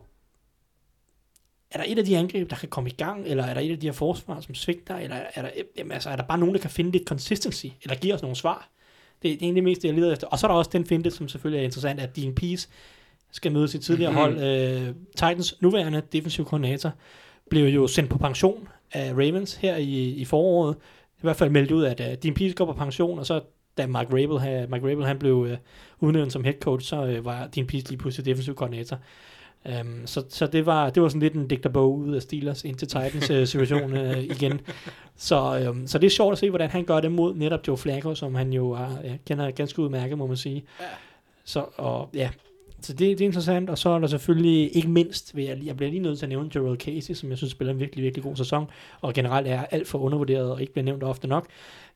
er 1.75 1.79
der 1.79 1.85
et 1.87 1.99
af 1.99 2.05
de 2.05 2.17
angreb, 2.17 2.51
der 2.51 2.57
kan 2.57 2.69
komme 2.69 2.91
i 2.91 2.93
gang, 2.93 3.27
eller 3.27 3.45
er 3.45 3.55
der 3.55 3.61
et 3.61 3.71
af 3.71 3.81
de 3.81 3.87
her 3.87 3.93
forsvar, 3.93 4.41
som 4.41 4.55
svigter, 4.55 4.97
eller 4.97 5.17
er 5.35 5.43
der, 5.43 5.51
jamen, 5.79 5.93
altså, 5.93 6.11
er 6.11 6.17
der 6.17 6.23
bare 6.23 6.39
nogen, 6.39 6.55
der 6.55 6.61
kan 6.61 6.71
finde 6.71 6.91
lidt 6.91 7.09
consistency, 7.09 7.67
eller 7.83 7.97
give 7.97 8.15
os 8.15 8.23
nogle 8.23 8.37
svar? 8.37 8.69
Det, 9.23 9.33
er 9.33 9.37
egentlig 9.41 9.65
mest 9.65 9.83
det, 9.83 9.89
jeg 9.89 9.95
leder 9.95 10.13
efter. 10.13 10.27
Og 10.27 10.39
så 10.39 10.47
er 10.47 10.51
der 10.51 10.59
også 10.59 10.71
den 10.73 10.87
finte, 10.87 11.11
som 11.11 11.29
selvfølgelig 11.29 11.61
er 11.61 11.65
interessant, 11.65 12.01
at 12.01 12.17
Dean 12.17 12.35
Pease 12.35 12.69
skal 13.31 13.53
møde 13.53 13.69
sit 13.69 13.83
tidligere 13.83 14.11
mm-hmm. 14.11 14.39
hold. 14.41 14.89
Uh, 14.89 14.95
Titans 15.11 15.63
nuværende 15.63 16.03
defensive 16.13 16.47
koordinator 16.47 16.93
blev 17.51 17.65
jo 17.65 17.87
sendt 17.87 18.11
på 18.11 18.19
pension 18.19 18.69
af 18.93 19.13
Ravens 19.13 19.55
her 19.55 19.77
i, 19.77 20.09
i 20.09 20.25
foråret. 20.25 20.77
I 21.17 21.21
hvert 21.21 21.37
fald 21.37 21.51
meldt 21.51 21.71
ud, 21.71 21.85
at 21.85 22.01
uh, 22.01 22.07
Dean 22.23 22.35
Pease 22.35 22.55
går 22.55 22.65
på 22.65 22.73
pension, 22.73 23.19
og 23.19 23.27
så 23.27 23.41
da 23.79 23.87
Mark 23.87 24.07
Rabel, 24.07 24.39
ha, 24.39 24.67
Mark 24.67 24.83
Rabel 24.83 25.05
han 25.05 25.19
blev 25.19 25.37
uh, 25.37 25.51
udnævnt 26.01 26.33
som 26.33 26.45
head 26.45 26.55
coach, 26.61 26.87
så 26.87 27.03
uh, 27.03 27.25
var 27.25 27.47
Dean 27.47 27.67
Pease 27.67 27.89
lige 27.89 27.99
pludselig 27.99 28.27
defensive 28.27 28.55
koordinator. 28.55 28.99
Um, 29.81 30.07
så 30.07 30.25
så 30.29 30.47
det, 30.47 30.67
var, 30.67 30.91
det 30.91 31.03
var 31.03 31.09
sådan 31.09 31.21
lidt 31.21 31.35
en 31.35 31.49
digterbog 31.49 31.99
ud 31.99 32.15
af 32.15 32.23
Steelers 32.23 32.65
ind 32.65 32.77
til 32.77 32.89
Titans 32.89 33.31
uh, 33.31 33.45
situation 33.45 33.93
uh, 33.93 34.19
igen. 34.25 34.61
Så, 35.17 35.69
um, 35.71 35.87
så 35.87 35.99
det 35.99 36.07
er 36.07 36.11
sjovt 36.11 36.33
at 36.33 36.39
se, 36.39 36.51
hvordan 36.51 36.71
han 36.71 36.85
gør 36.85 37.01
det 37.01 37.13
mod 37.13 37.35
netop 37.35 37.61
Joe 37.69 37.77
Flacco, 37.77 38.15
som 38.15 38.35
han 38.35 38.53
jo 38.53 38.71
er, 38.71 38.89
ja, 39.05 39.17
kender 39.27 39.51
ganske 39.51 39.83
udmærket, 39.83 40.19
må 40.19 40.27
man 40.27 40.37
sige. 40.37 40.65
Ja. 40.81 40.85
Så, 41.45 41.65
og, 41.77 42.09
ja, 42.15 42.31
så 42.81 42.93
det, 42.93 42.99
det 42.99 43.21
er 43.21 43.25
interessant, 43.25 43.71
og 43.71 43.79
så 43.79 43.89
er 43.89 43.99
der 43.99 44.07
selvfølgelig 44.07 44.77
ikke 44.77 44.89
mindst, 44.89 45.37
vil 45.37 45.45
jeg, 45.45 45.59
jeg 45.65 45.77
bliver 45.77 45.91
lige 45.91 46.03
nødt 46.03 46.19
til 46.19 46.27
at 46.27 46.31
nævne 46.31 46.51
Gerald 46.51 46.79
Casey, 46.79 47.15
som 47.15 47.31
jeg 47.31 47.39
synes 47.39 47.51
spiller 47.51 47.73
en 47.73 47.81
virkelig, 47.81 48.05
virkelig 48.05 48.25
god 48.25 48.37
sæson, 48.37 48.67
og 49.01 49.15
generelt 49.15 49.49
er 49.49 49.65
alt 49.71 49.89
for 49.89 49.99
undervurderet 49.99 50.51
og 50.51 50.61
ikke 50.61 50.73
bliver 50.73 50.85
nævnt 50.85 51.03
ofte 51.03 51.29
nok. 51.29 51.47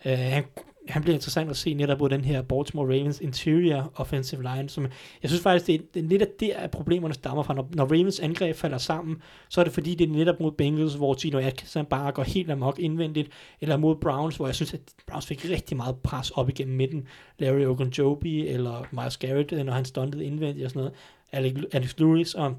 Uh, 0.05 0.13
han 0.13 0.45
han 0.89 1.03
bliver 1.03 1.15
interessant 1.15 1.51
at 1.51 1.57
se 1.57 1.75
netop 1.75 1.99
på 1.99 2.09
den 2.09 2.25
her 2.25 2.43
Baltimore 2.43 2.87
Ravens 2.87 3.21
interior 3.21 3.93
offensive 3.95 4.43
line, 4.43 4.69
som 4.69 4.87
jeg 5.23 5.31
synes 5.31 5.43
faktisk, 5.43 5.67
det 5.67 5.75
er, 5.75 5.79
det 5.95 6.05
er 6.05 6.09
lidt 6.09 6.23
af 6.23 6.29
der, 6.41 6.57
at 6.57 6.71
problemerne 6.71 7.15
stammer 7.15 7.43
fra. 7.43 7.55
Når, 7.55 7.69
når 7.73 7.85
Ravens 7.85 8.21
angreb 8.21 8.57
falder 8.57 8.79
sammen, 8.79 9.17
så 9.49 9.61
er 9.61 9.65
det 9.65 9.73
fordi, 9.73 9.95
det 9.95 10.09
er 10.09 10.13
netop 10.13 10.41
mod 10.41 10.53
Bengals, 10.53 10.95
hvor 10.95 11.21
Gino 11.21 11.39
Atkinson 11.39 11.87
bare 11.87 12.13
går 12.13 12.23
helt 12.23 12.51
amok 12.51 12.79
indvendigt, 12.79 13.31
eller 13.61 13.77
mod 13.77 13.97
Browns, 13.97 14.37
hvor 14.37 14.47
jeg 14.47 14.55
synes, 14.55 14.75
at 14.75 14.81
Browns 15.07 15.27
fik 15.27 15.45
rigtig 15.51 15.77
meget 15.77 15.97
pres 15.97 16.31
op 16.31 16.49
igennem 16.49 16.77
midten. 16.77 17.09
Larry 17.39 17.67
Ogunjobi 17.67 18.47
eller 18.47 18.87
Miles 18.93 19.17
Garrett, 19.17 19.53
øh, 19.53 19.65
når 19.65 19.73
han 19.73 19.85
stuntede 19.85 20.25
indvendigt 20.25 20.65
og 20.65 20.71
sådan 20.71 20.81
noget. 20.81 20.95
Alex, 21.33 21.63
Alex 21.73 21.95
Lewis 21.99 22.35
og, 22.35 22.57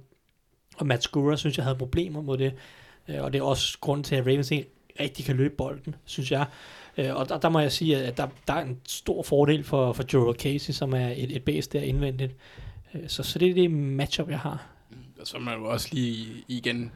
og 0.78 0.88
Matt 0.88 1.04
Skura, 1.04 1.38
synes 1.38 1.58
jeg 1.58 1.66
havde 1.66 1.78
problemer 1.78 2.22
mod 2.22 2.38
det. 2.38 2.54
Øh, 3.08 3.24
og 3.24 3.34
det 3.34 3.40
er 3.40 3.44
også 3.44 3.78
grunden 3.82 4.04
til, 4.04 4.16
at 4.16 4.26
Ravens 4.26 4.52
ikke 4.52 4.70
rigtig 5.00 5.26
kan 5.26 5.36
løbe 5.36 5.56
bolden, 5.56 5.96
synes 6.06 6.32
jeg. 6.32 6.46
Øh, 7.00 7.16
og 7.16 7.30
der, 7.30 7.38
der 7.38 7.50
må 7.50 7.60
jeg 7.60 7.72
sige, 7.72 7.98
at 7.98 8.18
der, 8.18 8.28
der 8.48 8.54
er 8.54 8.62
en 8.62 8.78
stor 8.88 9.24
fordel 9.24 9.64
for, 9.64 9.94
for 9.94 10.04
Gerald 10.12 10.36
Casey, 10.36 10.74
som 10.74 10.94
er 10.94 11.08
et, 11.08 11.36
et 11.36 11.44
base 11.44 11.70
der 11.70 11.82
indvendigt. 11.82 12.36
Øh, 12.94 13.02
så, 13.08 13.24
så 13.24 13.40
det 13.40 13.50
er 13.50 13.54
det 13.54 13.72
matchup, 13.72 14.30
jeg 14.30 14.40
har. 14.40 14.66
Og 15.20 15.28
så 15.28 15.38
må 15.38 15.46
man 15.46 15.60
jo 15.60 15.66
også 15.66 15.90
lige 15.92 16.44
igen 16.48 16.92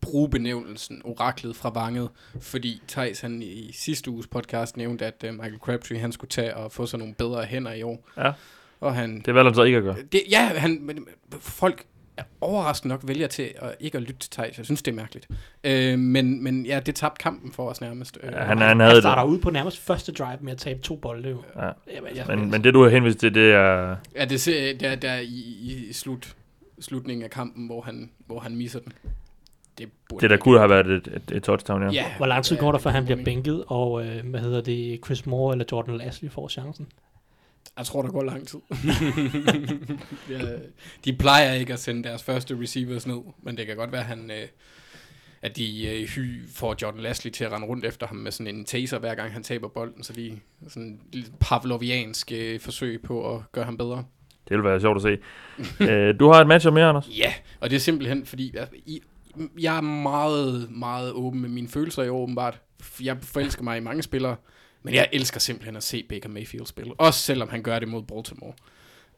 bruge 0.00 0.30
benævnelsen 0.30 1.02
oraklet 1.04 1.56
fra 1.56 1.70
vanget, 1.70 2.08
fordi 2.40 2.82
Thijs 2.88 3.20
han 3.20 3.42
i 3.42 3.70
sidste 3.72 4.10
uges 4.10 4.26
podcast 4.26 4.76
nævnte, 4.76 5.06
at 5.06 5.24
uh, 5.28 5.34
Michael 5.34 5.58
Crabtree 5.58 5.98
han 5.98 6.12
skulle 6.12 6.28
tage 6.28 6.56
og 6.56 6.72
få 6.72 6.86
sig 6.86 6.98
nogle 6.98 7.14
bedre 7.14 7.44
hænder 7.44 7.72
i 7.72 7.82
år. 7.82 8.08
Ja. 8.16 8.32
Og 8.80 8.94
han, 8.94 9.22
det 9.26 9.34
valgte 9.34 9.48
han 9.48 9.54
så 9.54 9.62
ikke 9.62 9.78
at 9.78 9.84
gøre. 9.84 9.96
Det, 10.12 10.22
ja, 10.30 10.38
han, 10.38 10.78
men, 10.82 11.06
folk 11.40 11.86
overraskende 12.40 12.92
nok 12.92 13.00
vælger 13.04 13.26
til 13.26 13.52
at 13.56 13.74
ikke 13.80 13.98
at 13.98 14.02
lytte 14.02 14.20
til 14.20 14.30
Thijs. 14.30 14.58
Jeg 14.58 14.64
synes, 14.64 14.82
det 14.82 14.92
er 14.92 14.96
mærkeligt. 14.96 15.28
Øh, 15.64 15.98
men, 15.98 16.44
men 16.44 16.66
ja, 16.66 16.80
det 16.80 16.94
tabte 16.94 17.22
kampen 17.22 17.52
for 17.52 17.68
os 17.68 17.80
nærmest. 17.80 18.18
Ja, 18.22 18.28
han, 18.28 18.58
han, 18.58 18.80
havde 18.80 18.92
han 18.92 19.02
starter 19.02 19.22
det. 19.22 19.30
ud 19.30 19.38
på 19.38 19.50
nærmest 19.50 19.78
første 19.78 20.12
drive 20.12 20.38
med 20.40 20.52
at 20.52 20.58
tabe 20.58 20.80
to 20.80 20.96
bolde. 20.96 21.28
Jo. 21.30 21.42
Ja. 21.56 21.70
Jamen, 21.94 22.16
jeg, 22.16 22.24
men, 22.28 22.50
men 22.50 22.64
det, 22.64 22.74
du 22.74 22.82
har 22.82 22.90
henvist 22.90 23.18
til, 23.18 23.34
det 23.34 23.52
er... 23.52 23.96
Ja, 24.16 24.24
det, 24.24 24.44
det 24.80 24.82
er 24.82 24.94
der 24.94 25.18
i, 25.18 25.86
i 25.88 25.92
slut, 25.92 26.36
slutningen 26.80 27.24
af 27.24 27.30
kampen, 27.30 27.66
hvor 27.66 27.80
han, 27.80 28.10
hvor 28.26 28.40
han 28.40 28.56
misser 28.56 28.80
den. 28.80 28.92
Det, 29.78 29.88
det 30.20 30.30
der 30.30 30.36
kunne 30.36 30.58
have 30.58 30.70
været 30.70 30.86
et, 30.86 31.08
et, 31.16 31.36
et 31.36 31.42
touchdown, 31.42 31.82
ja. 31.82 31.90
ja. 31.90 32.04
Hvor 32.16 32.26
lang 32.26 32.44
tid 32.44 32.56
går 32.56 32.72
der, 32.72 32.78
før 32.78 32.90
han 32.90 33.04
bliver 33.04 33.24
bænket, 33.24 33.64
og 33.66 34.06
øh, 34.06 34.26
hvad 34.30 34.40
hedder 34.40 34.60
det, 34.60 35.00
Chris 35.04 35.26
Moore 35.26 35.54
eller 35.54 35.64
Jordan 35.72 35.96
Lashley 35.96 36.30
får 36.30 36.48
chancen? 36.48 36.86
Jeg 37.78 37.86
tror, 37.86 38.02
der 38.02 38.10
går 38.10 38.22
lang 38.22 38.48
tid. 38.48 38.58
ja, 40.30 40.38
de 41.04 41.12
plejer 41.12 41.52
ikke 41.52 41.72
at 41.72 41.78
sende 41.78 42.04
deres 42.04 42.22
første 42.22 42.58
receivers 42.60 43.06
ned, 43.06 43.20
men 43.42 43.56
det 43.56 43.66
kan 43.66 43.76
godt 43.76 43.92
være, 43.92 44.00
at 44.00 44.06
han... 44.06 44.30
Øh, 44.30 44.48
at 45.42 45.56
de 45.56 45.86
øh, 45.86 46.08
hy 46.08 46.48
får 46.48 46.76
Jordan 46.82 47.00
Lashley 47.00 47.32
til 47.32 47.44
at 47.44 47.52
rende 47.52 47.66
rundt 47.66 47.84
efter 47.84 48.06
ham 48.06 48.16
med 48.16 48.32
sådan 48.32 48.54
en 48.54 48.64
taser, 48.64 48.98
hver 48.98 49.14
gang 49.14 49.32
han 49.32 49.42
taber 49.42 49.68
bolden, 49.68 50.02
så 50.02 50.12
de 50.12 50.38
sådan 50.68 51.00
lidt 51.12 51.38
pavloviansk 51.40 52.32
øh, 52.32 52.60
forsøg 52.60 53.02
på 53.02 53.34
at 53.34 53.42
gøre 53.52 53.64
ham 53.64 53.76
bedre. 53.76 54.04
Det 54.48 54.56
vil 54.56 54.64
være 54.64 54.80
sjovt 54.80 54.96
at 54.96 55.02
se. 55.02 55.18
øh, 55.90 56.20
du 56.20 56.32
har 56.32 56.40
et 56.40 56.46
match 56.46 56.72
mere, 56.72 56.88
Anders? 56.88 57.08
Ja, 57.18 57.32
og 57.60 57.70
det 57.70 57.76
er 57.76 57.80
simpelthen, 57.80 58.26
fordi 58.26 58.54
jeg, 58.54 58.68
jeg 59.60 59.76
er 59.76 59.80
meget, 59.80 60.70
meget 60.70 61.12
åben 61.12 61.40
med 61.40 61.48
mine 61.48 61.68
følelser 61.68 62.02
i 62.02 62.08
år, 62.08 62.22
åbenbart. 62.22 62.60
Jeg 63.02 63.16
forelsker 63.22 63.62
mig 63.62 63.76
i 63.76 63.80
mange 63.80 64.02
spillere, 64.02 64.36
men 64.82 64.94
jeg 64.94 65.08
elsker 65.12 65.40
simpelthen 65.40 65.76
at 65.76 65.82
se 65.82 66.02
Baker 66.02 66.28
Mayfield 66.28 66.66
spille. 66.66 66.94
Også 66.98 67.20
selvom 67.20 67.48
han 67.48 67.62
gør 67.62 67.78
det 67.78 67.88
mod 67.88 68.02
Baltimore. 68.02 68.52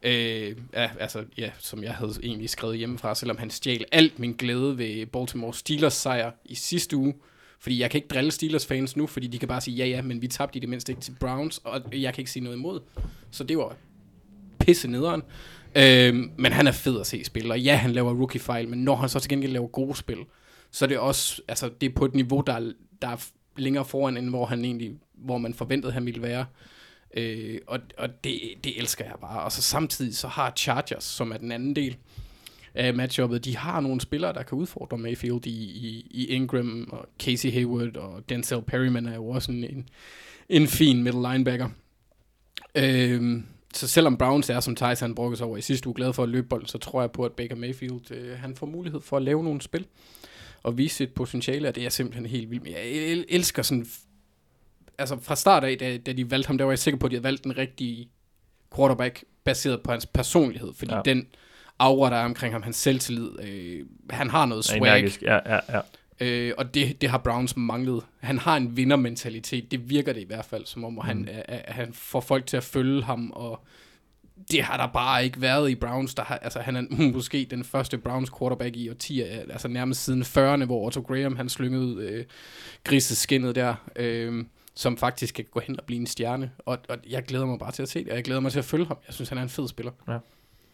Øh, 0.03 0.55
ja, 0.73 0.89
altså, 0.99 1.23
ja, 1.37 1.51
som 1.59 1.83
jeg 1.83 1.93
havde 1.93 2.13
egentlig 2.23 2.49
skrevet 2.49 2.77
hjemmefra, 2.77 3.15
selvom 3.15 3.37
han 3.37 3.49
stjal 3.49 3.85
alt 3.91 4.19
min 4.19 4.33
glæde 4.33 4.77
ved 4.77 5.05
Baltimore 5.05 5.53
Steelers 5.53 5.93
sejr 5.93 6.31
i 6.45 6.55
sidste 6.55 6.97
uge. 6.97 7.13
Fordi 7.59 7.79
jeg 7.79 7.91
kan 7.91 7.97
ikke 7.97 8.07
drille 8.07 8.31
Steelers 8.31 8.65
fans 8.65 8.97
nu, 8.97 9.07
fordi 9.07 9.27
de 9.27 9.39
kan 9.39 9.47
bare 9.47 9.61
sige, 9.61 9.77
ja 9.77 9.85
ja, 9.85 10.01
men 10.01 10.21
vi 10.21 10.27
tabte 10.27 10.57
i 10.57 10.59
det 10.59 10.69
mindste 10.69 10.91
ikke 10.91 11.01
til 11.01 11.15
Browns, 11.19 11.57
og 11.57 11.81
jeg 11.93 12.13
kan 12.13 12.21
ikke 12.21 12.31
sige 12.31 12.43
noget 12.43 12.57
imod. 12.57 12.79
Så 13.31 13.43
det 13.43 13.57
var 13.57 13.75
pisse 14.59 14.87
nederen. 14.87 15.21
Øh, 15.75 16.15
men 16.37 16.51
han 16.51 16.67
er 16.67 16.71
fed 16.71 16.99
at 16.99 17.07
se 17.07 17.23
spille, 17.23 17.53
og 17.53 17.59
ja, 17.59 17.75
han 17.75 17.91
laver 17.91 18.13
rookie-fejl, 18.13 18.67
men 18.67 18.79
når 18.79 18.95
han 18.95 19.09
så 19.09 19.19
til 19.19 19.29
gengæld 19.29 19.51
laver 19.51 19.67
gode 19.67 19.95
spil, 19.95 20.17
så 20.71 20.85
er 20.85 20.89
det 20.89 20.97
også, 20.97 21.41
altså 21.47 21.69
det 21.81 21.89
er 21.89 21.93
på 21.95 22.05
et 22.05 22.13
niveau, 22.13 22.41
der, 22.47 22.71
der 23.01 23.07
er 23.07 23.27
længere 23.57 23.85
foran, 23.85 24.17
end 24.17 24.29
hvor 24.29 24.45
han 24.45 24.65
egentlig, 24.65 24.91
hvor 25.17 25.37
man 25.37 25.53
forventede, 25.53 25.93
han 25.93 26.05
ville 26.05 26.21
være. 26.21 26.45
Øh, 27.17 27.59
og 27.67 27.79
og 27.97 28.23
det, 28.23 28.39
det 28.63 28.79
elsker 28.79 29.05
jeg 29.05 29.15
bare. 29.21 29.43
Og 29.43 29.51
så 29.51 29.61
samtidig 29.61 30.15
så 30.15 30.27
har 30.27 30.53
Chargers, 30.57 31.03
som 31.03 31.31
er 31.31 31.37
den 31.37 31.51
anden 31.51 31.75
del 31.75 31.97
af 32.75 32.93
matchuppet, 32.93 33.45
de 33.45 33.57
har 33.57 33.79
nogle 33.79 34.01
spillere, 34.01 34.33
der 34.33 34.43
kan 34.43 34.57
udfordre 34.57 34.97
Mayfield 34.97 35.45
i, 35.45 35.63
i, 35.63 36.07
i 36.11 36.25
Ingram 36.25 36.89
og 36.91 37.07
Casey 37.19 37.51
Hayward 37.51 37.97
og 37.97 38.29
Denzel 38.29 38.61
Perryman 38.61 39.05
er 39.05 39.15
jo 39.15 39.27
også 39.27 39.51
en, 39.51 39.63
en, 39.63 39.89
en 40.49 40.67
fin 40.67 41.03
middle 41.03 41.31
linebacker. 41.31 41.69
Øh, 42.75 43.41
så 43.73 43.87
selvom 43.87 44.17
Browns 44.17 44.49
er, 44.49 44.59
som 44.59 44.75
Tyson 44.75 45.15
brugte 45.15 45.37
sig 45.37 45.47
over 45.47 45.57
i 45.57 45.61
sidste 45.61 45.87
uge, 45.87 45.95
glad 45.95 46.13
for 46.13 46.23
at 46.23 46.29
løbe 46.29 46.47
bolden, 46.47 46.67
så 46.67 46.77
tror 46.77 47.01
jeg 47.01 47.11
på, 47.11 47.23
at 47.23 47.31
Baker 47.31 47.55
Mayfield 47.55 48.11
øh, 48.11 48.37
han 48.37 48.55
får 48.55 48.65
mulighed 48.65 49.01
for 49.01 49.17
at 49.17 49.23
lave 49.23 49.43
nogle 49.43 49.61
spil 49.61 49.85
og 50.63 50.77
vise 50.77 50.95
sit 50.95 51.13
potentiale, 51.13 51.67
og 51.67 51.75
det 51.75 51.85
er 51.85 51.89
simpelthen 51.89 52.25
helt 52.25 52.51
vildt. 52.51 52.67
Jeg 52.67 52.83
elsker 53.29 53.61
sådan, 53.61 53.87
altså 54.97 55.17
fra 55.21 55.35
start 55.35 55.63
af, 55.63 55.77
da, 55.77 55.97
da 55.97 56.13
de 56.13 56.31
valgte 56.31 56.47
ham, 56.47 56.57
der 56.57 56.65
var 56.65 56.71
jeg 56.71 56.79
sikker 56.79 56.97
på, 56.99 57.05
at 57.05 57.11
de 57.11 57.15
havde 57.15 57.23
valgt 57.23 57.43
den 57.43 57.57
rigtige 57.57 58.09
quarterback, 58.75 59.23
baseret 59.43 59.81
på 59.81 59.91
hans 59.91 60.05
personlighed, 60.05 60.73
fordi 60.77 60.93
ja. 60.93 61.01
den 61.05 61.27
aura, 61.79 62.09
der 62.09 62.15
er 62.15 62.25
omkring 62.25 62.53
ham, 62.53 62.63
hans 62.63 62.75
selvtillid, 62.75 63.29
øh, 63.43 63.85
han 64.09 64.29
har 64.29 64.45
noget 64.45 64.65
swag. 64.65 64.99
Energisk. 64.99 65.21
Ja, 65.21 65.55
ja, 65.55 65.59
ja. 65.69 65.81
Øh, 66.19 66.53
og 66.57 66.73
det, 66.73 67.01
det 67.01 67.09
har 67.09 67.17
Browns 67.17 67.57
manglet. 67.57 68.03
Han 68.19 68.37
har 68.37 68.57
en 68.57 68.77
vindermentalitet, 68.77 69.71
det 69.71 69.89
virker 69.89 70.13
det 70.13 70.21
i 70.21 70.25
hvert 70.25 70.45
fald, 70.45 70.65
som 70.65 70.83
om 70.83 70.93
mm. 70.93 70.99
han, 70.99 71.29
at 71.45 71.73
han 71.73 71.93
får 71.93 72.19
folk 72.19 72.45
til 72.45 72.57
at 72.57 72.63
følge 72.63 73.03
ham, 73.03 73.31
og 73.31 73.65
det 74.51 74.63
har 74.63 74.77
der 74.77 74.87
bare 74.87 75.23
ikke 75.23 75.41
været 75.41 75.69
i 75.69 75.75
Browns. 75.75 76.15
Der 76.15 76.23
har, 76.23 76.37
altså, 76.37 76.59
han 76.59 76.75
er 76.75 77.11
måske 77.13 77.47
den 77.51 77.63
første 77.63 77.97
Browns 77.97 78.31
quarterback 78.39 78.75
i 78.75 78.89
årtier, 78.89 79.25
altså 79.49 79.67
nærmest 79.67 80.03
siden 80.03 80.23
40'erne, 80.23 80.65
hvor 80.65 80.85
Otto 80.85 81.01
Graham 81.01 81.35
han 81.35 81.49
slyngede 81.49 82.09
øh, 82.09 82.25
griseskinnet 82.83 83.55
der. 83.55 83.75
Øh, 83.95 84.45
som 84.75 84.97
faktisk 84.97 85.35
kan 85.35 85.45
gå 85.51 85.59
hen 85.59 85.79
og 85.79 85.85
blive 85.85 85.99
en 85.99 86.07
stjerne. 86.07 86.51
Og, 86.59 86.77
og 86.89 86.97
jeg 87.09 87.23
glæder 87.23 87.45
mig 87.45 87.59
bare 87.59 87.71
til 87.71 87.83
at 87.83 87.89
se 87.89 87.99
det, 88.03 88.09
og 88.09 88.15
jeg 88.15 88.23
glæder 88.23 88.41
mig 88.41 88.51
til 88.51 88.59
at 88.59 88.65
følge 88.65 88.85
ham. 88.85 88.97
Jeg 89.07 89.13
synes, 89.13 89.29
han 89.29 89.37
er 89.37 89.41
en 89.41 89.49
fed 89.49 89.67
spiller. 89.67 89.91
Jeg 90.07 90.19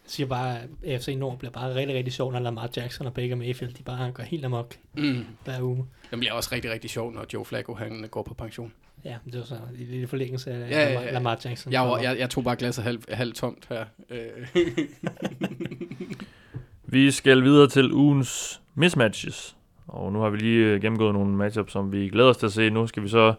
siger 0.06 0.28
bare, 0.28 0.60
at 0.60 0.70
AFC 0.86 1.16
Nord 1.18 1.38
bliver 1.39 1.52
bare 1.52 1.76
rigtig, 1.76 1.95
rigtig 1.95 2.14
sjovt, 2.14 2.34
når 2.34 2.39
Lamar 2.39 2.70
Jackson 2.78 3.08
og 3.08 3.14
Baker 3.14 3.36
Mayfield, 3.36 3.74
de 3.74 3.84
bare 3.84 4.12
går 4.12 4.24
helt 4.24 4.45
amok 4.45 4.76
Mm. 4.93 5.26
hver 5.45 5.62
uge. 5.62 5.86
Det 6.12 6.20
bliver 6.20 6.34
også 6.34 6.49
rigtig, 6.52 6.72
rigtig 6.72 6.89
sjovt, 6.89 7.16
når 7.16 7.26
Joe 7.34 7.45
Flacco 7.45 7.74
han 7.74 8.08
går 8.12 8.24
på 8.24 8.34
pension. 8.34 8.74
Ja, 9.06 9.16
det 9.26 9.39
var 9.39 9.45
så 9.45 9.56
i 9.80 9.84
lille 9.84 10.08
forlængelse 10.08 10.52
af 10.52 10.70
Ja, 10.70 10.80
ja, 10.82 10.89
Lamar, 10.93 11.02
ja. 11.06 11.12
Lamar 11.12 11.39
Jackson. 11.45 11.74
Jeg, 11.74 11.82
var, 11.82 11.97
jeg, 11.99 12.20
jeg 12.20 12.30
tog 12.30 12.43
bare 12.43 12.56
glasset 12.56 12.84
halvt 12.84 13.14
halv 13.14 13.34
tomt 13.34 13.68
her. 13.70 13.86
Vi 16.86 17.12
skal 17.12 17.43
videre 17.43 17.68
til 17.70 17.91
ugens 17.93 18.62
mismatches. 18.76 19.56
Og 19.88 20.14
nu 20.14 20.20
har 20.20 20.30
vi 20.30 20.38
lige 20.38 20.66
øh, 20.66 20.82
gennemgået 20.82 21.14
nogle 21.14 21.36
matchups, 21.36 21.72
som 21.72 21.91
vi 21.91 22.10
glæder 22.10 22.30
os 22.30 22.38
til 22.38 22.45
at 22.45 22.52
se. 22.54 22.70
Nu 22.70 22.88
skal 22.88 23.04
vi 23.04 23.08
så 23.10 23.34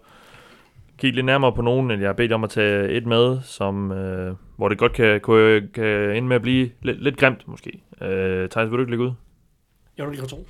kigge 0.99 1.15
lidt 1.15 1.27
nærmere 1.27 1.53
på 1.53 1.63
nogen, 1.63 1.91
end 1.91 2.01
jeg 2.01 2.09
har 2.09 2.15
bedt 2.15 2.33
om 2.33 2.45
at 2.45 2.51
tage 2.51 2.89
et 2.89 3.07
med, 3.07 3.41
som, 3.43 3.93
øh, 3.93 4.35
hvor 4.57 4.69
det 4.69 4.79
godt 4.79 4.93
kan, 4.93 5.21
kan, 5.21 5.69
kan 5.75 6.17
ende 6.17 6.29
med 6.29 6.37
at 6.37 6.43
blive 6.43 6.71
lidt, 6.83 7.03
lidt 7.03 7.17
grimt, 7.17 7.49
måske. 7.49 7.83
Øh, 8.01 8.49
Thijs, 8.49 8.71
vil 8.71 8.77
du 8.77 8.83
ikke 8.83 8.93
lægge 8.93 9.05
ud? 9.05 9.13
Jeg 9.99 10.07
vil 10.07 10.17
lige 10.17 10.27
tro. 10.27 10.47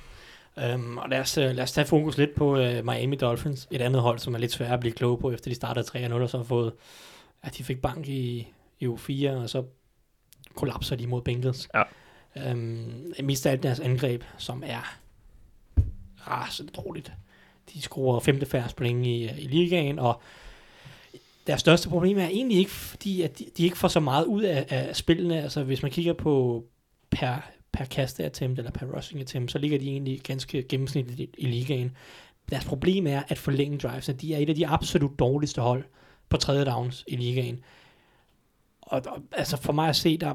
Um, 0.75 0.97
og 0.97 1.09
lad 1.09 1.19
os, 1.19 1.37
øh, 1.37 1.51
lad 1.55 1.63
os 1.63 1.71
tage 1.71 1.87
fokus 1.87 2.17
lidt 2.17 2.35
på 2.35 2.53
uh, 2.53 2.85
Miami 2.85 3.15
Dolphins, 3.15 3.67
et 3.71 3.81
andet 3.81 4.01
hold, 4.01 4.19
som 4.19 4.33
er 4.35 4.39
lidt 4.39 4.51
svært 4.51 4.71
at 4.71 4.79
blive 4.79 4.93
klog 4.93 5.19
på, 5.19 5.31
efter 5.31 5.51
de 5.51 5.55
startede 5.55 6.07
3-0, 6.07 6.13
og 6.13 6.29
så 6.29 6.37
har 6.37 6.43
fået, 6.43 6.73
at 7.41 7.57
de 7.57 7.63
fik 7.63 7.81
bank 7.81 8.07
i, 8.07 8.47
i 8.79 8.87
U4, 8.87 9.29
og 9.29 9.49
så 9.49 9.63
kollapser 10.55 10.95
de 10.95 11.07
mod 11.07 11.21
Bengals. 11.21 11.69
Ja. 11.73 11.83
Um, 12.51 13.13
mest 13.23 13.45
af 13.45 13.51
alt 13.51 13.63
deres 13.63 13.79
angreb, 13.79 14.23
som 14.37 14.63
er 14.65 14.97
rasende 16.27 16.71
dårligt. 16.71 17.11
De 17.73 17.81
scorer 17.81 18.19
femte 18.19 18.45
færdes 18.45 18.73
point 18.73 19.05
i, 19.05 19.23
øh, 19.23 19.39
i 19.39 19.47
ligaen, 19.47 19.99
og 19.99 20.21
deres 21.47 21.59
største 21.61 21.89
problem 21.89 22.17
er 22.17 22.27
egentlig 22.27 22.57
ikke, 22.57 22.71
fordi 22.71 23.21
at 23.21 23.39
de, 23.39 23.45
de 23.57 23.63
ikke 23.63 23.77
får 23.77 23.87
så 23.87 23.99
meget 23.99 24.25
ud 24.25 24.41
af, 24.41 24.65
af 24.69 24.95
spillene. 24.95 25.41
Altså 25.43 25.63
hvis 25.63 25.81
man 25.81 25.91
kigger 25.91 26.13
på 26.13 26.65
per, 27.09 27.51
per 27.71 27.85
kaste 27.85 28.23
attempt 28.23 28.59
eller 28.59 28.71
per 28.71 28.85
rushing 28.95 29.21
attempt, 29.21 29.51
så 29.51 29.57
ligger 29.57 29.79
de 29.79 29.87
egentlig 29.87 30.21
ganske 30.21 30.63
gennemsnitligt 30.69 31.19
i, 31.19 31.29
i 31.37 31.45
ligaen. 31.45 31.91
Deres 32.49 32.65
problem 32.65 33.07
er 33.07 33.23
at 33.27 33.37
forlænge 33.37 33.77
drives. 33.77 34.09
De 34.21 34.33
er 34.33 34.37
et 34.37 34.49
af 34.49 34.55
de 34.55 34.67
absolut 34.67 35.19
dårligste 35.19 35.61
hold 35.61 35.83
på 36.29 36.37
tredje 36.37 36.65
downs 36.65 37.03
i 37.07 37.15
ligaen. 37.15 37.59
Og, 38.81 39.01
og 39.07 39.21
altså 39.31 39.57
for 39.57 39.73
mig 39.73 39.89
at 39.89 39.95
se, 39.95 40.17
der 40.17 40.33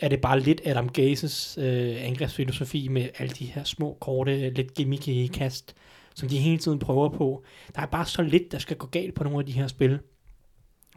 er 0.00 0.08
det 0.08 0.20
bare 0.20 0.40
lidt 0.40 0.60
Adam 0.64 0.88
Gazes 0.88 1.58
øh, 1.60 2.06
angrebsfilosofi 2.06 2.88
med 2.88 3.08
alle 3.18 3.34
de 3.34 3.44
her 3.44 3.64
små, 3.64 3.96
korte, 4.00 4.50
lidt 4.50 4.74
gimmicky 4.74 5.28
kast, 5.28 5.74
som 6.16 6.28
de 6.28 6.38
hele 6.38 6.58
tiden 6.58 6.78
prøver 6.78 7.08
på. 7.08 7.44
Der 7.74 7.80
er 7.82 7.86
bare 7.86 8.06
så 8.06 8.22
lidt, 8.22 8.52
der 8.52 8.58
skal 8.58 8.76
gå 8.76 8.86
galt 8.86 9.14
på 9.14 9.24
nogle 9.24 9.38
af 9.38 9.46
de 9.46 9.52
her 9.52 9.66
spil, 9.66 9.98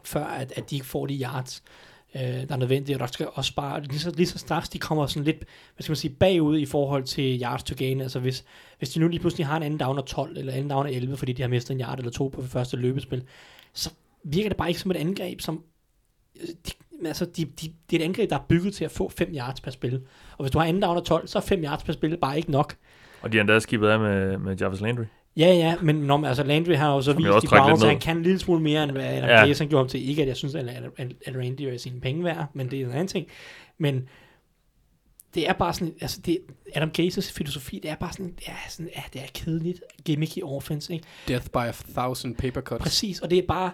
før 0.04 0.24
at, 0.24 0.52
at 0.56 0.70
de 0.70 0.74
ikke 0.74 0.86
får 0.86 1.06
de 1.06 1.20
yards, 1.22 1.62
øh, 2.14 2.20
der 2.22 2.46
er 2.50 2.56
nødvendige. 2.56 2.96
Og 2.96 3.00
der 3.00 3.06
skal 3.06 3.28
også 3.32 3.54
bare, 3.54 3.82
lige 3.82 3.98
så, 3.98 4.10
lige 4.10 4.26
så 4.26 4.38
straks 4.38 4.68
de 4.68 4.78
kommer 4.78 5.06
sådan 5.06 5.24
lidt, 5.24 5.36
hvad 5.36 5.82
skal 5.82 5.90
man 5.90 5.96
sige, 5.96 6.14
bagud 6.14 6.58
i 6.58 6.66
forhold 6.66 7.04
til 7.04 7.42
yards 7.42 7.62
to 7.62 7.74
gain. 7.78 8.00
Altså 8.00 8.20
hvis, 8.20 8.44
hvis 8.78 8.90
de 8.90 9.00
nu 9.00 9.08
lige 9.08 9.20
pludselig 9.20 9.46
har 9.46 9.56
en 9.56 9.62
anden 9.62 9.78
down 9.78 9.98
af 9.98 10.04
12, 10.04 10.36
eller 10.36 10.52
anden 10.52 10.70
down 10.70 10.86
af 10.86 10.90
11, 10.90 11.16
fordi 11.16 11.32
de 11.32 11.42
har 11.42 11.48
mistet 11.48 11.74
en 11.74 11.80
yard 11.80 11.98
eller 11.98 12.10
to 12.12 12.28
på 12.28 12.42
det 12.42 12.50
første 12.50 12.76
løbespil, 12.76 13.24
så 13.72 13.90
virker 14.24 14.48
det 14.48 14.56
bare 14.56 14.68
ikke 14.68 14.80
som 14.80 14.90
et 14.90 14.96
angreb, 14.96 15.40
som 15.40 15.64
de, 16.66 16.72
altså, 17.04 17.24
de, 17.24 17.44
de, 17.44 17.72
det 17.90 17.96
er 17.96 18.00
et 18.00 18.04
angreb, 18.04 18.30
der 18.30 18.36
er 18.36 18.44
bygget 18.48 18.74
til 18.74 18.84
at 18.84 18.90
få 18.90 19.08
5 19.08 19.34
yards 19.34 19.60
per 19.60 19.70
spil. 19.70 20.02
Og 20.38 20.44
hvis 20.44 20.50
du 20.50 20.58
har 20.58 20.66
anden 20.66 20.82
down 20.82 20.96
af 20.96 21.02
12, 21.02 21.28
så 21.28 21.38
er 21.38 21.42
5 21.42 21.64
yards 21.64 21.84
per 21.84 21.92
spil 21.92 22.16
bare 22.16 22.36
ikke 22.36 22.50
nok. 22.50 22.76
Og 23.22 23.32
de 23.32 23.36
er 23.36 23.40
endda 23.40 23.58
skibet 23.58 23.88
af 23.88 24.00
med, 24.00 24.38
med 24.38 24.56
Jarvis 24.56 24.80
Landry. 24.80 25.02
Ja, 25.36 25.46
ja, 25.52 25.74
men 25.82 25.96
når, 25.96 26.16
man- 26.16 26.28
altså 26.28 26.42
Landry 26.44 26.74
har 26.74 26.94
jo 26.94 27.02
så 27.02 27.12
vist 27.12 27.44
i 27.44 27.46
Browns, 27.46 27.82
at 27.82 27.88
han 27.88 27.98
kan 28.00 28.16
en 28.16 28.22
lille 28.22 28.38
smule 28.38 28.62
mere, 28.62 28.82
end 28.84 28.90
hvad 28.92 29.04
Adam 29.04 29.28
Ja. 29.28 29.46
Gase 29.46 29.62
han 29.64 29.68
gjorde 29.68 29.84
ham 29.84 29.88
til. 29.88 30.08
Ikke 30.08 30.22
at 30.22 30.28
jeg 30.28 30.36
synes, 30.36 30.54
at, 30.54 30.68
at, 30.68 30.82
at, 30.96 31.12
at 31.26 31.36
Randy 31.36 31.60
er 31.60 31.78
sine 31.78 32.00
penge 32.00 32.24
værd, 32.24 32.46
men 32.54 32.70
det 32.70 32.80
er 32.80 32.84
en 32.86 32.92
anden 32.92 33.06
ting. 33.08 33.26
Men 33.78 34.08
det 35.34 35.48
er 35.48 35.52
bare 35.52 35.72
sådan, 35.74 35.94
altså 36.00 36.20
det, 36.26 36.38
Adam 36.74 36.90
Gases 36.90 37.32
filosofi, 37.32 37.78
det 37.82 37.90
er 37.90 37.94
bare 37.94 38.12
sådan, 38.12 38.34
ja, 38.48 38.52
sådan, 38.68 38.90
ja, 38.96 39.02
det 39.12 39.20
er 39.22 39.26
kedeligt, 39.34 39.80
gimmicky 40.04 40.38
offense, 40.42 40.92
ikke? 40.92 41.04
Death 41.28 41.46
by 41.46 41.56
a 41.56 41.72
thousand 41.94 42.36
paper 42.36 42.60
cuts. 42.60 42.82
Præcis, 42.82 43.20
og 43.20 43.30
det 43.30 43.38
er 43.38 43.46
bare, 43.48 43.70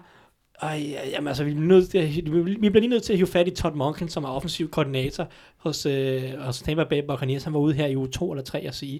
ej, 0.61 0.99
jamen 1.11 1.27
altså, 1.27 1.43
vi, 1.43 1.51
er 1.51 1.55
nødt 1.55 1.89
til 1.89 1.97
at, 1.97 2.15
vi 2.15 2.41
vi 2.41 2.55
bliver 2.69 2.79
lige 2.79 2.87
nødt 2.89 3.03
til 3.03 3.13
at 3.13 3.17
hive 3.17 3.27
fat 3.27 3.47
i 3.47 3.51
Todd 3.51 3.75
Monken, 3.75 4.09
som 4.09 4.23
er 4.23 4.29
offensiv 4.29 4.69
koordinator 4.69 5.27
hos, 5.57 5.85
øh, 5.85 6.23
hos 6.39 6.61
Tampa 6.61 6.83
Bay 6.83 7.01
Buccaneers. 7.07 7.43
Han 7.43 7.53
var 7.53 7.59
ude 7.59 7.73
her 7.73 7.85
i 7.87 7.95
uge 7.95 8.07
2 8.07 8.31
eller 8.31 8.43
3 8.43 8.67
og 8.67 8.73
sige, 8.73 8.99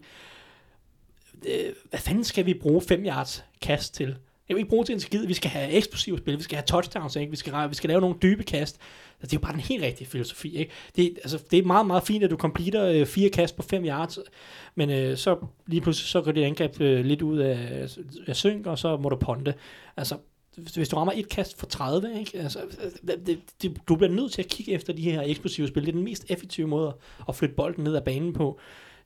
øh, 1.45 1.73
hvad 1.89 1.99
fanden 1.99 2.23
skal 2.23 2.45
vi 2.45 2.53
bruge 2.53 2.81
5 2.81 3.05
yards 3.05 3.43
kast 3.61 3.93
til? 3.95 4.15
Jeg 4.49 4.55
vil 4.55 4.57
ikke 4.61 4.69
bruge 4.69 4.85
til 4.85 4.93
en 4.93 4.99
skid. 4.99 5.25
Vi 5.27 5.33
skal 5.33 5.51
have 5.51 5.71
eksplosive 5.71 6.17
spil. 6.17 6.37
Vi 6.37 6.43
skal 6.43 6.55
have 6.55 6.65
touchdowns. 6.65 7.15
Ikke? 7.15 7.29
Vi, 7.29 7.35
skal, 7.35 7.53
vi 7.69 7.75
skal 7.75 7.87
lave 7.87 8.01
nogle 8.01 8.15
dybe 8.21 8.43
kast. 8.43 8.75
Altså, 9.21 9.27
det 9.27 9.33
er 9.33 9.37
jo 9.37 9.39
bare 9.41 9.51
den 9.53 9.59
helt 9.61 9.83
rigtige 9.83 10.07
filosofi. 10.07 10.57
Ikke? 10.57 10.71
Det, 10.95 11.17
altså, 11.23 11.43
det 11.51 11.59
er 11.59 11.63
meget, 11.63 11.85
meget 11.87 12.03
fint, 12.03 12.23
at 12.23 12.29
du 12.29 12.37
completer 12.37 12.85
øh, 12.85 13.05
fire 13.05 13.29
kast 13.29 13.55
på 13.55 13.61
5 13.61 13.85
yards. 13.85 14.19
Men 14.75 14.89
øh, 14.89 15.17
så 15.17 15.37
lige 15.67 15.81
pludselig 15.81 16.07
så 16.09 16.21
går 16.21 16.31
dit 16.31 16.43
angreb 16.43 16.81
øh, 16.81 17.05
lidt 17.05 17.21
ud 17.21 17.37
af, 17.37 17.87
af 18.27 18.35
synk, 18.35 18.67
og 18.67 18.79
så 18.79 18.97
må 18.97 19.09
du 19.09 19.15
ponde. 19.15 19.53
Altså, 19.97 20.17
hvis- 20.75 20.89
du 20.89 20.95
rammer 20.97 21.13
et 21.15 21.29
kast 21.29 21.59
for 21.59 21.65
30, 21.65 22.19
ikke? 22.19 22.39
Altså, 22.39 22.59
det, 23.07 23.15
det, 23.27 23.39
det, 23.61 23.77
du 23.87 23.95
bliver 23.95 24.11
nødt 24.11 24.31
til 24.31 24.41
at 24.41 24.47
kigge 24.47 24.71
efter 24.71 24.93
de 24.93 25.01
her 25.11 25.21
eksplosive 25.21 25.67
spil. 25.67 25.83
Det 25.83 25.89
er 25.89 25.93
den 25.93 26.03
mest 26.03 26.25
effektive 26.29 26.67
måde 26.67 26.95
at 27.29 27.35
flytte 27.35 27.55
bolden 27.55 27.83
ned 27.83 27.95
ad 27.95 28.01
banen 28.01 28.33
på. 28.33 28.59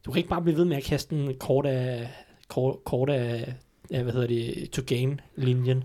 Du 0.06 0.12
kan 0.12 0.18
ikke 0.18 0.30
bare 0.30 0.42
blive 0.42 0.58
ved 0.58 0.66
med 0.66 0.78
at 0.78 0.84
kaste 0.84 1.16
den 1.16 1.34
kort 1.40 1.66
af, 1.66 2.10
kort, 2.50 2.76
kort 2.86 3.10
af, 3.10 3.54
af 3.92 4.04
hvad 4.04 4.14
hedder 4.14 4.28
det, 4.28 4.70
to 4.72 4.82
gain 4.88 5.22
linjen. 5.36 5.84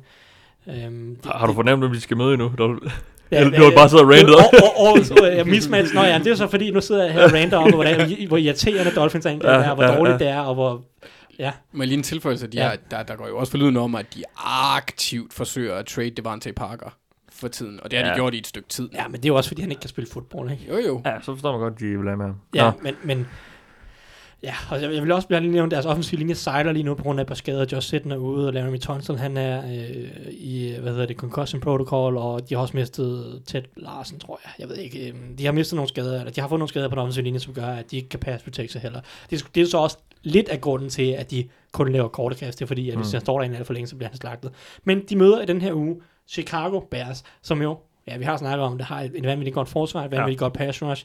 Um, 0.66 1.16
Har, 1.24 1.38
har 1.38 1.46
du 1.46 1.52
fornemt, 1.52 1.84
at 1.84 1.92
vi 1.92 2.00
skal 2.00 2.16
møde 2.16 2.32
endnu? 2.34 2.52
Du, 2.58 2.78
ja, 3.30 3.44
du 3.44 3.62
har 3.64 3.72
bare 3.76 3.88
siddet 3.88 4.04
og 4.04 4.10
rantet. 4.12 4.34
Og, 4.34 4.42
og, 4.76 5.38
og 5.40 5.48
mismatch, 5.48 5.94
nå 5.94 6.00
ja, 6.02 6.18
det 6.18 6.26
er 6.26 6.34
så 6.34 6.46
fordi, 6.48 6.70
nu 6.70 6.80
sidder 6.80 7.04
jeg 7.04 7.12
her 7.12 7.24
og 7.24 7.32
ranter 7.32 7.56
om, 7.56 7.72
hvor, 7.74 7.82
det- 7.84 8.28
hvor 8.28 8.36
irriterende 8.36 8.90
Dolphins 8.94 9.26
angreb 9.26 9.44
Ja, 9.50 9.56
er, 9.56 9.68
og 9.70 9.74
hvor 9.74 9.84
ja, 9.84 9.96
dårligt 9.96 10.12
ja. 10.12 10.18
det 10.18 10.28
er, 10.28 10.40
og 10.40 10.54
hvor, 10.54 10.82
ja, 11.38 11.52
jeg 11.78 11.86
lige 11.86 11.96
en 11.96 12.02
tilføjelse, 12.02 12.46
de 12.46 12.56
Ja. 12.56 12.68
ja. 12.68 12.76
der, 12.90 13.02
der 13.02 13.16
går 13.16 13.28
jo 13.28 13.36
også 13.38 13.50
for 13.50 13.58
lyden 13.58 13.76
om, 13.76 13.94
at 13.94 14.14
de 14.14 14.22
aktivt 14.76 15.34
forsøger 15.34 15.74
at 15.74 15.86
trade 15.86 16.10
Devante 16.10 16.52
Parker 16.52 16.96
for 17.32 17.48
tiden, 17.48 17.80
og 17.82 17.90
det 17.90 17.98
har 17.98 18.06
Ja. 18.06 18.12
de 18.12 18.16
gjort 18.16 18.34
i 18.34 18.38
et 18.38 18.46
stykke 18.46 18.68
tid. 18.68 18.88
ja, 18.94 19.08
men 19.08 19.16
det 19.16 19.24
er 19.24 19.28
jo 19.28 19.36
også 19.36 19.50
fordi, 19.50 19.62
han 19.62 19.70
ikke 19.70 19.80
kan 19.80 19.88
spille 19.90 20.10
fodbold, 20.12 20.50
ikke? 20.50 20.64
Jo 20.68 20.78
jo. 20.86 21.02
Ja, 21.04 21.14
så 21.22 21.32
forstår 21.34 21.52
man 21.52 21.60
godt, 21.60 21.80
de 21.80 21.84
vil 21.98 22.06
have 22.06 22.16
med 22.16 22.26
ham. 22.26 22.34
Ja, 22.54 22.64
Nå. 22.64 22.72
men, 22.82 22.94
men 23.04 23.26
ja, 24.42 24.54
og 24.70 24.82
jeg, 24.82 25.02
vil 25.02 25.12
også 25.12 25.28
blive 25.28 25.40
lige 25.40 25.52
nævne, 25.52 25.70
deres 25.70 25.86
offensive 25.86 26.18
linje 26.18 26.34
sejler 26.34 26.72
lige 26.72 26.82
nu 26.82 26.94
på 26.94 27.02
grund 27.02 27.20
af 27.20 27.24
et 27.24 27.28
par 27.28 27.34
skader. 27.34 27.66
Josh 27.72 27.88
Sitten 27.90 28.12
er 28.12 28.16
ude, 28.16 28.46
og 28.46 28.52
Laramie 28.52 28.78
Tunsil, 28.78 29.16
han 29.18 29.36
er 29.36 29.62
øh, 29.66 30.32
i, 30.32 30.74
hvad 30.80 30.92
hedder 30.92 31.06
det, 31.06 31.16
concussion 31.16 31.60
protocol, 31.60 32.16
og 32.16 32.48
de 32.48 32.54
har 32.54 32.62
også 32.62 32.76
mistet 32.76 33.42
Ted 33.46 33.62
Larsen, 33.76 34.18
tror 34.18 34.40
jeg. 34.44 34.50
Jeg 34.58 34.68
ved 34.68 34.76
ikke, 34.76 35.08
øh, 35.08 35.14
de 35.38 35.44
har 35.44 35.52
mistet 35.52 35.76
nogle 35.76 35.88
skader, 35.88 36.18
eller 36.18 36.32
de 36.32 36.40
har 36.40 36.48
fået 36.48 36.58
nogle 36.58 36.68
skader 36.68 36.88
på 36.88 36.94
den 36.94 36.98
offensive 37.02 37.24
linje, 37.24 37.38
som 37.40 37.54
gør, 37.54 37.66
at 37.66 37.90
de 37.90 37.96
ikke 37.96 38.08
kan 38.08 38.20
pass 38.20 38.44
protect 38.44 38.72
sig 38.72 38.80
heller. 38.80 39.00
Det, 39.30 39.42
er- 39.42 39.46
det 39.54 39.62
er 39.62 39.66
så 39.66 39.78
også 39.78 39.98
lidt 40.22 40.48
af 40.48 40.60
grunden 40.60 40.88
til, 40.88 41.10
at 41.10 41.30
de 41.30 41.48
kun 41.72 41.92
laver 41.92 42.08
korte 42.08 42.36
kast, 42.36 42.58
det 42.58 42.64
er 42.64 42.66
fordi, 42.66 42.90
at 42.90 42.96
hvis 42.96 43.06
Mm. 43.06 43.12
han 43.12 43.20
står 43.20 43.38
derinde 43.38 43.56
alt 43.56 43.66
for 43.66 43.74
længe, 43.74 43.86
så 43.86 43.96
bliver 43.96 44.08
han 44.08 44.16
slagtet. 44.18 44.50
Men 44.84 45.02
de 45.08 45.16
møder 45.16 45.42
i 45.42 45.46
den 45.46 45.60
her 45.60 45.72
uge 45.72 45.96
Chicago 46.28 46.80
Bears, 46.80 47.24
som 47.42 47.62
jo, 47.62 47.78
ja, 48.06 48.16
vi 48.16 48.24
har 48.24 48.36
snakket 48.36 48.60
om, 48.66 48.78
det 48.78 48.86
har 48.86 49.00
et, 49.00 49.12
et 49.14 49.24
vanvittigt 49.24 49.54
godt 49.54 49.68
forsvar, 49.68 50.04
et 50.04 50.10
vanvittigt 50.10 50.40
ja. 50.40 50.44
godt 50.44 50.52
pass 50.52 50.82
rush, 50.82 51.04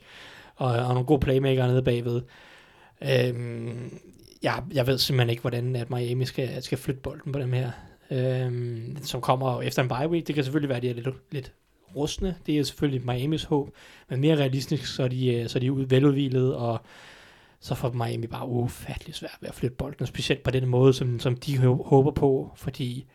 og, 0.56 0.68
og 0.72 0.88
nogle 0.88 1.04
gode 1.04 1.20
playmaker 1.20 1.68
nede 1.68 1.82
bagved. 1.84 2.22
Øhm, 3.04 4.00
jeg, 4.44 4.64
jeg 4.74 4.88
ved 4.88 4.98
simpelthen 4.98 5.30
ikke, 5.30 5.42
hvordan 5.42 5.76
at 5.76 5.90
Miami 5.90 6.26
skal, 6.26 6.64
skal 6.64 6.78
flytte 6.78 7.02
bolden 7.02 7.32
på 7.32 7.40
dem 7.40 7.54
her, 7.54 7.72
øhm, 8.12 8.98
som 9.04 9.22
kommer 9.22 9.54
jo 9.54 9.62
efter 9.62 9.82
en 9.82 9.88
bye 9.90 10.10
week. 10.10 10.28
Det 10.28 10.36
kan 10.36 10.44
selvfølgelig 10.44 10.70
være, 10.70 10.78
at 10.78 10.84
de 10.84 10.90
er 10.90 10.94
lidt, 10.94 11.08
lidt 11.32 11.52
rustne. 11.96 12.36
Det 12.46 12.60
er 12.60 12.64
selvfølgelig 12.64 13.06
Miamis 13.06 13.44
håb. 13.44 13.70
Men 14.10 14.22
mere 14.22 14.36
realistisk, 14.36 14.86
så 14.96 15.04
er 15.04 15.08
de, 15.08 15.36
øh, 15.36 15.50
så 15.50 15.58
er 15.58 15.60
de 15.60 15.72
ud- 15.72 15.86
veludvilede, 15.86 16.58
og 16.58 16.82
så 17.60 17.76
får 17.76 17.92
Miami 17.92 18.28
bare 18.28 18.48
ufattelig 18.48 19.16
svært 19.16 19.38
ved 19.42 19.50
at 19.50 19.56
flytte 19.56 19.76
bolden, 19.76 20.06
specielt 20.08 20.44
på 20.44 20.52
den 20.52 20.68
måde, 20.68 20.94
som, 20.94 21.20
som 21.20 21.36
de 21.36 21.58
håber 21.84 22.12
på, 22.12 22.52
fordi 22.56 23.06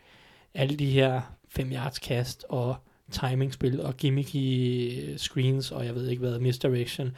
alle 0.53 0.75
de 0.75 0.85
her 0.91 1.21
5 1.49 1.71
yards 1.71 1.99
kast 1.99 2.45
og 2.49 2.75
timingspil 3.11 3.81
og 3.81 3.97
gimmicky 3.97 5.17
screens, 5.17 5.71
og 5.71 5.85
jeg 5.85 5.95
ved 5.95 6.07
ikke 6.09 6.19
hvad, 6.19 6.39
misdirection, 6.39 7.11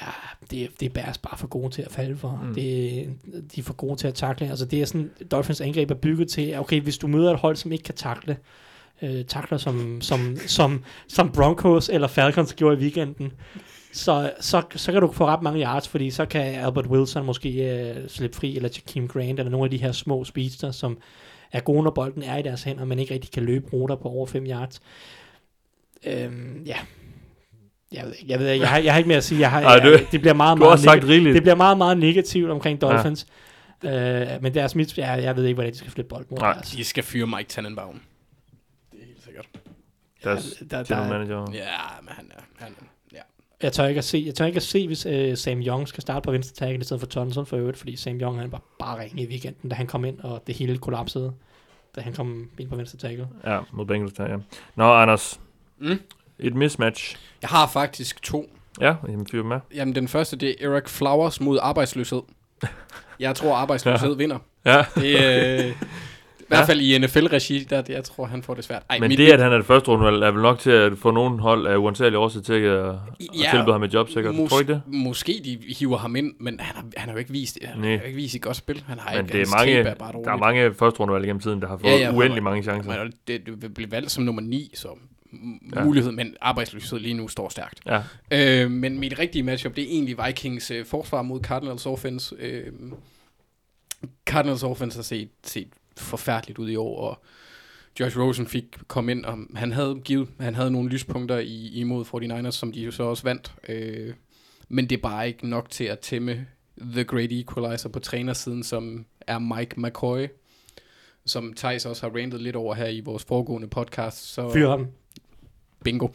ja, 0.00 0.06
det, 0.50 0.80
det 0.80 0.86
er 0.86 0.90
Bears 0.90 1.18
bare 1.18 1.38
for 1.38 1.46
gode 1.46 1.70
til 1.70 1.82
at 1.82 1.92
falde 1.92 2.16
for. 2.16 2.40
Mm. 2.42 2.54
Det, 2.54 3.08
de 3.54 3.60
er 3.60 3.64
for 3.64 3.74
gode 3.74 3.96
til 3.96 4.08
at 4.08 4.14
takle. 4.14 4.50
Altså 4.50 4.64
det 4.64 4.82
er 4.82 4.86
sådan, 4.86 5.10
Dolphins 5.30 5.60
angreb 5.60 5.90
er 5.90 5.94
bygget 5.94 6.28
til, 6.28 6.58
okay, 6.58 6.80
hvis 6.80 6.98
du 6.98 7.06
møder 7.06 7.32
et 7.32 7.38
hold, 7.38 7.56
som 7.56 7.72
ikke 7.72 7.84
kan 7.84 7.94
takle, 7.94 8.36
øh, 9.02 9.24
takler 9.24 9.58
som, 9.58 10.00
som, 10.00 10.36
som, 10.46 10.84
som 11.08 11.32
Broncos 11.32 11.88
eller 11.88 12.08
Falcons 12.08 12.54
gjorde 12.54 12.76
i 12.76 12.80
weekenden, 12.80 13.32
så, 13.92 14.32
så, 14.40 14.62
så 14.76 14.92
kan 14.92 15.00
du 15.00 15.12
få 15.12 15.26
ret 15.26 15.42
mange 15.42 15.62
yards, 15.62 15.88
fordi 15.88 16.10
så 16.10 16.26
kan 16.26 16.54
Albert 16.54 16.86
Wilson 16.86 17.24
måske 17.24 17.50
øh, 17.50 18.08
slippe 18.08 18.36
fri, 18.36 18.56
eller 18.56 18.68
Jakeem 18.76 19.08
Grant, 19.08 19.38
eller 19.38 19.50
nogle 19.50 19.64
af 19.64 19.70
de 19.70 19.76
her 19.76 19.92
små 19.92 20.24
speedster, 20.24 20.70
som 20.70 20.98
er 21.52 21.60
gode, 21.60 21.82
når 21.82 21.90
bolden 21.90 22.22
er 22.22 22.36
i 22.36 22.42
deres 22.42 22.62
hænder, 22.62 22.84
men 22.84 22.98
ikke 22.98 23.14
rigtig 23.14 23.30
kan 23.30 23.42
løbe 23.42 23.66
ruter 23.72 23.96
på 23.96 24.08
over 24.08 24.26
5 24.26 24.46
yards. 24.46 24.82
Øhm, 26.06 26.62
ja. 26.66 26.76
Jeg 27.94 28.04
ved, 28.04 28.12
ikke, 28.14 28.32
jeg 28.32 28.38
ved 28.40 28.50
ikke, 28.50 28.62
jeg 28.62 28.70
har, 28.70 28.78
jeg 28.78 28.92
har 28.92 28.98
ikke 28.98 29.08
mere 29.08 29.16
at 29.18 29.24
sige. 29.24 29.40
Jeg 29.40 29.50
har, 29.50 29.60
Ej, 29.62 29.72
jeg, 29.72 29.82
det- 29.82 30.06
det 30.12 30.20
bliver 30.20 30.34
meget, 30.34 30.58
Du 30.58 30.64
meget, 30.64 30.80
sagt 30.80 31.02
det 31.02 31.42
bliver 31.42 31.54
meget, 31.54 31.78
meget 31.78 31.98
negativt 31.98 32.50
omkring 32.50 32.80
Dolphins. 32.80 33.26
Ja. 33.84 34.34
Øh, 34.36 34.42
men 34.42 34.54
deres 34.54 34.74
mit, 34.74 34.98
ja, 34.98 35.10
jeg 35.12 35.36
ved 35.36 35.44
ikke, 35.44 35.54
hvordan 35.54 35.72
de 35.72 35.78
skal 35.78 35.90
flytte 35.90 36.08
bolden 36.08 36.36
Nej. 36.40 36.52
deres. 36.52 36.70
De 36.70 36.84
skal 36.84 37.02
fyre 37.04 37.26
Mike 37.26 37.48
Tannenbaum. 37.48 38.00
sikkert. 39.24 39.46
Deres 40.24 40.62
der, 40.70 40.82
der, 40.82 40.82
der, 40.82 41.08
manager. 41.08 41.46
Ja, 41.52 41.66
men 42.02 42.08
han 42.08 42.26
er... 42.36 42.40
Han, 42.64 42.72
er- 42.80 42.84
ja. 43.12 43.18
jeg 43.62 43.72
tør 43.72 43.86
ikke 43.86 43.98
at 43.98 44.04
se, 44.04 44.22
jeg 44.26 44.34
tør 44.34 44.46
ikke 44.46 44.56
at 44.56 44.62
se 44.62 44.86
hvis 44.86 45.06
øh, 45.06 45.36
Sam 45.36 45.60
Young 45.60 45.88
skal 45.88 46.02
starte 46.02 46.24
på 46.24 46.30
venstre 46.30 46.54
tackle 46.66 46.80
i 46.80 46.84
stedet 46.84 47.00
for 47.00 47.06
Thompson 47.08 47.46
for 47.46 47.56
øvrigt, 47.56 47.78
fordi 47.78 47.96
Sam 47.96 48.16
Young 48.20 48.38
han 48.40 48.52
var 48.52 48.62
bare 48.78 49.00
ringe 49.00 49.22
i 49.22 49.26
weekenden, 49.26 49.70
da 49.70 49.74
han 49.76 49.86
kom 49.86 50.04
ind, 50.04 50.20
og 50.20 50.42
det 50.46 50.54
hele 50.54 50.78
kollapsede, 50.78 51.32
da 51.96 52.00
han 52.00 52.12
kom 52.12 52.50
ind 52.58 52.68
på 52.68 52.76
venstre 52.76 52.98
tackle. 52.98 53.28
Ja, 53.46 53.58
mod 53.72 53.86
Bengals 53.86 54.18
ja. 54.18 54.36
Nå, 54.76 54.84
Anders. 54.94 55.40
Mm. 55.78 55.98
Et 56.38 56.54
mismatch. 56.54 57.16
Jeg 57.42 57.48
har 57.50 57.66
faktisk 57.72 58.22
to. 58.22 58.50
Ja, 58.80 58.94
jamen 59.08 59.26
fyr 59.30 59.42
med. 59.42 59.60
Jamen, 59.74 59.94
den 59.94 60.08
første, 60.08 60.36
det 60.36 60.54
er 60.60 60.70
Eric 60.70 60.88
Flowers 60.88 61.40
mod 61.40 61.58
arbejdsløshed. 61.62 62.22
Jeg 63.20 63.34
tror, 63.34 63.54
arbejdsløshed 63.56 64.10
ja. 64.10 64.16
vinder. 64.16 64.38
Ja. 64.66 64.84
Det, 64.94 65.64
øh, 65.64 65.70
I 66.40 66.44
hvert 66.48 66.66
fald 66.66 66.80
i 66.80 66.98
NFL-regi, 66.98 67.58
der 67.70 67.82
det, 67.82 67.92
jeg 67.92 68.04
tror, 68.04 68.24
han 68.26 68.42
får 68.42 68.54
det 68.54 68.64
svært. 68.64 68.82
Ej, 68.90 68.98
Men 68.98 69.08
mit, 69.08 69.18
det, 69.18 69.32
at 69.32 69.40
han 69.40 69.52
er 69.52 69.56
det 69.56 69.66
første 69.66 69.88
rundevalg, 69.90 70.22
er 70.22 70.30
vel 70.30 70.42
nok 70.42 70.58
til 70.58 70.70
at 70.70 70.92
få 70.98 71.10
nogen 71.10 71.38
hold 71.38 71.66
af 71.66 71.76
uansagelige 71.76 72.18
årsag 72.18 72.42
til 72.42 72.52
at, 72.52 72.88
at 72.88 72.94
Ja, 73.20 73.50
tilbyde 73.50 73.72
ham 73.72 73.82
et 73.82 73.94
job, 73.94 74.08
sikkert. 74.10 74.34
mås- 74.34 74.48
Tror 74.48 74.60
ikke 74.60 74.72
det? 74.72 74.82
Måske 74.86 75.40
de 75.44 75.58
hiver 75.78 75.96
ham 75.98 76.16
ind, 76.16 76.34
men 76.40 76.60
han 76.60 76.76
har, 76.76 76.84
han 76.96 77.08
har 77.08 77.12
jo 77.14 77.18
ikke 77.18 77.30
vist, 77.32 77.58
han 77.62 77.84
har 77.84 77.90
jo 77.90 78.00
ikke 78.04 78.16
vist 78.16 78.34
et 78.34 78.42
godt 78.42 78.56
spil. 78.56 78.84
Han 78.86 78.98
har 78.98 79.16
Men 79.16 79.28
det 79.28 79.40
er 79.42 79.56
mange, 79.58 79.72
er 79.74 79.94
bare 79.94 80.12
der 80.24 80.32
er 80.32 80.36
mange 80.36 80.74
første 80.74 81.00
rundevalg 81.00 81.26
gennem 81.26 81.40
tiden, 81.40 81.60
der 81.62 81.68
har 81.68 81.76
fået 81.76 81.90
Ja, 81.90 81.96
ja, 81.96 82.12
uendelig 82.12 82.42
mange 82.42 82.62
chancer. 82.62 83.02
Men 83.04 83.12
det, 83.28 83.46
det 83.62 83.74
blive 83.74 83.90
valgt 83.90 84.10
som 84.10 84.24
nummer 84.24 84.42
9, 84.42 84.72
så 84.74 84.88
Ja. 85.74 85.84
mulighed, 85.84 86.12
men 86.12 86.36
arbejdsløshed 86.40 86.98
lige 86.98 87.14
nu 87.14 87.28
står 87.28 87.48
stærkt. 87.48 87.80
Ja. 87.86 88.02
Øh, 88.30 88.70
men 88.70 88.98
mit 88.98 89.18
rigtige 89.18 89.42
matchup, 89.42 89.76
det 89.76 89.84
er 89.84 89.88
egentlig 89.88 90.16
Vikings 90.26 90.70
øh, 90.70 90.86
forsvar 90.86 91.22
mod 91.22 91.40
Cardinals 91.40 91.86
offense. 91.86 92.36
Øh, 92.38 92.72
Cardinals 94.26 94.62
offense 94.62 94.98
har 94.98 95.02
set, 95.02 95.28
set 95.44 95.68
forfærdeligt 95.96 96.58
ud 96.58 96.70
i 96.70 96.76
år, 96.76 97.00
og 97.00 97.22
Josh 98.00 98.18
Rosen 98.18 98.46
fik 98.46 98.64
kom 98.88 99.08
ind, 99.08 99.24
og 99.24 99.38
han 99.54 99.72
havde 99.72 100.00
givet, 100.04 100.28
han 100.40 100.54
havde 100.54 100.70
nogle 100.70 100.88
lyspunkter 100.88 101.38
i, 101.38 101.66
imod 101.66 102.04
49ers, 102.04 102.50
som 102.50 102.72
de 102.72 102.80
jo 102.80 102.90
så 102.90 103.02
også 103.02 103.22
vandt. 103.22 103.54
Øh, 103.68 104.14
men 104.68 104.90
det 104.90 104.98
er 104.98 105.02
bare 105.02 105.28
ikke 105.28 105.48
nok 105.48 105.70
til 105.70 105.84
at 105.84 105.98
tæmme 105.98 106.46
The 106.80 107.04
Great 107.04 107.32
Equalizer 107.32 107.88
på 107.88 107.98
trænersiden, 107.98 108.62
som 108.62 109.06
er 109.20 109.38
Mike 109.38 109.80
McCoy, 109.80 110.26
som 111.26 111.54
Thijs 111.56 111.86
også 111.86 112.08
har 112.10 112.16
rantet 112.18 112.40
lidt 112.40 112.56
over 112.56 112.74
her 112.74 112.86
i 112.86 113.00
vores 113.00 113.24
foregående 113.24 113.68
podcast. 113.68 114.34
Så 114.34 114.52
Fyr 114.52 114.68
ham. 114.68 114.86
Bingo. 115.84 116.08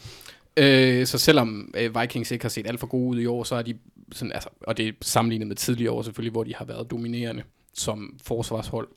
Øh, 0.57 1.05
så 1.05 1.17
selvom 1.17 1.73
øh, 1.77 2.01
Vikings 2.01 2.31
ikke 2.31 2.43
har 2.43 2.49
set 2.49 2.67
alt 2.67 2.79
for 2.79 2.87
gode 2.87 3.07
ud 3.09 3.19
i 3.19 3.25
år, 3.25 3.43
så 3.43 3.55
er 3.55 3.61
de 3.61 3.77
sådan, 4.11 4.31
altså, 4.31 4.49
og 4.61 4.77
det 4.77 4.87
er 4.87 4.91
sammenlignet 5.01 5.47
med 5.47 5.55
tidligere 5.55 5.91
år 5.91 6.01
selvfølgelig, 6.01 6.31
hvor 6.31 6.43
de 6.43 6.55
har 6.55 6.65
været 6.65 6.91
dominerende 6.91 7.43
som 7.73 8.19
forsvarshold, 8.23 8.87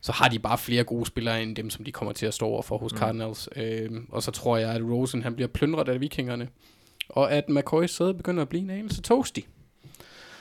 så 0.00 0.12
har 0.12 0.28
de 0.28 0.38
bare 0.38 0.58
flere 0.58 0.84
gode 0.84 1.06
spillere 1.06 1.42
end 1.42 1.56
dem, 1.56 1.70
som 1.70 1.84
de 1.84 1.92
kommer 1.92 2.12
til 2.12 2.26
at 2.26 2.34
stå 2.34 2.46
over 2.46 2.62
for 2.62 2.78
hos 2.78 2.92
Mm. 2.92 2.98
Cardinals. 2.98 3.48
Øh, 3.56 3.90
og 4.08 4.22
så 4.22 4.30
tror 4.30 4.56
jeg, 4.56 4.70
at 4.70 4.82
Rosen 4.82 5.22
han 5.22 5.34
bliver 5.34 5.48
plyndret 5.48 5.88
af 5.88 6.00
vikingerne, 6.00 6.48
og 7.08 7.32
at 7.32 7.48
McCoy 7.48 7.86
sæde 7.86 8.14
begynder 8.14 8.42
at 8.42 8.48
blive 8.48 8.62
en 8.62 8.70
anelse 8.70 9.02
toasty. 9.02 9.40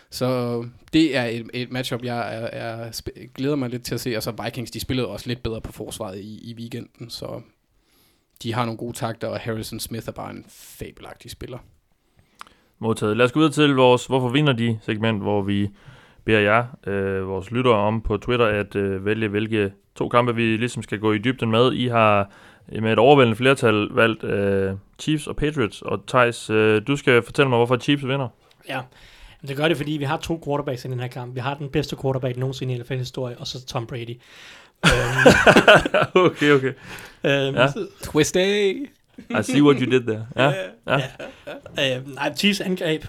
Så 0.10 0.64
det 0.94 1.18
er 1.18 1.24
et, 1.24 1.50
et 1.54 1.72
matchup, 1.72 2.04
jeg 2.04 2.36
er, 2.36 2.48
er, 2.48 3.02
glæder 3.36 3.56
mig 3.56 3.70
lidt 3.70 3.84
til 3.84 3.96
at 3.96 4.02
se. 4.02 4.18
Og 4.18 4.24
så 4.24 4.34
Vikings, 4.44 4.72
de 4.72 4.80
spillede 4.80 5.08
også 5.08 5.28
lidt 5.28 5.44
bedre 5.44 5.62
på 5.62 5.72
forsvaret 5.72 6.20
i, 6.20 6.52
i 6.52 6.56
weekenden, 6.56 7.10
så 7.10 7.42
de 8.44 8.54
har 8.54 8.66
nogle 8.66 8.78
gode 8.78 8.94
takter, 8.94 9.28
og 9.28 9.40
Harrison 9.40 9.80
Smith 9.80 10.08
er 10.08 10.12
bare 10.12 10.32
en 10.32 10.46
fabelagtig 10.50 11.32
spiller. 11.32 11.58
Modtaget. 12.80 13.18
Lad 13.18 13.26
os 13.26 13.32
gå 13.32 13.40
videre 13.40 13.54
til 13.54 13.76
vores 13.76 14.06
Hvorfor 14.06 14.30
vinder 14.30 14.54
de 14.54 14.80
segment, 14.82 15.22
hvor 15.22 15.42
vi 15.42 15.70
beder 16.26 16.40
jer, 16.40 16.66
øh, 16.88 17.28
vores 17.28 17.52
lyttere 17.52 17.74
om 17.74 18.02
på 18.02 18.18
Twitter, 18.18 18.46
at 18.46 18.76
øh, 18.76 19.06
vælge, 19.06 19.28
hvilke 19.28 19.72
to 19.96 20.10
kampe 20.10 20.36
vi 20.36 20.58
ligesom 20.58 20.84
skal 20.84 21.00
gå 21.00 21.14
i 21.14 21.18
dybden 21.18 21.52
med. 21.52 21.74
I 21.74 21.88
har 21.88 22.32
med 22.82 22.94
et 22.94 23.00
overvældende 23.00 23.36
flertal 23.36 23.88
valgt 23.92 24.24
øh, 24.24 24.74
Chiefs 25.00 25.28
og 25.28 25.36
Patriots, 25.36 25.82
og 25.82 26.08
Thijs, 26.08 26.50
øh, 26.50 26.82
du 26.88 26.96
skal 26.96 27.24
fortælle 27.24 27.50
mig, 27.50 27.58
hvorfor 27.58 27.78
Chiefs 27.78 28.08
vinder. 28.08 28.28
Ja, 28.70 28.82
det 29.48 29.58
gør 29.58 29.68
det, 29.68 29.78
fordi 29.78 29.92
vi 29.92 30.04
har 30.04 30.18
to 30.18 30.42
quarterbacks 30.46 30.86
i 30.86 30.88
den 30.88 31.00
her 31.00 31.08
kamp. 31.08 31.36
Vi 31.36 31.40
har 31.40 31.54
den 31.54 31.70
bedste 31.70 31.96
quarterback 32.02 32.38
nogensinde 32.38 32.74
i 32.74 32.78
NFL-historie, 32.78 33.38
og 33.38 33.48
så 33.48 33.66
Tom 33.66 33.88
Brady. 33.88 34.20
øhm, 34.86 36.26
okay, 36.26 36.52
okay. 36.52 36.74
Øhm, 37.24 37.56
Ja. 37.56 37.68
Twist 38.04 38.38
A! 38.38 38.72
I 39.30 39.44
see 39.44 39.64
what 39.64 39.78
you 39.80 39.92
did 39.92 40.02
there. 40.02 40.28
Ja, 40.36 40.54
ja. 41.78 41.98
Øh, 42.00 42.14
nej, 42.14 42.36
Chiefs 42.36 42.62
angreb 42.62 43.06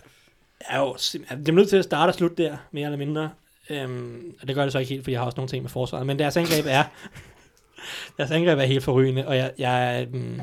er 0.60 0.78
jo 0.78 0.94
sim- 0.98 1.24
det 1.36 1.48
er 1.48 1.52
nødt 1.52 1.68
til 1.68 1.76
at 1.76 1.84
starte 1.84 2.10
og 2.10 2.14
slutte 2.14 2.42
der, 2.42 2.56
mere 2.72 2.84
eller 2.84 2.98
mindre. 2.98 3.30
Øhm, 3.70 4.34
og 4.42 4.48
det 4.48 4.54
gør 4.56 4.62
det 4.62 4.72
så 4.72 4.78
ikke 4.78 4.88
helt, 4.90 5.04
for 5.04 5.10
jeg 5.10 5.20
har 5.20 5.24
også 5.26 5.36
nogle 5.36 5.48
ting 5.48 5.62
med 5.62 5.70
forsvaret. 5.70 6.06
Men 6.06 6.18
deres 6.18 6.36
angreb 6.36 6.64
er, 6.68 6.84
deres 8.18 8.30
angreb 8.30 8.58
er 8.58 8.62
helt 8.62 8.84
forrygende, 8.84 9.26
og 9.28 9.36
jeg, 9.36 9.52
jeg, 9.58 10.06
øhm, 10.14 10.40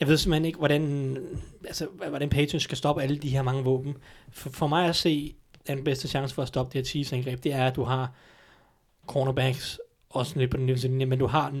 jeg 0.00 0.08
ved 0.08 0.16
simpelthen 0.16 0.44
ikke, 0.44 0.58
hvordan, 0.58 1.16
altså, 1.66 1.86
hvordan 2.08 2.28
Patriots 2.28 2.64
skal 2.64 2.78
stoppe 2.78 3.02
alle 3.02 3.16
de 3.18 3.28
her 3.28 3.42
mange 3.42 3.64
våben. 3.64 3.94
For, 4.32 4.50
for 4.50 4.66
mig 4.66 4.86
at 4.88 4.96
se, 4.96 5.34
den 5.66 5.84
bedste 5.84 6.08
chance 6.08 6.34
for 6.34 6.42
at 6.42 6.48
stoppe 6.48 6.72
det 6.72 6.78
her 6.78 6.84
Chiefs 6.90 7.12
angreb, 7.12 7.44
det 7.44 7.52
er, 7.52 7.66
at 7.66 7.76
du 7.76 7.84
har 7.84 8.10
cornerbacks, 9.06 9.78
også 10.10 10.38
lidt 10.38 10.50
på 10.50 10.56
den 10.56 10.66
nederste 10.66 10.88
linje, 10.88 11.06
men 11.06 11.18
du 11.18 11.26
har 11.26 11.60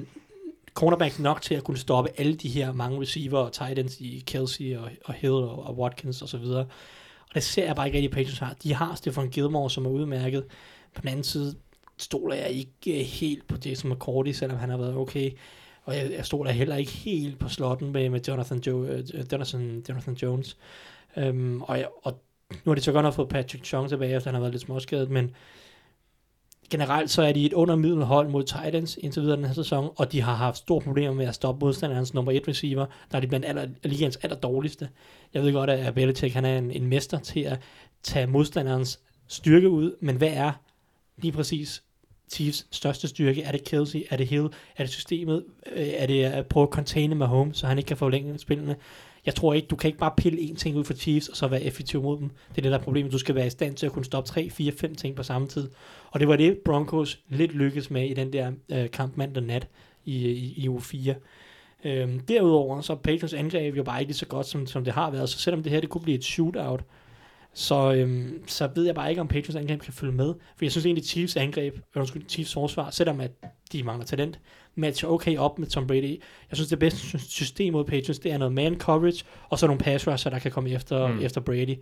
cornerbacks 0.80 1.18
nok 1.18 1.42
til 1.42 1.54
at 1.54 1.64
kunne 1.64 1.78
stoppe 1.78 2.10
alle 2.16 2.34
de 2.34 2.48
her 2.48 2.72
mange 2.72 3.00
receiver 3.00 3.38
og 3.38 3.52
tight 3.52 3.78
ends 3.78 4.00
i 4.00 4.24
Kelsey 4.26 4.76
og, 4.76 4.90
og 5.04 5.14
Hill 5.14 5.32
og, 5.32 5.66
og 5.66 5.78
Watkins 5.78 6.22
og 6.22 6.28
så 6.28 6.38
videre. 6.38 6.66
Og 7.28 7.34
det 7.34 7.42
ser 7.42 7.64
jeg 7.64 7.76
bare 7.76 7.86
ikke 7.86 7.98
rigtig, 7.98 8.10
Patriots 8.10 8.38
har. 8.38 8.54
De 8.62 8.74
har 8.74 8.94
Stefan 8.94 9.28
Gilmore, 9.28 9.70
som 9.70 9.86
er 9.86 9.90
udmærket. 9.90 10.44
På 10.94 11.00
den 11.00 11.08
anden 11.08 11.24
side 11.24 11.54
stoler 11.98 12.34
jeg 12.34 12.50
ikke 12.50 13.00
øh, 13.00 13.06
helt 13.06 13.46
på 13.46 13.56
Jason 13.64 13.90
McCourty, 13.90 14.30
selvom 14.30 14.58
han 14.58 14.70
har 14.70 14.76
været 14.76 14.96
okay. 14.96 15.30
Og 15.84 15.96
jeg, 15.96 16.10
jeg 16.10 16.26
stoler 16.26 16.50
heller 16.50 16.76
ikke 16.76 16.92
helt 16.92 17.38
på 17.38 17.48
slotten 17.48 17.92
med, 17.92 18.10
med 18.10 18.20
Jonathan, 18.28 18.62
jo, 18.66 18.84
øh, 18.84 19.04
Jonathan, 19.32 19.84
Jonathan 19.88 20.14
Jones. 20.14 20.56
Um, 21.16 21.62
og, 21.62 21.78
jeg, 21.78 21.88
og 22.02 22.22
nu 22.64 22.70
har 22.70 22.74
de 22.74 22.80
så 22.80 22.92
godt 22.92 23.04
nok 23.04 23.14
fået 23.14 23.28
Patrick 23.28 23.64
Chung 23.64 23.88
tilbage, 23.88 24.16
efter 24.16 24.30
han 24.30 24.34
har 24.34 24.40
været 24.40 24.52
lidt 24.52 24.62
småskadet, 24.62 25.10
men 25.10 25.30
generelt 26.70 27.10
så 27.10 27.22
er 27.22 27.32
de 27.32 27.46
et 27.46 27.52
undermiddelhold 27.52 28.28
mod 28.28 28.44
Titans 28.44 28.98
indtil 29.00 29.22
videre 29.22 29.36
den 29.36 29.44
her 29.44 29.52
sæson, 29.52 29.90
og 29.96 30.12
de 30.12 30.20
har 30.20 30.34
haft 30.34 30.56
store 30.56 30.80
problemer 30.80 31.14
med 31.14 31.26
at 31.26 31.34
stoppe 31.34 31.64
modstanderens 31.64 32.14
nummer 32.14 32.32
et 32.32 32.48
receiver, 32.48 32.86
der 33.10 33.16
er 33.16 33.20
de 33.20 33.26
blandt 33.26 33.46
aller, 33.46 33.66
ligens 33.82 34.16
aller 34.16 34.36
dårligste. 34.36 34.88
Jeg 35.34 35.42
ved 35.42 35.52
godt, 35.52 35.70
at 35.70 35.94
Belichick 35.94 36.34
han 36.34 36.44
er 36.44 36.58
en, 36.58 36.70
en 36.70 36.86
mester 36.86 37.18
til 37.18 37.40
at 37.40 37.60
tage 38.02 38.26
modstanderens 38.26 39.00
styrke 39.28 39.68
ud, 39.68 39.96
men 40.00 40.16
hvad 40.16 40.30
er 40.32 40.52
lige 41.16 41.32
præcis 41.32 41.82
Chiefs 42.32 42.66
største 42.70 43.08
styrke? 43.08 43.42
Er 43.42 43.52
det 43.52 43.64
Kelsey? 43.64 44.02
Er 44.10 44.16
det 44.16 44.26
Hill? 44.28 44.44
Er 44.76 44.82
det 44.84 44.90
systemet? 44.90 45.44
Øh, 45.72 45.88
er 45.88 46.06
det 46.06 46.24
at 46.24 46.46
prøve 46.46 46.62
at 46.64 46.72
containe 46.72 47.14
Mahomes, 47.14 47.58
så 47.58 47.66
han 47.66 47.78
ikke 47.78 47.88
kan 47.88 47.96
forlænge 47.96 48.38
spillene? 48.38 48.76
Jeg 49.26 49.34
tror 49.34 49.54
ikke, 49.54 49.68
du 49.68 49.76
kan 49.76 49.88
ikke 49.88 49.98
bare 49.98 50.12
pille 50.16 50.38
én 50.38 50.56
ting 50.56 50.76
ud 50.76 50.84
for 50.84 50.94
Chiefs, 50.94 51.28
og 51.28 51.36
så 51.36 51.48
være 51.48 51.62
effektiv 51.62 52.02
mod 52.02 52.18
dem. 52.18 52.28
Det 52.28 52.58
er 52.58 52.62
det, 52.62 52.72
der 52.72 52.78
er 52.78 52.82
problemet. 52.82 53.12
Du 53.12 53.18
skal 53.18 53.34
være 53.34 53.46
i 53.46 53.50
stand 53.50 53.76
til 53.76 53.86
at 53.86 53.92
kunne 53.92 54.04
stoppe 54.04 54.28
3, 54.28 54.50
4, 54.50 54.72
5 54.72 54.94
ting 54.94 55.16
på 55.16 55.22
samme 55.22 55.48
tid. 55.48 55.68
Og 56.10 56.20
det 56.20 56.28
var 56.28 56.36
det, 56.36 56.58
Broncos 56.64 57.18
lidt 57.28 57.52
lykkedes 57.52 57.90
med 57.90 58.10
i 58.10 58.14
den 58.14 58.32
der 58.32 58.52
øh, 58.72 58.90
kamp 58.90 59.16
mandag 59.16 59.42
nat 59.42 59.68
i, 60.04 60.28
i, 60.28 60.54
i 60.56 60.68
uge 60.68 60.80
4. 60.80 61.14
Øhm, 61.84 62.20
derudover 62.20 62.80
så 62.80 62.92
er 62.92 62.96
Patriots 62.96 63.34
angreb 63.34 63.76
jo 63.76 63.82
bare 63.82 64.00
ikke 64.00 64.14
så 64.14 64.26
godt, 64.26 64.46
som, 64.46 64.66
som 64.66 64.84
det 64.84 64.92
har 64.92 65.10
været. 65.10 65.28
Så 65.28 65.38
selvom 65.38 65.62
det 65.62 65.72
her 65.72 65.80
det 65.80 65.88
kunne 65.88 66.02
blive 66.02 66.18
et 66.18 66.24
shootout, 66.24 66.80
så, 67.54 67.92
øhm, 67.92 68.42
så 68.46 68.68
ved 68.74 68.84
jeg 68.84 68.94
bare 68.94 69.10
ikke, 69.10 69.20
om 69.20 69.28
Patriots 69.28 69.56
angreb 69.56 69.80
kan 69.80 69.92
følge 69.92 70.12
med. 70.12 70.34
For 70.56 70.64
jeg 70.64 70.70
synes 70.70 70.86
egentlig, 70.86 71.04
Chiefs 71.04 71.36
angreb, 71.36 71.78
undskyld, 71.96 72.28
Chiefs 72.28 72.52
forsvar, 72.52 72.90
selvom 72.90 73.20
at 73.20 73.30
de 73.72 73.82
mangler 73.82 74.06
talent, 74.06 74.40
matcher 74.74 75.08
okay 75.08 75.36
op 75.38 75.58
med 75.58 75.66
Tom 75.68 75.86
Brady. 75.86 76.20
Jeg 76.50 76.56
synes, 76.56 76.68
det 76.68 76.78
bedste 76.78 76.98
sy- 77.00 77.28
system 77.28 77.72
mod 77.72 77.84
Patriots, 77.84 78.18
det 78.18 78.32
er 78.32 78.38
noget 78.38 78.54
man 78.54 78.78
coverage, 78.80 79.24
og 79.48 79.58
så 79.58 79.66
nogle 79.66 79.80
pass 79.80 80.08
rusher, 80.08 80.30
der 80.30 80.38
kan 80.38 80.50
komme 80.50 80.70
efter, 80.70 81.08
Mm. 81.08 81.20
efter 81.20 81.40
Brady. 81.40 81.76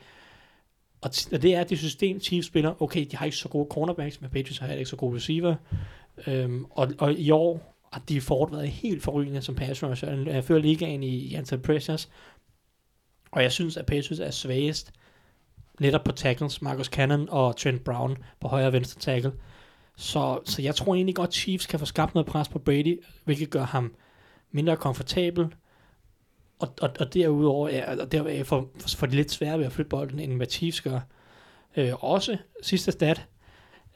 Og, 1.01 1.11
t- 1.15 1.35
og 1.35 1.43
det 1.43 1.55
er 1.55 1.65
det 1.65 1.79
system, 1.79 2.21
Chiefs 2.21 2.47
spiller. 2.47 2.83
Okay, 2.83 3.07
de 3.11 3.17
har 3.17 3.25
ikke 3.25 3.37
så 3.37 3.49
gode 3.49 3.67
cornerbacks, 3.71 4.21
men 4.21 4.31
Patriots 4.31 4.59
har 4.59 4.73
ikke 4.73 4.91
så 4.91 4.97
gode 4.97 5.17
receiver. 5.17 5.55
Øhm, 6.27 6.65
og, 6.71 6.89
og 6.99 7.13
i 7.13 7.31
år 7.31 7.75
har 7.93 8.03
de 8.09 8.21
Ford 8.21 8.51
været 8.51 8.69
helt 8.69 9.03
forrygende 9.03 9.43
som 9.43 9.55
pass 9.55 9.83
rusher. 9.85 10.31
Jeg 10.33 10.45
fører 10.45 10.61
ligaen 10.61 11.03
i, 11.03 11.09
i 11.17 11.35
antal 11.35 11.59
pressures. 11.59 12.09
Og 13.31 13.43
jeg 13.43 13.53
synes, 13.53 13.77
at 13.77 13.87
Patriots 13.87 14.21
er 14.21 14.31
svagest 14.31 14.93
netop 15.81 16.05
på 16.05 16.13
tackles. 16.13 16.63
Marcus 16.63 16.87
Cannon 16.87 17.29
og 17.31 17.57
Trent 17.57 17.85
Brown 17.85 18.17
på 18.41 18.49
højre 18.49 18.67
og 18.67 18.73
venstre 18.73 19.01
tackle. 19.01 19.33
Så, 20.01 20.41
så 20.45 20.63
jeg 20.63 20.75
tror 20.75 20.95
egentlig 20.95 21.15
godt, 21.15 21.35
Chiefs 21.35 21.67
kan 21.67 21.79
få 21.79 21.85
skabt 21.85 22.15
noget 22.15 22.27
pres 22.27 22.49
på 22.49 22.59
Brady, 22.59 23.03
hvilket 23.25 23.51
gør 23.51 23.65
ham 23.65 23.95
mindre 24.51 24.77
komfortabel. 24.77 25.47
Og, 26.59 26.69
og, 26.81 26.91
og 27.01 27.15
derudover 27.15 27.69
er, 27.69 28.01
og 28.01 28.13
der 28.13 28.45
for, 28.45 28.69
for, 28.79 28.89
for 28.89 29.07
det 29.07 29.15
lidt 29.15 29.31
sværere 29.31 29.59
ved 29.59 29.67
at 29.67 29.73
flytte 29.73 29.89
bolden, 29.89 30.19
end 30.19 30.33
hvad 30.33 30.47
Chiefs 30.47 30.81
gør. 30.81 31.01
Øh, 31.77 32.05
også 32.05 32.37
sidste 32.63 32.93
stat. 32.93 33.27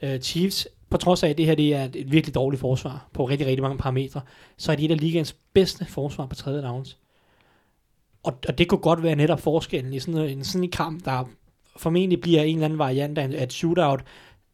Øh, 0.01 0.19
Chiefs, 0.19 0.67
på 0.89 0.97
trods 0.97 1.23
af, 1.23 1.29
at 1.29 1.37
det 1.37 1.45
her 1.45 1.55
det 1.55 1.75
er 1.75 1.83
et, 1.83 2.11
virkelig 2.11 2.35
dårligt 2.35 2.61
forsvar 2.61 3.09
på 3.13 3.25
rigtig, 3.25 3.47
rigtig 3.47 3.63
mange 3.63 3.77
parametre, 3.77 4.21
så 4.57 4.71
er 4.71 4.75
de 4.75 4.85
et 4.85 4.91
af 4.91 4.99
ligaens 4.99 5.35
bedste 5.53 5.85
forsvar 5.85 6.25
på 6.25 6.35
tredje 6.35 6.63
downs. 6.63 6.97
Og, 8.23 8.39
og 8.47 8.57
det 8.57 8.67
kunne 8.67 8.81
godt 8.81 9.03
være 9.03 9.15
netop 9.15 9.39
forskellen 9.39 9.93
i 9.93 9.99
sådan 9.99 10.29
en, 10.29 10.43
sådan 10.43 10.63
en 10.63 10.71
kamp, 10.71 11.05
der 11.05 11.29
formentlig 11.77 12.21
bliver 12.21 12.43
en 12.43 12.55
eller 12.55 12.65
anden 12.65 12.79
variant 12.79 13.17
af 13.17 13.43
et 13.43 13.53
shootout, 13.53 14.03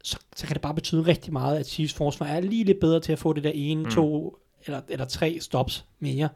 så, 0.10 0.18
så 0.36 0.48
kan 0.48 0.54
det 0.54 0.62
bare 0.62 0.74
betyde 0.74 1.02
rigtig 1.06 1.34
meget, 1.34 1.60
at 1.60 1.68
Chiefs 1.68 1.94
forsvar 1.94 2.26
er 2.26 2.40
lige 2.40 2.64
lidt 2.64 2.80
bedre 2.80 3.00
til 3.00 3.12
at 3.12 3.20
få 3.20 3.34
det 3.34 3.44
der 3.44 3.52
ene, 3.54 3.84
Mm. 3.84 3.90
to 3.92 4.38
eller, 4.66 4.82
eller 4.90 5.06
tre 5.06 5.38
stops 5.42 5.86
mere. 6.00 6.30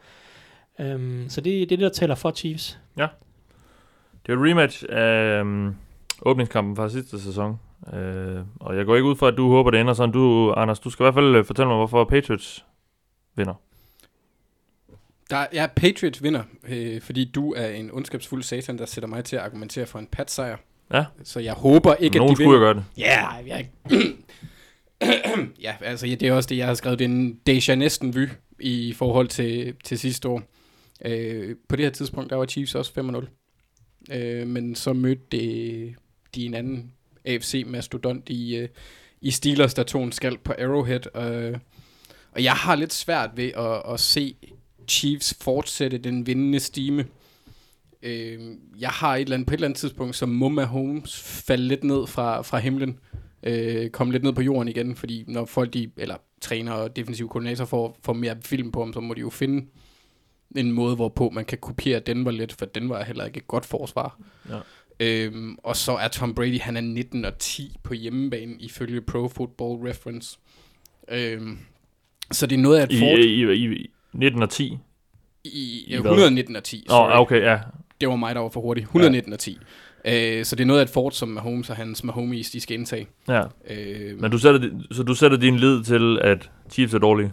Øhm, 0.79 1.25
så 1.29 1.41
det, 1.41 1.53
det 1.53 1.61
er 1.61 1.65
det, 1.67 1.79
der 1.79 1.89
tæller 1.89 2.15
for 2.15 2.31
Chiefs. 2.31 2.79
Det 4.25 4.33
er 4.33 4.37
et 4.37 4.49
rematch 4.49 4.83
af 4.89 5.41
um, 5.41 5.75
åbningskampen 6.21 6.75
fra 6.75 6.89
sidste 6.89 7.21
sæson. 7.21 7.59
Uh, 7.81 8.39
og 8.59 8.77
jeg 8.77 8.85
går 8.85 8.95
ikke 8.95 9.07
ud 9.07 9.15
fra, 9.15 9.27
at 9.27 9.37
du 9.37 9.49
håber, 9.49 9.71
det 9.71 9.79
ender 9.79 9.93
sådan. 9.93 10.13
Du, 10.13 10.53
Anders, 10.57 10.79
du 10.79 10.89
skal 10.89 11.03
i 11.03 11.05
hvert 11.05 11.13
fald 11.13 11.35
øh, 11.35 11.45
fortælle 11.45 11.67
mig, 11.67 11.77
hvorfor 11.77 12.03
Patriots 12.03 12.65
vinder. 13.35 13.53
Der, 15.29 15.45
ja, 15.53 15.67
Patriots 15.75 16.23
vinder, 16.23 16.43
øh, 16.67 17.01
fordi 17.01 17.31
du 17.35 17.53
er 17.53 17.67
en 17.67 17.91
ondskabsfuld 17.91 18.43
satan, 18.43 18.77
der 18.77 18.85
sætter 18.85 19.07
mig 19.07 19.23
til 19.25 19.35
at 19.35 19.41
argumentere 19.41 19.85
for 19.85 19.99
en 19.99 20.07
pat-sejr. 20.07 20.57
Ja. 20.93 21.05
Så 21.23 21.39
jeg 21.39 21.53
håber 21.53 21.95
ikke, 21.95 22.17
Nogen 22.17 22.31
at 22.31 22.37
de 22.37 22.43
skulle 22.43 22.57
jo 22.57 22.63
gøre 22.65 22.73
det. 22.73 22.83
Ja, 22.97 23.27
jeg... 23.29 23.69
ja, 25.65 25.75
altså 25.81 26.07
ja, 26.07 26.15
det 26.15 26.27
er 26.27 26.33
også 26.33 26.47
det, 26.47 26.57
jeg 26.57 26.67
har 26.67 26.73
skrevet. 26.73 26.99
Det 26.99 27.05
er 27.05 27.09
en 27.09 27.39
deja 27.47 27.75
næsten 27.75 28.15
vy 28.15 28.29
i 28.59 28.93
forhold 28.93 29.27
til, 29.27 29.75
til 29.83 29.99
sidste 29.99 30.29
år. 30.29 30.41
Øh, 31.05 31.55
på 31.69 31.75
det 31.75 31.85
her 31.85 31.91
tidspunkt, 31.91 32.29
der 32.29 32.35
var 32.35 32.45
Chiefs 32.45 32.75
også 32.75 32.91
5-0. 34.11 34.15
Øh, 34.15 34.47
men 34.47 34.75
så 34.75 34.93
mødte 34.93 35.21
det, 35.31 35.95
de 36.35 36.45
en 36.45 36.53
anden 36.53 36.91
AFC-mastodont 37.25 38.29
i, 38.29 38.55
øh, 38.55 38.69
i 39.21 39.31
Steelers, 39.31 39.73
der 39.73 39.83
tog 39.83 40.03
en 40.03 40.11
skald 40.11 40.37
på 40.37 40.53
Arrowhead. 40.59 41.17
Øh, 41.17 41.57
og 42.31 42.43
jeg 42.43 42.53
har 42.53 42.75
lidt 42.75 42.93
svært 42.93 43.29
ved 43.35 43.51
at, 43.57 43.93
at 43.93 43.99
se 43.99 44.35
Chiefs 44.87 45.37
fortsætte 45.41 45.97
den 45.97 46.27
vindende 46.27 46.59
stime. 46.59 47.05
Øh, 48.03 48.39
jeg 48.79 48.89
har 48.89 49.15
et 49.15 49.21
eller 49.21 49.35
andet, 49.35 49.47
på 49.47 49.53
et 49.53 49.57
eller 49.57 49.67
andet 49.67 49.79
tidspunkt, 49.79 50.15
som 50.15 50.29
må 50.29 50.49
Mahomes 50.49 51.21
falde 51.47 51.63
lidt 51.63 51.83
ned 51.83 52.07
fra, 52.07 52.41
fra 52.41 52.57
himlen. 52.57 52.99
Øh, 53.43 53.89
komme 53.89 54.13
lidt 54.13 54.23
ned 54.23 54.33
på 54.33 54.41
jorden 54.41 54.67
igen, 54.67 54.95
fordi 54.95 55.23
når 55.27 55.45
folk, 55.45 55.73
de, 55.73 55.91
eller 55.97 56.15
træner 56.41 56.71
og 56.71 56.95
defensiv 56.95 57.29
koordinator 57.29 57.65
får, 57.65 57.97
får 58.03 58.13
mere 58.13 58.35
film 58.45 58.71
på 58.71 58.79
ham, 58.79 58.93
så 58.93 58.99
må 58.99 59.13
de 59.13 59.21
jo 59.21 59.29
finde 59.29 59.67
en 60.55 60.71
måde, 60.71 60.95
hvorpå 60.95 61.29
man 61.29 61.45
kan 61.45 61.57
kopiere 61.57 61.99
Denver 61.99 62.31
lidt, 62.31 62.53
for 62.53 62.65
Denver 62.65 62.97
er 62.97 63.03
heller 63.03 63.25
ikke 63.25 63.37
et 63.37 63.47
godt 63.47 63.65
forsvar. 63.65 64.19
Ja. 64.49 64.59
Øhm, 64.99 65.57
og 65.63 65.75
så 65.75 65.95
er 65.95 66.07
Tom 66.07 66.35
Brady, 66.35 66.59
han 66.59 66.77
er 66.77 66.81
19 66.81 67.25
og 67.25 67.37
10 67.37 67.75
på 67.83 67.93
hjemmebane, 67.93 68.53
ifølge 68.59 69.01
Pro 69.01 69.27
Football 69.27 69.87
Reference. 69.87 70.39
Øhm, 71.11 71.57
så 72.31 72.47
det 72.47 72.55
er 72.55 72.61
noget 72.61 72.77
af 72.77 72.83
et 72.83 72.99
fort 72.99 73.19
i, 73.19 73.53
i, 73.53 73.83
i 73.83 73.89
19 74.13 74.43
og 74.43 74.49
10. 74.49 74.63
i, 74.63 74.77
i 75.43 75.85
ja, 75.89 76.01
hvad? 76.01 76.11
119 76.11 76.55
og 76.55 76.63
10. 76.63 76.85
Åh, 76.89 76.99
oh, 76.99 77.19
okay, 77.19 77.41
ja. 77.41 77.59
Det 78.01 78.09
var 78.09 78.15
mig, 78.15 78.35
der 78.35 78.41
var 78.41 78.49
for 78.49 78.61
hurtig. 78.61 78.81
119 78.81 79.33
og 79.33 79.39
10. 79.39 79.57
Øh, 80.05 80.45
så 80.45 80.55
det 80.55 80.63
er 80.63 80.67
noget 80.67 80.79
af 80.79 80.83
et 80.83 80.89
fort, 80.89 81.15
som 81.15 81.29
Mahomes 81.29 81.69
og 81.69 81.75
hans 81.75 82.03
Mahomes, 82.03 82.49
de 82.51 82.59
skal 82.59 82.77
indtage. 82.77 83.07
ja. 83.27 83.43
Øh, 83.69 84.21
Men 84.21 84.31
du 84.31 84.37
sætter, 84.37 84.69
så 84.91 85.03
du 85.03 85.13
sætter 85.15 85.37
din 85.37 85.57
lid 85.57 85.83
til, 85.83 86.19
at 86.21 86.49
Chiefs 86.71 86.93
er 86.93 86.97
dårlige? 86.99 87.31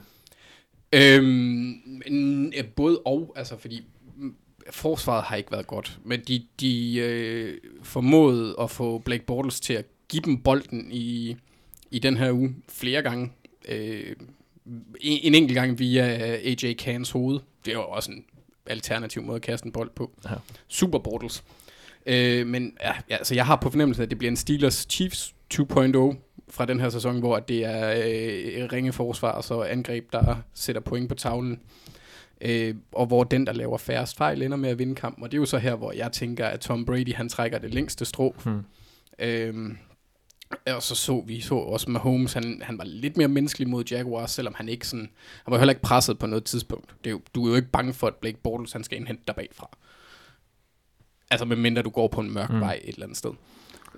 Øhm, 0.95 2.51
ja, 2.57 2.63
både 2.77 2.99
og, 3.05 3.33
altså 3.37 3.59
fordi 3.59 3.83
mm, 4.17 4.35
forsvaret 4.71 5.25
har 5.25 5.37
ikke 5.37 5.53
været 5.53 5.67
godt, 5.67 5.99
men 6.05 6.21
de, 6.29 6.43
de 6.61 6.99
øh, 6.99 7.55
formåede 7.83 8.57
at 8.61 8.71
få 8.71 8.99
Blake 8.99 9.25
Bortles 9.27 9.61
til 9.61 9.73
at 9.75 9.85
give 10.09 10.23
dem 10.25 10.43
bolden 10.43 10.89
i, 10.93 11.37
i 11.91 11.99
den 11.99 12.17
her 12.17 12.33
uge 12.33 12.55
flere 12.69 13.03
gange. 13.03 13.33
Øh, 13.69 14.17
en, 15.01 15.19
en 15.23 15.35
enkelt 15.35 15.55
gang 15.55 15.79
via 15.79 16.05
AJ 16.45 16.75
Cans 16.75 17.11
hoved. 17.11 17.41
Det 17.65 17.77
var 17.77 17.83
også 17.83 18.11
en 18.13 18.25
alternativ 18.67 19.23
måde 19.23 19.37
at 19.37 19.43
kaste 19.43 19.67
en 19.67 19.73
bold 19.73 19.91
på. 19.91 20.11
Ja. 20.25 20.35
Super 20.69 20.99
Bortles. 20.99 21.45
Øh, 22.07 22.47
men 22.47 22.77
ja, 22.83 22.93
ja, 23.11 23.17
altså 23.17 23.35
jeg 23.35 23.47
har 23.47 23.57
på 23.57 23.71
fornemmelsen, 23.71 24.03
at 24.03 24.11
det 24.11 24.19
bliver 24.19 24.31
en 24.31 24.37
Steelers 24.37 24.87
Chiefs 24.91 25.35
2.0 25.55 25.67
fra 26.49 26.67
den 26.67 26.81
her 26.81 26.89
sæson, 26.89 27.19
hvor 27.19 27.39
det 27.39 27.65
er 27.65 27.91
øh, 27.91 28.73
ringe 28.73 28.93
forsvar 28.93 29.31
og 29.31 29.45
så 29.45 29.63
angreb, 29.63 30.13
der 30.13 30.37
sætter 30.55 30.83
point 30.83 31.09
på 31.09 31.15
tavlen. 31.15 31.61
Øh, 32.41 32.75
og 32.93 33.07
hvor 33.07 33.25
den, 33.25 33.47
der 33.47 33.53
laver 33.53 33.79
færrest 33.79 34.17
fejl, 34.17 34.43
ender 34.43 34.57
med 34.57 34.71
at 34.71 34.79
vinde 34.79 34.95
kampen. 34.95 35.25
Og 35.25 35.31
det 35.31 35.37
er 35.37 35.41
jo 35.41 35.47
så 35.47 35.59
her, 35.59 35.75
hvor 35.75 35.93
jeg 35.93 36.13
tænker, 36.13 36.47
at 36.47 36.61
Tom 36.61 36.85
Brady, 36.85 37.15
han 37.15 37.29
trækker 37.29 37.59
det 37.59 37.75
længste 37.75 38.05
strå. 38.05 38.35
Hmm. 38.45 38.61
Øhm, 39.19 39.79
og 40.67 40.83
så 40.83 40.95
så 40.95 41.23
vi 41.27 41.41
så 41.41 41.55
også 41.55 41.91
Mahomes, 41.91 42.33
han, 42.33 42.63
han 42.65 42.79
var 42.79 42.85
lidt 42.85 43.17
mere 43.17 43.29
menneskelig 43.29 43.69
mod 43.69 43.85
Jaguars, 43.91 44.31
selvom 44.31 44.55
han 44.57 44.69
ikke 44.69 44.87
sådan, 44.87 45.11
han 45.45 45.53
var 45.53 45.59
heller 45.59 45.73
ikke 45.73 45.83
presset 45.83 46.19
på 46.19 46.27
noget 46.27 46.45
tidspunkt. 46.45 46.95
Det 47.05 47.07
er 47.07 47.11
jo, 47.11 47.21
du 47.35 47.45
er 47.45 47.49
jo 47.51 47.57
ikke 47.57 47.71
bange 47.71 47.93
for, 47.93 48.07
at 48.07 48.15
Blake 48.15 48.39
Bortles, 48.43 48.73
han 48.73 48.85
skal 48.85 48.99
indhente 48.99 49.23
dig 49.27 49.35
bagfra. 49.35 49.69
Altså 51.31 51.45
medmindre 51.45 51.83
du 51.83 51.91
går 51.91 52.09
på 52.09 52.21
en 52.21 52.35
mørk 52.35 52.51
Mm. 52.51 52.61
vej 52.61 52.81
et 52.85 52.95
eller 52.95 53.07
andet 53.07 53.19
sted. 53.19 53.31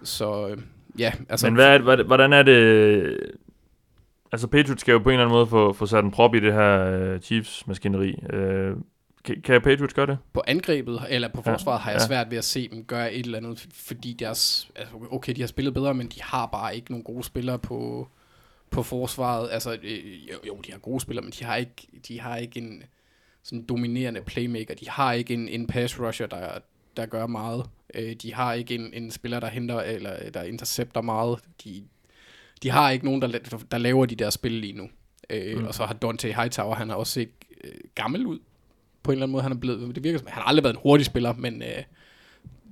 Så 0.03 0.49
øh, 0.49 0.59
ja, 0.99 1.13
altså... 1.29 1.47
Men 1.47 1.55
hvad 1.55 1.79
hvad, 1.79 1.97
hvordan 1.97 2.33
er 2.33 2.43
det... 2.43 3.21
Altså, 4.33 4.47
Patriots 4.47 4.81
skal 4.81 4.93
jo 4.93 4.99
på 4.99 5.09
en 5.09 5.13
eller 5.15 5.25
anden 5.25 5.37
måde 5.37 5.47
få, 5.47 5.73
få 5.73 5.87
sat 5.87 6.05
en 6.05 6.11
prop 6.11 6.35
i 6.35 6.41
det 6.41 6.53
her 6.53 7.13
uh, 7.15 7.21
Chiefs-maskineri. 7.21 8.15
Uh, 8.35 8.79
kan, 9.25 9.43
kan 9.43 9.63
Patriots 9.63 9.95
gøre 9.95 10.07
det? 10.07 10.19
på 10.33 10.43
angrebet, 10.47 11.01
eller 11.09 11.29
på 11.29 11.43
Ja, 11.47 11.53
forsvaret, 11.53 11.81
har 11.81 11.91
jeg 11.91 12.01
ja. 12.01 12.07
svært 12.07 12.31
ved 12.31 12.39
at 12.39 12.45
se 12.45 12.69
dem 12.69 12.85
gøre 12.85 13.13
et 13.13 13.25
eller 13.25 13.39
andet, 13.39 13.67
fordi 13.75 14.13
deres, 14.13 14.71
altså, 14.77 14.95
okay, 15.11 15.33
de 15.37 15.41
har 15.41 15.49
spillet 15.49 15.75
bedre, 15.75 15.95
men 15.95 16.07
de 16.07 16.23
har 16.23 16.47
bare 16.47 16.77
ikke 16.77 16.91
nogen 16.91 17.05
gode 17.05 17.25
spillere 17.25 17.59
på, 17.59 18.09
på 18.71 18.83
forsvaret. 18.83 19.49
Altså, 19.53 19.79
øh, 19.83 20.29
jo, 20.29 20.35
jo, 20.47 20.61
de 20.67 20.73
har 20.73 20.79
gode 20.79 21.01
spillere, 21.01 21.25
men 21.25 21.33
de 21.39 21.45
har 21.45 21.57
ikke, 21.57 21.89
de 22.09 22.21
har 22.21 22.37
ikke 22.37 22.61
en 22.61 22.83
sådan 23.43 23.63
dominerende 23.63 24.23
playmaker. 24.23 24.75
De 24.75 24.91
har 24.91 25.13
ikke 25.13 25.35
en, 25.35 25.49
en 25.49 25.67
pass 25.67 26.01
rusher, 26.01 26.27
der, 26.27 26.59
der 26.97 27.07
gør 27.07 27.27
meget. 27.27 27.67
Øh, 27.95 28.15
de 28.15 28.35
har 28.35 28.53
ikke 28.53 28.75
en, 28.75 28.95
en 28.95 29.11
spiller, 29.11 29.41
der 29.41 29.49
henter, 29.49 29.81
eller 29.81 30.31
der 30.31 30.43
intercepter 30.43 31.01
meget. 31.01 31.39
De, 31.65 31.85
de 32.63 32.71
har 32.71 32.91
ikke 32.91 33.05
nogen, 33.05 33.23
der, 33.23 33.39
der 33.71 33.79
laver 33.79 34.07
de 34.07 34.17
der 34.17 34.31
spil 34.31 34.53
lige 34.53 34.73
nu. 34.73 34.89
Øh, 35.31 35.59
mm. 35.59 35.67
Og 35.67 35.75
så 35.75 35.87
har 35.87 35.95
Dante 35.95 36.33
Hightower, 36.33 36.75
han 36.75 36.89
har 36.89 36.97
også 36.97 37.13
set 37.13 37.31
øh, 37.65 37.75
gammel 37.95 38.27
ud 38.27 38.39
på 39.03 39.11
en 39.11 39.13
eller 39.13 39.23
anden 39.25 39.33
måde. 39.33 39.43
Han 39.43 39.53
er 39.53 39.57
blevet, 39.57 39.95
det 39.95 40.05
virker 40.05 40.19
som, 40.19 40.27
han 40.31 40.43
har 40.43 40.49
aldrig 40.49 40.65
været 40.65 40.75
en 40.75 40.81
hurtig 40.83 41.07
spiller, 41.07 41.33
men 41.33 41.63
øh, 41.63 41.69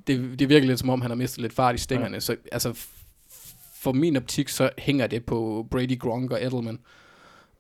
det, 0.07 0.39
det 0.39 0.49
virker 0.49 0.67
lidt 0.67 0.79
som 0.79 0.91
om, 0.91 1.01
han 1.01 1.11
har 1.11 1.17
mistet 1.17 1.43
lidt 1.43 1.53
fart 1.53 1.75
i 1.75 1.79
stængerne. 1.79 2.15
Ja. 2.15 2.21
Så 2.21 2.37
altså, 2.53 2.87
for 3.75 3.93
min 3.93 4.17
optik, 4.17 4.49
så 4.49 4.71
hænger 4.79 5.07
det 5.07 5.25
på 5.25 5.67
Brady 5.71 5.99
Gronk 5.99 6.31
og 6.31 6.45
Edelman. 6.45 6.79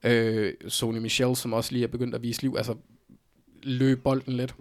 Øh, 0.04 0.54
Sony 0.68 0.98
Michel, 0.98 1.36
som 1.36 1.52
også 1.52 1.72
lige 1.72 1.84
er 1.84 1.88
begyndt 1.88 2.14
at 2.14 2.22
vise 2.22 2.42
liv. 2.42 2.54
Altså, 2.56 2.74
løb 3.62 4.02
bolden 4.02 4.32
lidt. 4.32 4.54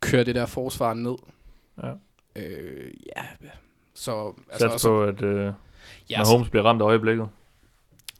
Kør 0.00 0.22
det 0.24 0.34
der 0.34 0.46
forsvar 0.46 0.94
ned. 0.94 1.16
Ja. 1.82 1.92
Øh, 2.36 2.90
ja, 3.16 3.22
så... 3.94 4.34
Altså, 4.50 4.58
Sats 4.58 4.74
også- 4.74 4.88
på, 4.88 5.02
at 5.04 5.22
uh, 5.22 5.54
ja, 6.10 6.18
Mahomes 6.18 6.48
bliver 6.50 6.62
ramt 6.62 6.82
af 6.82 6.86
øjeblikket. 6.86 7.28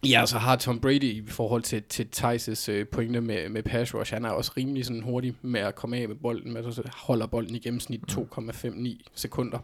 Ja, 0.04 0.26
så 0.26 0.38
har 0.38 0.56
Tom 0.56 0.80
Brady 0.80 1.04
i 1.04 1.24
forhold 1.28 1.62
til, 1.62 1.82
til 1.82 2.08
Thijs' 2.16 2.70
øh, 2.70 2.86
pointe 2.86 3.20
med, 3.20 3.48
med 3.48 3.62
pass 3.62 3.94
rush, 3.94 4.14
han 4.14 4.24
er 4.24 4.30
også 4.30 4.52
rimelig 4.56 4.84
sådan 4.84 5.02
hurtig 5.02 5.34
med 5.42 5.60
at 5.60 5.74
komme 5.74 5.96
af 5.96 6.08
med 6.08 6.16
bolden, 6.16 6.52
med 6.52 6.64
at 6.66 6.74
så 6.74 6.90
holder 7.06 7.26
bolden 7.26 7.54
i 7.54 7.58
gennemsnit 7.58 8.00
2,59 8.12 8.98
sekunder. 9.14 9.58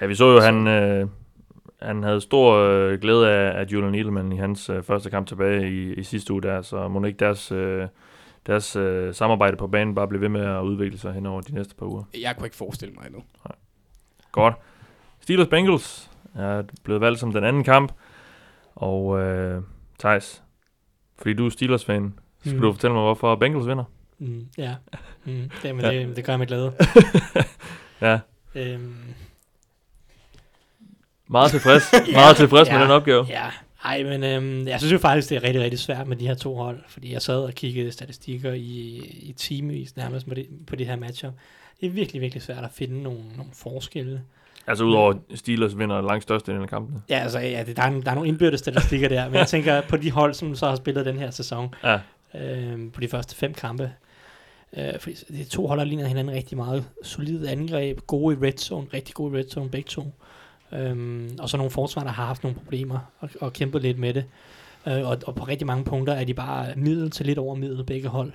Ja, 0.00 0.06
vi 0.06 0.14
så 0.14 0.30
jo, 0.30 0.36
at 0.36 0.44
han, 0.44 0.66
øh, 0.66 1.08
han 1.82 2.02
havde 2.02 2.20
stor 2.20 2.54
øh, 2.54 3.00
glæde 3.00 3.28
af, 3.30 3.60
af 3.60 3.64
Julian 3.64 3.94
Edelman 3.94 4.32
i 4.32 4.36
hans 4.36 4.70
øh, 4.70 4.82
første 4.82 5.10
kamp 5.10 5.26
tilbage 5.26 5.70
i, 5.70 5.94
i 5.94 6.02
sidste 6.02 6.32
uge 6.32 6.42
der, 6.42 6.62
så 6.62 6.88
må 6.88 7.04
ikke 7.04 7.18
deres, 7.18 7.52
øh, 7.52 7.88
deres 8.46 8.76
øh, 8.76 9.14
samarbejde 9.14 9.56
på 9.56 9.66
banen 9.66 9.94
bare 9.94 10.08
blive 10.08 10.20
ved 10.20 10.28
med 10.28 10.44
at 10.44 10.62
udvikle 10.62 10.98
sig 10.98 11.12
hen 11.12 11.26
over 11.26 11.40
de 11.40 11.54
næste 11.54 11.74
par 11.74 11.86
uger. 11.86 12.04
Jeg 12.20 12.36
kunne 12.36 12.46
ikke 12.46 12.56
forestille 12.56 12.94
mig 12.94 13.06
endnu. 13.06 13.22
Godt. 14.32 14.54
Steelers 15.20 15.48
Bengals 15.48 16.10
er 16.34 16.62
blevet 16.84 17.00
valgt 17.00 17.20
som 17.20 17.32
den 17.32 17.44
anden 17.44 17.64
kamp, 17.64 17.92
og 18.74 19.20
øh, 19.20 19.62
Thijs, 20.00 20.42
fordi 21.18 21.34
du 21.34 21.46
er 21.46 21.50
Steelers-fan, 21.50 22.14
så 22.38 22.40
skal 22.48 22.54
Mm. 22.54 22.60
du 22.62 22.72
fortælle 22.72 22.94
mig, 22.94 23.02
hvorfor 23.02 23.36
Bengals 23.36 23.66
vinder. 23.66 23.84
Mm, 24.18 24.46
ja, 24.58 24.74
mm, 25.24 25.50
det, 25.62 25.74
men 25.76 25.84
Ja. 25.84 25.92
det, 25.92 26.16
det 26.16 26.24
gør 26.24 26.32
jeg 26.32 26.38
med 26.38 26.46
glæde. 26.46 26.72
Ja, 28.00 28.18
Øhm, 28.54 28.94
meget 31.26 31.50
tilfreds, 31.50 31.92
Ja, 32.08 32.12
meget 32.12 32.36
tilfreds 32.36 32.68
med 32.68 32.76
ja, 32.76 32.82
den 32.82 32.90
opgave. 32.90 33.26
Ja, 33.28 33.50
ej, 33.84 34.02
men 34.02 34.24
øhm, 34.24 34.68
jeg 34.68 34.80
synes 34.80 34.92
jo 34.92 34.98
faktisk, 34.98 35.30
det 35.30 35.36
er 35.36 35.42
rigtig, 35.42 35.62
rigtig 35.62 35.78
svært 35.78 36.06
med 36.08 36.16
de 36.16 36.26
her 36.26 36.34
to 36.34 36.54
hold, 36.56 36.80
fordi 36.88 37.12
jeg 37.12 37.22
sad 37.22 37.40
og 37.40 37.52
kiggede 37.52 37.92
statistikker 37.92 38.52
i, 38.52 38.96
i 39.22 39.32
timevis 39.36 39.96
nærmest 39.96 40.28
på, 40.28 40.34
det, 40.34 40.46
på 40.66 40.76
de 40.76 40.84
her 40.84 40.96
matcher. 40.96 41.32
Det 41.80 41.86
er 41.86 41.90
virkelig, 41.90 42.20
virkelig 42.22 42.42
svært 42.42 42.64
at 42.64 42.70
finde 42.74 43.02
nogle, 43.02 43.20
nogle 43.36 43.52
forskelle. 43.54 44.22
Altså 44.66 44.84
udover 44.84 45.14
Steelers 45.34 45.78
vinder 45.78 46.00
langt 46.02 46.22
størstedelen 46.22 46.62
af 46.62 46.68
kampene. 46.68 47.02
Ja, 47.08 47.18
altså, 47.18 47.38
ja, 47.38 47.62
det, 47.66 47.76
der, 47.76 47.82
er, 47.82 47.90
der 48.00 48.10
er 48.10 48.14
nogle 48.14 48.28
indbyrdes 48.28 48.60
statistikker 48.60 49.08
der, 49.08 49.24
men 49.28 49.34
jeg 49.34 49.46
tænker 49.56 49.80
på 49.80 49.96
de 49.96 50.10
hold, 50.10 50.34
som 50.34 50.54
så 50.54 50.68
har 50.68 50.76
spillet 50.76 51.06
den 51.06 51.18
her 51.18 51.30
sæson, 51.30 51.74
Ja, 51.84 51.98
øhm, 52.34 52.90
på 52.90 53.00
de 53.00 53.08
første 53.08 53.36
fem 53.36 53.54
kampe. 53.54 53.92
Øh, 54.76 54.98
fordi 54.98 55.14
de 55.28 55.44
to 55.44 55.66
hold, 55.66 55.78
der 55.78 55.84
ligner 55.84 56.06
hinanden 56.06 56.34
rigtig 56.34 56.56
meget. 56.56 56.84
Solide 57.02 57.50
angreb, 57.50 58.00
gode 58.06 58.36
i 58.36 58.38
red 58.46 58.58
zone, 58.58 58.86
rigtig 58.94 59.14
gode 59.14 59.34
i 59.34 59.40
red 59.40 59.48
zone, 59.48 59.70
begge 59.70 59.88
to. 59.88 60.12
Øhm, 60.72 61.36
og 61.38 61.48
så 61.48 61.56
nogle 61.56 61.70
forsvar, 61.70 62.02
der 62.02 62.10
har 62.10 62.26
haft 62.26 62.42
nogle 62.42 62.58
problemer 62.58 62.98
og, 63.18 63.28
og 63.40 63.52
kæmpet 63.52 63.82
lidt 63.82 63.98
med 63.98 64.14
det. 64.14 64.24
Øh, 64.86 65.08
og, 65.08 65.18
og 65.26 65.34
på 65.34 65.44
rigtig 65.44 65.66
mange 65.66 65.84
punkter 65.84 66.14
er 66.14 66.24
de 66.24 66.34
bare 66.34 66.66
middel 66.76 67.10
til 67.10 67.26
lidt 67.26 67.38
over 67.38 67.54
middel, 67.54 67.84
begge 67.84 68.08
hold. 68.08 68.32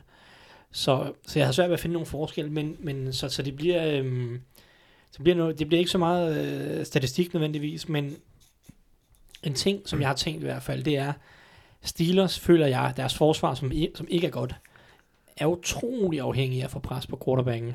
Så, 0.72 1.12
så 1.28 1.40
jeg 1.40 1.48
har 1.48 1.54
svært 1.54 1.70
ved 1.70 1.74
at 1.74 1.80
finde 1.80 1.94
nogle 1.94 2.06
forskel, 2.06 2.52
men, 2.52 2.76
men 2.80 3.14
så, 3.14 3.30
så 3.30 3.42
det 3.42 3.56
bliver... 3.56 3.98
Øhm, 3.98 4.42
så 5.16 5.24
bliver 5.24 5.36
noget, 5.36 5.60
det 5.60 5.68
bliver 5.68 5.80
ikke 5.80 5.92
så 5.92 5.98
meget 5.98 6.46
øh, 6.46 6.86
statistik 6.86 7.34
nødvendigvis, 7.34 7.90
men 7.90 8.16
en 9.44 9.54
ting, 9.54 9.82
som 9.86 10.00
jeg 10.00 10.10
har 10.10 10.16
tænkt 10.16 10.42
i 10.42 10.46
hvert 10.46 10.64
fald, 10.64 10.84
det 10.84 10.98
er, 10.98 11.14
Steelers 11.82 12.40
føler 12.40 12.68
jeg, 12.68 12.94
deres 12.98 13.18
forsvar, 13.18 13.54
som, 13.54 13.72
som 13.96 14.08
ikke 14.10 14.28
er 14.28 14.32
godt, 14.32 14.56
er 15.38 15.46
utrolig 15.46 16.20
afhængig 16.20 16.62
af 16.62 16.66
at 16.66 16.72
få 16.72 16.80
pres 16.80 17.08
på 17.08 17.22
quarterbacken. 17.26 17.74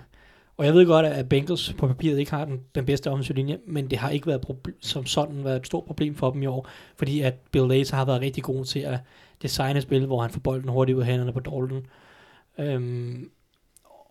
Og 0.56 0.66
jeg 0.66 0.74
ved 0.74 0.86
godt, 0.86 1.06
at 1.06 1.28
Bengals 1.28 1.72
på 1.78 1.86
papiret 1.86 2.18
ikke 2.18 2.30
har 2.30 2.44
den, 2.44 2.60
den 2.74 2.86
bedste 2.86 3.10
offensive 3.10 3.36
linje, 3.36 3.58
men 3.66 3.90
det 3.90 3.98
har 3.98 4.10
ikke 4.10 4.26
været 4.26 4.46
proble- 4.46 4.78
som 4.80 5.06
sådan 5.06 5.44
været 5.44 5.56
et 5.56 5.66
stort 5.66 5.84
problem 5.84 6.14
for 6.14 6.30
dem 6.30 6.42
i 6.42 6.46
år, 6.46 6.68
fordi 6.96 7.20
at 7.20 7.34
Bill 7.52 7.68
Lace 7.68 7.94
har 7.94 8.04
været 8.04 8.20
rigtig 8.20 8.42
god 8.42 8.64
til 8.64 8.80
at 8.80 8.98
designe 9.42 9.80
spil, 9.80 10.06
hvor 10.06 10.22
han 10.22 10.30
får 10.30 10.40
bolden 10.40 10.68
hurtigt 10.68 10.96
ud 10.96 11.02
af 11.02 11.06
hænderne 11.06 11.32
på 11.32 11.40
Dalton. 11.40 11.86
Øhm, 12.58 13.30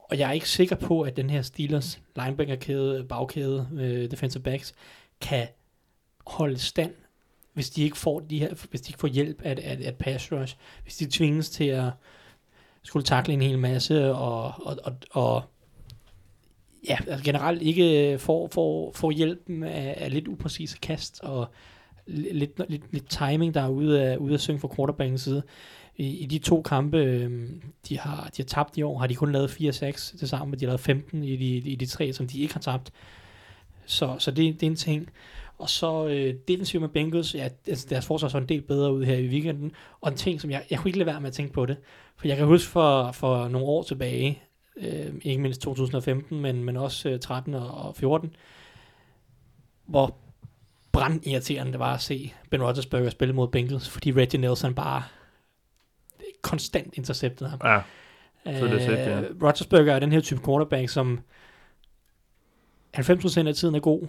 og 0.10 0.20
jeg 0.20 0.30
er 0.30 0.34
ikke 0.34 0.50
sikker 0.50 0.76
på, 0.76 1.02
at 1.02 1.18
den 1.18 1.30
her 1.30 1.42
Steelers 1.42 2.02
linebacker-kæde, 2.16 3.04
bagkæde, 3.04 3.70
øh, 3.74 4.12
defensive 4.12 4.44
backs, 4.44 4.74
kan 5.22 5.48
holde 6.28 6.58
stand, 6.58 6.94
hvis 7.54 7.70
de 7.70 7.84
ikke 7.84 7.98
får, 7.98 8.20
de 8.20 8.40
her, 8.40 8.54
hvis 8.70 8.82
de 8.82 8.90
ikke 8.90 9.00
får 9.00 9.08
hjælp 9.08 9.42
af, 9.42 9.58
af, 9.64 9.80
af 9.84 9.96
pass 9.96 10.32
rush, 10.32 10.56
hvis 10.84 10.98
de 10.98 11.06
tvinges 11.06 11.50
til 11.50 11.64
at 11.64 11.92
skulle 12.84 13.04
takle 13.04 13.34
en 13.34 13.42
hel 13.42 13.60
masse, 13.60 14.14
og, 14.14 14.54
og, 14.66 14.78
og, 14.84 14.94
og 15.12 15.44
ja, 16.90 16.98
altså 17.08 17.26
generelt 17.26 17.62
ikke 17.62 18.18
får, 18.20 18.48
får, 18.48 18.92
får 18.92 19.12
hjælp 19.12 19.50
af, 19.50 19.94
af 19.98 20.12
lidt 20.12 20.28
upræcise 20.28 20.78
kast, 20.82 21.20
og 21.24 21.48
lidt, 22.08 22.70
lidt, 22.70 22.94
lidt 22.94 23.10
timing, 23.10 23.54
der 23.54 23.62
er 23.62 23.70
ude 23.70 24.04
af, 24.04 24.18
ude 24.18 24.34
af 24.34 24.40
synge 24.40 24.60
fra 24.60 24.76
quarterbackens 24.76 25.22
side. 25.22 25.44
I, 26.00 26.18
I 26.18 26.26
de 26.26 26.40
to 26.40 26.62
kampe, 26.62 26.98
øh, 26.98 27.50
de 27.90 28.00
har, 28.00 28.30
de 28.38 28.42
har 28.42 28.48
tabt 28.48 28.78
i 28.78 28.82
år, 28.82 29.00
har 29.00 29.08
de 29.08 29.16
kun 29.16 29.32
lavet 29.32 29.50
4-6 29.50 30.18
til 30.18 30.30
sammen, 30.30 30.60
de 30.60 30.66
har 30.66 30.70
lavet 30.70 30.80
15 30.80 31.24
i 31.24 31.36
de, 31.36 31.58
i 31.58 31.76
de 31.76 31.86
tre, 31.86 32.14
som 32.14 32.28
de 32.28 32.42
ikke 32.42 32.54
har 32.54 32.62
tabt. 32.62 32.92
Så, 33.86 34.16
så 34.20 34.32
det, 34.32 34.54
det 34.54 34.64
er 34.64 34.72
en 34.72 34.76
ting. 34.76 35.10
Og 35.58 35.70
så 35.70 36.08
øh, 36.08 36.34
defensivt 36.48 36.82
med 36.82 36.90
Bengals, 36.90 37.36
ja, 37.36 37.48
altså 37.68 37.88
deres 37.90 38.06
forsvar 38.06 38.30
så 38.30 38.38
en 38.38 38.50
del 38.50 38.62
bedre 38.62 38.94
ud 38.94 39.04
her 39.04 39.16
i 39.16 39.28
weekenden. 39.28 39.72
Og 40.02 40.12
en 40.12 40.18
ting, 40.18 40.42
som 40.42 40.52
jeg, 40.52 40.64
jeg 40.70 40.80
kunne 40.80 40.90
ikke 40.90 41.00
lade 41.00 41.08
være 41.08 41.22
med 41.22 41.28
at 41.28 41.34
tænke 41.34 41.54
på 41.54 41.66
det. 41.66 41.78
For 42.18 42.28
jeg 42.28 42.38
kan 42.38 42.46
huske 42.46 42.72
for, 42.72 43.12
for 43.12 43.48
nogle 43.48 43.68
år 43.68 43.84
tilbage, 43.84 44.42
øh, 44.78 45.14
ikke 45.22 45.42
mindst 45.42 45.62
2015, 45.62 46.42
men, 46.42 46.64
men 46.64 46.78
også 46.78 47.10
øh, 47.10 47.20
13 47.20 47.54
og, 47.54 47.72
og 47.72 47.96
14, 47.96 48.36
hvor 49.86 50.16
brandirriterende 50.92 51.72
det 51.72 51.80
var 51.80 51.94
at 51.94 52.02
se 52.02 52.34
Ben 52.50 52.64
Roethlisberger 52.64 53.10
spille 53.10 53.34
mod 53.34 53.48
Bengals, 53.48 53.90
fordi 53.90 54.12
Reggie 54.12 54.42
Nelson 54.42 54.76
bare 54.76 55.04
konstant 56.42 56.94
interceptede 56.94 57.50
ham. 57.50 57.60
Ja, 58.46 58.60
så 58.60 58.66
er 58.66 58.70
det 58.70 58.82
set, 58.82 58.92
ja. 58.98 59.22
Øh, 59.22 59.44
Roethlisberger 59.44 59.94
er 59.96 60.00
den 60.00 60.12
her 60.12 60.20
type 60.20 60.42
quarterback, 60.46 60.90
som 60.90 61.20
90% 62.98 63.48
af 63.48 63.56
tiden 63.56 63.76
er 63.76 63.80
god, 63.80 64.08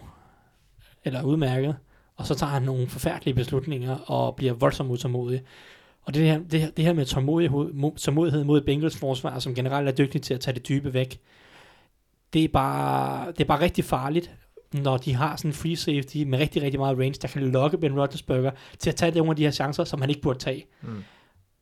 eller 1.04 1.22
udmærket, 1.22 1.76
og 2.16 2.26
så 2.26 2.34
tager 2.34 2.50
han 2.50 2.62
nogle 2.62 2.88
forfærdelige 2.88 3.34
beslutninger 3.34 3.96
og 3.96 4.36
bliver 4.36 4.52
voldsomt 4.52 4.90
utålmodig. 4.90 5.42
Og 6.02 6.14
det 6.14 6.22
her, 6.22 6.38
det 6.38 6.60
her, 6.60 6.70
det 6.70 6.84
her 6.84 6.92
med 6.92 7.04
tålmodighed, 7.06 7.66
mo- 7.66 7.96
tålmodighed 7.96 8.44
mod 8.44 8.60
Bengals 8.60 8.96
forsvar, 8.98 9.38
som 9.38 9.54
generelt 9.54 9.88
er 9.88 9.92
dygtig 9.92 10.22
til 10.22 10.34
at 10.34 10.40
tage 10.40 10.54
det 10.54 10.68
dybe 10.68 10.94
væk, 10.94 11.20
det 12.32 12.44
er 12.44 12.48
bare, 12.48 13.26
det 13.32 13.40
er 13.40 13.44
bare 13.44 13.60
rigtig 13.60 13.84
farligt, 13.84 14.30
når 14.72 14.96
de 14.96 15.14
har 15.14 15.36
sådan 15.36 15.48
en 15.48 15.54
free 15.54 15.76
safety 15.76 16.16
med 16.16 16.38
rigtig, 16.38 16.62
rigtig 16.62 16.80
meget 16.80 16.98
range, 16.98 17.18
der 17.22 17.28
kan 17.28 17.42
lokke 17.42 17.78
Ben 17.78 17.98
Roethlisberger 17.98 18.50
til 18.78 18.90
at 18.90 18.96
tage 18.96 19.12
nogle 19.12 19.30
af 19.30 19.36
de 19.36 19.42
her 19.44 19.50
chancer, 19.50 19.84
som 19.84 20.00
han 20.00 20.10
ikke 20.10 20.22
burde 20.22 20.38
tage. 20.38 20.66
Mm. 20.82 21.04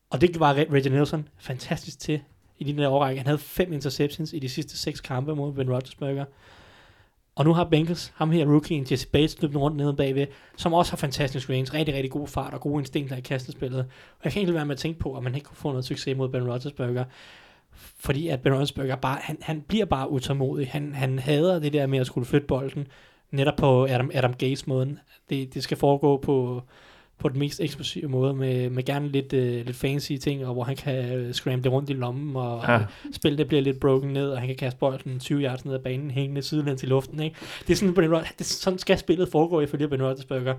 Og 0.09 0.21
det 0.21 0.39
var 0.39 0.53
Reggie 0.53 0.91
Nelson 0.91 1.27
fantastisk 1.37 1.99
til 1.99 2.21
i 2.59 2.63
den 2.63 2.77
der 2.77 2.89
årrække. 2.89 3.19
Han 3.19 3.27
havde 3.27 3.39
fem 3.39 3.73
interceptions 3.73 4.33
i 4.33 4.39
de 4.39 4.49
sidste 4.49 4.77
seks 4.77 5.01
kampe 5.01 5.35
mod 5.35 5.53
Ben 5.53 5.71
Roethlisberger. 5.71 6.25
Og 7.35 7.45
nu 7.45 7.53
har 7.53 7.63
Bengals, 7.63 8.13
ham 8.15 8.31
her 8.31 8.45
rookien, 8.45 8.87
Jesse 8.91 9.07
Bates, 9.07 9.41
løbet 9.41 9.57
rundt 9.57 9.77
nede 9.77 9.95
bagved, 9.95 10.27
som 10.57 10.73
også 10.73 10.91
har 10.91 10.97
fantastisk 10.97 11.49
range, 11.49 11.73
rigtig, 11.73 11.95
rigtig 11.95 12.11
god 12.11 12.27
fart 12.27 12.53
og 12.53 12.61
gode 12.61 12.79
instinkter 12.79 13.15
i 13.15 13.21
kastespillet. 13.21 13.79
Og 13.79 14.23
jeg 14.23 14.31
kan 14.31 14.39
ikke 14.39 14.51
lade 14.51 14.55
være 14.55 14.65
med 14.65 14.75
at 14.75 14.79
tænke 14.79 14.99
på, 14.99 15.17
at 15.17 15.23
man 15.23 15.35
ikke 15.35 15.45
kunne 15.45 15.57
få 15.57 15.69
noget 15.69 15.85
succes 15.85 16.17
mod 16.17 16.29
Ben 16.29 16.49
Roethlisberger. 16.49 17.03
Fordi 17.99 18.27
at 18.27 18.41
Ben 18.41 18.53
Roethlisberger 18.53 18.95
bare, 18.95 19.17
han, 19.21 19.37
han 19.41 19.61
bliver 19.61 19.85
bare 19.85 20.11
utålmodig. 20.11 20.67
Han, 20.67 20.93
han 20.93 21.19
hader 21.19 21.59
det 21.59 21.73
der 21.73 21.87
med 21.87 21.99
at 21.99 22.07
skulle 22.07 22.25
flytte 22.25 22.47
bolden, 22.47 22.87
netop 23.31 23.55
på 23.57 23.85
Adam, 23.85 24.11
Adam 24.13 24.33
Gaze-måden. 24.33 24.99
Det, 25.29 25.53
det 25.53 25.63
skal 25.63 25.77
foregå 25.77 26.17
på, 26.17 26.63
på 27.19 27.29
den 27.29 27.39
mest 27.39 27.59
eksplosive 27.61 28.07
måde, 28.07 28.33
med, 28.33 28.69
med 28.69 28.83
gerne 28.85 29.07
lidt, 29.07 29.33
øh, 29.33 29.65
lidt 29.65 29.75
fancy 29.77 30.11
ting, 30.21 30.45
og 30.45 30.53
hvor 30.53 30.63
han 30.63 30.75
kan 30.75 31.13
øh, 31.13 31.33
scramble 31.33 31.71
rundt 31.71 31.89
i 31.89 31.93
lommen, 31.93 32.35
og 32.35 32.63
Ja. 32.67 32.79
spillet 33.13 33.37
det 33.37 33.47
bliver 33.47 33.61
lidt 33.61 33.79
broken 33.79 34.09
ned, 34.13 34.29
og 34.31 34.39
han 34.39 34.47
kan 34.47 34.55
kaste 34.57 34.79
bolden 34.79 35.19
20 35.19 35.41
yards 35.43 35.65
ned 35.65 35.73
ad 35.73 35.79
banen, 35.79 36.11
hængende 36.11 36.41
sidelæns 36.41 36.83
i 36.83 36.85
luften. 36.85 37.19
Ikke? 37.19 37.35
Det 37.67 37.69
er 37.73 37.75
sådan, 37.77 37.93
Ben 37.93 38.13
Rod- 38.15 38.33
det, 38.37 38.45
sådan 38.45 38.79
skal 38.79 38.97
spillet 38.97 39.29
foregå 39.29 39.61
ifølge 39.61 39.87
Ben 39.87 40.03
Roethlisberger. 40.03 40.53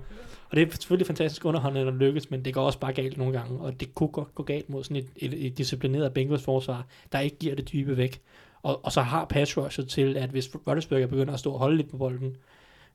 Og 0.49 0.57
det 0.57 0.67
er 0.67 0.71
selvfølgelig 0.71 1.07
fantastisk 1.07 1.45
underholdende, 1.45 1.83
når 1.85 1.91
det 1.91 1.99
lykkes, 1.99 2.29
men 2.31 2.45
det 2.45 2.53
går 2.53 2.61
også 2.61 2.79
bare 2.79 2.93
galt 2.93 3.17
nogle 3.17 3.33
gange, 3.39 3.59
og 3.59 3.79
det 3.79 3.95
kunne 3.95 4.09
godt 4.09 4.35
gå 4.35 4.43
galt 4.43 4.69
mod 4.69 4.83
sådan 4.83 4.97
et, 4.97 5.07
et, 5.15 5.45
et 5.45 5.57
disciplineret 5.57 6.13
Bengals 6.13 6.43
forsvar, 6.43 6.85
der 7.11 7.19
ikke 7.19 7.37
giver 7.37 7.55
det 7.55 7.71
dybe 7.73 7.97
væk. 7.97 8.21
Og, 8.63 8.85
og 8.85 8.91
så 8.91 9.01
har 9.01 9.25
pass 9.25 9.57
rushet 9.57 9.87
til, 9.89 10.17
at 10.17 10.29
hvis 10.29 10.49
Roethlisberger 10.67 11.07
begynder 11.07 11.33
at 11.33 11.39
stå 11.39 11.51
og 11.51 11.59
holde 11.59 11.77
lidt 11.77 11.89
på 11.89 11.97
bolden, 11.97 12.35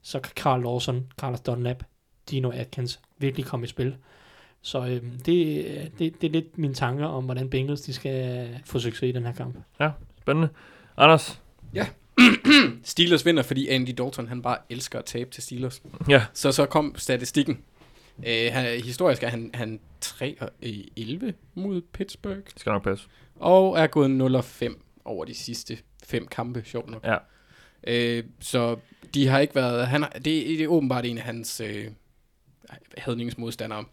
så 0.02 0.20
kan 0.20 0.32
Carl 0.36 0.62
Lawson, 0.62 1.06
Carlos 1.20 1.40
Dunlap, 1.40 1.82
Dino 2.30 2.50
Atkins 2.50 3.00
virkelig 3.18 3.46
komme 3.46 3.64
i 3.64 3.68
spil. 3.68 3.96
Så 4.62 4.86
øhm, 4.86 5.10
det, 5.10 5.92
det, 5.98 6.20
det 6.20 6.26
er 6.26 6.30
lidt 6.30 6.58
mine 6.58 6.74
tanker 6.74 7.06
om, 7.06 7.24
hvordan 7.24 7.50
Bengals 7.50 7.80
de 7.80 7.92
skal 7.92 8.48
få 8.64 8.78
succes 8.78 9.02
i 9.08 9.12
den 9.12 9.24
her 9.24 9.32
kamp. 9.32 9.56
Spændende. 10.20 10.48
Anders, 10.96 11.40
Steelers 12.82 13.26
vinder, 13.26 13.42
fordi 13.42 13.68
Andy 13.68 13.90
Dalton, 13.98 14.28
han 14.28 14.42
bare 14.42 14.58
elsker 14.70 14.98
at 14.98 15.04
tabe 15.04 15.30
til 15.30 15.42
Steelers. 15.42 15.82
Ja. 16.08 16.24
Så 16.32 16.52
så 16.52 16.66
kom 16.66 16.94
statistikken. 16.96 17.58
Øh, 18.26 18.52
han, 18.52 18.80
historisk 18.82 19.22
er 19.22 19.28
han, 19.28 19.50
han 19.54 19.80
3 20.00 20.36
og 20.40 20.50
11 20.96 21.34
mod 21.54 21.80
Pittsburgh, 21.80 22.36
det 22.36 22.60
skal 22.60 22.70
nok 22.70 22.84
passe. 22.84 23.06
og 23.36 23.78
er 23.78 23.86
gået 23.86 24.10
0 24.10 24.34
og 24.34 24.44
5 24.44 24.82
over 25.04 25.24
de 25.24 25.34
sidste 25.34 25.78
fem 26.04 26.26
kampe, 26.26 26.62
sjovt 26.64 26.90
nok. 26.90 27.04
Ja. 27.04 27.16
Øh, 27.86 28.24
så 28.40 28.76
de 29.14 29.28
har 29.28 29.38
ikke 29.38 29.54
været... 29.54 29.86
Han 29.86 30.02
har, 30.02 30.10
det, 30.10 30.24
det 30.24 30.60
er 30.60 30.68
åbenbart 30.68 31.06
en 31.06 31.18
af 31.18 31.24
hans 31.24 31.60
øh, 31.60 31.86
hadningsmodstandere. 32.98 33.84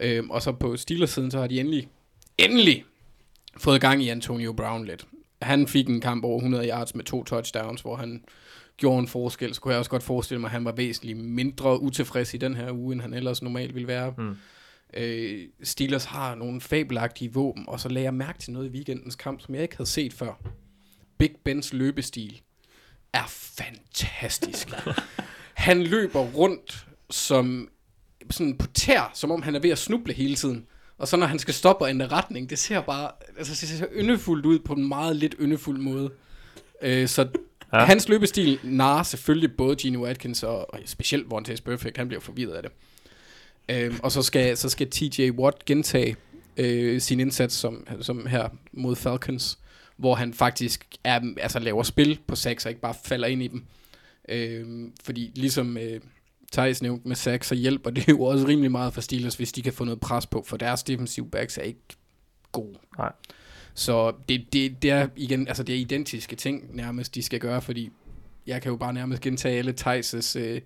Øh, 0.00 0.24
og 0.30 0.42
så 0.42 0.52
på 0.52 0.76
Steelers-siden, 0.76 1.30
så 1.30 1.38
har 1.40 1.46
de 1.46 1.60
endelig, 1.60 1.88
endelig 2.38 2.84
fået 3.56 3.80
gang 3.80 4.02
i 4.02 4.08
Antonio 4.08 4.52
Brown 4.52 4.84
lidt. 4.84 5.06
Han 5.42 5.66
fik 5.66 5.88
en 5.88 6.00
kamp 6.00 6.24
over 6.24 6.36
100 6.36 6.68
yards 6.68 6.94
med 6.94 7.04
to 7.04 7.24
touchdowns, 7.24 7.80
hvor 7.80 7.96
han 7.96 8.24
gjorde 8.76 8.98
en 8.98 9.08
forskel. 9.08 9.54
Så 9.54 9.60
kunne 9.60 9.72
jeg 9.72 9.78
også 9.78 9.90
godt 9.90 10.02
forestille 10.02 10.40
mig, 10.40 10.48
at 10.48 10.52
han 10.52 10.64
var 10.64 10.72
væsentligt 10.72 11.18
mindre 11.18 11.80
utilfreds 11.80 12.34
i 12.34 12.36
den 12.36 12.54
her 12.54 12.72
uge, 12.72 12.92
end 12.92 13.00
han 13.00 13.14
ellers 13.14 13.42
normalt 13.42 13.74
ville 13.74 13.88
være. 13.88 14.14
Mm. 14.18 14.36
Øh, 14.94 15.48
Steelers 15.62 16.04
har 16.04 16.34
nogle 16.34 16.60
fabelagtige 16.60 17.32
våben, 17.32 17.64
og 17.68 17.80
så 17.80 17.88
lagde 17.88 18.04
jeg 18.04 18.14
mærke 18.14 18.38
til 18.38 18.52
noget 18.52 18.66
i 18.66 18.70
weekendens 18.70 19.16
kamp, 19.16 19.40
som 19.40 19.54
jeg 19.54 19.62
ikke 19.62 19.76
havde 19.76 19.90
set 19.90 20.12
før. 20.12 20.40
Big 21.18 21.30
Bens 21.44 21.72
løbestil 21.72 22.40
er 23.12 23.26
fantastisk. 23.26 24.68
han 25.54 25.82
løber 25.82 26.20
rundt 26.20 26.86
som 27.10 27.68
sådan 28.30 28.56
på 28.56 28.66
tær, 28.66 29.10
som 29.14 29.30
om 29.30 29.42
han 29.42 29.54
er 29.54 29.58
ved 29.60 29.70
at 29.70 29.78
snuble 29.78 30.12
hele 30.12 30.34
tiden. 30.34 30.66
Og 30.98 31.08
så 31.08 31.16
når 31.16 31.26
han 31.26 31.38
skal 31.38 31.54
stoppe 31.54 31.84
og 31.84 31.90
ændre 31.90 32.06
retning, 32.08 32.50
det 32.50 32.58
ser 32.58 32.80
bare, 32.80 33.10
altså 33.38 33.52
det 33.60 33.78
ser 33.78 33.86
yndefuldt 33.96 34.46
ud 34.46 34.58
på 34.58 34.72
en 34.72 34.88
meget 34.88 35.16
lidt 35.16 35.34
yndefuld 35.40 35.78
måde. 35.78 36.10
Øh, 36.82 37.08
så 37.08 37.28
Ja. 37.72 37.84
hans 37.84 38.08
løbestil 38.08 38.58
narer 38.62 39.02
selvfølgelig 39.02 39.56
både 39.56 39.76
Gino 39.76 40.04
Atkins 40.04 40.42
og, 40.42 40.74
og 40.74 40.80
specielt 40.86 41.30
Vontaze 41.30 41.62
Perfect, 41.62 41.96
han 41.96 42.08
bliver 42.08 42.20
forvirret 42.20 42.52
af 42.52 42.62
det. 42.62 42.72
Øhm, 43.68 44.00
og 44.02 44.12
så 44.12 44.22
skal, 44.22 44.56
så 44.56 44.68
skal 44.68 44.90
TJ 44.90 45.30
Watt 45.30 45.64
gentage 45.64 46.16
øh, 46.56 47.00
sin 47.00 47.20
indsats 47.20 47.54
som, 47.54 47.86
som 48.00 48.26
her 48.26 48.48
mod 48.72 48.96
Falcons, 48.96 49.58
hvor 49.96 50.14
han 50.14 50.34
faktisk 50.34 50.86
er, 51.04 51.20
altså 51.40 51.58
laver 51.58 51.82
spil 51.82 52.18
på 52.26 52.36
sacks 52.36 52.64
og 52.66 52.70
ikke 52.70 52.80
bare 52.80 52.94
falder 53.04 53.28
ind 53.28 53.42
i 53.42 53.48
dem. 53.48 53.64
Øhm, 54.28 54.92
fordi 55.04 55.32
ligesom 55.34 55.76
øh, 55.78 56.00
Thijs 56.52 56.82
nævnte 56.82 57.08
med 57.08 57.16
sacks, 57.16 57.48
så 57.48 57.54
hjælper 57.54 57.90
det 57.90 58.08
jo 58.08 58.22
også 58.22 58.46
rimelig 58.46 58.70
meget 58.70 58.94
for 58.94 59.00
Steelers, 59.00 59.34
hvis 59.34 59.52
de 59.52 59.62
kan 59.62 59.72
få 59.72 59.84
noget 59.84 60.00
pres 60.00 60.26
på, 60.26 60.44
for 60.46 60.56
deres 60.56 60.82
defensive 60.82 61.30
backs 61.30 61.58
er 61.58 61.62
ikke 61.62 61.80
gode. 62.52 62.78
Nej. 62.98 63.12
Så 63.74 64.12
det, 64.28 64.52
det, 64.52 64.82
det 64.82 64.90
er 64.90 65.08
igen, 65.16 65.48
altså 65.48 65.62
det 65.62 65.74
er 65.74 65.78
identiske 65.78 66.36
ting 66.36 66.76
nærmest, 66.76 67.14
de 67.14 67.22
skal 67.22 67.40
gøre, 67.40 67.62
fordi 67.62 67.90
jeg 68.46 68.62
kan 68.62 68.70
jo 68.70 68.76
bare 68.76 68.92
nærmest 68.92 69.22
gentage 69.22 69.58
alle 69.58 69.74
Thijs' 69.80 70.38
øh, 70.38 70.60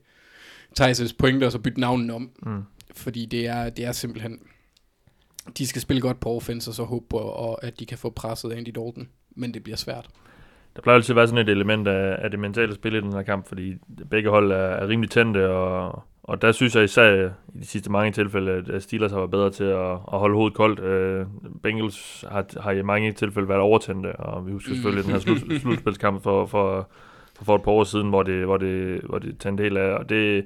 Thijs' 0.81 1.15
pointer 1.19 1.47
og 1.47 1.53
så 1.53 1.59
bytte 1.59 1.81
navnen 1.81 2.11
om. 2.11 2.31
Mm. 2.43 2.63
Fordi 2.95 3.27
det 3.27 3.47
er, 3.47 3.71
det 3.71 3.85
er 3.85 3.93
simpelthen... 3.93 4.39
De 5.59 5.67
skal 5.67 5.83
spille 5.83 6.01
godt 6.01 6.21
på 6.21 6.31
offense, 6.31 6.71
og 6.71 6.75
så 6.75 6.85
håbe 6.85 7.07
på, 7.11 7.19
og, 7.19 7.65
at 7.65 7.81
de 7.81 7.87
kan 7.87 7.99
få 7.99 8.11
presset 8.11 8.53
Andy 8.53 8.69
Dalton. 8.69 9.09
Men 9.31 9.55
det 9.55 9.63
bliver 9.63 9.77
svært. 9.77 10.09
Der 10.77 10.83
plejer 10.83 10.97
altid 10.97 11.13
at 11.13 11.17
være 11.17 11.27
sådan 11.29 11.49
et 11.49 11.53
element 11.53 11.89
af, 11.89 12.17
af 12.25 12.31
det 12.31 12.41
mentale 12.41 12.75
spil 12.75 12.95
i 12.95 13.01
den 13.01 13.13
her 13.13 13.23
kamp, 13.23 13.49
fordi 13.49 13.75
begge 14.11 14.31
hold 14.31 14.53
er, 14.53 14.57
er 14.57 14.89
rimelig 14.89 15.11
tændte, 15.11 15.51
og, 15.51 16.03
og 16.23 16.43
der 16.43 16.53
synes 16.53 16.77
jeg 16.77 16.85
især 16.85 17.27
i 17.55 17.59
de 17.59 17.67
sidste 17.67 17.93
mange 17.93 18.13
tilfælde, 18.13 18.65
at- 18.75 18.83
Steelers 18.83 19.11
har 19.13 19.19
været 19.19 19.31
bedre 19.31 19.51
til 19.51 19.65
at, 19.65 19.91
at 19.93 20.19
holde 20.19 20.35
hovedet 20.35 20.57
koldt. 20.57 20.81
Øh, 20.81 21.27
Bengals 21.63 22.25
har, 22.31 22.45
har 22.61 22.71
i 22.71 22.83
mange 22.83 23.13
tilfælde 23.13 23.49
været 23.49 23.61
overtændte, 23.61 24.17
og 24.17 24.47
vi 24.47 24.53
husker 24.53 24.73
selvfølgelig 24.75 25.05
den 25.05 25.13
her 25.13 25.19
slut, 25.21 25.39
slutspilskamp 25.63 26.23
for, 26.23 26.47
for, 26.47 26.89
for, 27.39 27.45
for 27.45 27.55
et 27.55 27.63
par 27.63 27.73
år 27.73 27.85
siden, 27.85 28.09
hvor 28.09 28.23
det, 28.23 28.45
hvor 28.45 28.57
det, 28.57 29.01
hvor 29.01 29.19
det 29.19 29.39
tændte 29.39 29.63
helt 29.63 29.79
af, 29.79 29.93
og 29.95 30.09
det, 30.09 30.45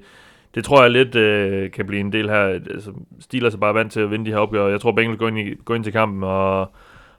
det 0.55 0.63
tror 0.63 0.81
jeg 0.81 0.91
lidt 0.91 1.15
øh, 1.15 1.71
kan 1.71 1.85
blive 1.87 1.99
en 1.99 2.11
del 2.11 2.29
her. 2.29 2.39
Altså, 2.45 2.91
Steelers 3.19 3.53
er 3.53 3.57
bare 3.59 3.73
vant 3.73 3.91
til 3.91 3.99
at 3.99 4.11
vinde 4.11 4.25
de 4.25 4.31
her 4.31 4.37
opgør. 4.39 4.67
Jeg 4.67 4.81
tror, 4.81 4.91
Bengals 4.91 5.19
går 5.19 5.27
ind, 5.27 5.39
i, 5.39 5.55
går 5.65 5.75
ind 5.75 5.83
til 5.83 5.93
kampen 5.93 6.23
og 6.23 6.71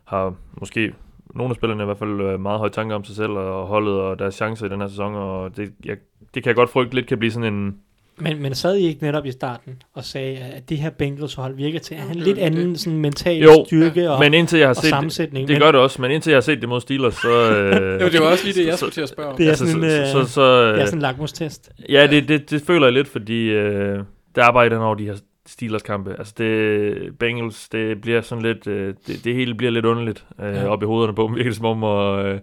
har 0.04 0.34
måske 0.60 0.92
nogle 1.34 1.50
af 1.50 1.56
spillerne 1.56 1.82
i 1.82 1.84
hvert 1.84 1.98
fald 1.98 2.20
øh, 2.20 2.40
meget 2.40 2.58
høje 2.58 2.70
tanker 2.70 2.96
om 2.96 3.04
sig 3.04 3.16
selv 3.16 3.30
og 3.32 3.66
holdet 3.66 3.94
og 3.94 4.18
deres 4.18 4.34
chancer 4.34 4.66
i 4.66 4.68
den 4.68 4.80
her 4.80 4.88
sæson, 4.88 5.14
og 5.14 5.56
det, 5.56 5.72
jeg, 5.84 5.96
det 6.34 6.42
kan 6.42 6.46
jeg 6.50 6.54
godt 6.56 6.70
frygte 6.70 6.94
lidt 6.94 7.06
kan 7.06 7.18
blive 7.18 7.30
sådan 7.32 7.54
en... 7.54 7.74
Men, 8.20 8.42
men 8.42 8.54
sad 8.54 8.76
I 8.76 8.86
ikke 8.86 9.02
netop 9.02 9.26
i 9.26 9.30
starten 9.30 9.82
og 9.94 10.04
sagde, 10.04 10.36
at 10.38 10.68
det 10.68 10.78
her 10.78 10.90
Bengals 10.90 11.34
hold 11.34 11.54
virker 11.54 11.78
til 11.78 11.94
at 11.94 12.00
have 12.00 12.14
en 12.14 12.20
lidt 12.20 12.38
anden 12.38 12.76
sådan 12.76 12.98
mental 12.98 13.42
Jo, 13.42 13.64
styrke 13.66 14.10
og, 14.10 14.20
men 14.20 14.34
indtil 14.34 14.58
jeg 14.58 14.68
har 14.68 14.74
og 14.74 14.76
set 14.76 14.88
sammensætning? 14.90 15.48
det, 15.48 15.54
det 15.54 15.62
gør 15.62 15.72
det 15.72 15.80
også, 15.80 16.02
men 16.02 16.10
indtil 16.10 16.30
jeg 16.30 16.36
har 16.36 16.40
set 16.40 16.60
det 16.60 16.68
mod 16.68 16.80
Steelers, 16.80 17.14
så... 17.14 17.28
Øh, 17.56 18.00
Jo, 18.00 18.08
det 18.08 18.20
var 18.20 18.26
også 18.26 18.44
lige 18.44 18.60
det, 18.60 18.66
jeg 18.66 18.72
så- 18.74 18.78
skulle 18.78 18.92
til 18.92 19.00
at 19.00 19.08
spørge 19.08 19.28
om. 19.30 19.36
Det 19.36 19.46
er 19.46 19.50
altså, 19.50 19.66
sådan 19.66 19.84
en, 19.84 19.90
så, 19.90 20.18
øh, 20.18 20.26
så, 20.26 20.32
så, 20.32 20.62
Det 20.62 20.74
er 20.74 20.80
øh, 20.80 20.86
sådan 20.86 20.98
en 20.98 21.02
lakmustest. 21.02 21.70
Ja, 21.88 22.06
det, 22.06 22.28
det, 22.28 22.50
det 22.50 22.62
føler 22.62 22.86
jeg 22.86 22.92
lidt, 22.92 23.08
fordi 23.08 23.50
øh, 23.50 23.98
der 24.34 24.44
er 24.44 24.62
i 24.62 24.68
den 24.68 24.78
over 24.78 24.94
de 24.94 25.04
her 25.04 25.14
Steelers 25.48 25.82
kampe. 25.82 26.14
Altså 26.18 26.34
det, 26.38 27.18
Bengals, 27.18 27.68
det 27.68 28.00
bliver 28.00 28.20
sådan 28.20 28.42
lidt, 28.42 28.66
øh, 28.66 28.94
det, 29.06 29.24
det 29.24 29.34
hele 29.34 29.54
bliver 29.54 29.70
lidt 29.70 29.84
underligt 29.84 30.26
øh, 30.40 30.54
Ja. 30.54 30.66
op 30.68 30.82
i 30.82 30.86
hovederne 30.86 31.14
på 31.14 31.22
dem, 31.26 31.34
virker 31.36 31.50
det 31.50 31.56
som 31.56 31.66
om, 31.66 31.82
og 31.82 32.24
øh, 32.24 32.40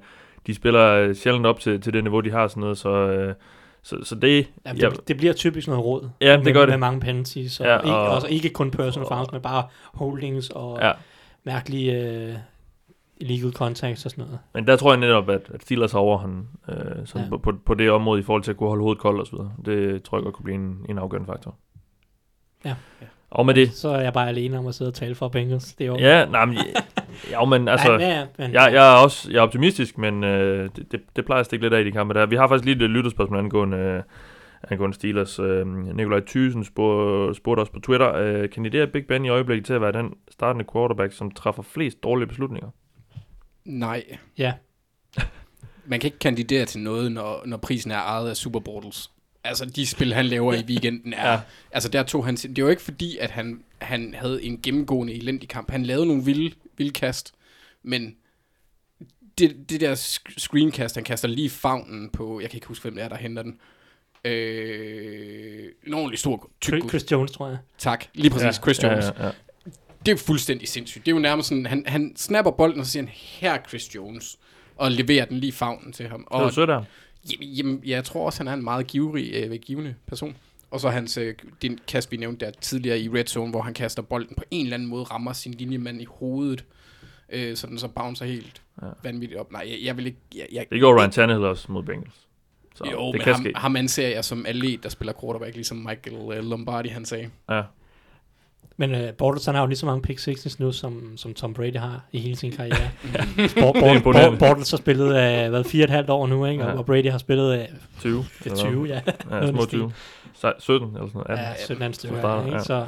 de 0.48 0.54
spiller 0.56 0.92
øh, 0.94 1.16
sjældent 1.16 1.46
op 1.46 1.60
til, 1.60 1.82
til 1.82 1.94
det 1.94 2.04
niveau, 2.04 2.20
de 2.22 2.32
har 2.32 2.48
sådan 2.48 2.62
noget, 2.62 2.78
så, 2.78 2.90
øh, 2.90 3.34
så, 3.84 3.98
så 4.04 4.16
det, 4.16 4.48
Jamen, 4.66 4.82
ja, 4.82 4.90
det, 4.90 5.08
det 5.08 5.18
bliver 5.18 5.34
typisk 5.34 5.68
noget 5.68 5.84
råd. 5.86 6.10
Ja, 6.22 6.36
det 6.36 6.44
med, 6.46 6.54
gør 6.54 6.60
det. 6.62 6.70
Med 6.70 6.78
mange 6.78 7.00
penalties. 7.00 7.60
Og, 7.60 7.66
Ja, 7.66 7.76
og, 7.78 7.84
ikke, 7.86 7.96
og- 7.96 8.10
også 8.16 8.28
ikke 8.28 8.50
kun 8.50 8.72
personal 8.72 9.08
fouls, 9.08 9.32
men 9.32 9.42
bare 9.42 9.64
holdings 9.94 10.50
og 10.50 10.80
ja. 10.82 10.92
mærkelige 11.44 12.08
øh, 12.28 12.34
illegal 13.18 13.52
contacts 13.54 14.06
og 14.06 14.12
sådan 14.12 14.24
noget. 14.26 14.40
Men 14.54 14.68
der 14.68 14.76
tror 14.76 14.92
jeg 14.92 15.00
netop, 15.00 15.30
at, 15.30 15.42
at 15.54 15.62
Steelers 15.62 15.92
har 15.92 16.00
overhånd 16.00 16.46
øh, 16.70 16.76
sådan 16.76 17.06
Ja. 17.16 17.20
ja. 17.24 17.30
på, 17.30 17.38
på, 17.38 17.52
på 17.66 17.74
det 17.74 17.92
område 17.92 18.20
i 18.20 18.24
forhold 18.24 18.44
til 18.44 18.52
at 18.52 18.58
kunne 18.58 18.70
holde 18.70 18.82
hovedet 18.82 19.02
koldt 19.02 19.20
og 19.22 19.28
så 19.28 19.36
videre. 19.36 19.52
Det 19.66 20.04
tror 20.04 20.18
jeg 20.18 20.24
godt 20.24 20.36
kunne 20.36 20.44
blive 20.44 20.56
en, 20.56 20.78
en 20.90 20.98
afgørende 20.98 21.28
faktor. 21.28 21.56
Ja. 22.66 22.76
Og 23.30 23.46
med 23.46 23.54
det, 23.54 23.74
Så 23.74 23.90
er 23.90 24.02
jeg 24.02 24.14
bare 24.14 24.30
alene 24.30 24.58
om 24.60 24.68
at 24.68 24.76
sidde 24.76 24.90
og 24.90 24.94
tale 24.94 25.16
for 25.16 25.28
Bengals. 25.28 25.74
Det 25.74 25.84
er 25.84 25.88
jo... 25.88 25.98
ja, 25.98 26.26
nej, 26.26 26.46
men, 26.46 26.58
ja, 27.30 27.46
men 27.46 27.68
altså... 27.68 27.92
ja, 27.92 28.08
ja, 28.08 28.26
men, 28.38 28.54
Jeg, 28.54 28.74
jeg 28.74 28.94
er 28.94 29.04
også 29.04 29.32
jeg 29.32 29.38
er 29.38 29.42
optimistisk, 29.42 29.98
men 29.98 30.24
øh, 30.24 30.70
det, 30.76 30.92
det, 30.92 31.02
det 31.16 31.26
plejer 31.26 31.40
at 31.40 31.46
stikke 31.46 31.66
lidt 31.66 31.74
af 31.74 31.82
i 31.82 31.84
de 31.84 31.92
kampe 31.92 32.14
der. 32.14 32.26
Vi 32.26 32.36
har 32.36 32.48
faktisk 32.48 32.66
lige 32.66 32.84
et 32.86 32.90
lytterspørgsmål 32.90 33.40
angående, 33.40 33.78
øh, 33.78 34.04
angående 34.70 34.96
Steelers. 34.96 35.40
Øh, 35.40 35.68
Nikolaj 35.68 36.20
Thyssen 36.28 36.64
spurgte, 36.64 37.36
spurgte 37.36 37.62
os 37.62 37.70
på 37.70 37.80
Twitter, 37.80 38.16
øh, 38.16 38.50
kandiderer 38.50 38.86
Big 38.86 39.08
Ben 39.08 39.26
i 39.26 39.30
øjeblikket 39.30 39.66
til 39.66 39.74
at 39.74 39.82
være 39.82 39.92
den 39.92 40.14
startende 40.32 40.66
quarterback, 40.74 41.14
som 41.14 41.32
træffer 41.32 41.64
flest 41.64 42.04
dårlige 42.04 42.28
beslutninger? 42.28 42.70
Nej. 43.66 44.04
Ja. 44.38 44.54
Man 45.86 46.00
kan 46.00 46.08
ikke 46.08 46.20
kandidere 46.20 46.66
til 46.66 46.82
noget, 46.82 47.12
når, 47.12 47.42
når 47.46 47.58
prisen 47.58 47.92
er 47.92 48.00
ejet 48.00 48.30
af 48.30 48.36
Super 48.36 48.60
Bowls. 48.60 49.12
Altså, 49.46 49.66
de 49.66 49.86
spil, 49.86 50.14
han 50.14 50.26
laver 50.26 50.54
i 50.54 50.64
weekenden, 50.64 51.14
er... 51.14 51.32
Ja. 51.32 51.40
Altså, 51.72 51.90
der 51.90 52.04
tog 52.04 52.26
han... 52.26 52.36
Det 52.36 52.64
var 52.64 52.70
ikke 52.70 52.82
fordi, 52.82 53.18
at 53.18 53.32
han, 53.32 53.64
han 53.78 54.16
havde 54.18 54.44
en 54.44 54.60
gennemgående 54.64 55.14
elendig 55.14 55.50
kamp. 55.50 55.72
Han 55.72 55.84
lavede 55.84 56.06
nogle 56.06 56.24
vilde, 56.24 56.56
vilde 56.78 56.92
kast, 56.92 57.34
men 57.84 58.16
det, 59.38 59.70
det 59.70 59.82
der 59.82 59.96
screencast, 60.38 60.96
han 60.96 61.04
kaster 61.04 61.28
lige 61.28 61.46
i 61.46 61.50
favnen 61.50 62.10
på... 62.10 62.40
Jeg 62.40 62.50
kan 62.50 62.58
ikke 62.58 62.68
huske, 62.68 62.84
hvem 62.84 62.96
det 62.96 63.04
er, 63.04 63.10
der 63.10 63.16
henter 63.16 63.44
den. 63.44 63.60
Øh, 64.26 65.72
en 65.88 65.94
ordentlig 65.94 66.20
stor 66.20 66.50
tyk 66.62 66.90
Chris, 66.90 67.12
Jones, 67.12 67.32
tror 67.32 67.48
jeg. 67.48 67.58
Tak, 67.78 68.06
lige 68.14 68.30
præcis, 68.30 68.46
ja, 68.46 68.52
Chris 68.52 68.84
Jones. 68.84 69.06
Ja, 69.06 69.12
ja, 69.20 69.26
ja. 69.26 69.32
Det 70.06 70.12
er 70.12 70.18
fuldstændig 70.18 70.68
sindssygt. 70.68 71.06
Det 71.06 71.12
er 71.12 71.16
jo 71.16 71.22
nærmest 71.22 71.50
sådan, 71.50 71.66
han, 71.66 71.84
han 71.88 72.14
snapper 72.16 72.52
bolden, 72.52 72.80
og 72.80 72.86
så 72.86 72.92
siger 72.92 73.04
han, 73.04 73.12
her 73.14 73.54
er 73.54 73.60
Chris 73.70 73.96
Jones, 73.96 74.38
og 74.76 74.92
leverer 74.92 75.26
den 75.26 75.38
lige 75.38 75.48
i 75.48 75.52
favnen 75.52 75.94
til 75.94 76.08
ham. 76.08 76.20
Det 76.20 76.28
Og 76.32 76.44
var 76.44 76.50
sødt. 76.50 76.70
Jamen, 77.32 77.54
jamen, 77.54 77.82
jeg 77.86 78.04
tror 78.04 78.26
også, 78.26 78.40
han 78.40 78.48
er 78.48 78.54
en 78.54 78.64
meget 78.64 78.88
givrig, 78.88 79.32
øh, 79.34 79.60
givende 79.62 79.96
person. 80.08 80.36
Og 80.72 80.80
så 80.80 80.90
hans, 80.90 81.18
øh, 81.18 81.36
den 81.62 81.80
kast, 81.88 82.12
vi 82.12 82.18
nævnte 82.18 82.46
der 82.46 82.52
tidligere 82.52 83.00
i 83.00 83.10
red 83.10 83.26
zone, 83.26 83.52
hvor 83.52 83.62
han 83.62 83.74
kaster 83.74 84.02
bolden 84.02 84.36
på 84.38 84.44
en 84.52 84.66
eller 84.66 84.74
anden 84.78 84.90
måde, 84.90 85.04
rammer 85.04 85.34
sin 85.34 85.54
linjemand 85.54 86.02
i 86.02 86.06
hovedet, 86.10 86.66
øh, 87.30 87.56
så 87.56 87.68
den 87.68 87.80
så 87.80 87.88
bouncer 87.88 88.26
helt 88.26 88.62
Ja. 88.82 88.86
ja. 88.88 88.92
vanvittigt 89.04 89.40
op. 89.40 89.52
Nej, 89.52 89.68
jeg, 89.72 89.78
jeg 89.84 89.98
vil 89.98 90.06
ikke... 90.06 90.18
Jeg, 90.36 90.48
jeg, 90.52 90.66
Det 90.72 90.80
gjorde 90.80 91.00
Ryan 91.02 91.12
Tannehill 91.12 91.46
også 91.46 91.72
mod 91.72 91.84
Bengals. 91.84 92.16
Så 92.76 92.84
jo, 92.92 93.06
det 93.06 93.14
men 93.14 93.22
kan 93.22 93.34
ham, 93.34 93.44
ske. 93.44 93.54
ham 93.56 93.76
anser 93.76 94.08
jeg 94.08 94.26
som 94.26 94.46
atlet, 94.46 94.84
der 94.84 94.90
spiller 94.90 95.14
quarterback, 95.22 95.56
ligesom 95.56 95.78
Michael 95.78 96.38
øh, 96.38 96.44
Lombardi, 96.50 96.90
han 96.90 97.06
sagde. 97.06 97.30
Ja. 97.50 97.62
Men 98.78 98.92
uh, 98.96 99.10
Bortles, 99.18 99.46
han 99.46 99.56
har 99.56 99.62
jo 99.62 99.68
lige 99.68 99.78
så 99.78 99.86
mange 99.86 100.02
pick 100.02 100.20
sixes 100.20 100.60
nu, 100.60 100.72
som, 100.72 101.18
som 101.18 101.34
Tom 101.34 101.54
Brady 101.54 101.76
har 101.78 102.02
i 102.12 102.20
hele 102.20 102.36
sin 102.36 102.52
karriere. 102.52 102.90
Bort, 103.62 103.76
Bort. 103.80 104.04
Bort, 104.04 104.40
Bortles 104.40 104.72
har 104.72 104.78
spillet 104.78 105.06
uh, 105.06 105.50
hvad, 105.50 105.64
fire 105.64 105.82
og 105.84 105.84
et 105.84 105.90
halvt 105.90 106.10
år 106.10 106.28
nu, 106.28 106.46
ikke? 106.46 106.64
Og, 106.64 106.72
Ja. 106.72 106.78
og 106.78 106.86
Brady 106.86 107.12
har 107.12 107.18
spillet 107.18 107.60
uh, 107.60 108.00
20. 108.00 108.26
det 108.44 108.52
er 108.52 108.56
20, 108.56 108.86
ja. 108.86 109.02
Ja, 109.32 109.48
små 109.48 109.58
i 109.58 109.62
den 109.62 109.68
20. 109.68 109.92
Se- 110.34 110.48
17 110.60 110.88
eller 110.88 111.08
sådan 111.08 111.12
noget. 111.14 111.30
18. 111.30 111.46
Ja, 111.46 111.66
17 111.66 111.84
andet 111.84 111.96
stykker, 111.96 112.20
starter, 112.20 112.46
ikke? 112.46 112.58
ja. 112.58 112.64
Så, 112.64 112.86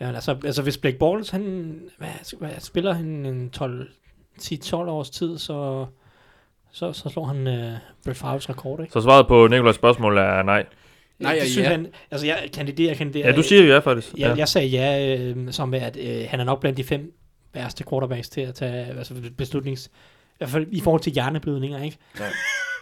ja, 0.00 0.12
altså, 0.12 0.36
altså 0.44 0.62
hvis 0.62 0.78
Blake 0.78 0.98
Bortles, 0.98 1.30
han 1.30 1.74
hvad, 1.98 2.38
hvad, 2.38 2.50
spiller 2.58 2.92
han 2.94 3.06
en 3.06 3.50
12, 3.50 3.88
10-12 4.42 4.74
års 4.76 5.10
tid, 5.10 5.38
så, 5.38 5.86
så, 6.72 6.92
så 6.92 7.08
slår 7.08 7.24
han 7.24 7.46
uh, 7.46 7.78
Brett 8.04 8.22
Favre's 8.22 8.48
rekord, 8.50 8.80
ikke? 8.80 8.92
Så 8.92 9.00
svaret 9.00 9.26
på 9.26 9.46
Nikolajs 9.46 9.74
spørgsmål 9.76 10.18
er 10.18 10.42
nej. 10.42 10.66
Nej, 11.18 11.32
det 11.32 11.40
ja, 11.40 11.46
synes 11.46 11.64
ja. 11.64 11.70
han, 11.70 11.86
altså 12.10 12.26
jeg 12.26 12.48
kandiderer, 12.52 12.94
kandiderer. 12.94 13.28
Ja, 13.28 13.36
du 13.36 13.42
siger 13.42 13.62
jo 13.62 13.68
ja, 13.68 13.78
faktisk. 13.78 14.14
Ja, 14.18 14.34
jeg 14.34 14.48
sagde 14.48 14.68
ja, 14.68 15.16
øh, 15.16 15.52
som 15.52 15.74
at 15.74 15.96
øh, 15.96 16.24
han 16.28 16.40
er 16.40 16.44
nok 16.44 16.60
blandt 16.60 16.76
de 16.76 16.84
fem 16.84 17.12
værste 17.54 17.84
quarterbacks 17.90 18.28
til 18.28 18.40
at 18.40 18.54
tage 18.54 18.86
altså 18.98 19.14
beslutnings... 19.36 19.86
I 19.86 20.38
hvert 20.38 20.50
fald 20.50 20.66
i 20.70 20.80
forhold 20.80 21.02
til 21.02 21.12
hjerneblødninger, 21.12 21.82
ikke? 21.82 21.98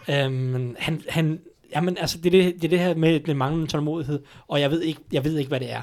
Ja. 0.07 0.25
Øhm, 0.25 0.75
han, 0.79 1.01
han, 1.09 1.39
jamen, 1.75 1.97
altså, 1.97 2.17
det 2.17 2.35
er 2.35 2.43
det, 2.43 2.55
det 2.55 2.63
er 2.63 2.69
det 2.69 2.79
her 2.79 2.95
med 2.95 3.19
den 3.19 3.37
manglende 3.37 3.67
tålmodighed, 3.67 4.19
og 4.47 4.61
jeg 4.61 4.71
ved 4.71 4.81
ikke, 4.81 4.99
jeg 5.11 5.23
ved 5.23 5.37
ikke 5.37 5.47
hvad 5.47 5.59
det 5.59 5.71
er. 5.71 5.81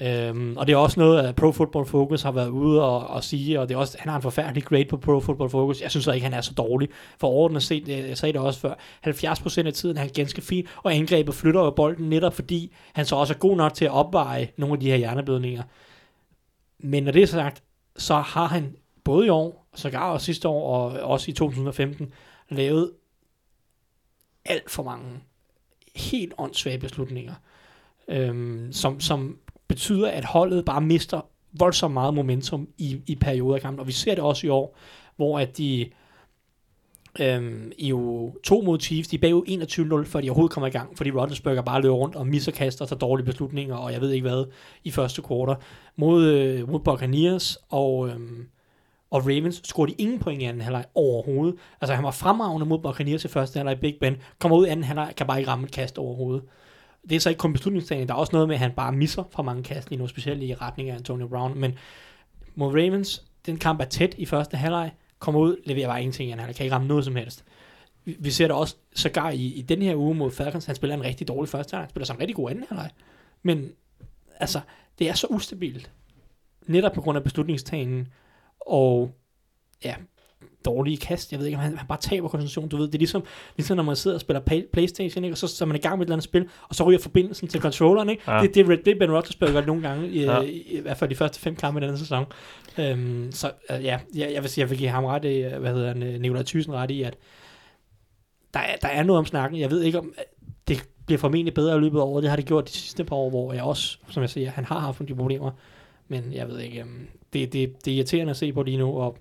Øhm, 0.00 0.56
og 0.56 0.66
det 0.66 0.72
er 0.72 0.76
også 0.76 1.00
noget, 1.00 1.26
at 1.26 1.36
Pro 1.36 1.52
Football 1.52 1.86
Focus 1.86 2.22
har 2.22 2.32
været 2.32 2.48
ude 2.48 2.82
og, 2.84 3.06
og 3.06 3.24
sige, 3.24 3.60
og 3.60 3.68
det 3.68 3.74
er 3.74 3.78
også, 3.78 3.96
han 4.00 4.08
har 4.08 4.16
en 4.16 4.22
forfærdelig 4.22 4.64
grade 4.64 4.84
på 4.84 4.96
Pro 4.96 5.20
Football 5.20 5.50
Focus. 5.50 5.80
Jeg 5.80 5.90
synes 5.90 6.04
så 6.04 6.12
ikke, 6.12 6.24
han 6.24 6.34
er 6.34 6.40
så 6.40 6.54
dårlig. 6.54 6.88
For 7.18 7.28
overordnet 7.28 7.62
set, 7.62 7.88
øh, 7.88 8.08
jeg 8.08 8.18
sagde 8.18 8.32
det 8.32 8.40
også 8.40 8.60
før, 8.60 8.74
70% 9.06 9.66
af 9.66 9.72
tiden 9.72 9.96
er 9.96 10.00
han 10.00 10.10
ganske 10.14 10.40
fin, 10.40 10.66
og 10.76 10.94
angrebet 10.94 11.34
flytter 11.34 11.60
jo 11.60 11.70
bolden 11.70 12.08
netop 12.08 12.34
fordi, 12.34 12.74
han 12.92 13.06
så 13.06 13.16
også 13.16 13.34
er 13.34 13.38
god 13.38 13.56
nok 13.56 13.74
til 13.74 13.84
at 13.84 13.90
opveje 13.90 14.48
nogle 14.56 14.74
af 14.74 14.80
de 14.80 14.90
her 14.90 14.96
hjerneblødninger. 14.96 15.62
Men 16.78 17.02
når 17.02 17.12
det 17.12 17.22
er 17.22 17.26
sagt, 17.26 17.62
så 17.96 18.14
har 18.14 18.46
han 18.46 18.76
både 19.04 19.26
i 19.26 19.28
år, 19.28 19.68
sågar 19.74 20.10
også 20.12 20.24
sidste 20.24 20.48
år, 20.48 20.76
og 20.76 21.00
også 21.10 21.30
i 21.30 21.34
2015, 21.34 22.12
lavet 22.48 22.92
alt 24.44 24.70
for 24.70 24.82
mange 24.82 25.20
helt 25.96 26.34
åndssvage 26.38 26.78
beslutninger, 26.78 27.34
øhm, 28.08 28.72
som, 28.72 29.00
som 29.00 29.38
betyder, 29.68 30.10
at 30.10 30.24
holdet 30.24 30.64
bare 30.64 30.80
mister 30.80 31.20
voldsomt 31.58 31.94
meget 31.94 32.14
momentum 32.14 32.68
i, 32.78 33.00
i 33.06 33.14
perioder 33.14 33.54
af 33.54 33.60
kampen. 33.60 33.80
Og 33.80 33.86
vi 33.86 33.92
ser 33.92 34.14
det 34.14 34.24
også 34.24 34.46
i 34.46 34.50
år, 34.50 34.76
hvor 35.16 35.38
at 35.38 35.58
de 35.58 35.86
øhm, 37.20 37.72
i 37.78 37.88
jo 37.88 38.32
to 38.44 38.60
mod 38.60 38.80
Chiefs, 38.80 39.08
de 39.08 39.16
er 39.16 39.20
bagud 39.20 40.02
21-0, 40.04 40.10
før 40.10 40.20
de 40.20 40.30
overhovedet 40.30 40.52
kommer 40.52 40.68
i 40.68 40.70
gang, 40.70 40.96
fordi 40.96 41.10
Rodgers 41.10 41.40
bare 41.40 41.82
løber 41.82 41.94
rundt 41.94 42.16
og 42.16 42.26
misser 42.26 42.52
kaster 42.52 42.84
og 42.84 42.88
tager 42.88 42.98
dårlige 42.98 43.26
beslutninger, 43.26 43.76
og 43.76 43.92
jeg 43.92 44.00
ved 44.00 44.10
ikke 44.10 44.28
hvad, 44.28 44.44
i 44.84 44.90
første 44.90 45.22
kvartal. 45.22 45.56
Mod, 45.96 46.24
øh, 46.24 46.70
mod 46.70 46.80
Buccaneers 46.80 47.58
og, 47.68 48.08
øhm, 48.08 48.46
og 49.10 49.26
Ravens 49.26 49.60
scorede 49.64 49.92
de 49.92 50.02
ingen 50.02 50.18
point 50.18 50.42
i 50.42 50.44
anden 50.44 50.62
halvleg 50.62 50.84
overhovedet. 50.94 51.54
Altså 51.80 51.94
han 51.94 52.04
var 52.04 52.10
fremragende 52.10 52.66
mod 52.66 52.78
Buccaneers 52.78 53.24
i 53.24 53.28
første 53.28 53.56
halvleg, 53.56 53.80
Big 53.80 53.94
Ben, 54.00 54.16
kommer 54.38 54.58
ud 54.58 54.66
i 54.66 54.70
anden 54.70 54.84
halvleg, 54.84 55.12
kan 55.16 55.26
bare 55.26 55.38
ikke 55.38 55.50
ramme 55.50 55.64
et 55.64 55.72
kast 55.72 55.98
overhovedet. 55.98 56.42
Det 57.08 57.16
er 57.16 57.20
så 57.20 57.28
ikke 57.28 57.38
kun 57.38 57.52
beslutningstagning, 57.52 58.08
der 58.08 58.14
er 58.14 58.18
også 58.18 58.32
noget 58.32 58.48
med, 58.48 58.54
at 58.54 58.60
han 58.60 58.72
bare 58.72 58.92
misser 58.92 59.24
for 59.30 59.42
mange 59.42 59.62
kast 59.62 59.90
lige 59.90 59.98
nu, 59.98 60.06
specielt 60.06 60.42
i 60.42 60.54
retning 60.54 60.90
af 60.90 60.94
Antonio 60.94 61.28
Brown, 61.28 61.58
men 61.58 61.78
mod 62.54 62.74
Ravens, 62.74 63.24
den 63.46 63.56
kamp 63.56 63.80
er 63.80 63.84
tæt 63.84 64.14
i 64.18 64.26
første 64.26 64.56
halvleg, 64.56 64.92
kommer 65.18 65.40
ud, 65.40 65.56
leverer 65.64 65.88
bare 65.88 66.00
ingenting 66.00 66.40
han 66.40 66.54
kan 66.54 66.64
ikke 66.64 66.74
ramme 66.74 66.88
noget 66.88 67.04
som 67.04 67.16
helst. 67.16 67.44
Vi, 68.04 68.16
vi 68.18 68.30
ser 68.30 68.46
det 68.46 68.56
også 68.56 68.76
sågar 68.94 69.30
i, 69.30 69.46
i 69.46 69.62
den 69.62 69.82
her 69.82 69.96
uge 69.96 70.14
mod 70.14 70.30
Falcons, 70.30 70.64
han 70.64 70.74
spiller 70.74 70.96
en 70.96 71.04
rigtig 71.04 71.28
dårlig 71.28 71.48
første 71.48 71.74
halvleg, 71.74 71.84
han 71.84 71.90
spiller 71.90 72.06
så 72.06 72.12
en 72.12 72.20
rigtig 72.20 72.36
god 72.36 72.50
anden 72.50 72.64
halvleg, 72.68 72.90
men 73.42 73.70
altså, 74.40 74.60
det 74.98 75.08
er 75.08 75.14
så 75.14 75.26
ustabilt, 75.26 75.90
netop 76.66 76.92
på 76.92 77.00
grund 77.00 77.18
af 77.18 77.24
beslutningstagningen, 77.24 78.08
og 78.66 79.14
ja, 79.84 79.94
dårlige 80.66 80.96
kast. 80.96 81.32
Jeg 81.32 81.38
ved 81.40 81.46
ikke, 81.46 81.56
om 81.56 81.62
han, 81.62 81.78
han 81.78 81.86
bare 81.86 81.98
taber 82.00 82.28
koncentration. 82.28 82.68
Du 82.68 82.76
ved, 82.76 82.86
det 82.86 82.94
er 82.94 82.98
ligesom, 82.98 83.24
ligesom 83.56 83.76
når 83.76 83.84
man 83.84 83.96
sidder 83.96 84.16
og 84.16 84.20
spiller 84.20 84.40
play, 84.40 84.62
Playstation, 84.72 85.24
ikke? 85.24 85.34
og 85.34 85.38
så, 85.38 85.46
så 85.46 85.64
er 85.64 85.66
man 85.66 85.76
i 85.76 85.80
gang 85.80 85.98
med 85.98 86.02
et 86.02 86.06
eller 86.06 86.14
andet 86.14 86.24
spil, 86.24 86.48
og 86.68 86.74
så 86.74 86.84
ryger 86.84 86.98
forbindelsen 87.00 87.48
til 87.48 87.60
controlleren. 87.60 88.10
Ikke? 88.10 88.32
Ja. 88.32 88.42
Det, 88.42 88.54
det, 88.54 88.68
Red- 88.68 88.82
det 88.84 88.98
Ben 88.98 89.12
Roethlisberger 89.12 89.52
gør 89.52 89.66
nogle 89.66 89.88
gange, 89.88 90.08
i, 90.08 90.22
Ja. 90.22 90.34
ja. 90.34 90.40
i, 90.40 90.62
i, 90.70 90.80
hvert 90.80 90.96
fald 90.96 91.10
de 91.10 91.14
første 91.16 91.40
fem 91.40 91.56
kampe 91.56 91.80
i 91.80 91.82
denne 91.84 91.98
sæson. 91.98 92.24
Øhm, 92.78 93.32
så 93.32 93.50
uh, 93.70 93.84
ja, 93.84 93.98
jeg, 94.14 94.30
jeg, 94.34 94.42
vil 94.42 94.50
sige, 94.50 94.62
jeg 94.62 94.70
vil 94.70 94.78
give 94.78 94.90
ham 94.90 95.04
ret 95.04 95.24
i, 95.24 95.42
hvad 95.58 95.72
hedder 95.72 95.88
han, 95.88 96.02
øh, 96.02 96.20
Nikolaj 96.20 96.42
Thyssen 96.42 96.74
ret 96.74 96.90
i, 96.90 97.02
at 97.02 97.16
der 98.54 98.60
er, 98.60 98.76
der 98.82 98.88
er 98.88 99.02
noget 99.02 99.18
om 99.18 99.26
snakken. 99.26 99.60
Jeg 99.60 99.70
ved 99.70 99.82
ikke, 99.82 99.98
om 99.98 100.14
det 100.68 100.88
bliver 101.06 101.18
formentlig 101.18 101.54
bedre 101.54 101.76
i 101.76 101.80
løbet 101.80 101.98
af 101.98 102.02
året. 102.02 102.22
Det 102.22 102.30
har 102.30 102.36
det 102.36 102.46
gjort 102.46 102.68
de 102.68 102.72
sidste 102.72 103.04
par 103.04 103.16
år, 103.16 103.30
hvor 103.30 103.52
jeg 103.52 103.62
også, 103.62 103.98
som 104.10 104.20
jeg 104.22 104.30
siger, 104.30 104.50
han 104.50 104.64
har 104.64 104.78
haft 104.78 105.02
de 105.08 105.14
problemer. 105.14 105.50
Men 106.08 106.32
jeg 106.32 106.48
ved 106.48 106.60
ikke, 106.60 106.82
um, 106.82 107.06
det, 107.32 107.52
det, 107.52 107.84
det 107.84 107.92
er 107.92 107.96
irriterende 107.96 108.30
at 108.30 108.36
se 108.36 108.52
på 108.52 108.62
lige 108.62 108.78
nu, 108.78 108.98
og 108.98 109.18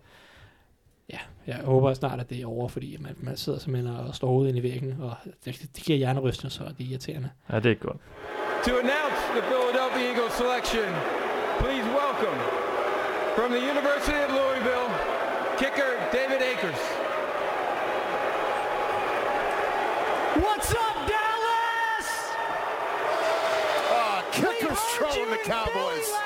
ja, 1.09 1.19
jeg 1.47 1.55
håber 1.55 1.93
snart, 1.93 2.19
at 2.19 2.29
det 2.29 2.41
er 2.41 2.45
over, 2.47 2.67
fordi 2.67 2.97
man, 2.99 3.15
man 3.17 3.37
sidder 3.37 3.59
simpelthen 3.59 3.95
og 3.95 4.15
står 4.15 4.27
hovedet 4.27 4.49
ind 4.49 4.57
i 4.57 4.63
væggen, 4.63 4.95
og 5.01 5.15
det, 5.45 5.69
det 5.75 5.83
giver 5.83 5.97
hjernerystelser, 5.97 6.65
så 6.65 6.73
det 6.77 6.85
er 6.85 6.89
irriterende. 6.89 7.29
Ja, 7.51 7.59
det 7.59 7.71
er 7.71 7.75
godt. 7.75 7.97
To 8.65 8.71
announce 8.71 9.21
the 9.37 9.43
Philadelphia 9.51 10.03
Eagles 10.09 10.33
selection, 10.41 10.89
please 11.61 11.85
welcome 12.01 12.39
from 13.37 13.49
the 13.55 13.61
University 13.73 14.19
of 14.25 14.29
Louisville, 14.41 14.89
kicker 15.61 15.91
David 16.17 16.41
Akers. 16.51 16.81
What's 20.45 20.71
up, 20.85 20.97
Dallas? 21.11 22.07
Ah, 23.91 24.19
uh, 24.19 24.21
kickers 24.31 24.81
trolling 24.97 25.29
the 25.35 25.41
Cowboys. 25.53 26.24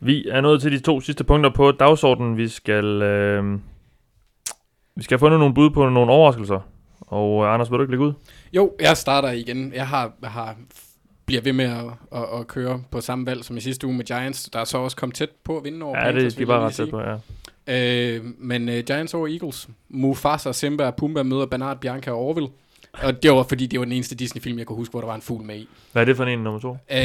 Vi 0.00 0.28
er 0.28 0.40
nået 0.40 0.62
til 0.62 0.72
de 0.72 0.78
to 0.78 1.00
sidste 1.00 1.24
punkter 1.24 1.50
på 1.50 1.72
dagsordenen. 1.72 2.36
Vi 2.36 2.48
skal, 2.48 2.84
øh, 2.84 3.58
vi 4.96 5.02
skal 5.02 5.14
have 5.14 5.18
fundet 5.18 5.38
nogle 5.38 5.54
bud 5.54 5.70
på 5.70 5.88
nogle 5.88 6.12
overraskelser. 6.12 6.60
Og 7.00 7.44
øh, 7.44 7.54
Anders, 7.54 7.70
vil 7.70 7.78
du 7.78 7.82
ikke 7.82 7.92
lægge 7.92 8.06
ud? 8.06 8.12
Jo, 8.52 8.72
jeg 8.80 8.96
starter 8.96 9.30
igen. 9.30 9.72
Jeg 9.74 9.88
har, 9.88 10.12
jeg 10.22 10.30
har 10.30 10.56
bliver 11.26 11.42
ved 11.42 11.52
med 11.52 11.64
at, 11.64 11.84
at, 12.12 12.40
at 12.40 12.46
køre 12.46 12.82
på 12.90 13.00
samme 13.00 13.26
valg 13.26 13.44
som 13.44 13.56
i 13.56 13.60
sidste 13.60 13.86
uge 13.86 13.96
med 13.96 14.04
Giants, 14.04 14.44
der 14.52 14.58
er 14.58 14.64
så 14.64 14.78
også 14.78 14.96
kommet 14.96 15.16
tæt 15.16 15.30
på 15.44 15.56
at 15.56 15.64
vinde 15.64 15.86
over 15.86 15.98
Ja, 15.98 16.04
Panthers, 16.04 16.22
det, 16.22 16.32
de 16.32 16.38
vil 16.38 16.46
var 16.46 16.58
jeg 16.58 16.66
ret 16.66 16.74
tæt 16.74 16.90
på, 16.90 17.00
ja. 17.00 17.16
Øh, 17.68 18.24
men 18.38 18.68
uh, 18.68 18.74
Giants 18.74 19.14
over 19.14 19.28
Eagles. 19.28 19.68
Mufasa, 19.88 20.52
Simba 20.52 20.90
Pumba 20.90 21.22
møder 21.22 21.46
Bernard, 21.46 21.80
Bianca 21.80 22.10
og 22.10 22.18
Orville. 22.18 22.48
Og 23.02 23.22
det 23.22 23.30
var 23.30 23.42
fordi, 23.42 23.66
det 23.66 23.78
var 23.78 23.84
den 23.84 23.92
eneste 23.92 24.14
Disney-film, 24.14 24.58
jeg 24.58 24.66
kunne 24.66 24.76
huske, 24.76 24.90
hvor 24.90 25.00
der 25.00 25.06
var 25.06 25.14
en 25.14 25.22
fugl 25.22 25.44
med 25.44 25.56
i. 25.56 25.68
Hvad 25.92 26.02
er 26.02 26.06
det 26.06 26.16
for 26.16 26.24
en 26.24 26.38
nummer 26.38 26.60
to? 26.60 26.76
Øh, 26.90 26.98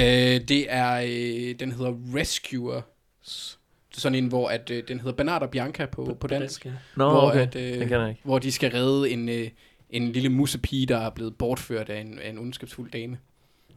det 0.47 0.65
er, 0.69 1.01
øh, 1.05 1.59
den 1.59 1.71
hedder 1.71 1.93
Rescuers. 2.15 3.59
Sådan 3.93 4.15
en, 4.23 4.27
hvor 4.27 4.49
at, 4.49 4.69
øh, 4.71 4.83
den 4.87 4.99
hedder 4.99 5.13
Bernard 5.13 5.41
og 5.41 5.49
Bianca 5.49 5.85
på, 5.85 6.17
på 6.19 6.27
dansk. 6.27 6.65
ja. 6.65 6.71
Nå, 6.95 7.09
hvor, 7.09 7.21
okay. 7.21 7.39
at, 7.39 7.55
øh, 7.55 7.73
Den 7.73 7.79
kender 7.79 7.99
jeg 7.99 8.09
ikke. 8.09 8.21
hvor 8.23 8.39
de 8.39 8.51
skal 8.51 8.71
redde 8.71 9.09
en, 9.09 9.29
øh, 9.29 9.49
en 9.89 10.11
lille 10.11 10.29
musepige, 10.29 10.85
der 10.85 10.97
er 10.97 11.09
blevet 11.09 11.35
bortført 11.37 11.89
af 11.89 12.01
en, 12.01 12.19
af 12.19 12.29
en 12.29 12.37
ondskabsfuld 12.39 12.91
dame. 12.91 13.17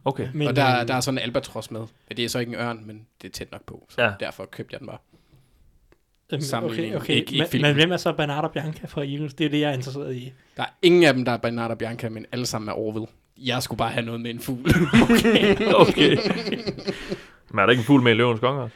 Okay. 0.05 0.27
Men, 0.33 0.47
og 0.47 0.55
der, 0.55 0.81
øh, 0.81 0.87
der 0.87 0.93
er 0.93 0.99
sådan 0.99 1.17
en 1.17 1.23
albatros 1.23 1.71
med. 1.71 1.81
Ja, 2.09 2.15
det 2.15 2.25
er 2.25 2.29
så 2.29 2.39
ikke 2.39 2.49
en 2.49 2.55
ørn, 2.59 2.83
men 2.85 3.05
det 3.21 3.27
er 3.27 3.31
tæt 3.31 3.51
nok 3.51 3.65
på. 3.65 3.85
Så 3.89 4.01
ja. 4.03 4.11
derfor 4.19 4.45
købte 4.45 4.73
jeg 4.73 4.79
den 4.79 4.87
bare. 4.87 4.97
Sammenligning, 6.39 6.95
Okay, 6.95 7.01
okay. 7.03 7.13
ikke- 7.15 7.31
ikke 7.31 7.37
men, 7.43 7.47
filmen. 7.47 7.67
men 7.69 7.75
hvem 7.75 7.91
er 7.91 7.97
så 7.97 8.13
Bernardo 8.13 8.47
Bianca 8.47 8.85
fra 8.87 9.01
Eagles? 9.01 9.33
Det 9.33 9.45
er 9.45 9.49
det, 9.49 9.59
jeg 9.59 9.69
er 9.69 9.73
interesseret 9.73 10.15
i. 10.15 10.33
Der 10.57 10.63
er 10.63 10.67
ingen 10.81 11.03
af 11.03 11.13
dem, 11.13 11.25
der 11.25 11.31
er 11.31 11.37
Bernard 11.37 11.71
og 11.71 11.77
Bianca, 11.77 12.09
men 12.09 12.25
alle 12.31 12.45
sammen 12.45 12.69
er 12.69 12.73
Orville. 12.73 13.07
Jeg 13.37 13.63
skulle 13.63 13.77
bare 13.77 13.91
have 13.91 14.05
noget 14.05 14.21
med 14.21 14.31
en 14.31 14.39
fugl. 14.39 14.59
okay. 15.87 16.17
Men 17.49 17.59
er 17.59 17.65
der 17.65 17.69
ikke 17.69 17.79
en 17.81 17.85
fugl 17.85 18.01
med 18.03 18.11
i 18.11 18.15
løvens 18.15 18.39
konge 18.39 18.61
også? 18.61 18.75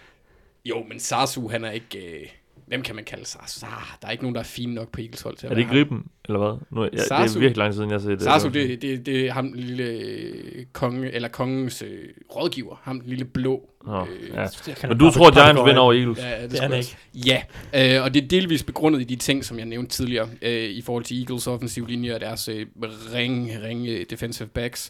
jo, 0.65 0.83
men 0.89 0.99
Sasu, 0.99 1.47
han 1.47 1.65
er 1.65 1.71
ikke... 1.71 1.97
Øh, 1.99 2.27
hvem 2.69 2.81
kan 2.81 2.95
man 2.95 3.03
kalde 3.03 3.25
Sasu? 3.25 3.65
Ah, 3.65 3.71
der 4.01 4.07
er 4.07 4.11
ikke 4.11 4.23
nogen, 4.23 4.35
der 4.35 4.41
er 4.41 4.45
fine 4.45 4.73
nok 4.73 4.91
på 4.91 5.01
Eagles 5.01 5.21
hold 5.21 5.37
til 5.37 5.45
at 5.45 5.51
Er 5.51 5.55
det 5.55 5.61
ikke 5.61 5.71
Griben, 5.71 6.03
eller 6.25 6.39
hvad? 6.39 6.59
Nu, 6.71 6.83
ja, 6.83 6.89
det 6.89 6.99
er 6.99 7.03
Sarsu. 7.03 7.39
virkelig 7.39 7.57
lang 7.57 7.71
tid 7.73 7.77
siden, 7.77 7.89
jeg 7.89 7.95
har 7.95 8.01
set 8.01 8.11
det. 8.11 8.21
Sasu, 8.21 8.49
det, 8.49 8.81
det, 8.81 9.05
det 9.05 9.27
er 9.27 9.31
ham, 9.31 9.51
den 9.51 9.59
lille 9.59 9.83
øh, 9.83 10.65
konge, 10.73 11.11
eller 11.11 11.27
kongens 11.27 11.81
øh, 11.81 11.89
rådgiver. 12.35 12.81
Ham, 12.83 12.99
den 13.01 13.09
lille 13.09 13.25
blå. 13.25 13.69
Nå, 13.85 14.01
øh, 14.01 14.29
ja. 14.33 14.41
Jeg 14.41 14.49
Men 14.87 14.97
du 14.97 15.11
tror, 15.11 15.31
Giants 15.33 15.61
vinder 15.65 15.81
over 15.81 15.93
Eagles? 15.93 16.19
Ja, 16.19 16.41
det, 16.43 16.51
Det 16.51 16.59
er 16.59 16.63
han 16.69 16.73
ikke. 16.77 16.97
Ja, 17.13 17.97
øh, 17.97 18.03
og 18.03 18.13
det 18.13 18.23
er 18.23 18.27
delvis 18.27 18.63
begrundet 18.63 19.01
i 19.01 19.03
de 19.03 19.15
ting, 19.15 19.45
som 19.45 19.57
jeg 19.57 19.65
nævnte 19.65 19.95
tidligere, 19.95 20.29
øh, 20.41 20.63
i 20.69 20.81
forhold 20.81 21.03
til 21.03 21.19
Eagles 21.19 21.47
offensiv 21.47 21.85
linje 21.85 22.15
og 22.15 22.21
deres 22.21 22.47
øh, 22.47 22.65
ring, 23.13 23.51
ringe 23.63 24.03
defensive 24.03 24.47
backs. 24.47 24.89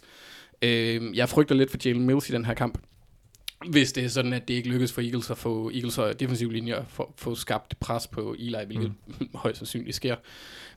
Øh, 0.62 1.16
jeg 1.16 1.28
frygter 1.28 1.54
lidt 1.54 1.70
for 1.70 1.78
Jalen 1.84 2.06
Mills 2.06 2.30
i 2.30 2.32
den 2.32 2.44
her 2.44 2.54
kamp. 2.54 2.78
Hvis 3.66 3.92
det 3.92 4.04
er 4.04 4.08
sådan, 4.08 4.32
at 4.32 4.48
det 4.48 4.54
ikke 4.54 4.68
lykkes 4.68 4.92
for 4.92 5.00
Eagles 5.00 5.30
at 5.30 5.38
få 5.38 5.70
Eagles 5.74 5.98
og 5.98 6.20
defensiv 6.20 6.50
linje 6.50 6.74
at 6.74 6.84
få, 7.16 7.34
skabt 7.34 7.80
pres 7.80 8.06
på 8.06 8.34
Eli, 8.38 8.56
hvilket 8.66 8.92
mm. 9.06 9.28
højst 9.34 9.58
sandsynligt 9.58 9.96
sker. 9.96 10.16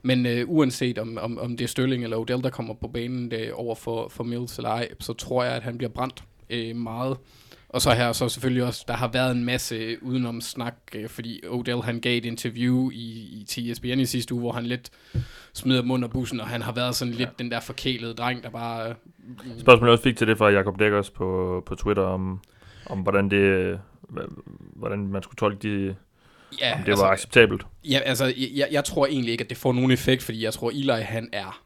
Men 0.02 0.26
øh, 0.26 0.44
uanset 0.48 0.98
om, 0.98 1.18
om, 1.18 1.38
om 1.38 1.56
det 1.56 1.64
er 1.64 1.68
Sterling 1.68 2.04
eller 2.04 2.16
Odell, 2.16 2.42
der 2.42 2.50
kommer 2.50 2.74
på 2.74 2.88
banen 2.88 3.32
øh, 3.32 3.50
over 3.54 3.74
for, 3.74 4.08
for 4.08 4.24
Mills 4.24 4.56
eller 4.56 4.70
ej, 4.70 4.88
så 5.00 5.12
tror 5.12 5.44
jeg, 5.44 5.52
at 5.52 5.62
han 5.62 5.78
bliver 5.78 5.90
brændt 5.90 6.24
øh, 6.50 6.76
meget. 6.76 7.16
Og 7.74 7.82
så 7.82 7.90
her 7.90 8.12
så 8.12 8.28
selvfølgelig 8.28 8.64
også, 8.64 8.84
der 8.88 8.94
har 8.94 9.08
været 9.08 9.30
en 9.30 9.44
masse 9.44 9.96
udenom 10.02 10.40
snak, 10.40 10.74
øh, 10.94 11.08
fordi 11.08 11.40
Odell 11.48 11.82
han 11.82 12.00
gav 12.00 12.18
et 12.18 12.24
interview 12.24 12.90
i, 12.90 13.38
i 13.40 13.44
til 13.48 13.70
ESPN 13.70 13.86
i 13.86 14.06
sidste 14.06 14.34
uge, 14.34 14.40
hvor 14.40 14.52
han 14.52 14.66
lidt 14.66 14.90
smider 15.54 15.82
mund 15.82 16.04
og 16.04 16.10
bussen, 16.10 16.40
og 16.40 16.46
han 16.46 16.62
har 16.62 16.72
været 16.72 16.94
sådan 16.94 17.14
lidt 17.14 17.38
den 17.38 17.50
der 17.50 17.60
forkælede 17.60 18.14
dreng, 18.14 18.42
der 18.42 18.50
bare... 18.50 18.88
Øh, 18.88 18.94
Spørgsmålet 19.58 19.92
også 19.92 20.04
fik 20.04 20.16
til 20.16 20.26
det 20.26 20.38
fra 20.38 20.48
Jacob 20.48 20.78
Dekkers 20.78 21.10
på, 21.10 21.62
på 21.66 21.74
Twitter 21.74 22.02
om, 22.02 22.40
om 22.86 22.98
hvordan 22.98 23.30
det 23.30 23.80
hvordan 24.76 25.06
man 25.06 25.22
skulle 25.22 25.36
tolke 25.36 25.68
de, 25.68 25.94
ja, 26.60 26.74
om 26.74 26.82
det 26.84 26.98
var 26.98 27.10
acceptabelt. 27.10 27.66
Ja, 27.84 27.98
altså, 27.98 28.24
jeg, 28.36 28.68
jeg 28.70 28.84
tror 28.84 29.06
egentlig 29.06 29.32
ikke, 29.32 29.44
at 29.44 29.50
det 29.50 29.56
får 29.58 29.72
nogen 29.72 29.90
effekt, 29.90 30.22
fordi 30.22 30.44
jeg 30.44 30.52
tror, 30.52 30.70
Eli, 30.70 30.92
han 31.02 31.28
er 31.32 31.62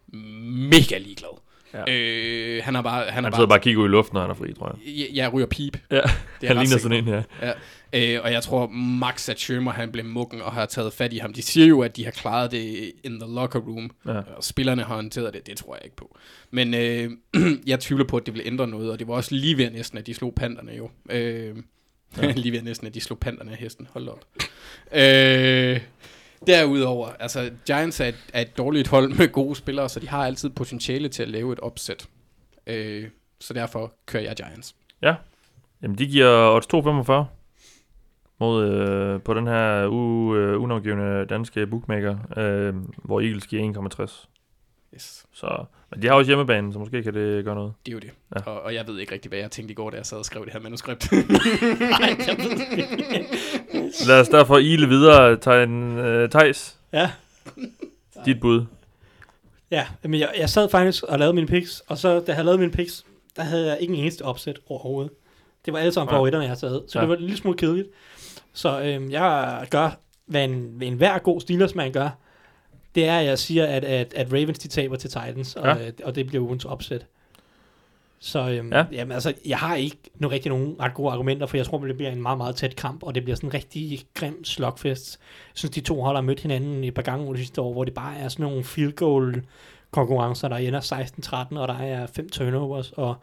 mega 0.71 0.99
ligeglad. 0.99 1.39
Ja. 1.75 1.93
Øh, 1.93 2.65
han 2.65 2.77
er 2.77 2.83
bare... 2.83 3.05
Han, 3.05 3.13
Han 3.13 3.25
er 3.25 3.37
sidder 3.37 3.47
bare, 3.47 3.59
og 3.59 3.63
kigger 3.63 3.83
ud 3.83 3.89
i 3.89 3.91
luften, 3.91 4.15
når 4.15 4.21
han 4.21 4.31
er 4.31 4.35
fri, 4.35 4.53
tror 4.53 4.77
jeg. 4.87 4.97
jeg, 4.99 5.07
jeg 5.13 5.33
ryger 5.33 5.47
pip. 5.47 5.79
Ja, 5.91 5.97
Det 5.97 6.03
er 6.03 6.47
han 6.47 6.57
ligner 6.57 6.65
sikker 6.65 6.79
sådan 6.79 6.99
en 6.99 7.05
her. 7.05 7.23
Ja. 7.43 7.53
Øh, 7.93 8.19
og 8.23 8.33
jeg 8.33 8.43
tror 8.43 8.67
max, 8.69 9.29
at 9.29 9.39
Schirmer 9.41 9.73
han 9.73 9.93
blev 9.93 10.05
mukken 10.05 10.43
og 10.43 10.53
har 10.53 10.67
taget 10.67 10.93
fat 10.93 11.13
i 11.13 11.19
ham. 11.19 11.33
De 11.33 11.43
siger 11.43 11.67
jo, 11.67 11.81
at 11.81 11.97
de 11.97 12.05
har 12.05 12.11
klaret 12.11 12.51
det 12.51 12.93
in 13.05 13.21
the 13.21 13.35
locker 13.35 13.61
room, 13.61 13.91
Ja. 14.07 14.21
og 14.37 14.45
spillerne 14.45 14.83
har 14.83 14.95
håndteret 14.95 15.35
det. 15.35 15.47
Det 15.47 15.57
tror 15.57 15.75
jeg 15.75 15.85
ikke 15.85 15.97
på. 15.97 16.17
Men 16.51 16.75
øh, 16.75 17.11
jeg 17.67 17.81
tvivler 17.81 18.05
på, 18.07 18.17
at 18.17 18.27
det 18.27 18.35
vil 18.35 18.43
ændre 18.45 18.69
noget, 18.69 18.91
og 18.91 18.99
det 18.99 19.09
var 19.09 19.15
også 19.15 19.35
lige 19.35 19.59
ved 19.59 19.71
næsten, 19.71 19.99
at 19.99 20.07
de 20.07 20.15
slog 20.15 20.35
panderne 20.35 20.73
jo. 20.73 20.91
Øh, 21.11 21.57
ja. 22.23 22.33
lige 22.37 22.53
ved 22.53 22.63
næsten, 22.63 22.87
at 22.87 22.95
de 22.95 23.01
slog 23.01 23.19
panderne 23.19 23.51
af 23.51 23.57
hesten. 23.57 23.89
Hold 23.93 24.09
op. 24.09 24.25
Øh, 24.93 25.81
derudover, 26.47 27.09
altså 27.21 27.51
Giants 27.67 28.01
er 28.01 28.05
et, 28.07 28.15
er 28.33 28.41
et 28.41 28.59
dårligt 28.59 28.89
hold 28.89 29.09
med 29.15 29.29
gode 29.33 29.57
spillere, 29.57 29.89
så 29.89 30.01
de 30.01 30.09
har 30.09 30.27
altid 30.27 30.51
potentiale 30.51 31.09
til 31.09 31.23
at 31.23 31.29
lave 31.29 31.53
et 31.53 31.61
opsæt. 31.61 32.09
Øh, 32.67 33.09
så 33.41 33.55
derfor 33.55 33.93
kører 34.07 34.23
jeg 34.23 34.37
Giants. 34.37 34.75
Jamen, 35.83 35.99
de 35.99 36.07
giver 36.07 36.55
odds 36.55 36.67
2,45 36.67 37.38
mod, 38.41 38.65
øh, 38.69 39.21
på 39.21 39.35
den 39.35 39.47
her 39.47 39.87
u, 39.87 40.35
øh, 40.37 40.63
unavgivende 40.63 41.27
danske 41.29 41.67
bookmaker, 41.67 42.17
øh, 42.37 42.75
hvor 43.05 43.21
Eagles 43.21 43.47
giver 43.47 43.63
1,60. 43.63 44.29
Yes. 44.95 45.27
Så, 45.33 45.65
men 45.91 46.03
de 46.03 46.07
har 46.07 46.15
også 46.15 46.29
hjemmebane, 46.29 46.73
så 46.73 46.79
måske 46.79 47.03
kan 47.03 47.15
det 47.15 47.45
gøre 47.45 47.55
noget. 47.55 47.73
Det 47.87 47.93
er 47.93 47.95
jo 47.95 47.99
det. 48.01 48.11
Ja. 48.37 48.51
Og, 48.51 48.61
og 48.63 48.75
jeg 48.75 48.87
ved 48.87 48.99
ikke 48.99 49.13
rigtig, 49.15 49.29
hvad 49.29 49.39
jeg 49.39 49.51
tænkte 49.51 49.73
i 49.73 49.75
går, 49.75 49.91
da 49.91 49.97
jeg 49.97 50.07
sad 50.07 50.19
og 50.19 50.25
skrev 50.25 50.45
det 50.45 50.53
her 50.53 50.61
manuskript. 50.61 51.13
Nej, 51.13 52.17
jeg 52.27 52.37
ved 52.39 52.51
det 52.51 52.79
ikke. 52.79 53.29
Lad 54.07 54.21
os 54.21 54.29
derfor 54.29 54.59
ile 54.59 54.89
videre, 54.89 55.37
Thijs. 55.37 55.69
Øh, 55.99 56.31
Thijs, 56.31 56.77
Ja, 56.93 57.11
dit 58.25 58.41
bud. 58.41 58.65
ja. 59.71 59.87
Men 60.03 60.21
jeg, 60.21 60.29
jeg 60.39 60.49
sad 60.51 60.69
faktisk 60.69 61.03
og 61.05 61.19
lavede 61.19 61.35
mine 61.35 61.47
picks, 61.47 61.83
og 61.89 61.99
så 61.99 62.09
da 62.15 62.23
jeg 62.27 62.35
havde 62.35 62.45
lavet 62.47 62.61
mine 62.61 62.73
picks, 62.73 63.05
der 63.37 63.43
havde 63.43 63.67
jeg 63.67 63.79
ikke 63.81 63.95
en 63.95 64.01
eneste 64.01 64.23
opsæt 64.23 64.59
overhovedet. 64.69 65.13
Det 65.65 65.73
var 65.73 65.79
alle 65.79 65.93
sammen 65.93 66.13
favoritterne, 66.13 66.43
jeg 66.43 66.49
havde 66.51 66.61
taget. 66.61 66.83
Så 66.89 66.99
Ja. 66.99 67.01
ja. 67.01 67.03
det 67.03 67.09
var 67.09 67.15
en 67.17 67.21
lille 67.23 67.37
smule 67.37 67.57
kedeligt. 67.59 67.89
Så 68.59 68.81
øhm, 68.83 69.11
jeg 69.11 69.67
gør, 69.71 69.91
hvad 70.27 70.45
en, 70.45 70.73
hvad 70.77 70.87
en 70.87 70.95
hver 70.95 71.19
god 71.19 71.41
Steelers-mand 71.41 71.93
gør, 71.93 72.09
det 72.95 73.09
er, 73.09 73.19
at 73.19 73.27
jeg 73.27 73.39
siger, 73.39 73.67
at, 73.67 73.85
at, 73.85 74.15
at 74.15 74.33
Ravens 74.33 74.59
de 74.59 74.69
taber 74.69 74.97
til 74.97 75.11
Titans, 75.11 75.57
og, 75.57 75.67
Ja. 75.67 75.77
ja. 75.85 75.91
og 76.05 76.15
det 76.15 76.27
bliver 76.27 76.45
ugens 76.45 76.65
opsæt. 76.65 77.07
Så 78.19 78.51
øhm, 78.51 78.73
Ja. 78.73 78.79
ja. 78.79 78.85
jamen, 78.93 79.13
altså, 79.13 79.35
jeg 79.47 79.59
har 79.59 79.75
ikke 79.77 79.97
nu 80.15 80.29
rigtig 80.29 80.51
nogen 80.51 80.77
ret 80.81 80.95
gode 80.95 81.11
argumenter, 81.13 81.47
for 81.47 81.57
jeg 81.57 81.67
tror, 81.67 81.79
det 81.79 81.97
bliver 81.97 82.11
en 82.13 82.23
meget, 82.23 82.39
meget 82.39 82.57
tæt 82.57 82.77
kamp, 82.77 83.03
og 83.03 83.15
det 83.15 83.23
bliver 83.25 83.37
sådan 83.37 83.49
en 83.49 83.55
rigtig 83.55 84.01
grim 84.15 84.45
slugfest. 84.45 85.19
Jeg 85.21 85.53
synes, 85.59 85.75
de 85.75 85.81
to 85.81 86.03
hold 86.03 86.17
har 86.17 86.23
mødt 86.23 86.41
hinanden 86.41 86.85
et 86.85 86.95
par 86.95 87.03
gange 87.03 87.25
over 87.25 87.33
de 87.35 87.39
sidste 87.39 87.61
år, 87.61 87.73
hvor 87.73 87.85
det 87.85 87.95
bare 87.95 88.17
er 88.19 88.29
sådan 88.29 88.47
nogle 88.47 88.65
field 88.65 88.93
goal 88.93 89.43
konkurrencer, 89.91 90.49
der 90.49 90.57
ender 90.57 90.81
16-13, 91.53 91.59
og 91.59 91.69
der 91.69 91.75
er 91.79 92.07
fem 92.07 92.29
turnovers, 92.29 92.93
og 92.93 93.15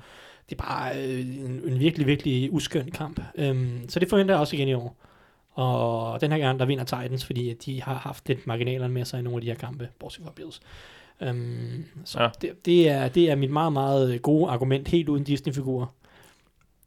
det 0.49 0.59
er 0.59 0.63
bare 0.63 0.91
øh, 1.03 1.19
en, 1.19 1.61
en 1.65 1.79
virkelig, 1.79 2.07
virkelig 2.07 2.53
uskøn 2.53 2.91
kamp. 2.91 3.19
Øhm, 3.35 3.89
så 3.89 3.99
det 3.99 4.09
forventer 4.09 4.33
jeg 4.33 4.39
også 4.41 4.55
igen 4.55 4.67
i 4.67 4.73
år. 4.73 4.95
Og 5.55 6.21
den 6.21 6.31
her 6.31 6.39
gang, 6.39 6.59
der 6.59 6.65
vinder 6.65 6.83
Titans, 6.83 7.25
fordi 7.25 7.49
at 7.49 7.57
de 7.65 7.81
har 7.83 7.93
haft 7.93 8.27
lidt 8.27 8.47
marginalerne 8.47 8.93
med 8.93 9.05
sig 9.05 9.19
i 9.19 9.23
nogle 9.23 9.37
af 9.37 9.41
de 9.41 9.47
her 9.47 9.55
kampe, 9.55 9.89
bortset 9.99 10.23
fra 10.25 10.31
Bills. 10.35 10.59
Øhm, 11.21 11.85
så 12.05 12.19
Ja. 12.19 12.23
ja. 12.23 12.29
det, 12.41 12.65
det, 12.65 12.89
er, 12.89 13.07
det 13.07 13.31
er 13.31 13.35
mit 13.35 13.51
meget, 13.51 13.73
meget 13.73 14.21
gode 14.21 14.51
argument, 14.51 14.87
helt 14.87 15.09
uden 15.09 15.23
Disney-figurer. 15.23 15.85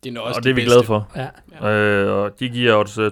Det 0.05 0.11
er 0.11 0.15
nok 0.15 0.23
Og 0.23 0.29
også 0.29 0.41
det 0.41 0.51
er 0.51 0.55
vi 0.55 0.61
bedste. 0.61 0.75
glade 0.75 0.85
for. 0.87 1.11
Ja. 1.17 1.29
Ja. 1.61 1.71
Øh, 1.73 2.13
og 2.17 2.41
de 2.41 2.49
giver 2.49 2.79
øh, 2.81 3.07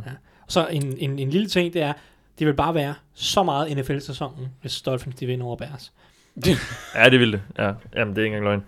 2,35 0.00 0.08
her. 0.10 0.12
Så 0.48 0.66
en, 0.70 0.94
en, 0.98 1.18
en 1.18 1.30
lille 1.30 1.46
ting, 1.48 1.72
det 1.72 1.82
er, 1.82 1.92
det 2.38 2.46
vil 2.46 2.54
bare 2.54 2.74
være 2.74 2.94
så 3.14 3.42
meget 3.42 3.76
NFL-sæsonen, 3.78 4.48
hvis 4.60 4.82
Dolphins 4.82 5.16
de 5.16 5.26
vinder 5.26 5.46
over 5.46 5.56
Bears. 5.56 5.92
Ja, 6.94 7.08
det 7.08 7.20
vil 7.20 7.32
det. 7.32 7.42
Ja, 7.58 7.72
jamen, 7.96 8.16
det 8.16 8.20
er 8.20 8.24
ikke 8.24 8.36
engang 8.36 8.44
løgn. 8.44 8.64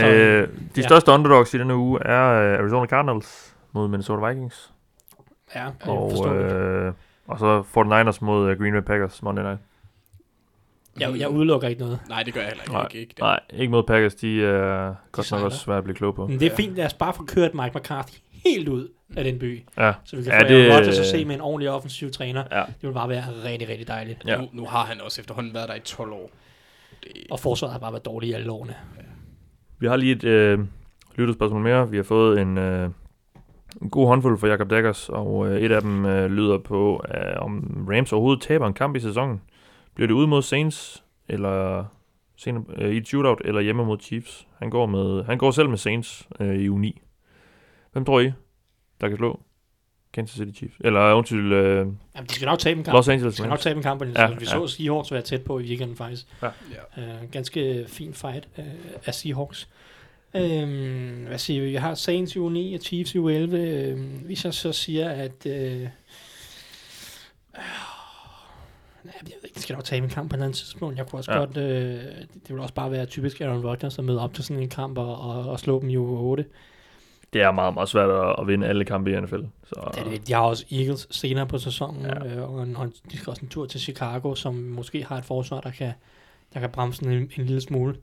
Så, 0.00 0.06
Øh, 0.06 0.48
de 0.48 0.52
ja. 0.76 0.82
største 0.82 1.10
underdogs 1.12 1.54
i 1.54 1.58
denne 1.58 1.76
uge 1.76 2.00
er 2.04 2.52
øh, 2.52 2.58
Arizona 2.58 2.86
Cardinals 2.86 3.54
mod 3.72 3.88
Minnesota 3.88 4.28
Vikings. 4.28 4.71
Ja, 5.54 5.68
Og, 5.90 6.36
øh, 6.36 6.92
og 7.26 7.38
så 7.38 7.62
49ers 7.62 8.18
mod 8.24 8.50
øh, 8.50 8.58
Green 8.58 8.72
Bay 8.72 8.80
Packers 8.80 9.22
Monday 9.22 9.42
Night. 9.42 9.60
jeg, 11.00 11.14
jeg 11.18 11.28
udelukker 11.28 11.68
ikke 11.68 11.80
noget. 11.80 11.98
Nej, 12.08 12.22
det 12.22 12.34
gør 12.34 12.40
jeg 12.40 12.48
heller 12.48 12.62
ikke. 12.62 12.72
Nej, 12.72 12.82
ikke, 12.84 12.98
ikke. 13.00 13.14
Nej, 13.20 13.40
ikke 13.52 13.70
mod 13.70 13.82
Packers. 13.82 14.14
De 14.14 14.44
er 14.44 14.94
godt 15.12 15.30
nok 15.30 15.42
også 15.42 15.58
svært 15.58 15.78
at 15.78 15.84
blive 15.84 15.96
klog 15.96 16.14
på. 16.14 16.26
Men 16.26 16.40
det 16.40 16.46
er 16.46 16.50
Ja. 16.50 16.56
fint, 16.56 16.74
lad 16.76 16.86
os 16.86 16.94
bare 16.94 17.14
få 17.14 17.24
kørt 17.24 17.54
Mike 17.54 17.78
McCarthy 17.78 18.14
helt 18.44 18.68
ud 18.68 18.88
af 19.16 19.24
den 19.24 19.38
by, 19.38 19.62
Ja, 19.78 19.92
så 20.04 20.16
vi 20.16 20.22
kan 20.22 20.32
Ja, 20.32 20.38
ja, 20.38 20.44
få 20.44 20.48
det- 20.48 20.72
Rodgers 20.78 20.98
at 20.98 21.06
se 21.06 21.24
med 21.24 21.34
en 21.34 21.40
ordentlig 21.40 21.70
offensiv 21.70 22.10
træner. 22.10 22.44
ja. 22.52 22.62
Det 22.80 22.88
vil 22.88 22.92
bare 22.92 23.08
være 23.08 23.24
rigtig, 23.44 23.68
rigtig 23.68 23.88
dejligt. 23.88 24.22
Ja. 24.26 24.40
Nu, 24.40 24.48
nu 24.52 24.66
har 24.66 24.84
han 24.84 25.00
også 25.00 25.20
efterhånden 25.20 25.54
været 25.54 25.68
der 25.68 25.74
i 25.74 25.80
12 25.80 26.12
år. 26.12 26.30
Det, 27.02 27.10
Og 27.30 27.40
forsvaret 27.40 27.72
har 27.72 27.78
bare 27.78 27.92
været 27.92 28.04
dårligt 28.04 28.30
i 28.30 28.32
alle 28.32 28.50
årene. 28.52 28.74
Vi 29.78 29.86
har 29.86 29.96
lige 29.96 30.12
et 30.12 30.24
øh, 30.24 30.58
lyttespørgsmål 31.16 31.62
mere. 31.62 31.90
Vi 31.90 31.96
har 31.96 32.04
fået 32.04 32.40
en, 32.40 32.58
øh, 32.58 32.90
en 33.80 33.90
god 33.90 34.06
håndfuld 34.06 34.38
fra 34.38 34.48
Jakob 34.48 34.70
Daggers, 34.70 35.08
og 35.08 35.48
øh, 35.48 35.60
et 35.60 35.72
af 35.72 35.80
dem 35.80 36.04
øh, 36.04 36.30
lyder 36.30 36.58
på, 36.58 37.04
øh, 37.14 37.42
om 37.42 37.86
Rams 37.90 38.12
overhovedet 38.12 38.42
taber 38.42 38.66
en 38.66 38.74
kamp 38.74 38.96
i 38.96 39.00
sæsonen. 39.00 39.40
Bliver 39.94 40.06
det 40.06 40.14
ude 40.14 40.26
mod 40.26 40.42
Saints, 40.42 41.04
eller 41.28 41.84
senere, 42.36 42.64
øh, 42.76 42.90
i 42.90 42.96
et 42.96 43.08
shootout, 43.08 43.42
eller 43.44 43.60
hjemme 43.60 43.84
mod 43.84 43.98
Chiefs? 44.00 44.46
Han 44.58 44.70
går, 44.70 44.86
med, 44.86 45.24
han 45.24 45.38
går 45.38 45.50
selv 45.50 45.68
med 45.68 45.78
Saints 45.78 46.28
øh, 46.40 46.54
i 46.54 46.68
U9. 46.68 47.00
Hvem 47.92 48.04
tror 48.04 48.20
I, 48.20 48.32
der 49.00 49.08
kan 49.08 49.16
slå 49.16 49.40
Kansas 50.12 50.36
City 50.36 50.58
Chiefs. 50.58 50.76
Eller 50.80 51.12
undskyld, 51.12 51.52
øh, 51.52 51.76
Jamen, 51.76 52.28
de 52.28 52.34
skal 52.34 52.46
nok 52.46 52.58
tabe 52.58 52.78
en 52.78 52.84
kamp. 52.84 52.94
Los 52.94 53.08
Angeles 53.08 53.34
De 53.34 53.36
skal 53.36 53.48
nok 53.48 53.60
tabe 53.60 53.76
en 53.76 53.82
kamp, 53.82 54.02
Ja, 54.02 54.22
ja, 54.22 54.28
vi 54.28 54.34
ja. 54.40 54.44
så 54.44 54.66
Seahawks 54.66 55.12
være 55.12 55.22
tæt 55.22 55.42
på 55.42 55.58
i 55.58 55.62
weekenden 55.62 55.96
faktisk. 55.96 56.26
Ja. 56.42 56.48
Ja. 56.96 57.22
Uh, 57.22 57.30
ganske 57.30 57.84
fin 57.88 58.14
fight 58.14 58.48
uh, 58.58 58.64
af 59.06 59.14
Seahawks. 59.14 59.68
Um, 60.34 61.24
hvad 61.26 61.38
siger 61.38 61.62
vi? 61.62 61.72
Jeg 61.72 61.80
har 61.82 61.94
Saints 61.94 62.34
i 62.36 62.38
uge 62.38 62.52
9 62.52 62.74
og 62.74 62.80
Chiefs 62.80 63.14
i 63.14 63.18
uge 63.18 63.34
11. 63.34 63.92
Um, 63.94 64.00
hvis 64.00 64.44
jeg 64.44 64.54
så 64.54 64.72
siger, 64.72 65.08
at... 65.10 65.46
Uh, 65.46 65.50
jeg 69.04 69.22
ved 69.42 69.48
ikke, 69.48 69.60
skal 69.60 69.74
nok 69.74 69.84
tabe 69.84 70.04
en 70.04 70.10
kamp 70.10 70.30
på 70.30 70.34
et 70.34 70.38
eller 70.38 70.44
andet 70.46 70.58
tidspunkt. 70.58 70.98
Jeg 70.98 71.06
kunne 71.06 71.18
også 71.20 71.32
Ja. 71.32 71.38
godt... 71.38 71.56
Uh, 71.56 71.62
det, 71.62 72.48
vil 72.48 72.58
også 72.58 72.74
bare 72.74 72.90
være 72.90 73.06
typisk 73.06 73.40
Aaron 73.40 73.66
Rodgers 73.66 73.98
at 73.98 74.04
møde 74.04 74.20
op 74.20 74.34
til 74.34 74.44
sådan 74.44 74.62
en 74.62 74.68
kamp 74.68 74.98
og, 74.98 75.20
og, 75.20 75.50
og 75.50 75.60
slå 75.60 75.80
dem 75.80 75.88
i 75.90 75.96
uge 75.96 76.18
8. 76.20 76.44
Det 77.32 77.42
er 77.42 77.50
meget, 77.50 77.74
meget 77.74 77.88
svært 77.88 78.10
at, 78.10 78.36
at 78.38 78.46
vinde 78.46 78.66
alle 78.66 78.84
kampe 78.84 79.12
i 79.12 79.20
NFL. 79.20 79.40
Så, 79.64 79.90
Det 79.94 80.00
er 80.00 80.10
det. 80.10 80.28
De 80.28 80.32
har 80.32 80.40
også 80.40 80.64
Eagles 80.72 81.08
senere 81.10 81.46
på 81.46 81.58
sæsonen, 81.58 82.02
Ja. 82.06 82.26
øh, 82.26 82.54
og, 82.54 82.62
en, 82.62 82.76
og 82.76 82.92
de 83.12 83.16
skal 83.16 83.30
også 83.30 83.42
en 83.42 83.48
tur 83.48 83.66
til 83.66 83.80
Chicago, 83.80 84.34
som 84.34 84.54
måske 84.54 85.04
har 85.04 85.18
et 85.18 85.24
forsvar, 85.24 85.60
der 85.60 85.70
kan, 85.70 85.92
der 86.54 86.60
kan 86.60 86.70
bremse 86.70 87.04
en, 87.04 87.10
en 87.12 87.30
lille 87.46 87.60
smule. 87.60 87.96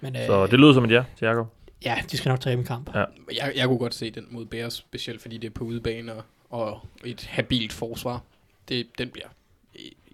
Men 0.00 0.16
øh, 0.16 0.26
så 0.26 0.46
det 0.46 0.60
lyder 0.60 0.72
som 0.72 0.84
et 0.84 0.90
ja 0.90 1.04
til 1.16 1.26
Jacob. 1.26 1.46
ja, 1.84 1.96
de 2.10 2.16
skal 2.16 2.28
nok 2.28 2.40
tabe 2.40 2.60
en 2.60 2.66
kamp. 2.66 2.94
Ja. 2.94 3.04
Jeg, 3.36 3.52
jeg 3.56 3.66
kunne 3.66 3.78
godt 3.78 3.94
se 3.94 4.10
den 4.10 4.26
mod 4.30 4.44
Bears, 4.46 4.74
specielt 4.74 5.22
fordi 5.22 5.38
det 5.38 5.48
er 5.48 5.54
på 5.54 5.64
udebane 5.64 6.12
og, 6.12 6.22
og 6.50 6.80
et 7.04 7.26
habilt 7.30 7.72
forsvar. 7.72 8.22
Det, 8.68 8.86
den 8.98 9.10
bliver 9.10 9.26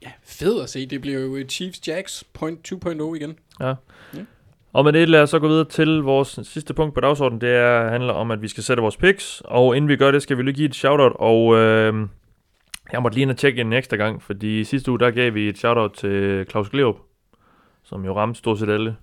ja, 0.02 0.10
fed 0.22 0.62
at 0.62 0.70
se. 0.70 0.86
Det 0.86 1.00
bliver 1.00 1.20
jo 1.20 1.44
Chiefs 1.48 1.88
Jacks 1.88 2.24
point 2.32 2.72
2.0 2.72 3.14
igen. 3.14 3.38
Og 4.72 4.84
med 4.84 4.92
det 4.92 5.08
lad 5.08 5.22
os 5.22 5.30
så 5.30 5.38
gå 5.38 5.48
videre 5.48 5.64
til 5.64 5.88
vores 5.88 6.40
sidste 6.42 6.74
punkt 6.74 6.94
på 6.94 7.00
dagsordenen. 7.00 7.40
Det 7.40 7.48
er, 7.50 7.88
handler 7.88 8.12
om, 8.12 8.30
at 8.30 8.42
vi 8.42 8.48
skal 8.48 8.62
sætte 8.62 8.80
vores 8.80 8.96
picks. 8.96 9.42
Og 9.44 9.76
inden 9.76 9.88
vi 9.88 9.96
gør 9.96 10.10
det, 10.10 10.22
skal 10.22 10.36
vi 10.36 10.42
lige 10.42 10.54
give 10.54 10.68
et 10.68 10.74
shoutout. 10.74 11.12
Og 11.14 11.56
øh, 11.56 12.08
jeg 12.92 13.02
måtte 13.02 13.16
lige 13.16 13.22
ind 13.22 13.30
og 13.30 13.36
tjekke 13.36 13.60
en 13.60 13.72
ekstra 13.72 13.96
gang, 13.96 14.22
fordi 14.22 14.64
sidste 14.64 14.90
uge, 14.90 15.00
der 15.00 15.10
gav 15.10 15.34
vi 15.34 15.48
et 15.48 15.58
shoutout 15.58 15.92
til 15.92 16.46
Claus 16.50 16.68
Gleup, 16.68 16.96
som 17.82 18.04
jo 18.04 18.16
ramte 18.16 18.38
stort 18.38 18.58
set 18.58 18.68
alle. 18.68 18.96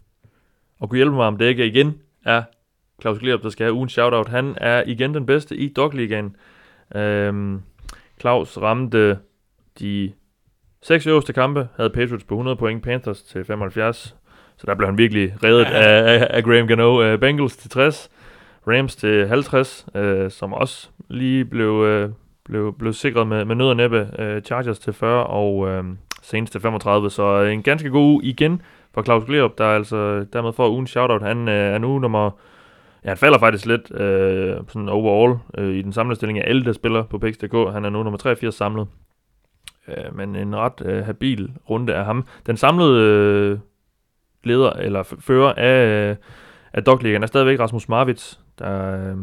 Og 0.81 0.89
kunne 0.89 0.97
hjælpe 0.97 1.15
mig, 1.15 1.25
om 1.25 1.37
det 1.37 1.45
ikke 1.45 1.67
igen 1.67 1.93
er 2.25 2.43
Claus 3.01 3.19
Gleup, 3.19 3.43
der 3.43 3.49
skal 3.49 3.63
have 3.63 3.73
ugens 3.73 3.91
shoutout. 3.91 4.27
Han 4.27 4.53
er 4.57 4.83
igen 4.87 5.13
den 5.13 5.25
bedste 5.25 5.55
i 5.55 5.73
Dogligaen. 5.73 6.35
Øh, 6.95 7.59
Claus 8.21 8.57
ramte 8.57 9.17
de 9.79 10.11
seks 10.81 11.07
øverste 11.07 11.33
kampe, 11.33 11.67
havde 11.75 11.89
Patriots 11.89 12.23
på 12.23 12.33
100 12.33 12.57
point, 12.57 12.83
Panthers 12.83 13.21
til 13.23 13.45
75, 13.45 14.15
så 14.57 14.63
der 14.67 14.75
blev 14.75 14.87
han 14.87 14.97
virkelig 14.97 15.35
reddet 15.43 15.65
Ja. 15.65 15.81
af, 15.81 16.19
af, 16.19 16.27
af 16.29 16.43
Graham 16.43 16.67
Gano. 16.67 17.13
Uh, 17.13 17.19
Bengals 17.19 17.57
til 17.57 17.69
60, 17.69 18.09
Rams 18.67 18.95
til 18.95 19.27
50, 19.27 19.85
uh, 19.95 20.01
som 20.29 20.53
også 20.53 20.89
lige 21.09 21.45
blev, 21.45 21.71
uh, 21.71 22.11
blev, 22.45 22.75
blev 22.79 22.93
sikret 22.93 23.27
med, 23.27 23.45
med 23.45 23.55
nød 23.55 23.67
og 23.67 23.75
næppe. 23.75 24.01
Uh, 24.01 24.41
Chargers 24.41 24.79
til 24.79 24.93
40 24.93 25.25
og 25.25 25.57
uh, 25.57 25.85
Saints 26.21 26.51
til 26.51 26.61
35. 26.61 27.09
Så 27.09 27.41
en 27.41 27.63
ganske 27.63 27.89
god 27.89 28.01
uge 28.13 28.23
igen 28.23 28.61
for 28.93 29.03
Claus 29.03 29.25
Gleup, 29.25 29.57
der 29.57 29.65
altså 29.65 30.25
dermed 30.33 30.53
får 30.53 30.69
ugens 30.69 30.89
shoutout. 30.89 31.21
Han 31.21 31.47
øh, 31.47 31.73
er 31.73 31.77
nu 31.77 31.99
nummer... 31.99 32.31
Ja, 33.03 33.09
han 33.09 33.17
falder 33.17 33.39
faktisk 33.39 33.65
lidt 33.65 33.91
øh, 34.01 34.57
sådan 34.67 34.89
overall 34.89 35.39
øh, 35.57 35.75
i 35.75 35.81
den 35.81 35.93
samlede 35.93 36.15
stilling 36.15 36.39
af 36.39 36.49
alle, 36.49 36.65
der 36.65 36.73
spiller 36.73 37.03
på 37.03 37.17
Pix.dk. 37.17 37.73
Han 37.73 37.85
er 37.85 37.89
nu 37.89 38.03
nummer 38.03 38.17
83 38.17 38.55
samlet. 38.55 38.87
Øh, 39.87 40.15
men 40.15 40.35
en 40.35 40.55
ret 40.55 40.81
øh, 40.85 41.05
habil 41.05 41.51
runde 41.69 41.95
af 41.95 42.05
ham. 42.05 42.25
Den 42.45 42.57
samlede... 42.57 43.01
øh, 43.01 43.59
leder 44.43 44.69
eller 44.69 45.03
fører 45.03 45.53
af, 45.53 46.09
øh, 46.09 46.15
af 46.73 46.83
Dogligaen 46.83 47.23
er 47.23 47.27
stadigvæk 47.27 47.59
Rasmus 47.59 47.89
Marvits, 47.89 48.39
der 48.59 49.09
øh, 49.09 49.17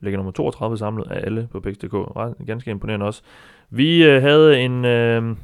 ligger 0.00 0.16
nummer 0.16 0.32
32 0.32 0.78
samlet 0.78 1.10
af 1.10 1.20
alle 1.26 1.48
på 1.52 1.60
Pix.dk. 1.60 1.94
Ret, 1.94 2.34
ganske 2.46 2.70
imponerende 2.70 3.06
også. 3.06 3.22
Vi 3.70 4.04
øh, 4.04 4.22
havde 4.22 4.60
en, 4.60 4.84
øh, 4.84 5.36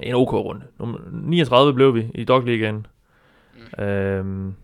en 0.00 0.14
OK-runde. 0.14 0.64
Nummer 0.78 0.98
39 1.12 1.74
blev 1.74 1.94
vi 1.94 2.06
i 2.14 2.24
Dogligaen. 2.24 2.86
Mm. 3.78 3.84
Øhm, 3.84 4.54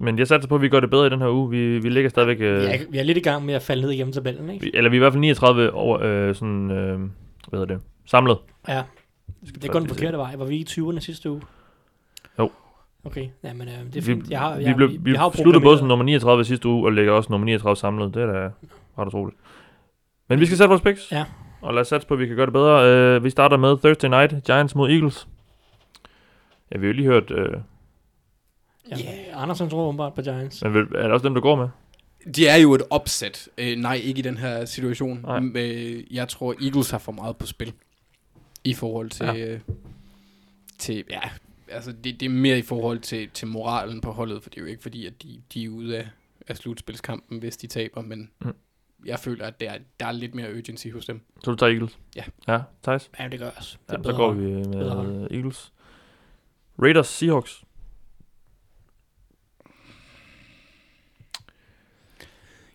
men 0.00 0.18
jeg 0.18 0.26
satser 0.28 0.48
på, 0.48 0.54
at 0.54 0.62
vi 0.62 0.68
gør 0.68 0.80
det 0.80 0.90
bedre 0.90 1.06
i 1.06 1.10
den 1.10 1.20
her 1.20 1.28
uge. 1.28 1.50
Vi, 1.50 1.78
vi 1.78 1.88
ligger 1.88 2.10
stadigvæk... 2.10 2.40
Øh, 2.40 2.60
Vi, 2.60 2.66
er, 2.66 2.78
vi 2.90 2.98
er 2.98 3.02
lidt 3.02 3.18
i 3.18 3.20
gang 3.20 3.44
med 3.44 3.54
at 3.54 3.62
falde 3.62 3.82
ned 3.82 3.90
igennem 3.90 4.12
tabellen, 4.12 4.50
ikke? 4.50 4.64
vi, 4.64 4.70
eller 4.74 4.90
vi 4.90 4.96
er 4.96 4.98
i 4.98 5.02
hvert 5.02 5.12
fald 5.12 5.20
39 5.20 5.72
over, 5.72 5.98
øh, 6.02 6.34
sådan, 6.34 6.70
øh, 6.70 6.98
hvad 7.48 7.60
hedder 7.60 7.74
det, 7.74 7.80
samlet. 8.06 8.38
Ja, 8.68 8.82
det 9.62 9.70
går 9.70 9.78
den 9.78 9.88
forkerte 9.88 10.18
vej. 10.18 10.36
Var 10.36 10.44
vi 10.44 10.56
i 10.56 10.66
20'erne 10.70 11.00
sidste 11.00 11.30
uge? 11.30 11.42
Jo. 12.38 12.50
Okay, 13.04 13.28
ja, 13.44 13.52
men 13.52 13.68
øh, 13.68 13.74
det 13.92 14.08
er 14.08 14.14
vi. 14.14 14.22
Jeg 14.30 14.38
har, 14.40 14.56
vi, 14.58 14.64
jeg, 14.64 14.76
blev, 14.76 14.88
vi, 14.88 14.96
vi, 14.96 15.10
vi 15.10 15.16
har 15.16 15.30
sluttede 15.30 15.62
både 15.62 15.78
som 15.78 15.88
nummer 15.88 16.04
39 16.04 16.44
sidste 16.44 16.68
uge, 16.68 16.86
og 16.86 16.92
ligger 16.92 17.12
også 17.12 17.32
nummer 17.32 17.44
39 17.44 17.76
samlet. 17.76 18.14
Det 18.14 18.22
er 18.22 18.26
da 18.32 18.50
ret 18.98 19.06
utroligt. 19.08 19.38
Men 20.28 20.40
vi 20.40 20.46
skal 20.46 20.58
sætte 20.58 20.68
vores 20.68 20.82
picks. 20.82 21.12
Ja. 21.12 21.24
Og 21.60 21.74
lad 21.74 21.80
os 21.80 21.88
satse 21.88 22.08
på, 22.08 22.14
at 22.14 22.20
vi 22.20 22.26
kan 22.26 22.36
gøre 22.36 22.46
det 22.46 22.52
bedre. 22.52 23.16
Uh, 23.16 23.24
vi 23.24 23.30
starter 23.30 23.56
med 23.56 23.76
Thursday 23.78 24.08
Night, 24.08 24.44
Giants 24.44 24.74
mod 24.74 24.90
Eagles. 24.90 25.28
Ja, 26.72 26.78
vi 26.78 26.86
har 26.86 26.92
jo 26.92 26.92
lige 26.96 27.06
hørt, 27.06 27.30
uh, 27.30 27.38
Ja, 28.90 28.96
yeah. 28.96 29.42
Andersen 29.42 29.70
tror 29.70 29.86
åbenbart 29.88 30.14
på 30.14 30.22
Giants. 30.22 30.62
men 30.62 30.76
er 30.76 30.82
det 31.02 31.12
også 31.12 31.24
dem, 31.24 31.34
du 31.34 31.40
går 31.40 31.56
med? 31.56 31.68
De 32.34 32.46
er 32.46 32.56
jo 32.56 32.74
et 32.74 32.82
opsæt. 32.90 33.48
Øh, 33.58 33.76
nej, 33.78 33.94
ikke 33.94 34.18
i 34.18 34.22
den 34.22 34.36
her 34.36 34.64
situation. 34.64 35.20
Nej. 35.22 35.62
Øh, 35.62 36.14
jeg 36.14 36.28
tror, 36.28 36.54
Eagles 36.62 36.90
har 36.90 36.98
for 36.98 37.12
meget 37.12 37.36
på 37.36 37.46
spil. 37.46 37.72
I 38.64 38.74
forhold 38.74 39.10
til... 39.10 39.26
Ja. 39.26 39.32
Ja. 39.32 39.46
Øh, 39.54 39.60
til 40.78 41.04
ja, 41.10 41.20
altså 41.70 41.92
det, 41.92 42.20
det 42.20 42.26
er 42.26 42.30
mere 42.30 42.58
i 42.58 42.62
forhold 42.62 42.98
til, 42.98 43.28
til 43.34 43.48
moralen 43.48 44.00
på 44.00 44.10
holdet, 44.12 44.42
for 44.42 44.50
det 44.50 44.56
er 44.56 44.60
jo 44.62 44.66
ikke 44.68 44.82
fordi, 44.82 45.06
at 45.06 45.22
de, 45.22 45.40
de 45.54 45.64
er 45.64 45.68
ude 45.68 45.98
af, 45.98 46.08
af 46.48 46.56
slutspilskampen, 46.56 47.38
hvis 47.38 47.56
de 47.56 47.66
taber, 47.66 48.02
men 48.02 48.30
Mm. 48.40 48.52
Jeg 49.06 49.18
føler, 49.18 49.46
at 49.46 49.60
der, 49.60 49.70
er- 49.70 49.78
der 50.00 50.06
er 50.06 50.12
lidt 50.12 50.34
mere 50.34 50.50
urgency 50.58 50.86
hos 50.92 51.06
dem. 51.06 51.20
Så 51.44 51.50
du 51.50 51.56
tager 51.56 51.72
Eagles? 51.72 51.98
Ja. 52.16 52.24
Ja, 52.48 52.60
Thijs? 52.82 53.10
Ja, 53.20 53.28
det 53.28 53.38
gør 53.40 53.50
også. 53.56 53.78
Det 53.90 53.98
Ja, 53.98 54.02
så 54.02 54.12
går 54.16 54.32
vi 54.32 54.40
med 54.50 54.64
Bedre. 54.64 55.28
Eagles. 55.30 55.72
Raiders, 56.82 57.06
Seahawks. 57.06 57.64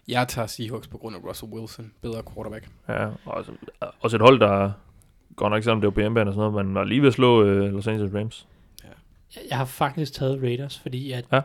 Jeg 0.08 0.28
tager 0.28 0.48
Seahawks 0.48 0.88
på 0.88 0.98
grund 0.98 1.16
af 1.16 1.24
Russell 1.24 1.52
Wilson, 1.54 1.92
bedre 2.02 2.24
quarterback. 2.34 2.70
Ja, 2.88 3.06
og 3.06 3.14
også, 3.26 3.52
også 4.02 4.18
et 4.18 4.22
hold, 4.22 4.40
der 4.40 4.72
går 5.36 5.50
nok 5.50 5.64
selvom 5.64 5.82
det 5.82 5.86
var 5.88 5.92
på 5.92 6.02
og 6.28 6.34
sådan 6.34 6.52
noget, 6.52 6.66
men 6.66 6.76
var 6.76 6.84
lige 6.84 7.02
ved 7.02 7.08
at 7.08 7.14
slå 7.14 7.42
uh, 7.42 7.48
Los 7.74 7.88
Angeles 7.88 8.14
Rams. 8.16 8.48
Jeg- 8.84 9.42
Jeg 9.50 9.58
har 9.58 9.66
faktisk 9.66 10.14
taget 10.14 10.42
Raiders, 10.44 10.80
fordi 10.80 11.12
at 11.12 11.26
Ja. 11.32 11.42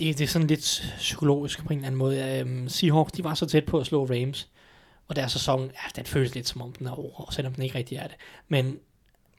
Det, 0.00 0.18
det 0.18 0.24
er 0.24 0.28
sådan 0.28 0.48
lidt 0.48 0.94
psykologisk 0.96 1.64
på 1.64 1.72
en 1.72 1.78
eller 1.78 1.86
anden 1.86 1.98
måde. 1.98 2.42
Um, 2.42 2.68
Seahawks, 2.68 3.12
de 3.12 3.24
var 3.24 3.34
så 3.34 3.46
tæt 3.46 3.64
på 3.64 3.78
at 3.78 3.86
slå 3.86 4.04
Rams, 4.04 4.48
og 5.08 5.16
deres 5.16 5.32
sæson, 5.32 5.60
ja, 5.60 5.90
den 5.96 6.04
føles 6.04 6.34
lidt 6.34 6.48
som 6.48 6.62
om 6.62 6.72
den 6.72 6.86
er 6.86 6.90
over, 6.90 7.30
selvom 7.30 7.54
den 7.54 7.62
ikke 7.62 7.78
rigtig 7.78 7.98
er 7.98 8.06
det. 8.06 8.16
Men 8.48 8.66
jeg 8.66 8.74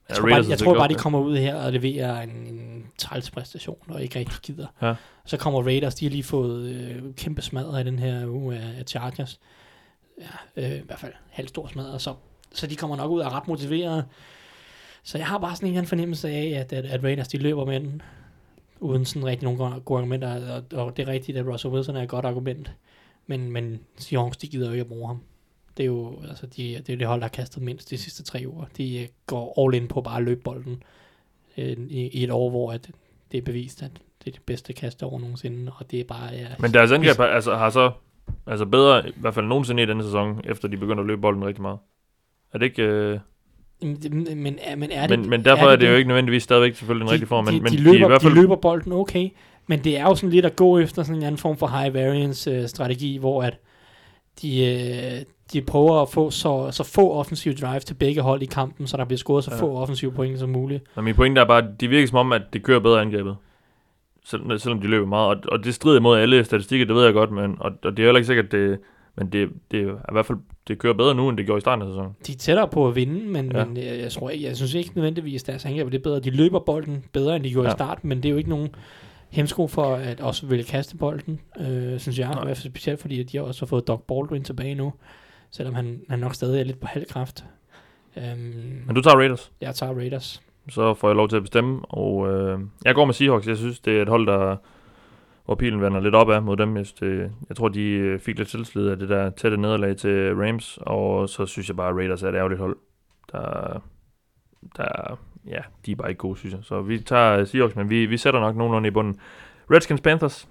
Ja, 0.09 0.15
tror, 0.15 0.23
Raiders 0.23 0.45
bare, 0.45 0.45
er 0.45 0.49
jeg 0.49 0.59
tror 0.59 0.73
bare, 0.73 0.87
de 0.87 0.95
kommer 0.95 1.19
ud 1.19 1.37
her 1.37 1.55
og 1.55 1.71
leverer 1.71 2.21
en, 2.21 2.29
en 2.29 2.85
træls 2.97 3.31
præstation, 3.31 3.77
og 3.87 4.03
ikke 4.03 4.19
rigtig 4.19 4.39
gider. 4.43 4.67
Ja. 4.81 4.93
Så 5.25 5.37
kommer 5.37 5.63
Raiders, 5.63 5.95
de 5.95 6.05
har 6.05 6.09
lige 6.09 6.23
fået 6.23 6.69
øh, 6.69 7.13
kæmpe 7.15 7.41
smadret 7.41 7.81
i 7.81 7.89
den 7.89 7.99
her 7.99 8.27
uge 8.27 8.55
af, 8.55 8.79
af 8.79 8.83
Chargers. 8.87 9.39
Ja, 10.21 10.63
øh, 10.63 10.77
i 10.77 10.81
hvert 10.85 10.99
fald 10.99 11.13
halvt 11.29 11.49
stor 11.49 11.67
smadret, 11.67 12.01
så, 12.01 12.13
så 12.53 12.67
de 12.67 12.75
kommer 12.75 12.95
nok 12.95 13.11
ud 13.11 13.21
af 13.21 13.29
ret 13.29 13.47
motiveret. 13.47 14.05
Så 15.03 15.17
jeg 15.17 15.27
har 15.27 15.37
bare 15.37 15.55
sådan 15.55 15.77
en 15.77 15.87
fornemmelse 15.87 16.29
af, 16.29 16.53
at, 16.59 16.73
at, 16.73 16.85
at 16.85 17.03
Raiders 17.03 17.27
de 17.27 17.37
løber 17.37 17.65
med 17.65 17.79
den, 17.79 18.01
uden 18.81 19.05
sådan 19.05 19.25
rigtig 19.25 19.43
nogen 19.43 19.81
gode- 19.85 19.99
argumenter, 19.99 20.53
og, 20.55 20.85
og 20.85 20.97
det 20.97 21.07
er 21.07 21.11
rigtigt, 21.11 21.37
at 21.37 21.47
Russell 21.47 21.73
Wilson 21.73 21.95
er 21.95 22.03
et 22.03 22.09
godt 22.09 22.25
argument, 22.25 22.71
men, 23.27 23.51
men 23.51 23.79
Seahawks, 23.97 24.37
de 24.37 24.47
gider 24.47 24.65
jo 24.65 24.71
ikke 24.71 24.81
at 24.81 24.87
bruge 24.87 25.07
ham. 25.07 25.21
Det 25.77 25.83
er 25.83 25.87
jo 25.87 26.21
altså, 26.29 26.45
de, 26.45 26.81
det, 26.87 26.89
er 26.89 26.97
det 26.97 27.07
hold, 27.07 27.19
der 27.21 27.27
har 27.27 27.29
kastet 27.29 27.63
mindst 27.63 27.89
de 27.89 27.97
sidste 27.97 28.23
tre 28.23 28.43
uger. 28.47 28.65
De 28.77 29.01
øh, 29.01 29.07
går 29.27 29.65
all 29.65 29.81
in 29.81 29.87
på 29.87 30.01
bare 30.01 30.17
at 30.17 30.23
løbe 30.23 30.41
bolden 30.41 30.83
øh, 31.57 31.77
i, 31.89 32.07
i 32.07 32.23
et 32.23 32.31
år, 32.31 32.49
hvor 32.49 32.71
at 32.71 32.91
det 33.31 33.37
er 33.37 33.41
bevist, 33.41 33.83
at 33.83 33.91
det 34.23 34.27
er 34.27 34.31
det 34.31 34.41
bedste 34.45 34.73
kast 34.73 35.03
over 35.03 35.19
nogensinde, 35.19 35.71
og 35.77 35.91
det 35.91 35.99
er 35.99 36.03
bare... 36.03 36.33
Ja, 36.33 36.47
Men 36.59 36.73
deres 36.73 36.91
angreb 36.91 37.19
altså, 37.19 37.55
har 37.55 37.69
så 37.69 37.91
altså 38.47 38.65
bedre, 38.65 39.09
i 39.09 39.13
hvert 39.15 39.33
fald 39.33 39.45
nogensinde 39.45 39.83
i 39.83 39.85
denne 39.85 40.03
sæson, 40.03 40.41
efter 40.43 40.67
de 40.67 40.77
begynder 40.77 41.01
at 41.01 41.07
løbe 41.07 41.21
bolden 41.21 41.45
rigtig 41.45 41.61
meget. 41.61 41.79
Er 42.53 42.57
det 42.57 42.65
ikke... 42.65 42.83
Øh, 42.83 43.19
men, 43.81 44.27
men, 44.35 44.57
er- 44.61 44.75
men, 44.75 44.91
er 44.91 45.07
det, 45.07 45.19
men, 45.19 45.29
men 45.29 45.45
derfor 45.45 45.65
er 45.65 45.75
det, 45.75 45.89
jo 45.89 45.95
ikke 45.95 46.07
nødvendigvis 46.07 46.43
stadigvæk 46.43 46.75
selvfølgelig 46.75 47.05
en 47.05 47.11
rigtig 47.11 47.27
form, 47.27 47.45
men, 47.45 47.53
de, 47.53 47.61
men 47.61 47.71
de, 47.71 47.77
de, 47.77 47.83
løber, 47.83 47.99
er 47.99 48.05
i 48.05 48.07
hvert 48.07 48.21
fald... 48.21 48.33
de 48.35 48.41
løber 48.41 48.55
bolden 48.55 48.91
okay, 48.91 49.29
men 49.67 49.79
det 49.83 49.97
er 49.97 50.03
jo 50.03 50.15
sådan 50.15 50.29
lidt 50.29 50.45
at 50.45 50.55
gå 50.55 50.79
efter 50.79 51.03
sådan 51.03 51.15
en 51.15 51.23
anden 51.23 51.37
form 51.37 51.57
for 51.57 51.67
high 51.67 51.93
variance 51.93 52.51
øh, 52.51 52.67
strategi, 52.67 53.17
hvor 53.17 53.43
at 53.43 53.57
de, 54.41 54.65
øh, 54.65 55.21
de 55.53 55.61
prøver 55.61 56.01
at 56.01 56.09
få 56.09 56.29
så, 56.29 56.67
så 56.71 56.83
få 56.83 57.11
offensive 57.13 57.53
drive 57.53 57.79
til 57.79 57.93
begge 57.93 58.21
hold 58.21 58.41
i 58.41 58.45
kampen, 58.45 58.87
så 58.87 58.97
der 58.97 59.05
bliver 59.05 59.17
scoret 59.17 59.43
så 59.43 59.51
Ja. 59.55 59.61
få 59.61 59.77
offensive 59.77 60.11
point 60.11 60.39
som 60.39 60.49
muligt. 60.49 60.83
Men 60.95 61.05
min 61.05 61.15
pointe 61.15 61.41
er 61.41 61.45
bare, 61.45 61.57
at 61.57 61.81
det 61.81 61.89
virker 61.89 62.07
som 62.07 62.17
om, 62.17 62.31
at 62.33 62.41
det 62.53 62.63
kører 62.63 62.79
bedre 62.79 63.01
angrebet. 63.01 63.35
Selv, 64.25 64.59
selvom 64.59 64.81
de 64.81 64.87
løber 64.87 65.07
meget, 65.07 65.29
og, 65.29 65.37
og 65.51 65.63
det 65.63 65.73
strider 65.75 65.97
imod 65.99 66.17
alle 66.17 66.43
statistikker, 66.45 66.85
det 66.85 66.95
ved 66.95 67.03
jeg 67.03 67.13
godt, 67.13 67.31
men, 67.31 67.55
og, 67.59 67.71
og 67.83 67.91
det 67.97 67.99
er 67.99 68.07
heller 68.07 68.17
ikke 68.19 68.27
sikkert, 68.27 68.51
det, 68.51 68.79
men 69.15 69.27
det, 69.31 69.49
det 69.71 69.81
er 69.81 69.93
i 69.93 70.11
hvert 70.11 70.25
fald, 70.25 70.37
det 70.67 70.79
kører 70.79 70.93
bedre 70.93 71.15
nu, 71.15 71.29
end 71.29 71.37
det 71.37 71.45
gjorde 71.45 71.57
i 71.57 71.61
starten 71.61 71.81
af 71.81 71.87
sæsonen. 71.87 72.11
De 72.27 72.31
er 72.31 72.37
tættere 72.37 72.67
på 72.67 72.87
at 72.87 72.95
vinde, 72.95 73.25
men, 73.27 73.51
Ja. 73.51 73.65
men 73.65 73.77
jeg, 73.77 73.99
jeg, 73.99 74.11
tror 74.11 74.29
ikke, 74.29 74.45
jeg 74.45 74.55
synes 74.57 74.73
ikke 74.73 74.91
nødvendigvis, 74.95 75.43
at 75.43 75.47
deres 75.47 75.65
angreb 75.65 75.85
er 75.87 75.89
det 75.91 76.03
bedre. 76.03 76.19
De 76.19 76.29
løber 76.29 76.59
bolden 76.59 77.03
bedre, 77.13 77.35
end 77.35 77.43
de 77.43 77.49
gjorde 77.51 77.67
Ja. 77.67 77.73
i 77.73 77.77
starten, 77.77 78.09
men 78.09 78.17
det 78.17 78.25
er 78.25 78.31
jo 78.31 78.37
ikke 78.37 78.49
nogen 78.49 78.69
hemsko 79.29 79.67
for 79.67 79.95
at 79.95 80.21
også 80.21 80.45
ville 80.47 80.63
kaste 80.63 80.97
bolden, 80.97 81.39
øh, 81.59 81.99
synes 81.99 82.19
jeg. 82.19 82.27
Nej. 82.29 82.41
I 82.41 82.45
hvert 82.45 82.57
fald 82.57 82.71
specielt 82.71 82.99
fordi, 83.01 83.19
at 83.19 83.31
de 83.31 83.41
også 83.43 83.61
har 83.61 83.67
fået 83.67 83.87
Doc 83.87 84.01
Baldwin 84.07 84.43
tilbage 84.43 84.75
nu, 84.75 84.93
selvom 85.51 85.75
han, 85.75 86.01
han 86.09 86.19
nok 86.19 86.35
stadig 86.35 86.59
er 86.59 86.63
lidt 86.63 86.79
på 86.79 86.87
halv 86.87 87.05
kraft. 87.05 87.45
Øhm, 88.17 88.83
Men 88.85 88.95
du 88.95 89.01
tager 89.01 89.15
Raiders. 89.17 89.51
jeg 89.61 89.75
tager 89.75 89.93
Raiders. 89.93 90.41
så 90.69 90.93
får 90.93 91.07
jeg 91.09 91.15
lov 91.15 91.29
til 91.29 91.35
at 91.35 91.41
bestemme. 91.43 91.79
Og 91.85 92.27
øh, 92.33 92.59
jeg 92.85 92.95
går 92.95 93.05
med 93.05 93.13
Seahawks. 93.13 93.47
Jeg 93.47 93.57
synes, 93.57 93.79
det 93.79 93.97
er 93.97 94.01
et 94.01 94.09
hold, 94.09 94.27
der, 94.27 94.55
hvor 95.45 95.55
pilen 95.55 95.81
vender 95.81 95.99
lidt 95.99 96.15
opad 96.15 96.41
mod 96.41 96.57
dem. 96.57 96.77
Jeg, 96.77 96.85
det, 96.99 97.31
jeg 97.49 97.57
tror, 97.57 97.69
de 97.69 97.83
øh, 97.83 98.19
fik 98.19 98.37
lidt 98.37 98.49
tilslid 98.49 98.87
af 98.87 98.99
det 98.99 99.09
der 99.09 99.29
tætte 99.29 99.57
nederlag 99.57 99.97
til 99.97 100.35
Rams. 100.35 100.79
Og 100.81 101.29
så 101.29 101.45
synes 101.45 101.67
jeg 101.67 101.75
bare, 101.75 101.89
at 101.89 101.95
Raiders 101.95 102.23
er 102.23 102.29
et 102.29 102.35
ærgerligt 102.35 102.61
hold. 102.61 102.77
Der, 103.31 103.83
der, 104.77 105.19
ja, 105.47 105.61
de 105.85 105.91
er 105.91 105.95
bare 105.95 106.09
ikke 106.09 106.19
gode, 106.19 106.37
synes 106.37 106.55
jeg. 106.55 106.63
Så 106.63 106.81
vi 106.81 106.99
tager 106.99 107.39
øh, 107.39 107.47
Seahawks, 107.47 107.75
men 107.75 107.89
vi, 107.89 108.05
vi 108.05 108.17
sætter 108.17 108.39
nok 108.39 108.55
nogenlunde 108.55 108.87
i 108.87 108.91
bunden. 108.91 109.19
Redskins 109.71 110.01
Panthers. 110.01 110.47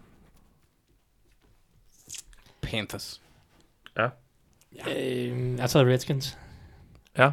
Panthers. 2.62 3.22
Øh, 4.88 5.56
jeg 5.58 5.70
tager 5.70 5.86
Redskins. 5.86 6.38
Ja. 7.18 7.30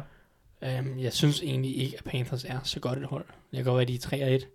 Øhm, 0.62 0.98
jeg 0.98 1.12
synes 1.12 1.42
egentlig 1.42 1.76
ikke, 1.76 1.96
at 1.98 2.04
Panthers 2.04 2.44
er 2.44 2.58
så 2.62 2.80
godt 2.80 2.98
et 2.98 3.04
hold. 3.04 3.24
Det 3.50 3.56
kan 3.56 3.64
godt 3.64 3.74
være, 3.74 3.82
at 3.82 3.88
de 3.88 3.94
er 3.94 3.98
3 3.98 4.34
1. 4.34 4.48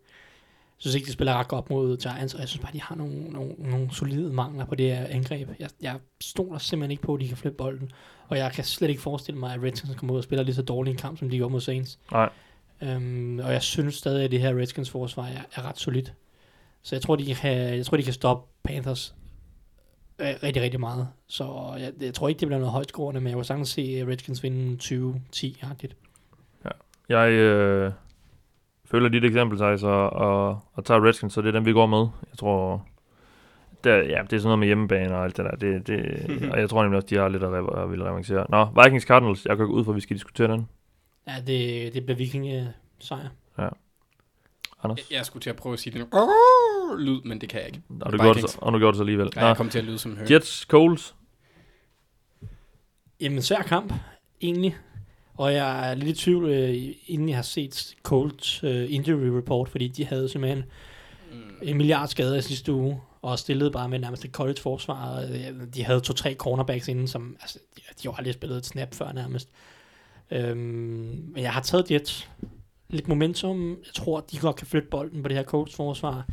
Synes 0.84 0.96
ikke, 0.96 1.06
de 1.06 1.12
spiller 1.12 1.34
ret 1.34 1.48
godt 1.48 1.70
mod 1.70 1.98
Giants, 1.98 2.34
og 2.34 2.40
jeg 2.40 2.50
synes 2.50 2.62
bare, 2.62 2.74
de 2.74 2.82
har 2.82 2.96
nogle, 2.96 3.24
nogle, 3.30 3.54
nogle 3.58 3.96
solide 3.96 4.34
mangler 4.34 4.66
på 4.66 4.76
det 4.76 4.96
her 4.96 5.06
angreb. 5.10 5.50
Jeg, 5.60 5.70
jeg 5.82 6.00
stoler 6.22 6.60
simpelthen 6.60 6.92
ikke 6.92 7.04
på, 7.04 7.14
at 7.14 7.22
de 7.22 7.28
kan 7.28 7.38
flippe 7.38 7.58
bolden, 7.58 7.92
og 8.28 8.38
jeg 8.38 8.52
kan 8.52 8.64
slet 8.64 8.90
ikke 8.90 9.02
forestille 9.02 9.40
mig, 9.40 9.54
at 9.54 9.64
Redskins 9.64 9.96
kommer 9.96 10.14
ud 10.14 10.18
og 10.18 10.24
spiller 10.24 10.44
lige 10.44 10.56
så 10.56 10.62
dårlig 10.62 10.92
en 10.92 10.98
kamp, 10.98 11.20
som 11.20 11.30
de 11.30 11.38
gjorde 11.38 11.52
mod 11.52 11.62
Saints. 11.62 12.00
Nej. 12.12 12.30
Øhm, 12.82 13.40
og 13.40 13.54
jeg 13.54 13.62
synes 13.62 13.96
stadig, 13.96 14.24
at 14.24 14.32
det 14.32 14.42
her 14.42 14.58
Redskins 14.58 14.90
forsvar 14.90 15.26
er, 15.26 15.42
er 15.56 15.70
ret 15.70 15.78
solidt. 15.80 16.14
Så 16.82 16.96
jeg 16.96 17.02
tror, 17.02 17.16
de 17.16 17.36
kan, 17.36 17.58
jeg 17.58 17.86
tror, 17.86 17.98
de 17.98 18.04
kan 18.04 18.14
stoppe 18.14 18.50
Panthers 18.64 19.16
øh, 20.20 20.28
rigtig, 20.44 20.62
rigtig 20.62 20.80
meget. 20.80 21.08
Så 21.28 21.76
jeg, 21.80 21.94
jeg 22.02 22.14
tror 22.14 22.28
ikke, 22.28 22.40
det 22.40 22.48
bliver 22.48 22.60
noget 22.60 22.72
højtskårende, 22.72 23.22
men 23.22 23.30
jeg 23.30 23.38
vil 23.38 23.46
sagtens 23.46 23.70
se 23.70 24.06
Redskins 24.08 24.44
vinde 24.44 24.78
20-10-agtigt. 24.84 25.96
Jeg 27.10 27.32
øh, 27.32 27.92
følger 28.94 29.10
dit 29.10 29.24
eksempel, 29.26 29.58
Thijs, 29.58 29.84
og, 29.84 30.10
og, 30.10 30.60
og 30.74 30.86
tager 30.86 31.06
Redskins, 31.06 31.34
så 31.34 31.42
det 31.42 31.48
er 31.48 31.52
den, 31.52 31.66
vi 31.66 31.74
går 31.74 31.86
med. 31.86 32.08
Jeg 32.32 32.38
tror, 32.38 32.86
der, 33.84 33.96
ja, 33.96 34.04
det 34.04 34.34
er 34.34 34.38
sådan 34.38 34.44
noget 34.44 34.60
med 34.60 34.68
hjemmebane 34.68 35.16
og 35.18 35.24
alt 35.24 35.38
det 35.38 35.46
der. 35.46 35.56
Det, 35.56 35.88
det, 35.88 36.52
og 36.52 36.60
jeg 36.60 36.70
tror 36.70 36.84
nemlig 36.84 36.98
også, 36.98 37.08
de 37.10 37.16
har 37.16 37.28
lidt 37.28 37.44
at, 37.44 37.50
rev- 37.50 37.80
at 37.80 37.92
ville 37.92 38.06
revancere. 38.06 38.46
Nå, 38.50 38.84
Vikings 38.84 39.06
Cardinals. 39.06 39.46
Jeg 39.46 39.58
går 39.58 39.66
ud 39.66 39.84
fra, 39.86 39.92
at 39.92 39.96
vi 39.96 40.02
skal 40.02 40.16
diskutere 40.16 40.48
den. 40.48 40.68
Ja, 41.28 41.34
det, 41.48 41.94
det 41.94 42.06
bliver 42.06 42.18
viking 42.18 42.68
sejr. 43.00 43.28
Anders? 44.84 44.98
Jeg, 44.98 45.18
jeg 45.18 45.26
skulle 45.26 45.42
til 45.44 45.50
at 45.50 45.56
prøve 45.56 45.74
at 45.74 45.80
sige 45.80 46.00
den 46.00 46.08
lyd, 46.98 47.22
men 47.26 47.42
det 47.42 47.50
kan 47.50 47.60
jeg 47.60 47.68
ikke. 47.68 47.82
Og 48.02 48.14
du, 48.14 48.18
gjorde 48.18 48.42
det, 48.42 48.50
så, 48.50 48.58
og 48.62 48.74
du 48.74 48.78
gjorde 48.78 48.92
det 48.92 48.98
så 48.98 49.04
alligevel. 49.04 49.32
Nej, 49.36 49.46
jeg 49.46 49.58
kom 49.58 49.70
til 49.70 49.80
at 49.80 49.86
lyde 49.86 49.98
som 50.00 50.12
en 50.12 50.18
høne. 50.18 50.32
Jets, 50.34 50.60
Coles. 50.70 51.16
Jamen, 53.20 53.42
svær 53.42 53.62
kamp, 53.62 53.94
egentlig. 54.42 54.78
Og 55.44 55.54
jeg 55.54 55.90
er 55.90 55.96
lidt 55.96 56.20
i 56.20 56.22
tvivl, 56.24 56.50
øh, 56.50 56.94
inden 57.08 57.30
jeg 57.30 57.38
har 57.38 57.44
set 57.44 57.96
Colts 58.04 58.64
øh, 58.64 58.94
injury 58.94 59.28
report, 59.28 59.70
fordi 59.70 59.88
de 59.88 60.06
havde 60.06 60.30
simpelthen 60.30 60.64
Mm. 61.32 61.40
en 61.62 61.78
milliard 61.78 62.08
skader 62.08 62.38
i 62.38 62.42
sidste 62.42 62.74
uge, 62.74 63.02
og 63.22 63.40
stillede 63.40 63.72
bare 63.72 63.90
med 63.90 64.00
nærmest 64.00 64.26
et 64.26 64.32
college 64.32 64.62
forsvar. 64.62 65.22
Øh, 65.22 65.68
De 65.76 65.84
havde 65.84 66.00
to-tre 66.00 66.34
cornerbacks 66.34 66.88
inden, 66.88 67.08
som 67.08 67.38
altså, 67.42 67.60
de, 67.76 67.82
de 68.04 68.08
har 68.08 68.16
aldrig 68.18 68.34
spillet 68.34 68.58
et 68.58 68.66
snap 68.66 68.94
før 68.94 69.12
nærmest. 69.12 69.50
Øhm, 70.32 70.58
men 71.34 71.44
jeg 71.44 71.54
har 71.54 71.62
taget 71.62 71.92
Jets. 71.92 72.30
Lidt 72.90 73.08
momentum. 73.08 73.70
Jeg 73.70 73.94
tror, 73.94 74.20
de 74.20 74.38
godt 74.38 74.56
kan 74.56 74.68
flytte 74.68 74.88
bolden 74.92 75.22
på 75.24 75.28
det 75.28 75.38
her 75.38 75.44
Colts 75.44 75.76
forsvar. 75.76 76.26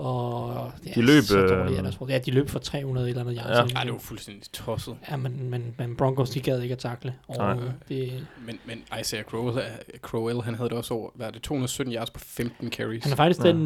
Og 0.00 0.72
det 0.84 0.94
De 0.94 1.02
løb, 1.02 1.22
så 1.22 1.38
øh, 1.38 1.48
dårligt, 1.48 1.82
deres 1.82 1.96
forsvar. 1.96 2.14
Ja, 2.14 2.18
de 2.18 2.30
løb 2.30 2.48
for 2.48 2.58
300 2.58 3.08
eller 3.08 3.20
andet 3.20 3.36
yards. 3.38 3.72
Ja. 3.72 3.76
Ej, 3.78 3.84
det 3.84 3.92
var 3.92 3.98
fuldstændig 3.98 4.52
tosset. 4.52 4.96
Ja, 5.10 5.16
men, 5.16 5.50
men, 5.50 5.74
men 5.78 5.96
Broncos, 5.96 6.30
de 6.30 6.40
gad 6.40 6.62
ikke 6.62 6.72
at 6.72 6.78
takle. 6.78 7.14
Og 7.28 7.36
Nej. 7.56 7.56
det, 7.88 8.26
Men, 8.46 8.58
men 8.66 8.82
Isaiah 9.00 9.24
Crowell, 9.24 9.58
Crowell, 10.00 10.42
han 10.42 10.54
havde 10.54 10.68
det 10.68 10.78
også 10.78 10.94
over, 10.94 11.10
hvad 11.14 11.26
er 11.26 11.30
det, 11.30 11.42
217 11.42 11.94
yards 11.94 12.10
på 12.10 12.20
15 12.20 12.70
carries. 12.70 13.02
han 13.04 13.12
er 13.12 13.16
faktisk 13.16 13.44
Ja. 13.44 13.48
den 13.52 13.60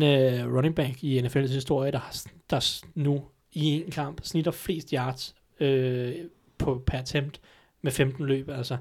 uh, 0.47 0.55
running 0.57 0.75
back 0.75 1.05
i 1.05 1.21
NFL's 1.21 1.53
historie, 1.53 1.93
der, 1.93 1.99
har- 1.99 2.23
der 2.51 2.85
nu 2.95 3.23
i 3.53 3.67
en 3.85 3.91
kamp 3.91 4.21
snitter 4.25 4.51
flest 4.51 4.91
yards 4.91 5.35
øh, 5.61 6.13
på, 6.59 6.83
per 6.87 6.99
attempt 6.99 7.41
med 7.83 7.93
15 7.93 8.27
løb. 8.27 8.49
Altså, 8.49 8.77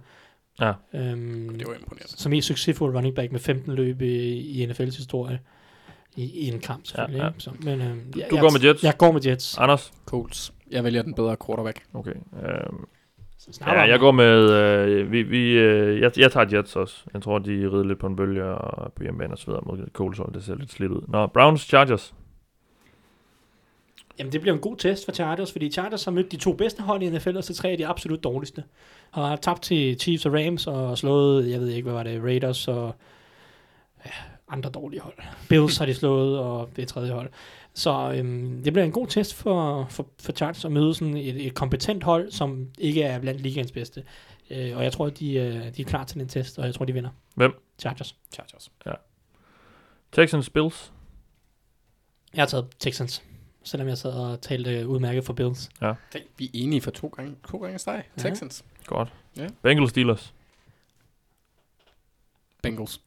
Ja. 0.59 0.71
øhm, 0.93 1.57
det 1.59 1.67
var 1.67 1.73
imponerende. 1.73 2.17
som 2.17 2.29
mest 2.29 2.47
succesfuld 2.47 2.95
running 2.95 3.15
back 3.15 3.31
med 3.31 3.39
15 3.39 3.73
løb 3.75 4.01
i, 4.01 4.05
i 4.61 4.65
NFL's 4.67 4.97
historie. 4.97 5.39
I, 6.15 6.23
i 6.23 6.47
en 6.47 6.59
kamp 6.59 6.85
selvfølgelig. 6.85 7.19
Ja, 7.19 7.25
ja. 7.25 7.31
Så, 7.37 7.51
men, 7.59 7.81
øh, 7.81 7.87
jeg, 7.87 8.27
Du 8.29 8.35
jeg, 8.35 8.41
går 8.41 8.51
med 8.51 8.63
Jets. 8.63 8.83
Jeg 8.83 8.97
går 8.97 9.11
med 9.11 9.25
Jets. 9.25 9.57
Anders? 9.57 9.93
Colts. 10.05 10.53
Jeg 10.71 10.83
vælger 10.83 11.01
den 11.01 11.13
bedre 11.13 11.37
quarterback. 11.45 11.83
Okay. 11.93 12.13
Øhm, 12.43 12.85
ja, 13.61 13.81
jeg 13.81 13.99
går 13.99 14.11
med... 14.11 14.51
Øh, 14.51 15.11
vi, 15.11 15.23
vi, 15.23 15.51
øh, 15.51 16.01
jeg, 16.01 16.11
jeg 16.17 16.31
tager 16.31 16.57
Jets 16.57 16.75
også. 16.75 17.03
Jeg 17.13 17.21
tror, 17.21 17.39
de 17.39 17.51
rider 17.51 17.83
lidt 17.83 17.99
på 17.99 18.07
en 18.07 18.15
bølge 18.15 18.43
og 18.43 18.93
på 18.93 19.03
hjemmebane 19.03 19.33
og 19.33 19.37
så 19.37 19.45
videre 19.45 19.61
mod 19.65 19.87
Coles 19.93 20.17
hold. 20.17 20.33
Det 20.33 20.43
ser 20.43 20.55
lidt 20.55 20.71
slidt 20.71 20.91
ud. 20.91 21.01
Nå, 21.07 21.27
Browns, 21.27 21.61
Chargers. 21.61 22.13
Jamen, 24.19 24.31
det 24.33 24.41
bliver 24.41 24.55
en 24.55 24.61
god 24.61 24.77
test 24.77 25.05
for 25.05 25.11
Chargers, 25.11 25.51
fordi 25.51 25.71
Chargers 25.71 26.03
har 26.03 26.11
mødt 26.11 26.31
de 26.31 26.37
to 26.37 26.53
bedste 26.53 26.83
hold 26.83 27.03
i 27.03 27.09
NFL, 27.09 27.37
og 27.37 27.43
så 27.43 27.55
tre 27.55 27.69
af 27.69 27.77
de 27.77 27.87
absolut 27.87 28.23
dårligste. 28.23 28.63
Har 29.11 29.35
tabt 29.35 29.61
til 29.61 29.99
Chiefs 29.99 30.25
og 30.25 30.33
Rams, 30.33 30.67
og 30.67 30.97
slået, 30.97 31.49
jeg 31.49 31.59
ved 31.59 31.69
ikke, 31.69 31.83
hvad 31.83 31.93
var 31.93 32.03
det, 32.03 32.23
Raiders 32.23 32.67
og 32.67 32.95
ja, 34.05 34.11
andre 34.47 34.69
dårlige 34.69 35.01
hold. 35.01 35.17
Bills 35.49 35.77
har 35.77 35.85
de 35.85 35.93
slået, 35.93 36.39
og 36.39 36.69
det 36.75 36.81
er 36.81 36.85
tredje 36.85 37.11
hold. 37.11 37.29
Så 37.73 38.13
øhm, 38.15 38.61
det 38.63 38.73
bliver 38.73 38.85
en 38.85 38.91
god 38.91 39.07
test 39.07 39.33
for, 39.33 39.85
for, 39.89 40.07
for 40.19 40.31
Chargers 40.31 40.65
at 40.65 40.71
møde 40.71 40.93
sådan 40.95 41.17
et, 41.17 41.45
et 41.45 41.53
kompetent 41.55 42.03
hold, 42.03 42.31
som 42.31 42.67
ikke 42.77 43.03
er 43.03 43.19
blandt 43.19 43.41
ligaens 43.41 43.71
bedste. 43.71 44.03
Øh, 44.49 44.77
og 44.77 44.83
jeg 44.83 44.91
tror, 44.91 45.09
de, 45.09 45.33
øh, 45.33 45.75
de 45.75 45.81
er 45.81 45.85
klar 45.85 46.03
til 46.03 46.19
den 46.19 46.27
test, 46.27 46.59
og 46.59 46.65
jeg 46.65 46.73
tror, 46.75 46.85
de 46.85 46.93
vinder. 46.93 47.09
Hvem? 47.35 47.51
Chargers. 47.79 48.15
Chargers. 48.33 48.71
Texans, 50.11 50.49
Bills. 50.49 50.93
Jeg 52.33 52.41
har 52.41 52.47
taget 52.47 52.67
Texans, 52.79 53.23
selvom 53.63 53.87
jeg 53.87 53.97
sad 53.97 54.11
og 54.11 54.41
talte 54.41 54.87
udmærket 54.87 55.25
for 55.25 55.33
Bills. 55.33 55.69
Tænk, 56.11 56.25
Vi 56.37 56.45
er 56.45 56.49
enige 56.53 56.81
for 56.81 56.91
to 56.91 57.07
gange, 57.07 57.35
to 57.51 57.57
gange 57.57 57.79
streg. 57.79 58.03
Ja. 58.17 58.21
Texans. 58.21 58.65
Godt. 58.85 59.13
Ja. 59.37 59.47
Bengals, 59.61 59.89
Steelers. 59.89 60.33
Bengals. 62.63 63.01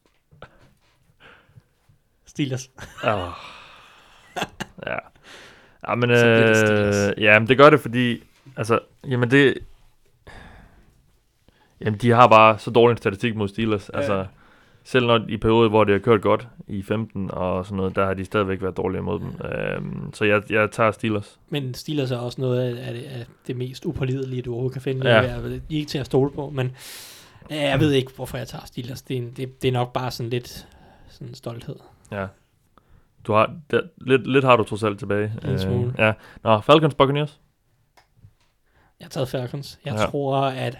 Steelers. 2.37 2.69
Oh. 3.03 3.29
ja. 4.87 4.97
Ja, 5.89 5.95
men, 5.95 6.09
det 6.09 7.17
øh, 7.17 7.23
ja, 7.23 7.39
men 7.39 7.47
det 7.47 7.57
gør 7.57 7.69
det, 7.69 7.79
fordi, 7.79 8.23
altså, 8.57 8.79
jamen 9.07 9.31
det, 9.31 9.57
jamen 11.81 11.99
de 11.99 12.09
har 12.11 12.27
bare 12.27 12.59
så 12.59 12.71
dårlig 12.71 12.91
en 12.93 12.97
statistik 12.97 13.35
mod 13.35 13.47
Steelers, 13.47 13.89
Ja. 13.93 13.97
altså, 13.97 14.25
selv 14.83 15.05
når 15.07 15.25
i 15.29 15.37
perioder, 15.37 15.69
hvor 15.69 15.83
det 15.83 15.93
har 15.93 15.99
kørt 15.99 16.21
godt 16.21 16.47
i 16.67 16.81
15 16.83 17.29
og 17.33 17.65
sådan 17.65 17.77
noget, 17.77 17.95
der 17.95 18.05
har 18.05 18.13
de 18.13 18.25
stadigvæk 18.25 18.61
været 18.61 18.77
dårlige 18.77 19.01
mod 19.01 19.19
dem. 19.19 19.27
Øhm, 19.51 20.13
så 20.13 20.25
jeg, 20.25 20.41
jeg 20.51 20.71
tager 20.71 20.91
Steelers. 20.91 21.39
Men 21.49 21.73
Steelers 21.73 22.11
er 22.11 22.17
også 22.17 22.41
noget 22.41 22.59
af, 22.77 22.87
af, 22.87 22.93
det, 22.93 23.03
af 23.03 23.25
det 23.47 23.55
mest 23.57 23.85
upålidelige, 23.85 24.41
du 24.41 24.51
overhovedet 24.51 24.73
kan 24.73 24.81
finde. 24.81 25.09
Ja. 25.15 25.21
De 25.49 25.51
er 25.51 25.59
ikke 25.69 25.89
til 25.89 25.97
at 25.97 26.05
stole 26.05 26.31
på, 26.31 26.49
men 26.49 26.75
jeg 27.49 27.79
ved 27.79 27.91
ikke, 27.91 28.11
hvorfor 28.15 28.37
jeg 28.37 28.47
tager 28.47 28.65
Steelers. 28.65 29.01
Det 29.01 29.13
er, 29.17 29.21
en- 29.21 29.33
det, 29.37 29.61
det 29.61 29.67
er 29.67 29.71
nok 29.71 29.93
bare 29.93 30.11
sådan 30.11 30.29
lidt 30.29 30.67
sådan 31.09 31.33
stolthed. 31.33 31.75
Ja. 32.11 32.27
Du 33.23 33.33
har, 33.33 33.55
der, 33.71 33.81
lidt, 33.97 34.27
lidt 34.31 34.45
har 34.45 34.55
du 34.55 34.63
trods 34.63 34.83
alt 34.83 34.99
tilbage. 34.99 35.33
Øh, 35.43 35.51
En 35.51 35.59
smule. 35.59 35.93
ja. 35.97 36.13
Nå, 36.43 36.59
Falcons, 36.61 36.95
Buccaneers. 36.95 37.39
Jeg 38.99 39.05
har 39.05 39.09
taget 39.09 39.29
Falcons. 39.29 39.79
Jeg 39.85 39.93
Ja. 39.93 40.05
tror, 40.05 40.41
at 40.41 40.73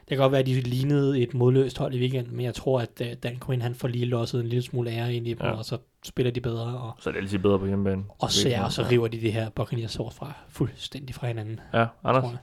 det 0.00 0.08
kan 0.08 0.18
godt 0.18 0.32
være, 0.32 0.40
at 0.40 0.46
de 0.46 0.60
lignede 0.60 1.20
et 1.22 1.34
modløst 1.34 1.78
hold 1.78 1.94
i 1.94 1.98
weekenden, 2.00 2.36
men 2.36 2.44
jeg 2.44 2.54
tror, 2.54 2.80
at 2.80 3.00
uh, 3.00 3.06
Dan 3.22 3.40
Quinn 3.46 3.62
han 3.62 3.74
får 3.74 3.88
lige 3.88 4.04
losset 4.04 4.40
en 4.40 4.46
lille 4.46 4.62
smule 4.62 4.90
ære 4.90 5.14
ind 5.14 5.26
i 5.26 5.34
dem, 5.34 5.46
ja. 5.46 5.52
og 5.52 5.64
så 5.64 5.78
spiller 6.04 6.30
de 6.32 6.40
bedre, 6.40 6.78
og, 6.78 6.92
Så 7.00 7.10
er 7.10 7.12
det 7.12 7.20
altid 7.20 7.38
bedre 7.38 7.58
på 7.58 7.66
hjemmebane. 7.66 8.04
og, 8.18 8.30
så, 8.30 8.48
ja, 8.48 8.64
og 8.64 8.72
så 8.72 8.82
river 8.90 9.08
de 9.08 9.20
det 9.20 9.32
her 9.32 9.50
Buccaneers 9.50 9.92
sort 9.92 10.12
fra 10.12 10.32
fuldstændig 10.48 11.14
fra 11.14 11.26
hinanden. 11.26 11.60
Ja, 11.74 11.86
Anders. 12.04 12.22
tror 12.24 12.30
jeg. 12.30 12.38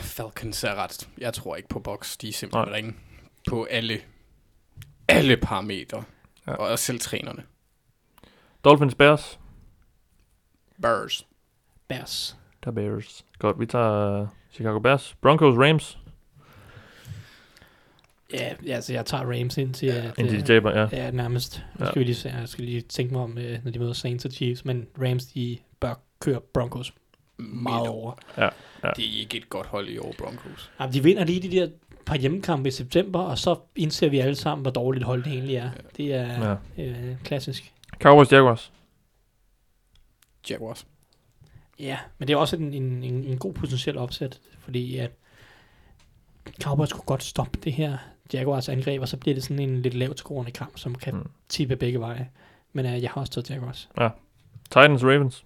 Falcons 0.00 0.64
er 0.64 0.74
ret. 0.74 1.08
Jeg 1.18 1.34
tror 1.34 1.56
ikke 1.56 1.68
på 1.68 1.78
box. 1.80 2.16
De 2.16 2.28
er 2.28 2.32
simpelthen 2.32 2.74
ringe 2.74 2.94
på 3.48 3.64
alle, 3.70 3.98
alle 5.08 5.36
parametre. 5.36 6.04
Ja. 6.46 6.52
Ja. 6.52 6.56
Og 6.56 6.78
selv 6.78 6.98
trænerne. 7.00 7.42
Dolphins, 8.64 8.94
Bears. 8.94 9.38
Bears. 10.82 11.26
Bears. 11.88 12.36
Der 12.64 12.70
er 12.70 12.74
Bears. 12.74 13.24
Godt, 13.38 13.60
vi 13.60 13.66
tager 13.66 14.22
uh, 14.22 14.28
Chicago 14.52 14.78
Bears. 14.78 15.14
Broncos, 15.22 15.54
Rams. 15.58 15.98
Ja, 18.32 18.52
ja, 18.66 18.74
altså 18.74 18.92
jeg 18.92 19.06
tager 19.06 19.24
Rams 19.24 19.56
ind 19.58 19.74
til, 19.74 19.86
at, 19.86 20.18
Indtil 20.18 20.36
øh, 20.36 20.42
de 20.42 20.46
taber, 20.46 20.70
ja. 20.80 20.88
Ja, 20.92 21.10
nærmest. 21.10 21.62
Nu 21.78 21.84
Ja. 21.84 21.90
skal 21.90 22.00
vi 22.00 22.04
lige 22.04 22.14
se, 22.14 22.28
jeg 22.28 22.48
skal 22.48 22.64
lige 22.64 22.80
tænke 22.80 23.12
mig 23.14 23.22
om, 23.22 23.38
øh, 23.38 23.58
når 23.64 23.70
de 23.70 23.78
møder 23.78 23.92
Saints 23.92 24.24
og 24.24 24.30
Chiefs, 24.30 24.64
men 24.64 24.86
Rams, 25.02 25.26
de 25.26 25.58
bør 25.80 25.94
køre 26.20 26.40
Broncos 26.54 26.92
meget 27.36 27.88
over. 27.88 28.12
Ja, 28.36 28.44
ja. 28.84 28.90
Det 28.96 29.04
er 29.04 29.20
ikke 29.20 29.36
et 29.36 29.48
godt 29.48 29.66
hold 29.66 29.88
i 29.88 29.98
år, 29.98 30.14
Broncos. 30.18 30.70
Ja, 30.80 30.86
de 30.92 31.02
vinder 31.02 31.24
lige 31.24 31.42
de 31.42 31.56
der 31.56 31.68
par 32.06 32.16
hjemmekampe 32.16 32.68
i 32.68 32.72
september, 32.72 33.20
og 33.20 33.38
så 33.38 33.56
indser 33.76 34.08
vi 34.08 34.18
alle 34.18 34.34
sammen, 34.34 34.62
hvor 34.62 34.70
dårligt 34.70 35.04
hold 35.04 35.24
det 35.24 35.32
egentlig 35.32 35.56
er. 35.56 35.70
Det 35.96 36.14
er 36.14 36.56
ja. 36.78 36.84
øh, 36.84 37.16
klassisk. 37.24 37.72
Cowboys 38.02 38.32
Jaguars. 38.32 38.72
Jaguars. 40.50 40.86
Ja, 41.78 41.98
men 42.18 42.28
det 42.28 42.34
er 42.34 42.38
også 42.38 42.56
en, 42.56 42.74
en, 42.74 43.02
en, 43.04 43.24
en 43.24 43.38
god 43.38 43.52
potentiel 43.52 43.98
opsæt, 43.98 44.40
fordi 44.58 44.96
at 44.96 45.10
Cowboys 46.62 46.92
kunne 46.92 47.02
godt 47.06 47.22
stoppe 47.22 47.58
det 47.64 47.72
her 47.72 47.98
Jaguars 48.32 48.68
angreb, 48.68 49.00
og 49.02 49.08
så 49.08 49.16
bliver 49.16 49.34
det 49.34 49.42
sådan 49.44 49.58
en 49.58 49.82
lidt 49.82 49.94
lavt 49.94 50.18
skruende 50.18 50.50
kamp, 50.52 50.78
som 50.78 50.94
kan 50.94 51.14
Mm. 51.14 51.30
tippe 51.48 51.76
begge 51.76 52.00
veje. 52.00 52.28
Men 52.72 52.86
uh, 52.86 53.02
jeg 53.02 53.10
har 53.10 53.20
også 53.20 53.32
taget 53.32 53.50
Jaguars. 53.50 53.88
Titans 54.64 55.04
Ravens. 55.04 55.44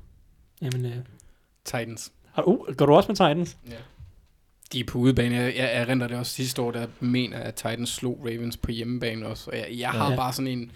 Jamen, 0.62 0.84
uh, 0.86 0.92
Titans. 1.64 2.12
uh, 2.46 2.74
går 2.76 2.86
du 2.86 2.94
også 2.94 3.08
med 3.08 3.16
Titans? 3.16 3.56
De 4.72 4.80
er 4.80 4.84
på 4.84 4.98
udebane. 4.98 5.36
Jeg, 5.36 5.54
jeg 5.56 5.70
erindrer 5.72 6.08
det 6.08 6.16
også 6.16 6.32
sidste 6.32 6.62
år, 6.62 6.70
der 6.70 6.86
mener, 7.00 7.36
at 7.38 7.54
Titans 7.54 7.88
slog 7.90 8.18
Ravens 8.24 8.56
på 8.56 8.70
hjemmebane 8.70 9.26
også. 9.26 9.50
Og 9.50 9.56
jeg, 9.56 9.66
jeg 9.78 9.88
har 9.90 10.10
Ja. 10.10 10.16
bare 10.16 10.32
sådan 10.32 10.46
en, 10.50 10.70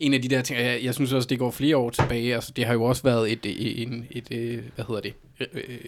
en 0.00 0.14
af 0.14 0.22
de 0.22 0.28
der 0.28 0.42
ting, 0.42 0.58
jeg, 0.60 0.80
jeg 0.82 0.94
synes 0.94 1.12
også, 1.12 1.26
det 1.28 1.38
går 1.38 1.50
flere 1.50 1.76
år 1.76 1.90
tilbage. 1.90 2.34
Altså, 2.34 2.52
det 2.56 2.64
har 2.64 2.72
jo 2.72 2.82
også 2.84 3.02
været 3.02 3.32
et, 3.32 3.46
et, 3.46 3.82
en, 3.82 4.06
et, 4.10 4.30
et 4.30 4.64
hvad 4.74 4.84
hedder 4.88 5.00
det, 5.00 5.14
øh, 5.40 5.46
øh, 5.54 5.78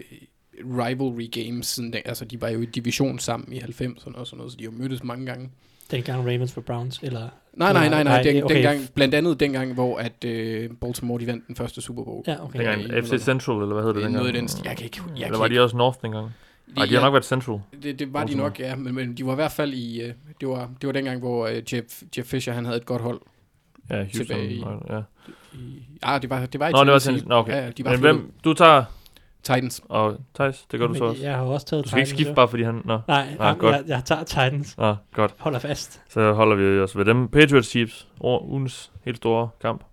rivalry 0.87 1.31
games. 1.45 1.67
Siden, 1.67 1.93
den- 1.93 2.03
altså, 2.05 2.25
de 2.25 2.41
var 2.41 2.49
jo 2.49 2.61
i 2.61 2.67
division 2.67 3.19
sammen 3.19 3.53
i 3.53 3.59
90'erne 3.59 4.19
og 4.19 4.27
sådan 4.27 4.37
noget, 4.37 4.53
så 4.53 4.57
de 4.59 4.65
har 4.65 4.71
mødtes 4.71 5.05
mange 5.05 5.27
gange. 5.27 5.51
Dengang 5.91 6.21
Ravens 6.27 6.53
for 6.53 6.61
Browns, 6.61 7.01
eller... 7.03 7.29
Nej, 7.55 7.73
nej, 7.73 7.89
nej, 7.89 8.03
nej. 8.03 8.03
Nej, 8.03 8.23
Den, 8.23 8.43
okay. 8.45 8.55
dengang, 8.55 8.89
blandt 8.95 9.15
andet 9.15 9.41
dengang, 9.41 9.75
hvor 9.75 9.99
at 9.99 10.25
øh, 10.25 10.71
Baltimore 10.81 11.21
de 11.21 11.27
vandt 11.27 11.47
den 11.49 11.57
første 11.57 11.81
Super 11.83 12.05
Bowl. 12.05 12.25
Ja, 12.27 12.45
okay. 12.45 12.59
Dengang 12.59 13.05
FC 13.05 13.23
Central, 13.25 13.57
eller 13.63 13.73
hvad 13.75 13.83
hedder 13.83 13.93
det 13.93 14.03
dengang? 14.03 14.13
noget 14.23 14.35
den 14.35 14.49
stil. 14.49 14.63
Jeg 14.65 14.77
kan 14.77 14.85
ikke... 14.85 15.01
Jeg 15.07 15.15
Eller 15.15 15.29
kan 15.29 15.39
var 15.39 15.47
de 15.49 15.53
ikke, 15.55 15.63
også 15.63 15.77
North 15.77 15.99
dengang? 16.03 16.29
Nej, 16.77 16.87
de 16.87 16.91
har 16.95 17.01
ja, 17.01 17.05
nok 17.07 17.13
været 17.13 17.25
Central. 17.25 17.61
det, 17.83 17.99
det 17.99 18.13
var 18.13 18.25
de 18.25 18.35
nok, 18.37 18.61
ja. 18.61 18.77
Men, 18.77 18.95
men 18.95 19.17
de 19.17 19.27
var 19.27 19.33
i 19.33 19.35
hvert 19.35 19.53
fald 19.53 19.73
i... 19.73 20.01
Øh, 20.03 20.13
det, 20.41 20.49
var, 20.49 20.71
det 20.81 20.87
var 20.87 20.93
dengang, 20.93 21.19
hvor 21.21 21.47
øh, 21.47 21.57
Jeff, 21.75 22.03
Jeff 22.19 22.29
Fisher 22.29 22.55
han 22.55 22.65
havde 22.65 22.77
et 22.79 22.87
godt 22.87 23.03
hold. 23.03 23.21
Ja, 23.91 23.97
Houston. 24.03 24.27
Tilbage 24.27 24.51
i- 24.53 24.65
Ja. 24.91 25.01
I, 25.53 25.83
ah, 26.03 26.23
det 26.23 26.31
var, 26.31 26.47
det 26.47 26.61
var 26.61 26.69
i 26.69 26.73
Nå, 26.73 26.85
det 26.85 26.93
var 26.93 26.99
Tennessee. 26.99 27.29
Nå, 27.29 27.35
okay. 27.35 27.53
Ja, 27.53 27.71
de 27.71 27.85
var 27.85 27.91
Men 27.91 28.01
hvem, 28.01 28.33
du 28.45 28.55
tager, 28.55 28.85
Titans. 29.43 29.83
og 29.89 30.17
Thijs, 30.35 30.67
det 30.71 30.81
gør 30.81 30.87
du 30.87 30.95
så 30.95 31.05
også. 31.05 31.23
Jeg 31.23 31.35
har 31.37 31.43
også 31.45 31.67
taget 31.67 31.85
Du 31.85 31.89
skal 31.89 31.99
ikke 31.99 32.07
Titans, 32.07 32.19
skifte 32.19 32.31
jo. 32.31 32.35
bare, 32.35 32.49
fordi 32.49 32.63
han... 32.63 32.83
Nå, 32.85 33.01
Nej, 33.09 33.37
Ah, 33.39 33.51
ah, 33.51 33.59
godt. 33.59 33.77
jeg, 33.77 33.85
jeg 33.89 34.03
tager 34.05 34.25
Titans. 34.25 34.79
Nå 34.79 34.97
godt. 35.13 35.35
Holder 35.39 35.59
fast. 35.59 36.03
Så 36.09 36.33
holder 36.33 36.57
vi 36.57 36.81
os 36.81 36.97
ved 36.97 37.05
dem. 37.05 37.29
Patriots 37.29 37.69
Chiefs. 37.69 38.09
Over 38.21 38.43
ugens 38.43 38.91
helt 39.05 39.17
store 39.17 39.49
kamp. 39.63 39.85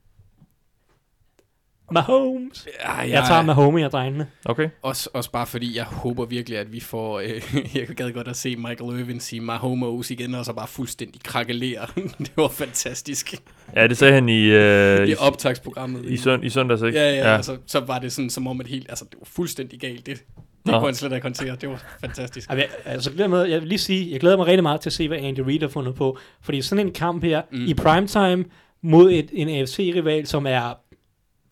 Mahomes. 1.91 2.68
Ja, 2.85 2.97
Jeg 2.97 3.23
tager 3.27 3.41
Mahomes 3.41 3.84
og 3.84 3.91
drengene. 3.91 4.27
Okay. 4.45 4.69
Også, 4.81 5.09
også 5.14 5.31
bare 5.31 5.45
fordi, 5.47 5.77
jeg 5.77 5.84
håber 5.84 6.26
virkelig, 6.26 6.57
at 6.59 6.73
vi 6.73 6.80
får... 6.80 7.19
Øh, 7.19 7.30
jeg 7.76 7.88
gad 7.88 8.11
godt 8.11 8.27
at 8.27 8.35
se 8.35 8.55
Michael 8.55 8.99
Irvin 8.99 9.19
sige 9.19 9.41
Mahomes 9.41 10.11
igen, 10.11 10.35
og 10.35 10.45
så 10.45 10.53
bare 10.53 10.68
fuldstændig 10.68 11.23
krakelere. 11.23 11.85
det 12.19 12.31
var 12.35 12.47
fantastisk. 12.47 13.34
Ja, 13.76 13.88
det 13.88 13.97
sagde 13.97 14.14
han 14.14 14.30
i, 14.30 14.43
øh, 14.43 15.07
i, 15.07 15.15
optagsprogrammet. 15.19 16.05
i, 16.05 16.18
søn, 16.18 16.43
i 16.43 16.49
søndags, 16.49 16.81
ikke? 16.81 16.99
Ja, 16.99 17.09
ja, 17.09 17.15
ja. 17.15 17.35
Altså, 17.35 17.57
så 17.65 17.80
var 17.80 17.99
det 17.99 18.11
sådan, 18.11 18.30
som 18.30 18.47
om, 18.47 18.61
at 18.61 18.68
helt... 18.68 18.85
Altså, 18.89 19.05
det 19.11 19.15
var 19.19 19.26
fuldstændig 19.26 19.80
galt. 19.80 20.05
Det, 20.05 20.15
det 20.18 20.26
Nå. 20.65 20.72
kunne 20.80 20.88
han 20.88 20.95
slet 20.95 21.11
ikke 21.11 21.23
håndtere. 21.26 21.55
Det 21.61 21.69
var 21.69 21.84
fantastisk. 22.01 22.49
Jeg- 22.49 22.68
Altså, 22.85 23.11
glæder 23.11 23.30
med, 23.30 23.43
jeg 23.45 23.59
vil 23.61 23.68
lige 23.69 23.80
sige, 23.80 24.11
jeg 24.11 24.19
glæder 24.19 24.38
mig 24.38 24.45
rigtig 24.45 24.64
meget 24.64 24.81
til 24.81 24.89
at 24.89 24.93
se, 24.93 25.07
hvad 25.07 25.18
Andy 25.18 25.39
Reid 25.39 25.59
har 25.61 25.68
fundet 25.68 25.95
på. 25.95 26.18
Fordi 26.41 26.61
sådan 26.61 26.88
en 26.88 26.93
kamp 26.93 27.23
her, 27.23 27.41
mm. 27.51 27.65
i 27.65 27.73
primetime, 27.73 28.45
mod 28.81 29.11
et, 29.11 29.30
en 29.34 29.49
AFC-rival, 29.49 30.26
som 30.27 30.47
er, 30.47 30.77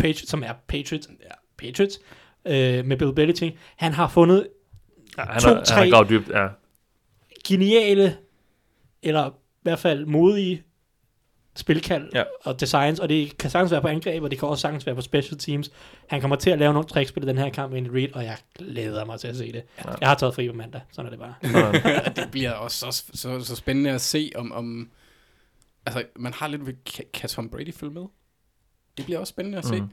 Patri- 0.03 0.25
som 0.27 0.43
er 0.43 0.53
Patriots, 0.67 1.07
ja, 1.23 1.29
Patriots 1.57 1.99
øh, 2.45 2.85
med 2.85 2.97
Bill 2.97 3.13
Belichick, 3.13 3.57
han 3.75 3.93
har 3.93 4.07
fundet 4.07 4.47
Ja, 5.17 5.23
han, 5.23 5.41
To, 5.41 5.47
har, 5.47 5.55
han 5.55 5.65
tre. 5.65 5.75
har 5.75 5.89
gravet 5.89 6.09
dybt, 6.09 6.29
ja. 6.29 6.47
geniale, 7.47 8.17
eller 9.03 9.29
i 9.29 9.33
hvert 9.61 9.79
fald 9.79 10.05
modige 10.05 10.63
spilkald 11.55 12.09
Ja. 12.13 12.23
og 12.43 12.59
designs, 12.59 12.99
og 12.99 13.09
det 13.09 13.37
kan 13.37 13.49
sagtens 13.49 13.71
være 13.71 13.81
på 13.81 13.87
angreb, 13.87 14.23
og 14.23 14.31
det 14.31 14.39
kan 14.39 14.47
også 14.47 14.61
sagtens 14.61 14.85
være 14.85 14.95
på 14.95 15.01
special 15.01 15.37
teams. 15.39 15.71
Han 16.07 16.21
kommer 16.21 16.35
til 16.35 16.49
at 16.49 16.59
lave 16.59 16.73
nogle 16.73 16.87
trickspil 16.87 17.23
i 17.23 17.27
den 17.27 17.37
her 17.37 17.49
kamp, 17.49 17.73
Andy 17.73 17.87
Reid, 17.87 18.13
og 18.13 18.23
jeg 18.23 18.37
glæder 18.57 19.05
mig 19.05 19.19
til 19.19 19.27
at 19.27 19.35
se 19.35 19.51
det. 19.51 19.63
Ja. 19.85 19.91
Jeg 20.01 20.07
har 20.09 20.15
taget 20.15 20.35
fri 20.35 20.49
på 20.49 20.55
mandag, 20.55 20.81
sådan 20.91 21.13
er 21.13 21.17
det 21.17 21.19
bare. 21.19 21.33
Det 22.23 22.31
bliver 22.31 22.51
også 22.51 22.91
så, 22.91 23.03
så, 23.13 23.39
så 23.43 23.55
spændende 23.55 23.91
at 23.91 24.01
se, 24.01 24.31
om, 24.35 24.51
om... 24.51 24.89
Altså, 25.85 26.03
man 26.15 26.33
har 26.33 26.47
lidt 26.47 26.91
kan 27.13 27.29
Tom 27.29 27.49
Brady 27.49 27.73
følge 27.73 27.93
med? 27.93 28.05
Det 28.97 29.05
bliver 29.05 29.19
også 29.19 29.31
spændende 29.31 29.57
at 29.57 29.65
se. 29.65 29.75
Mm. 29.75 29.81
Mm. 29.81 29.89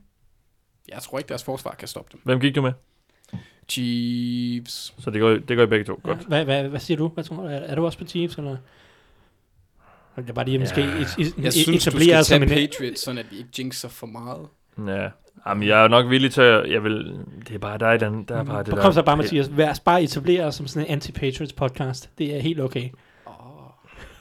Jeg 0.89 1.03
tror 1.03 1.19
ikke, 1.19 1.29
deres 1.29 1.45
forsvar 1.45 1.74
kan 1.79 1.89
stoppe 1.89 2.11
dem. 2.12 2.20
Hvem 2.24 2.41
gik 2.41 2.55
du 2.55 2.62
med? 2.62 2.73
Chiefs. 3.69 4.95
Så 4.99 5.11
det 5.11 5.20
går, 5.20 5.29
det 5.31 5.57
går 5.57 5.62
I 5.62 5.66
begge 5.66 5.85
to. 5.85 6.01
Godt. 6.03 6.19
Ja, 6.19 6.24
hvad, 6.24 6.45
hvad, 6.45 6.69
hvad 6.69 6.81
siger 6.81 6.97
du? 6.99 7.09
Hvad 7.09 7.24
tror 7.24 7.37
du? 7.37 7.43
Er, 7.43 7.49
er 7.51 7.74
du 7.74 7.85
også 7.85 7.99
på 7.99 8.05
Chiefs, 8.05 8.37
eller? 8.37 8.57
Det 10.16 10.29
er 10.29 10.33
bare 10.33 10.45
lige, 10.45 10.59
måske 10.59 10.81
Ja. 10.81 10.87
et, 10.87 11.15
et, 11.19 11.35
Jeg 11.43 11.53
synes, 11.53 11.85
du 11.85 11.91
skal 12.01 12.24
som 12.24 12.41
tage 12.41 12.43
en... 12.43 12.49
Patriots, 12.70 13.01
sådan 13.05 13.19
at 13.19 13.27
vi 13.31 13.37
ikke 13.37 13.51
jinxer 13.59 13.89
for 13.89 14.07
meget. 14.07 14.47
Ja. 14.87 15.09
Jamen, 15.47 15.69
jeg 15.69 15.85
er 15.85 15.89
nok 15.89 16.11
villig 16.11 16.33
til 16.33 16.41
at... 16.41 16.70
Jeg 16.70 16.85
vil, 16.85 17.19
det 17.49 17.55
er 17.55 17.59
bare 17.59 17.79
dig, 17.79 18.01
der, 18.01 18.23
der 18.29 18.37
er 18.37 18.45
bare 18.45 18.62
det 18.62 18.73
der... 18.73 18.83
Kom 18.83 18.93
så 18.93 19.03
bare, 19.03 19.16
Mathias. 19.16 19.57
Vær 19.57 19.81
bare 19.85 20.03
etablere 20.03 20.53
som 20.53 20.66
sådan 20.66 20.89
en 20.89 20.99
anti-Patriots 20.99 21.55
podcast. 21.57 22.11
Det 22.19 22.37
er 22.37 22.41
helt 22.41 22.61
okay. 22.61 22.89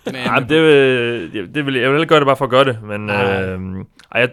Den 0.06 0.16
er 0.16 0.40
det, 0.40 0.62
vil, 0.64 1.56
det, 1.56 1.66
vil, 1.66 1.74
jeg 1.76 1.92
vil 1.94 2.00
ikke 2.00 2.10
gøre 2.10 2.20
det 2.20 2.26
bare 2.28 2.38
for 2.38 2.46
at 2.46 2.52
gøre 2.52 2.64
det, 2.66 2.84
men... 2.84 3.02
Nej. 3.02 3.44
Øh, 3.44 3.60
ej, 4.12 4.22
jeg, 4.22 4.30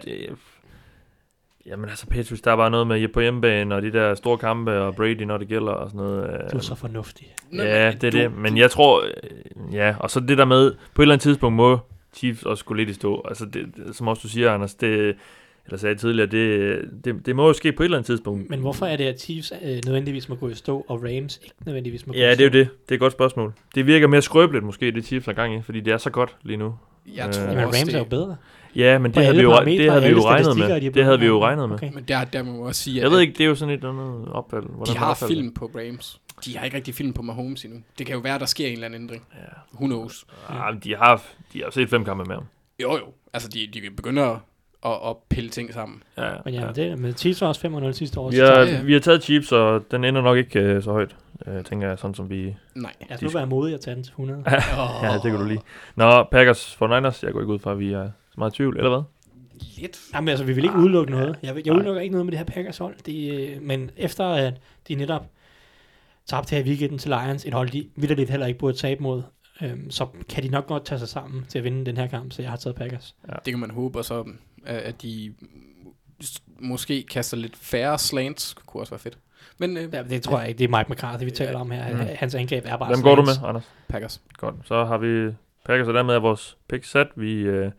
jamen 1.65 1.89
altså, 1.89 2.07
Patriots, 2.07 2.41
der 2.41 2.51
er 2.51 2.55
bare 2.55 2.69
noget 2.71 2.87
med 2.87 3.07
på 3.07 3.19
hjemmebane, 3.21 3.75
og 3.75 3.81
de 3.81 3.91
der 3.91 4.15
store 4.15 4.37
kampe, 4.37 4.71
og 4.81 4.95
Brady, 4.95 5.21
når 5.21 5.37
det 5.37 5.47
gælder, 5.47 5.71
og 5.71 5.89
sådan 5.89 6.05
noget. 6.05 6.23
Øh, 6.43 6.51
Du 6.51 6.57
er 6.57 6.61
så 6.61 6.75
fornuftig. 6.75 7.27
Ja, 7.53 7.91
det 7.91 8.03
er 8.03 8.11
du- 8.11 8.17
det. 8.17 8.37
Men 8.37 8.57
jeg 8.57 8.71
tror... 8.71 9.03
Ja, 9.71 9.95
og 9.99 10.11
så 10.11 10.19
det 10.19 10.37
der 10.37 10.45
med, 10.45 10.71
på 10.95 11.01
et 11.01 11.03
eller 11.03 11.13
andet 11.13 11.23
tidspunkt 11.23 11.55
må 11.55 11.79
Chiefs 12.15 12.43
også 12.43 12.65
gå 12.65 12.73
lidt 12.73 12.89
i 12.89 12.93
stå. 12.93 13.25
Altså, 13.27 13.45
det, 13.45 13.65
som 13.91 14.07
også 14.07 14.21
du 14.23 14.27
siger, 14.29 14.51
Anders, 14.51 14.73
det... 14.75 15.15
Eller 15.65 15.77
sagde 15.77 15.95
tidligere, 15.95 16.27
det, 16.31 16.79
det, 17.05 17.25
det 17.25 17.35
må 17.35 17.47
jo 17.47 17.53
ske 17.53 17.71
på 17.71 17.83
et 17.83 17.85
eller 17.85 17.97
andet 17.97 18.05
tidspunkt. 18.05 18.49
Men 18.49 18.59
hvorfor 18.59 18.85
er 18.85 18.95
det, 18.97 19.03
at 19.03 19.21
Chiefs 19.21 19.53
øh, 19.63 19.79
nødvendigvis 19.85 20.29
må 20.29 20.35
gå 20.35 20.49
i 20.49 20.53
stå, 20.53 20.85
og 20.87 21.03
Rams 21.03 21.39
ikke 21.43 21.55
nødvendigvis 21.65 22.07
må 22.07 22.13
gå 22.13 22.19
Ja, 22.19 22.31
i 22.31 22.35
det 22.35 22.45
er 22.45 22.49
stå? 22.49 22.57
jo 22.57 22.63
det. 22.63 22.69
Det 22.85 22.91
er 22.91 22.93
et 22.95 22.99
godt 22.99 23.13
spørgsmål. 23.13 23.53
Det 23.75 23.85
virker 23.87 24.07
mere 24.07 24.21
skrøbeligt 24.21 24.65
måske, 24.65 24.91
det 24.91 25.05
Chiefs 25.05 25.27
er 25.27 25.33
gang 25.33 25.55
i, 25.55 25.61
fordi 25.61 25.79
det 25.79 25.93
er 25.93 25.97
så 25.97 26.09
godt 26.09 26.35
lige 26.43 26.57
nu. 26.57 26.75
Jeg 27.15 27.27
Øh, 27.27 27.33
tror 27.33 27.43
Jamen, 27.43 27.57
også, 27.63 27.79
Rams 27.79 27.87
det, 27.87 27.95
er 27.95 27.99
jo 27.99 28.05
bedre. 28.05 28.35
Ja, 28.75 28.97
men 28.97 29.13
det 29.13 29.23
havde 29.23 29.35
vi 29.37 29.41
jo, 29.43 29.49
det 29.65 29.91
havde 29.91 30.03
vi 30.03 30.09
jo 30.09 30.21
regnet 30.25 30.57
med. 30.57 30.91
Det 30.91 31.03
havde 31.05 31.19
vi 31.19 31.25
jo 31.25 31.43
regnet 31.43 31.69
med. 31.69 31.75
Okay. 31.75 31.91
Men 31.93 32.03
der, 32.07 32.23
der 32.23 32.43
må 32.43 32.51
man 32.51 32.61
også 32.61 32.83
sige, 32.83 33.01
Jeg 33.01 33.11
ved 33.11 33.19
ikke, 33.19 33.33
det 33.33 33.41
er 33.41 33.45
jo 33.47 33.55
sådan 33.55 33.73
et 33.73 33.77
eller 33.77 33.89
andet 33.89 34.31
opfald. 34.31 34.63
De 34.63 34.97
har 34.97 35.09
opfatter 35.09 35.35
film 35.35 35.53
på 35.53 35.71
Rams. 35.75 36.21
De 36.45 36.57
har 36.57 36.65
ikke 36.65 36.77
rigtig 36.77 36.95
film 36.95 37.13
på 37.13 37.21
Mahomes 37.21 37.65
endnu. 37.65 37.79
Det 37.97 38.05
kan 38.05 38.15
jo 38.15 38.21
være, 38.21 38.39
der 38.39 38.45
sker 38.45 38.67
en 38.67 38.73
eller 38.73 38.85
anden 38.85 39.01
ændring. 39.01 39.23
Ja. 39.33 39.39
Who 39.73 39.85
knows? 39.85 40.25
Men 40.71 40.79
de 40.83 40.95
har, 40.95 41.23
de 41.53 41.63
har 41.63 41.71
set 41.71 41.89
fem 41.89 42.05
kampe 42.05 42.23
med 42.23 42.35
ham. 42.35 42.43
Jo, 42.81 42.91
jo. 42.97 43.03
Altså, 43.33 43.49
de, 43.49 43.67
de 43.73 43.89
begynder 43.95 44.39
at, 44.85 44.91
at, 45.05 45.15
pille 45.29 45.49
ting 45.49 45.73
sammen. 45.73 46.03
Ja, 46.17 46.31
Men 46.45 46.53
ja, 46.53 46.65
ja. 46.65 46.71
det, 46.71 46.99
men 46.99 47.13
Chiefs 47.13 47.41
var 47.41 47.47
også 47.47 47.67
5-0 47.67 47.91
sidste 47.91 48.19
år. 48.19 48.29
Vi 48.29 48.35
så 48.35 48.45
har, 48.45 48.59
ja. 48.59 48.81
vi 48.81 48.93
har 48.93 48.99
taget 48.99 49.23
Chiefs, 49.23 49.51
og 49.51 49.91
den 49.91 50.03
ender 50.03 50.21
nok 50.21 50.37
ikke 50.37 50.75
uh, 50.75 50.83
så 50.83 50.91
højt, 50.91 51.15
uh, 51.47 51.63
tænker 51.63 51.87
jeg, 51.87 51.99
sådan 51.99 52.13
som 52.13 52.29
vi... 52.29 52.55
Nej. 52.75 52.93
Jeg 53.09 53.17
skulle 53.17 53.35
være 53.35 53.47
modig 53.47 53.73
at 53.73 53.81
tage 53.81 53.95
den 53.95 54.03
til 54.03 54.11
100. 54.11 54.39
Oh, 54.39 54.45
Ja, 55.03 55.13
det 55.13 55.21
kan 55.21 55.35
du 55.35 55.45
lige. 55.45 55.61
Nå, 55.95 56.23
Packers 56.23 56.75
for 56.75 56.87
Niners, 56.87 57.23
jeg 57.23 57.31
går 57.31 57.39
ikke 57.39 57.53
ud 57.53 57.59
fra, 57.59 57.71
at 57.71 57.79
vi 57.79 57.93
er 57.93 58.09
så 58.31 58.35
meget 58.37 58.53
i 58.53 58.55
tvivl, 58.55 58.77
eller 58.77 58.89
hvad? 58.89 59.01
Lidt. 59.77 59.99
Jamen 60.13 60.27
altså, 60.27 60.45
vi 60.45 60.53
vil 60.53 60.63
ikke 60.63 60.77
udelukke 60.77 61.11
noget. 61.11 61.39
Jeg, 61.43 61.65
jeg 61.65 61.73
udelukker 61.73 62.01
ikke 62.01 62.11
noget 62.11 62.25
med 62.25 62.31
det 62.31 62.37
her 62.37 62.45
Packers 62.45 62.77
hold. 62.77 62.95
De, 63.05 63.27
øh, 63.27 63.61
men 63.61 63.91
efter 63.97 64.25
at 64.25 64.53
de 64.87 64.95
netop 64.95 65.25
tabte 66.25 66.55
her 66.55 66.63
i 66.63 66.67
weekenden 66.67 66.97
til 66.97 67.09
Lions, 67.11 67.45
et 67.45 67.53
hold, 67.53 67.69
de 67.69 67.89
vidderligt 67.95 68.29
heller 68.29 68.47
ikke 68.47 68.59
burde 68.59 68.77
tabe 68.77 69.03
mod, 69.03 69.21
øhm, 69.61 69.91
så 69.91 70.07
kan 70.29 70.43
de 70.43 70.49
nok 70.49 70.67
godt 70.67 70.85
tage 70.85 70.99
sig 70.99 71.07
sammen 71.07 71.45
til 71.49 71.57
at 71.57 71.63
vinde 71.63 71.85
den 71.85 71.97
her 71.97 72.07
kamp, 72.07 72.33
så 72.33 72.41
jeg 72.41 72.51
har 72.51 72.57
taget 72.57 72.75
Packers. 72.75 73.15
Det 73.45 73.53
kan 73.53 73.59
man 73.59 73.71
håbe, 73.71 73.99
og 73.99 74.05
så 74.05 74.19
øh, 74.19 74.25
at 74.65 75.01
de 75.01 75.33
måske 76.59 77.03
kaster 77.03 77.37
lidt 77.37 77.55
færre 77.57 77.99
slants, 77.99 78.55
kunne 78.65 78.81
også 78.81 78.91
være 78.91 78.99
fedt. 78.99 79.17
Men 79.57 79.77
øh, 79.77 79.93
Ja, 79.93 80.03
det 80.03 80.21
tror 80.21 80.39
jeg 80.39 80.47
ikke. 80.47 80.57
Det 80.57 80.73
er 80.73 80.77
Mike 80.77 80.91
McCarthy, 80.91 81.23
vi 81.23 81.31
taler 81.31 81.59
om 81.59 81.71
her. 81.71 81.93
Mm. 81.93 81.99
Hans 82.15 82.35
angreb 82.35 82.65
er 82.67 82.77
bare 82.77 82.89
Hvem 82.89 83.03
går 83.03 83.15
du 83.15 83.21
med, 83.21 83.33
Anders? 83.45 83.69
Packers. 83.87 84.21
Godt, 84.37 84.55
så 84.65 84.85
har 84.85 84.97
vi 84.97 85.33
Packers, 85.65 85.87
og 85.87 85.93
dermed 85.93 86.15
er 86.15 86.19
vores 86.19 86.57
pick 86.69 86.83
sat. 86.83 87.07
Vi 87.15 87.49
uh, 87.49 87.71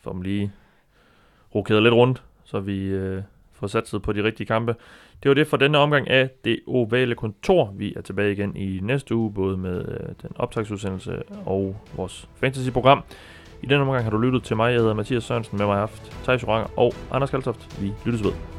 får 0.00 0.12
dem 0.12 0.22
lige 0.22 0.52
rokeret 1.54 1.82
lidt 1.82 1.94
rundt, 1.94 2.22
så 2.44 2.60
vi 2.60 2.98
uh, 2.98 3.22
får 3.52 3.66
satset 3.66 4.02
på 4.02 4.12
de 4.12 4.24
rigtige 4.24 4.46
kampe. 4.46 4.74
Det 5.22 5.28
var 5.28 5.34
det 5.34 5.46
for 5.46 5.56
denne 5.56 5.78
omgang 5.78 6.10
af 6.10 6.30
det 6.44 6.60
ovale 6.66 7.14
kontor. 7.14 7.74
Vi 7.76 7.94
er 7.94 8.00
tilbage 8.00 8.32
igen 8.32 8.56
i 8.56 8.80
næste 8.82 9.14
uge, 9.14 9.32
både 9.32 9.56
med 9.56 9.80
uh, 9.88 10.14
den 10.22 10.30
optagsudsendelse 10.36 11.22
og 11.46 11.76
vores 11.96 12.28
fantasy-program. 12.40 13.02
I 13.66 13.68
denne 13.68 13.82
omgang 13.82 14.04
har 14.04 14.10
du 14.10 14.18
lyttet 14.18 14.42
til 14.42 14.56
mig. 14.56 14.72
Jeg 14.72 14.80
hedder 14.80 14.94
Mathias 14.94 15.24
Sørensen. 15.24 15.58
Med 15.58 15.66
mig 15.66 15.74
har 15.74 15.80
jeg 15.80 15.88
haft 15.88 16.12
Thijs 16.24 16.42
Joranger 16.42 16.68
og 16.76 16.94
Anders 17.10 17.30
Kaltoft. 17.30 17.80
Vi 17.80 17.92
lyttes 18.04 18.24
ved. 18.24 18.55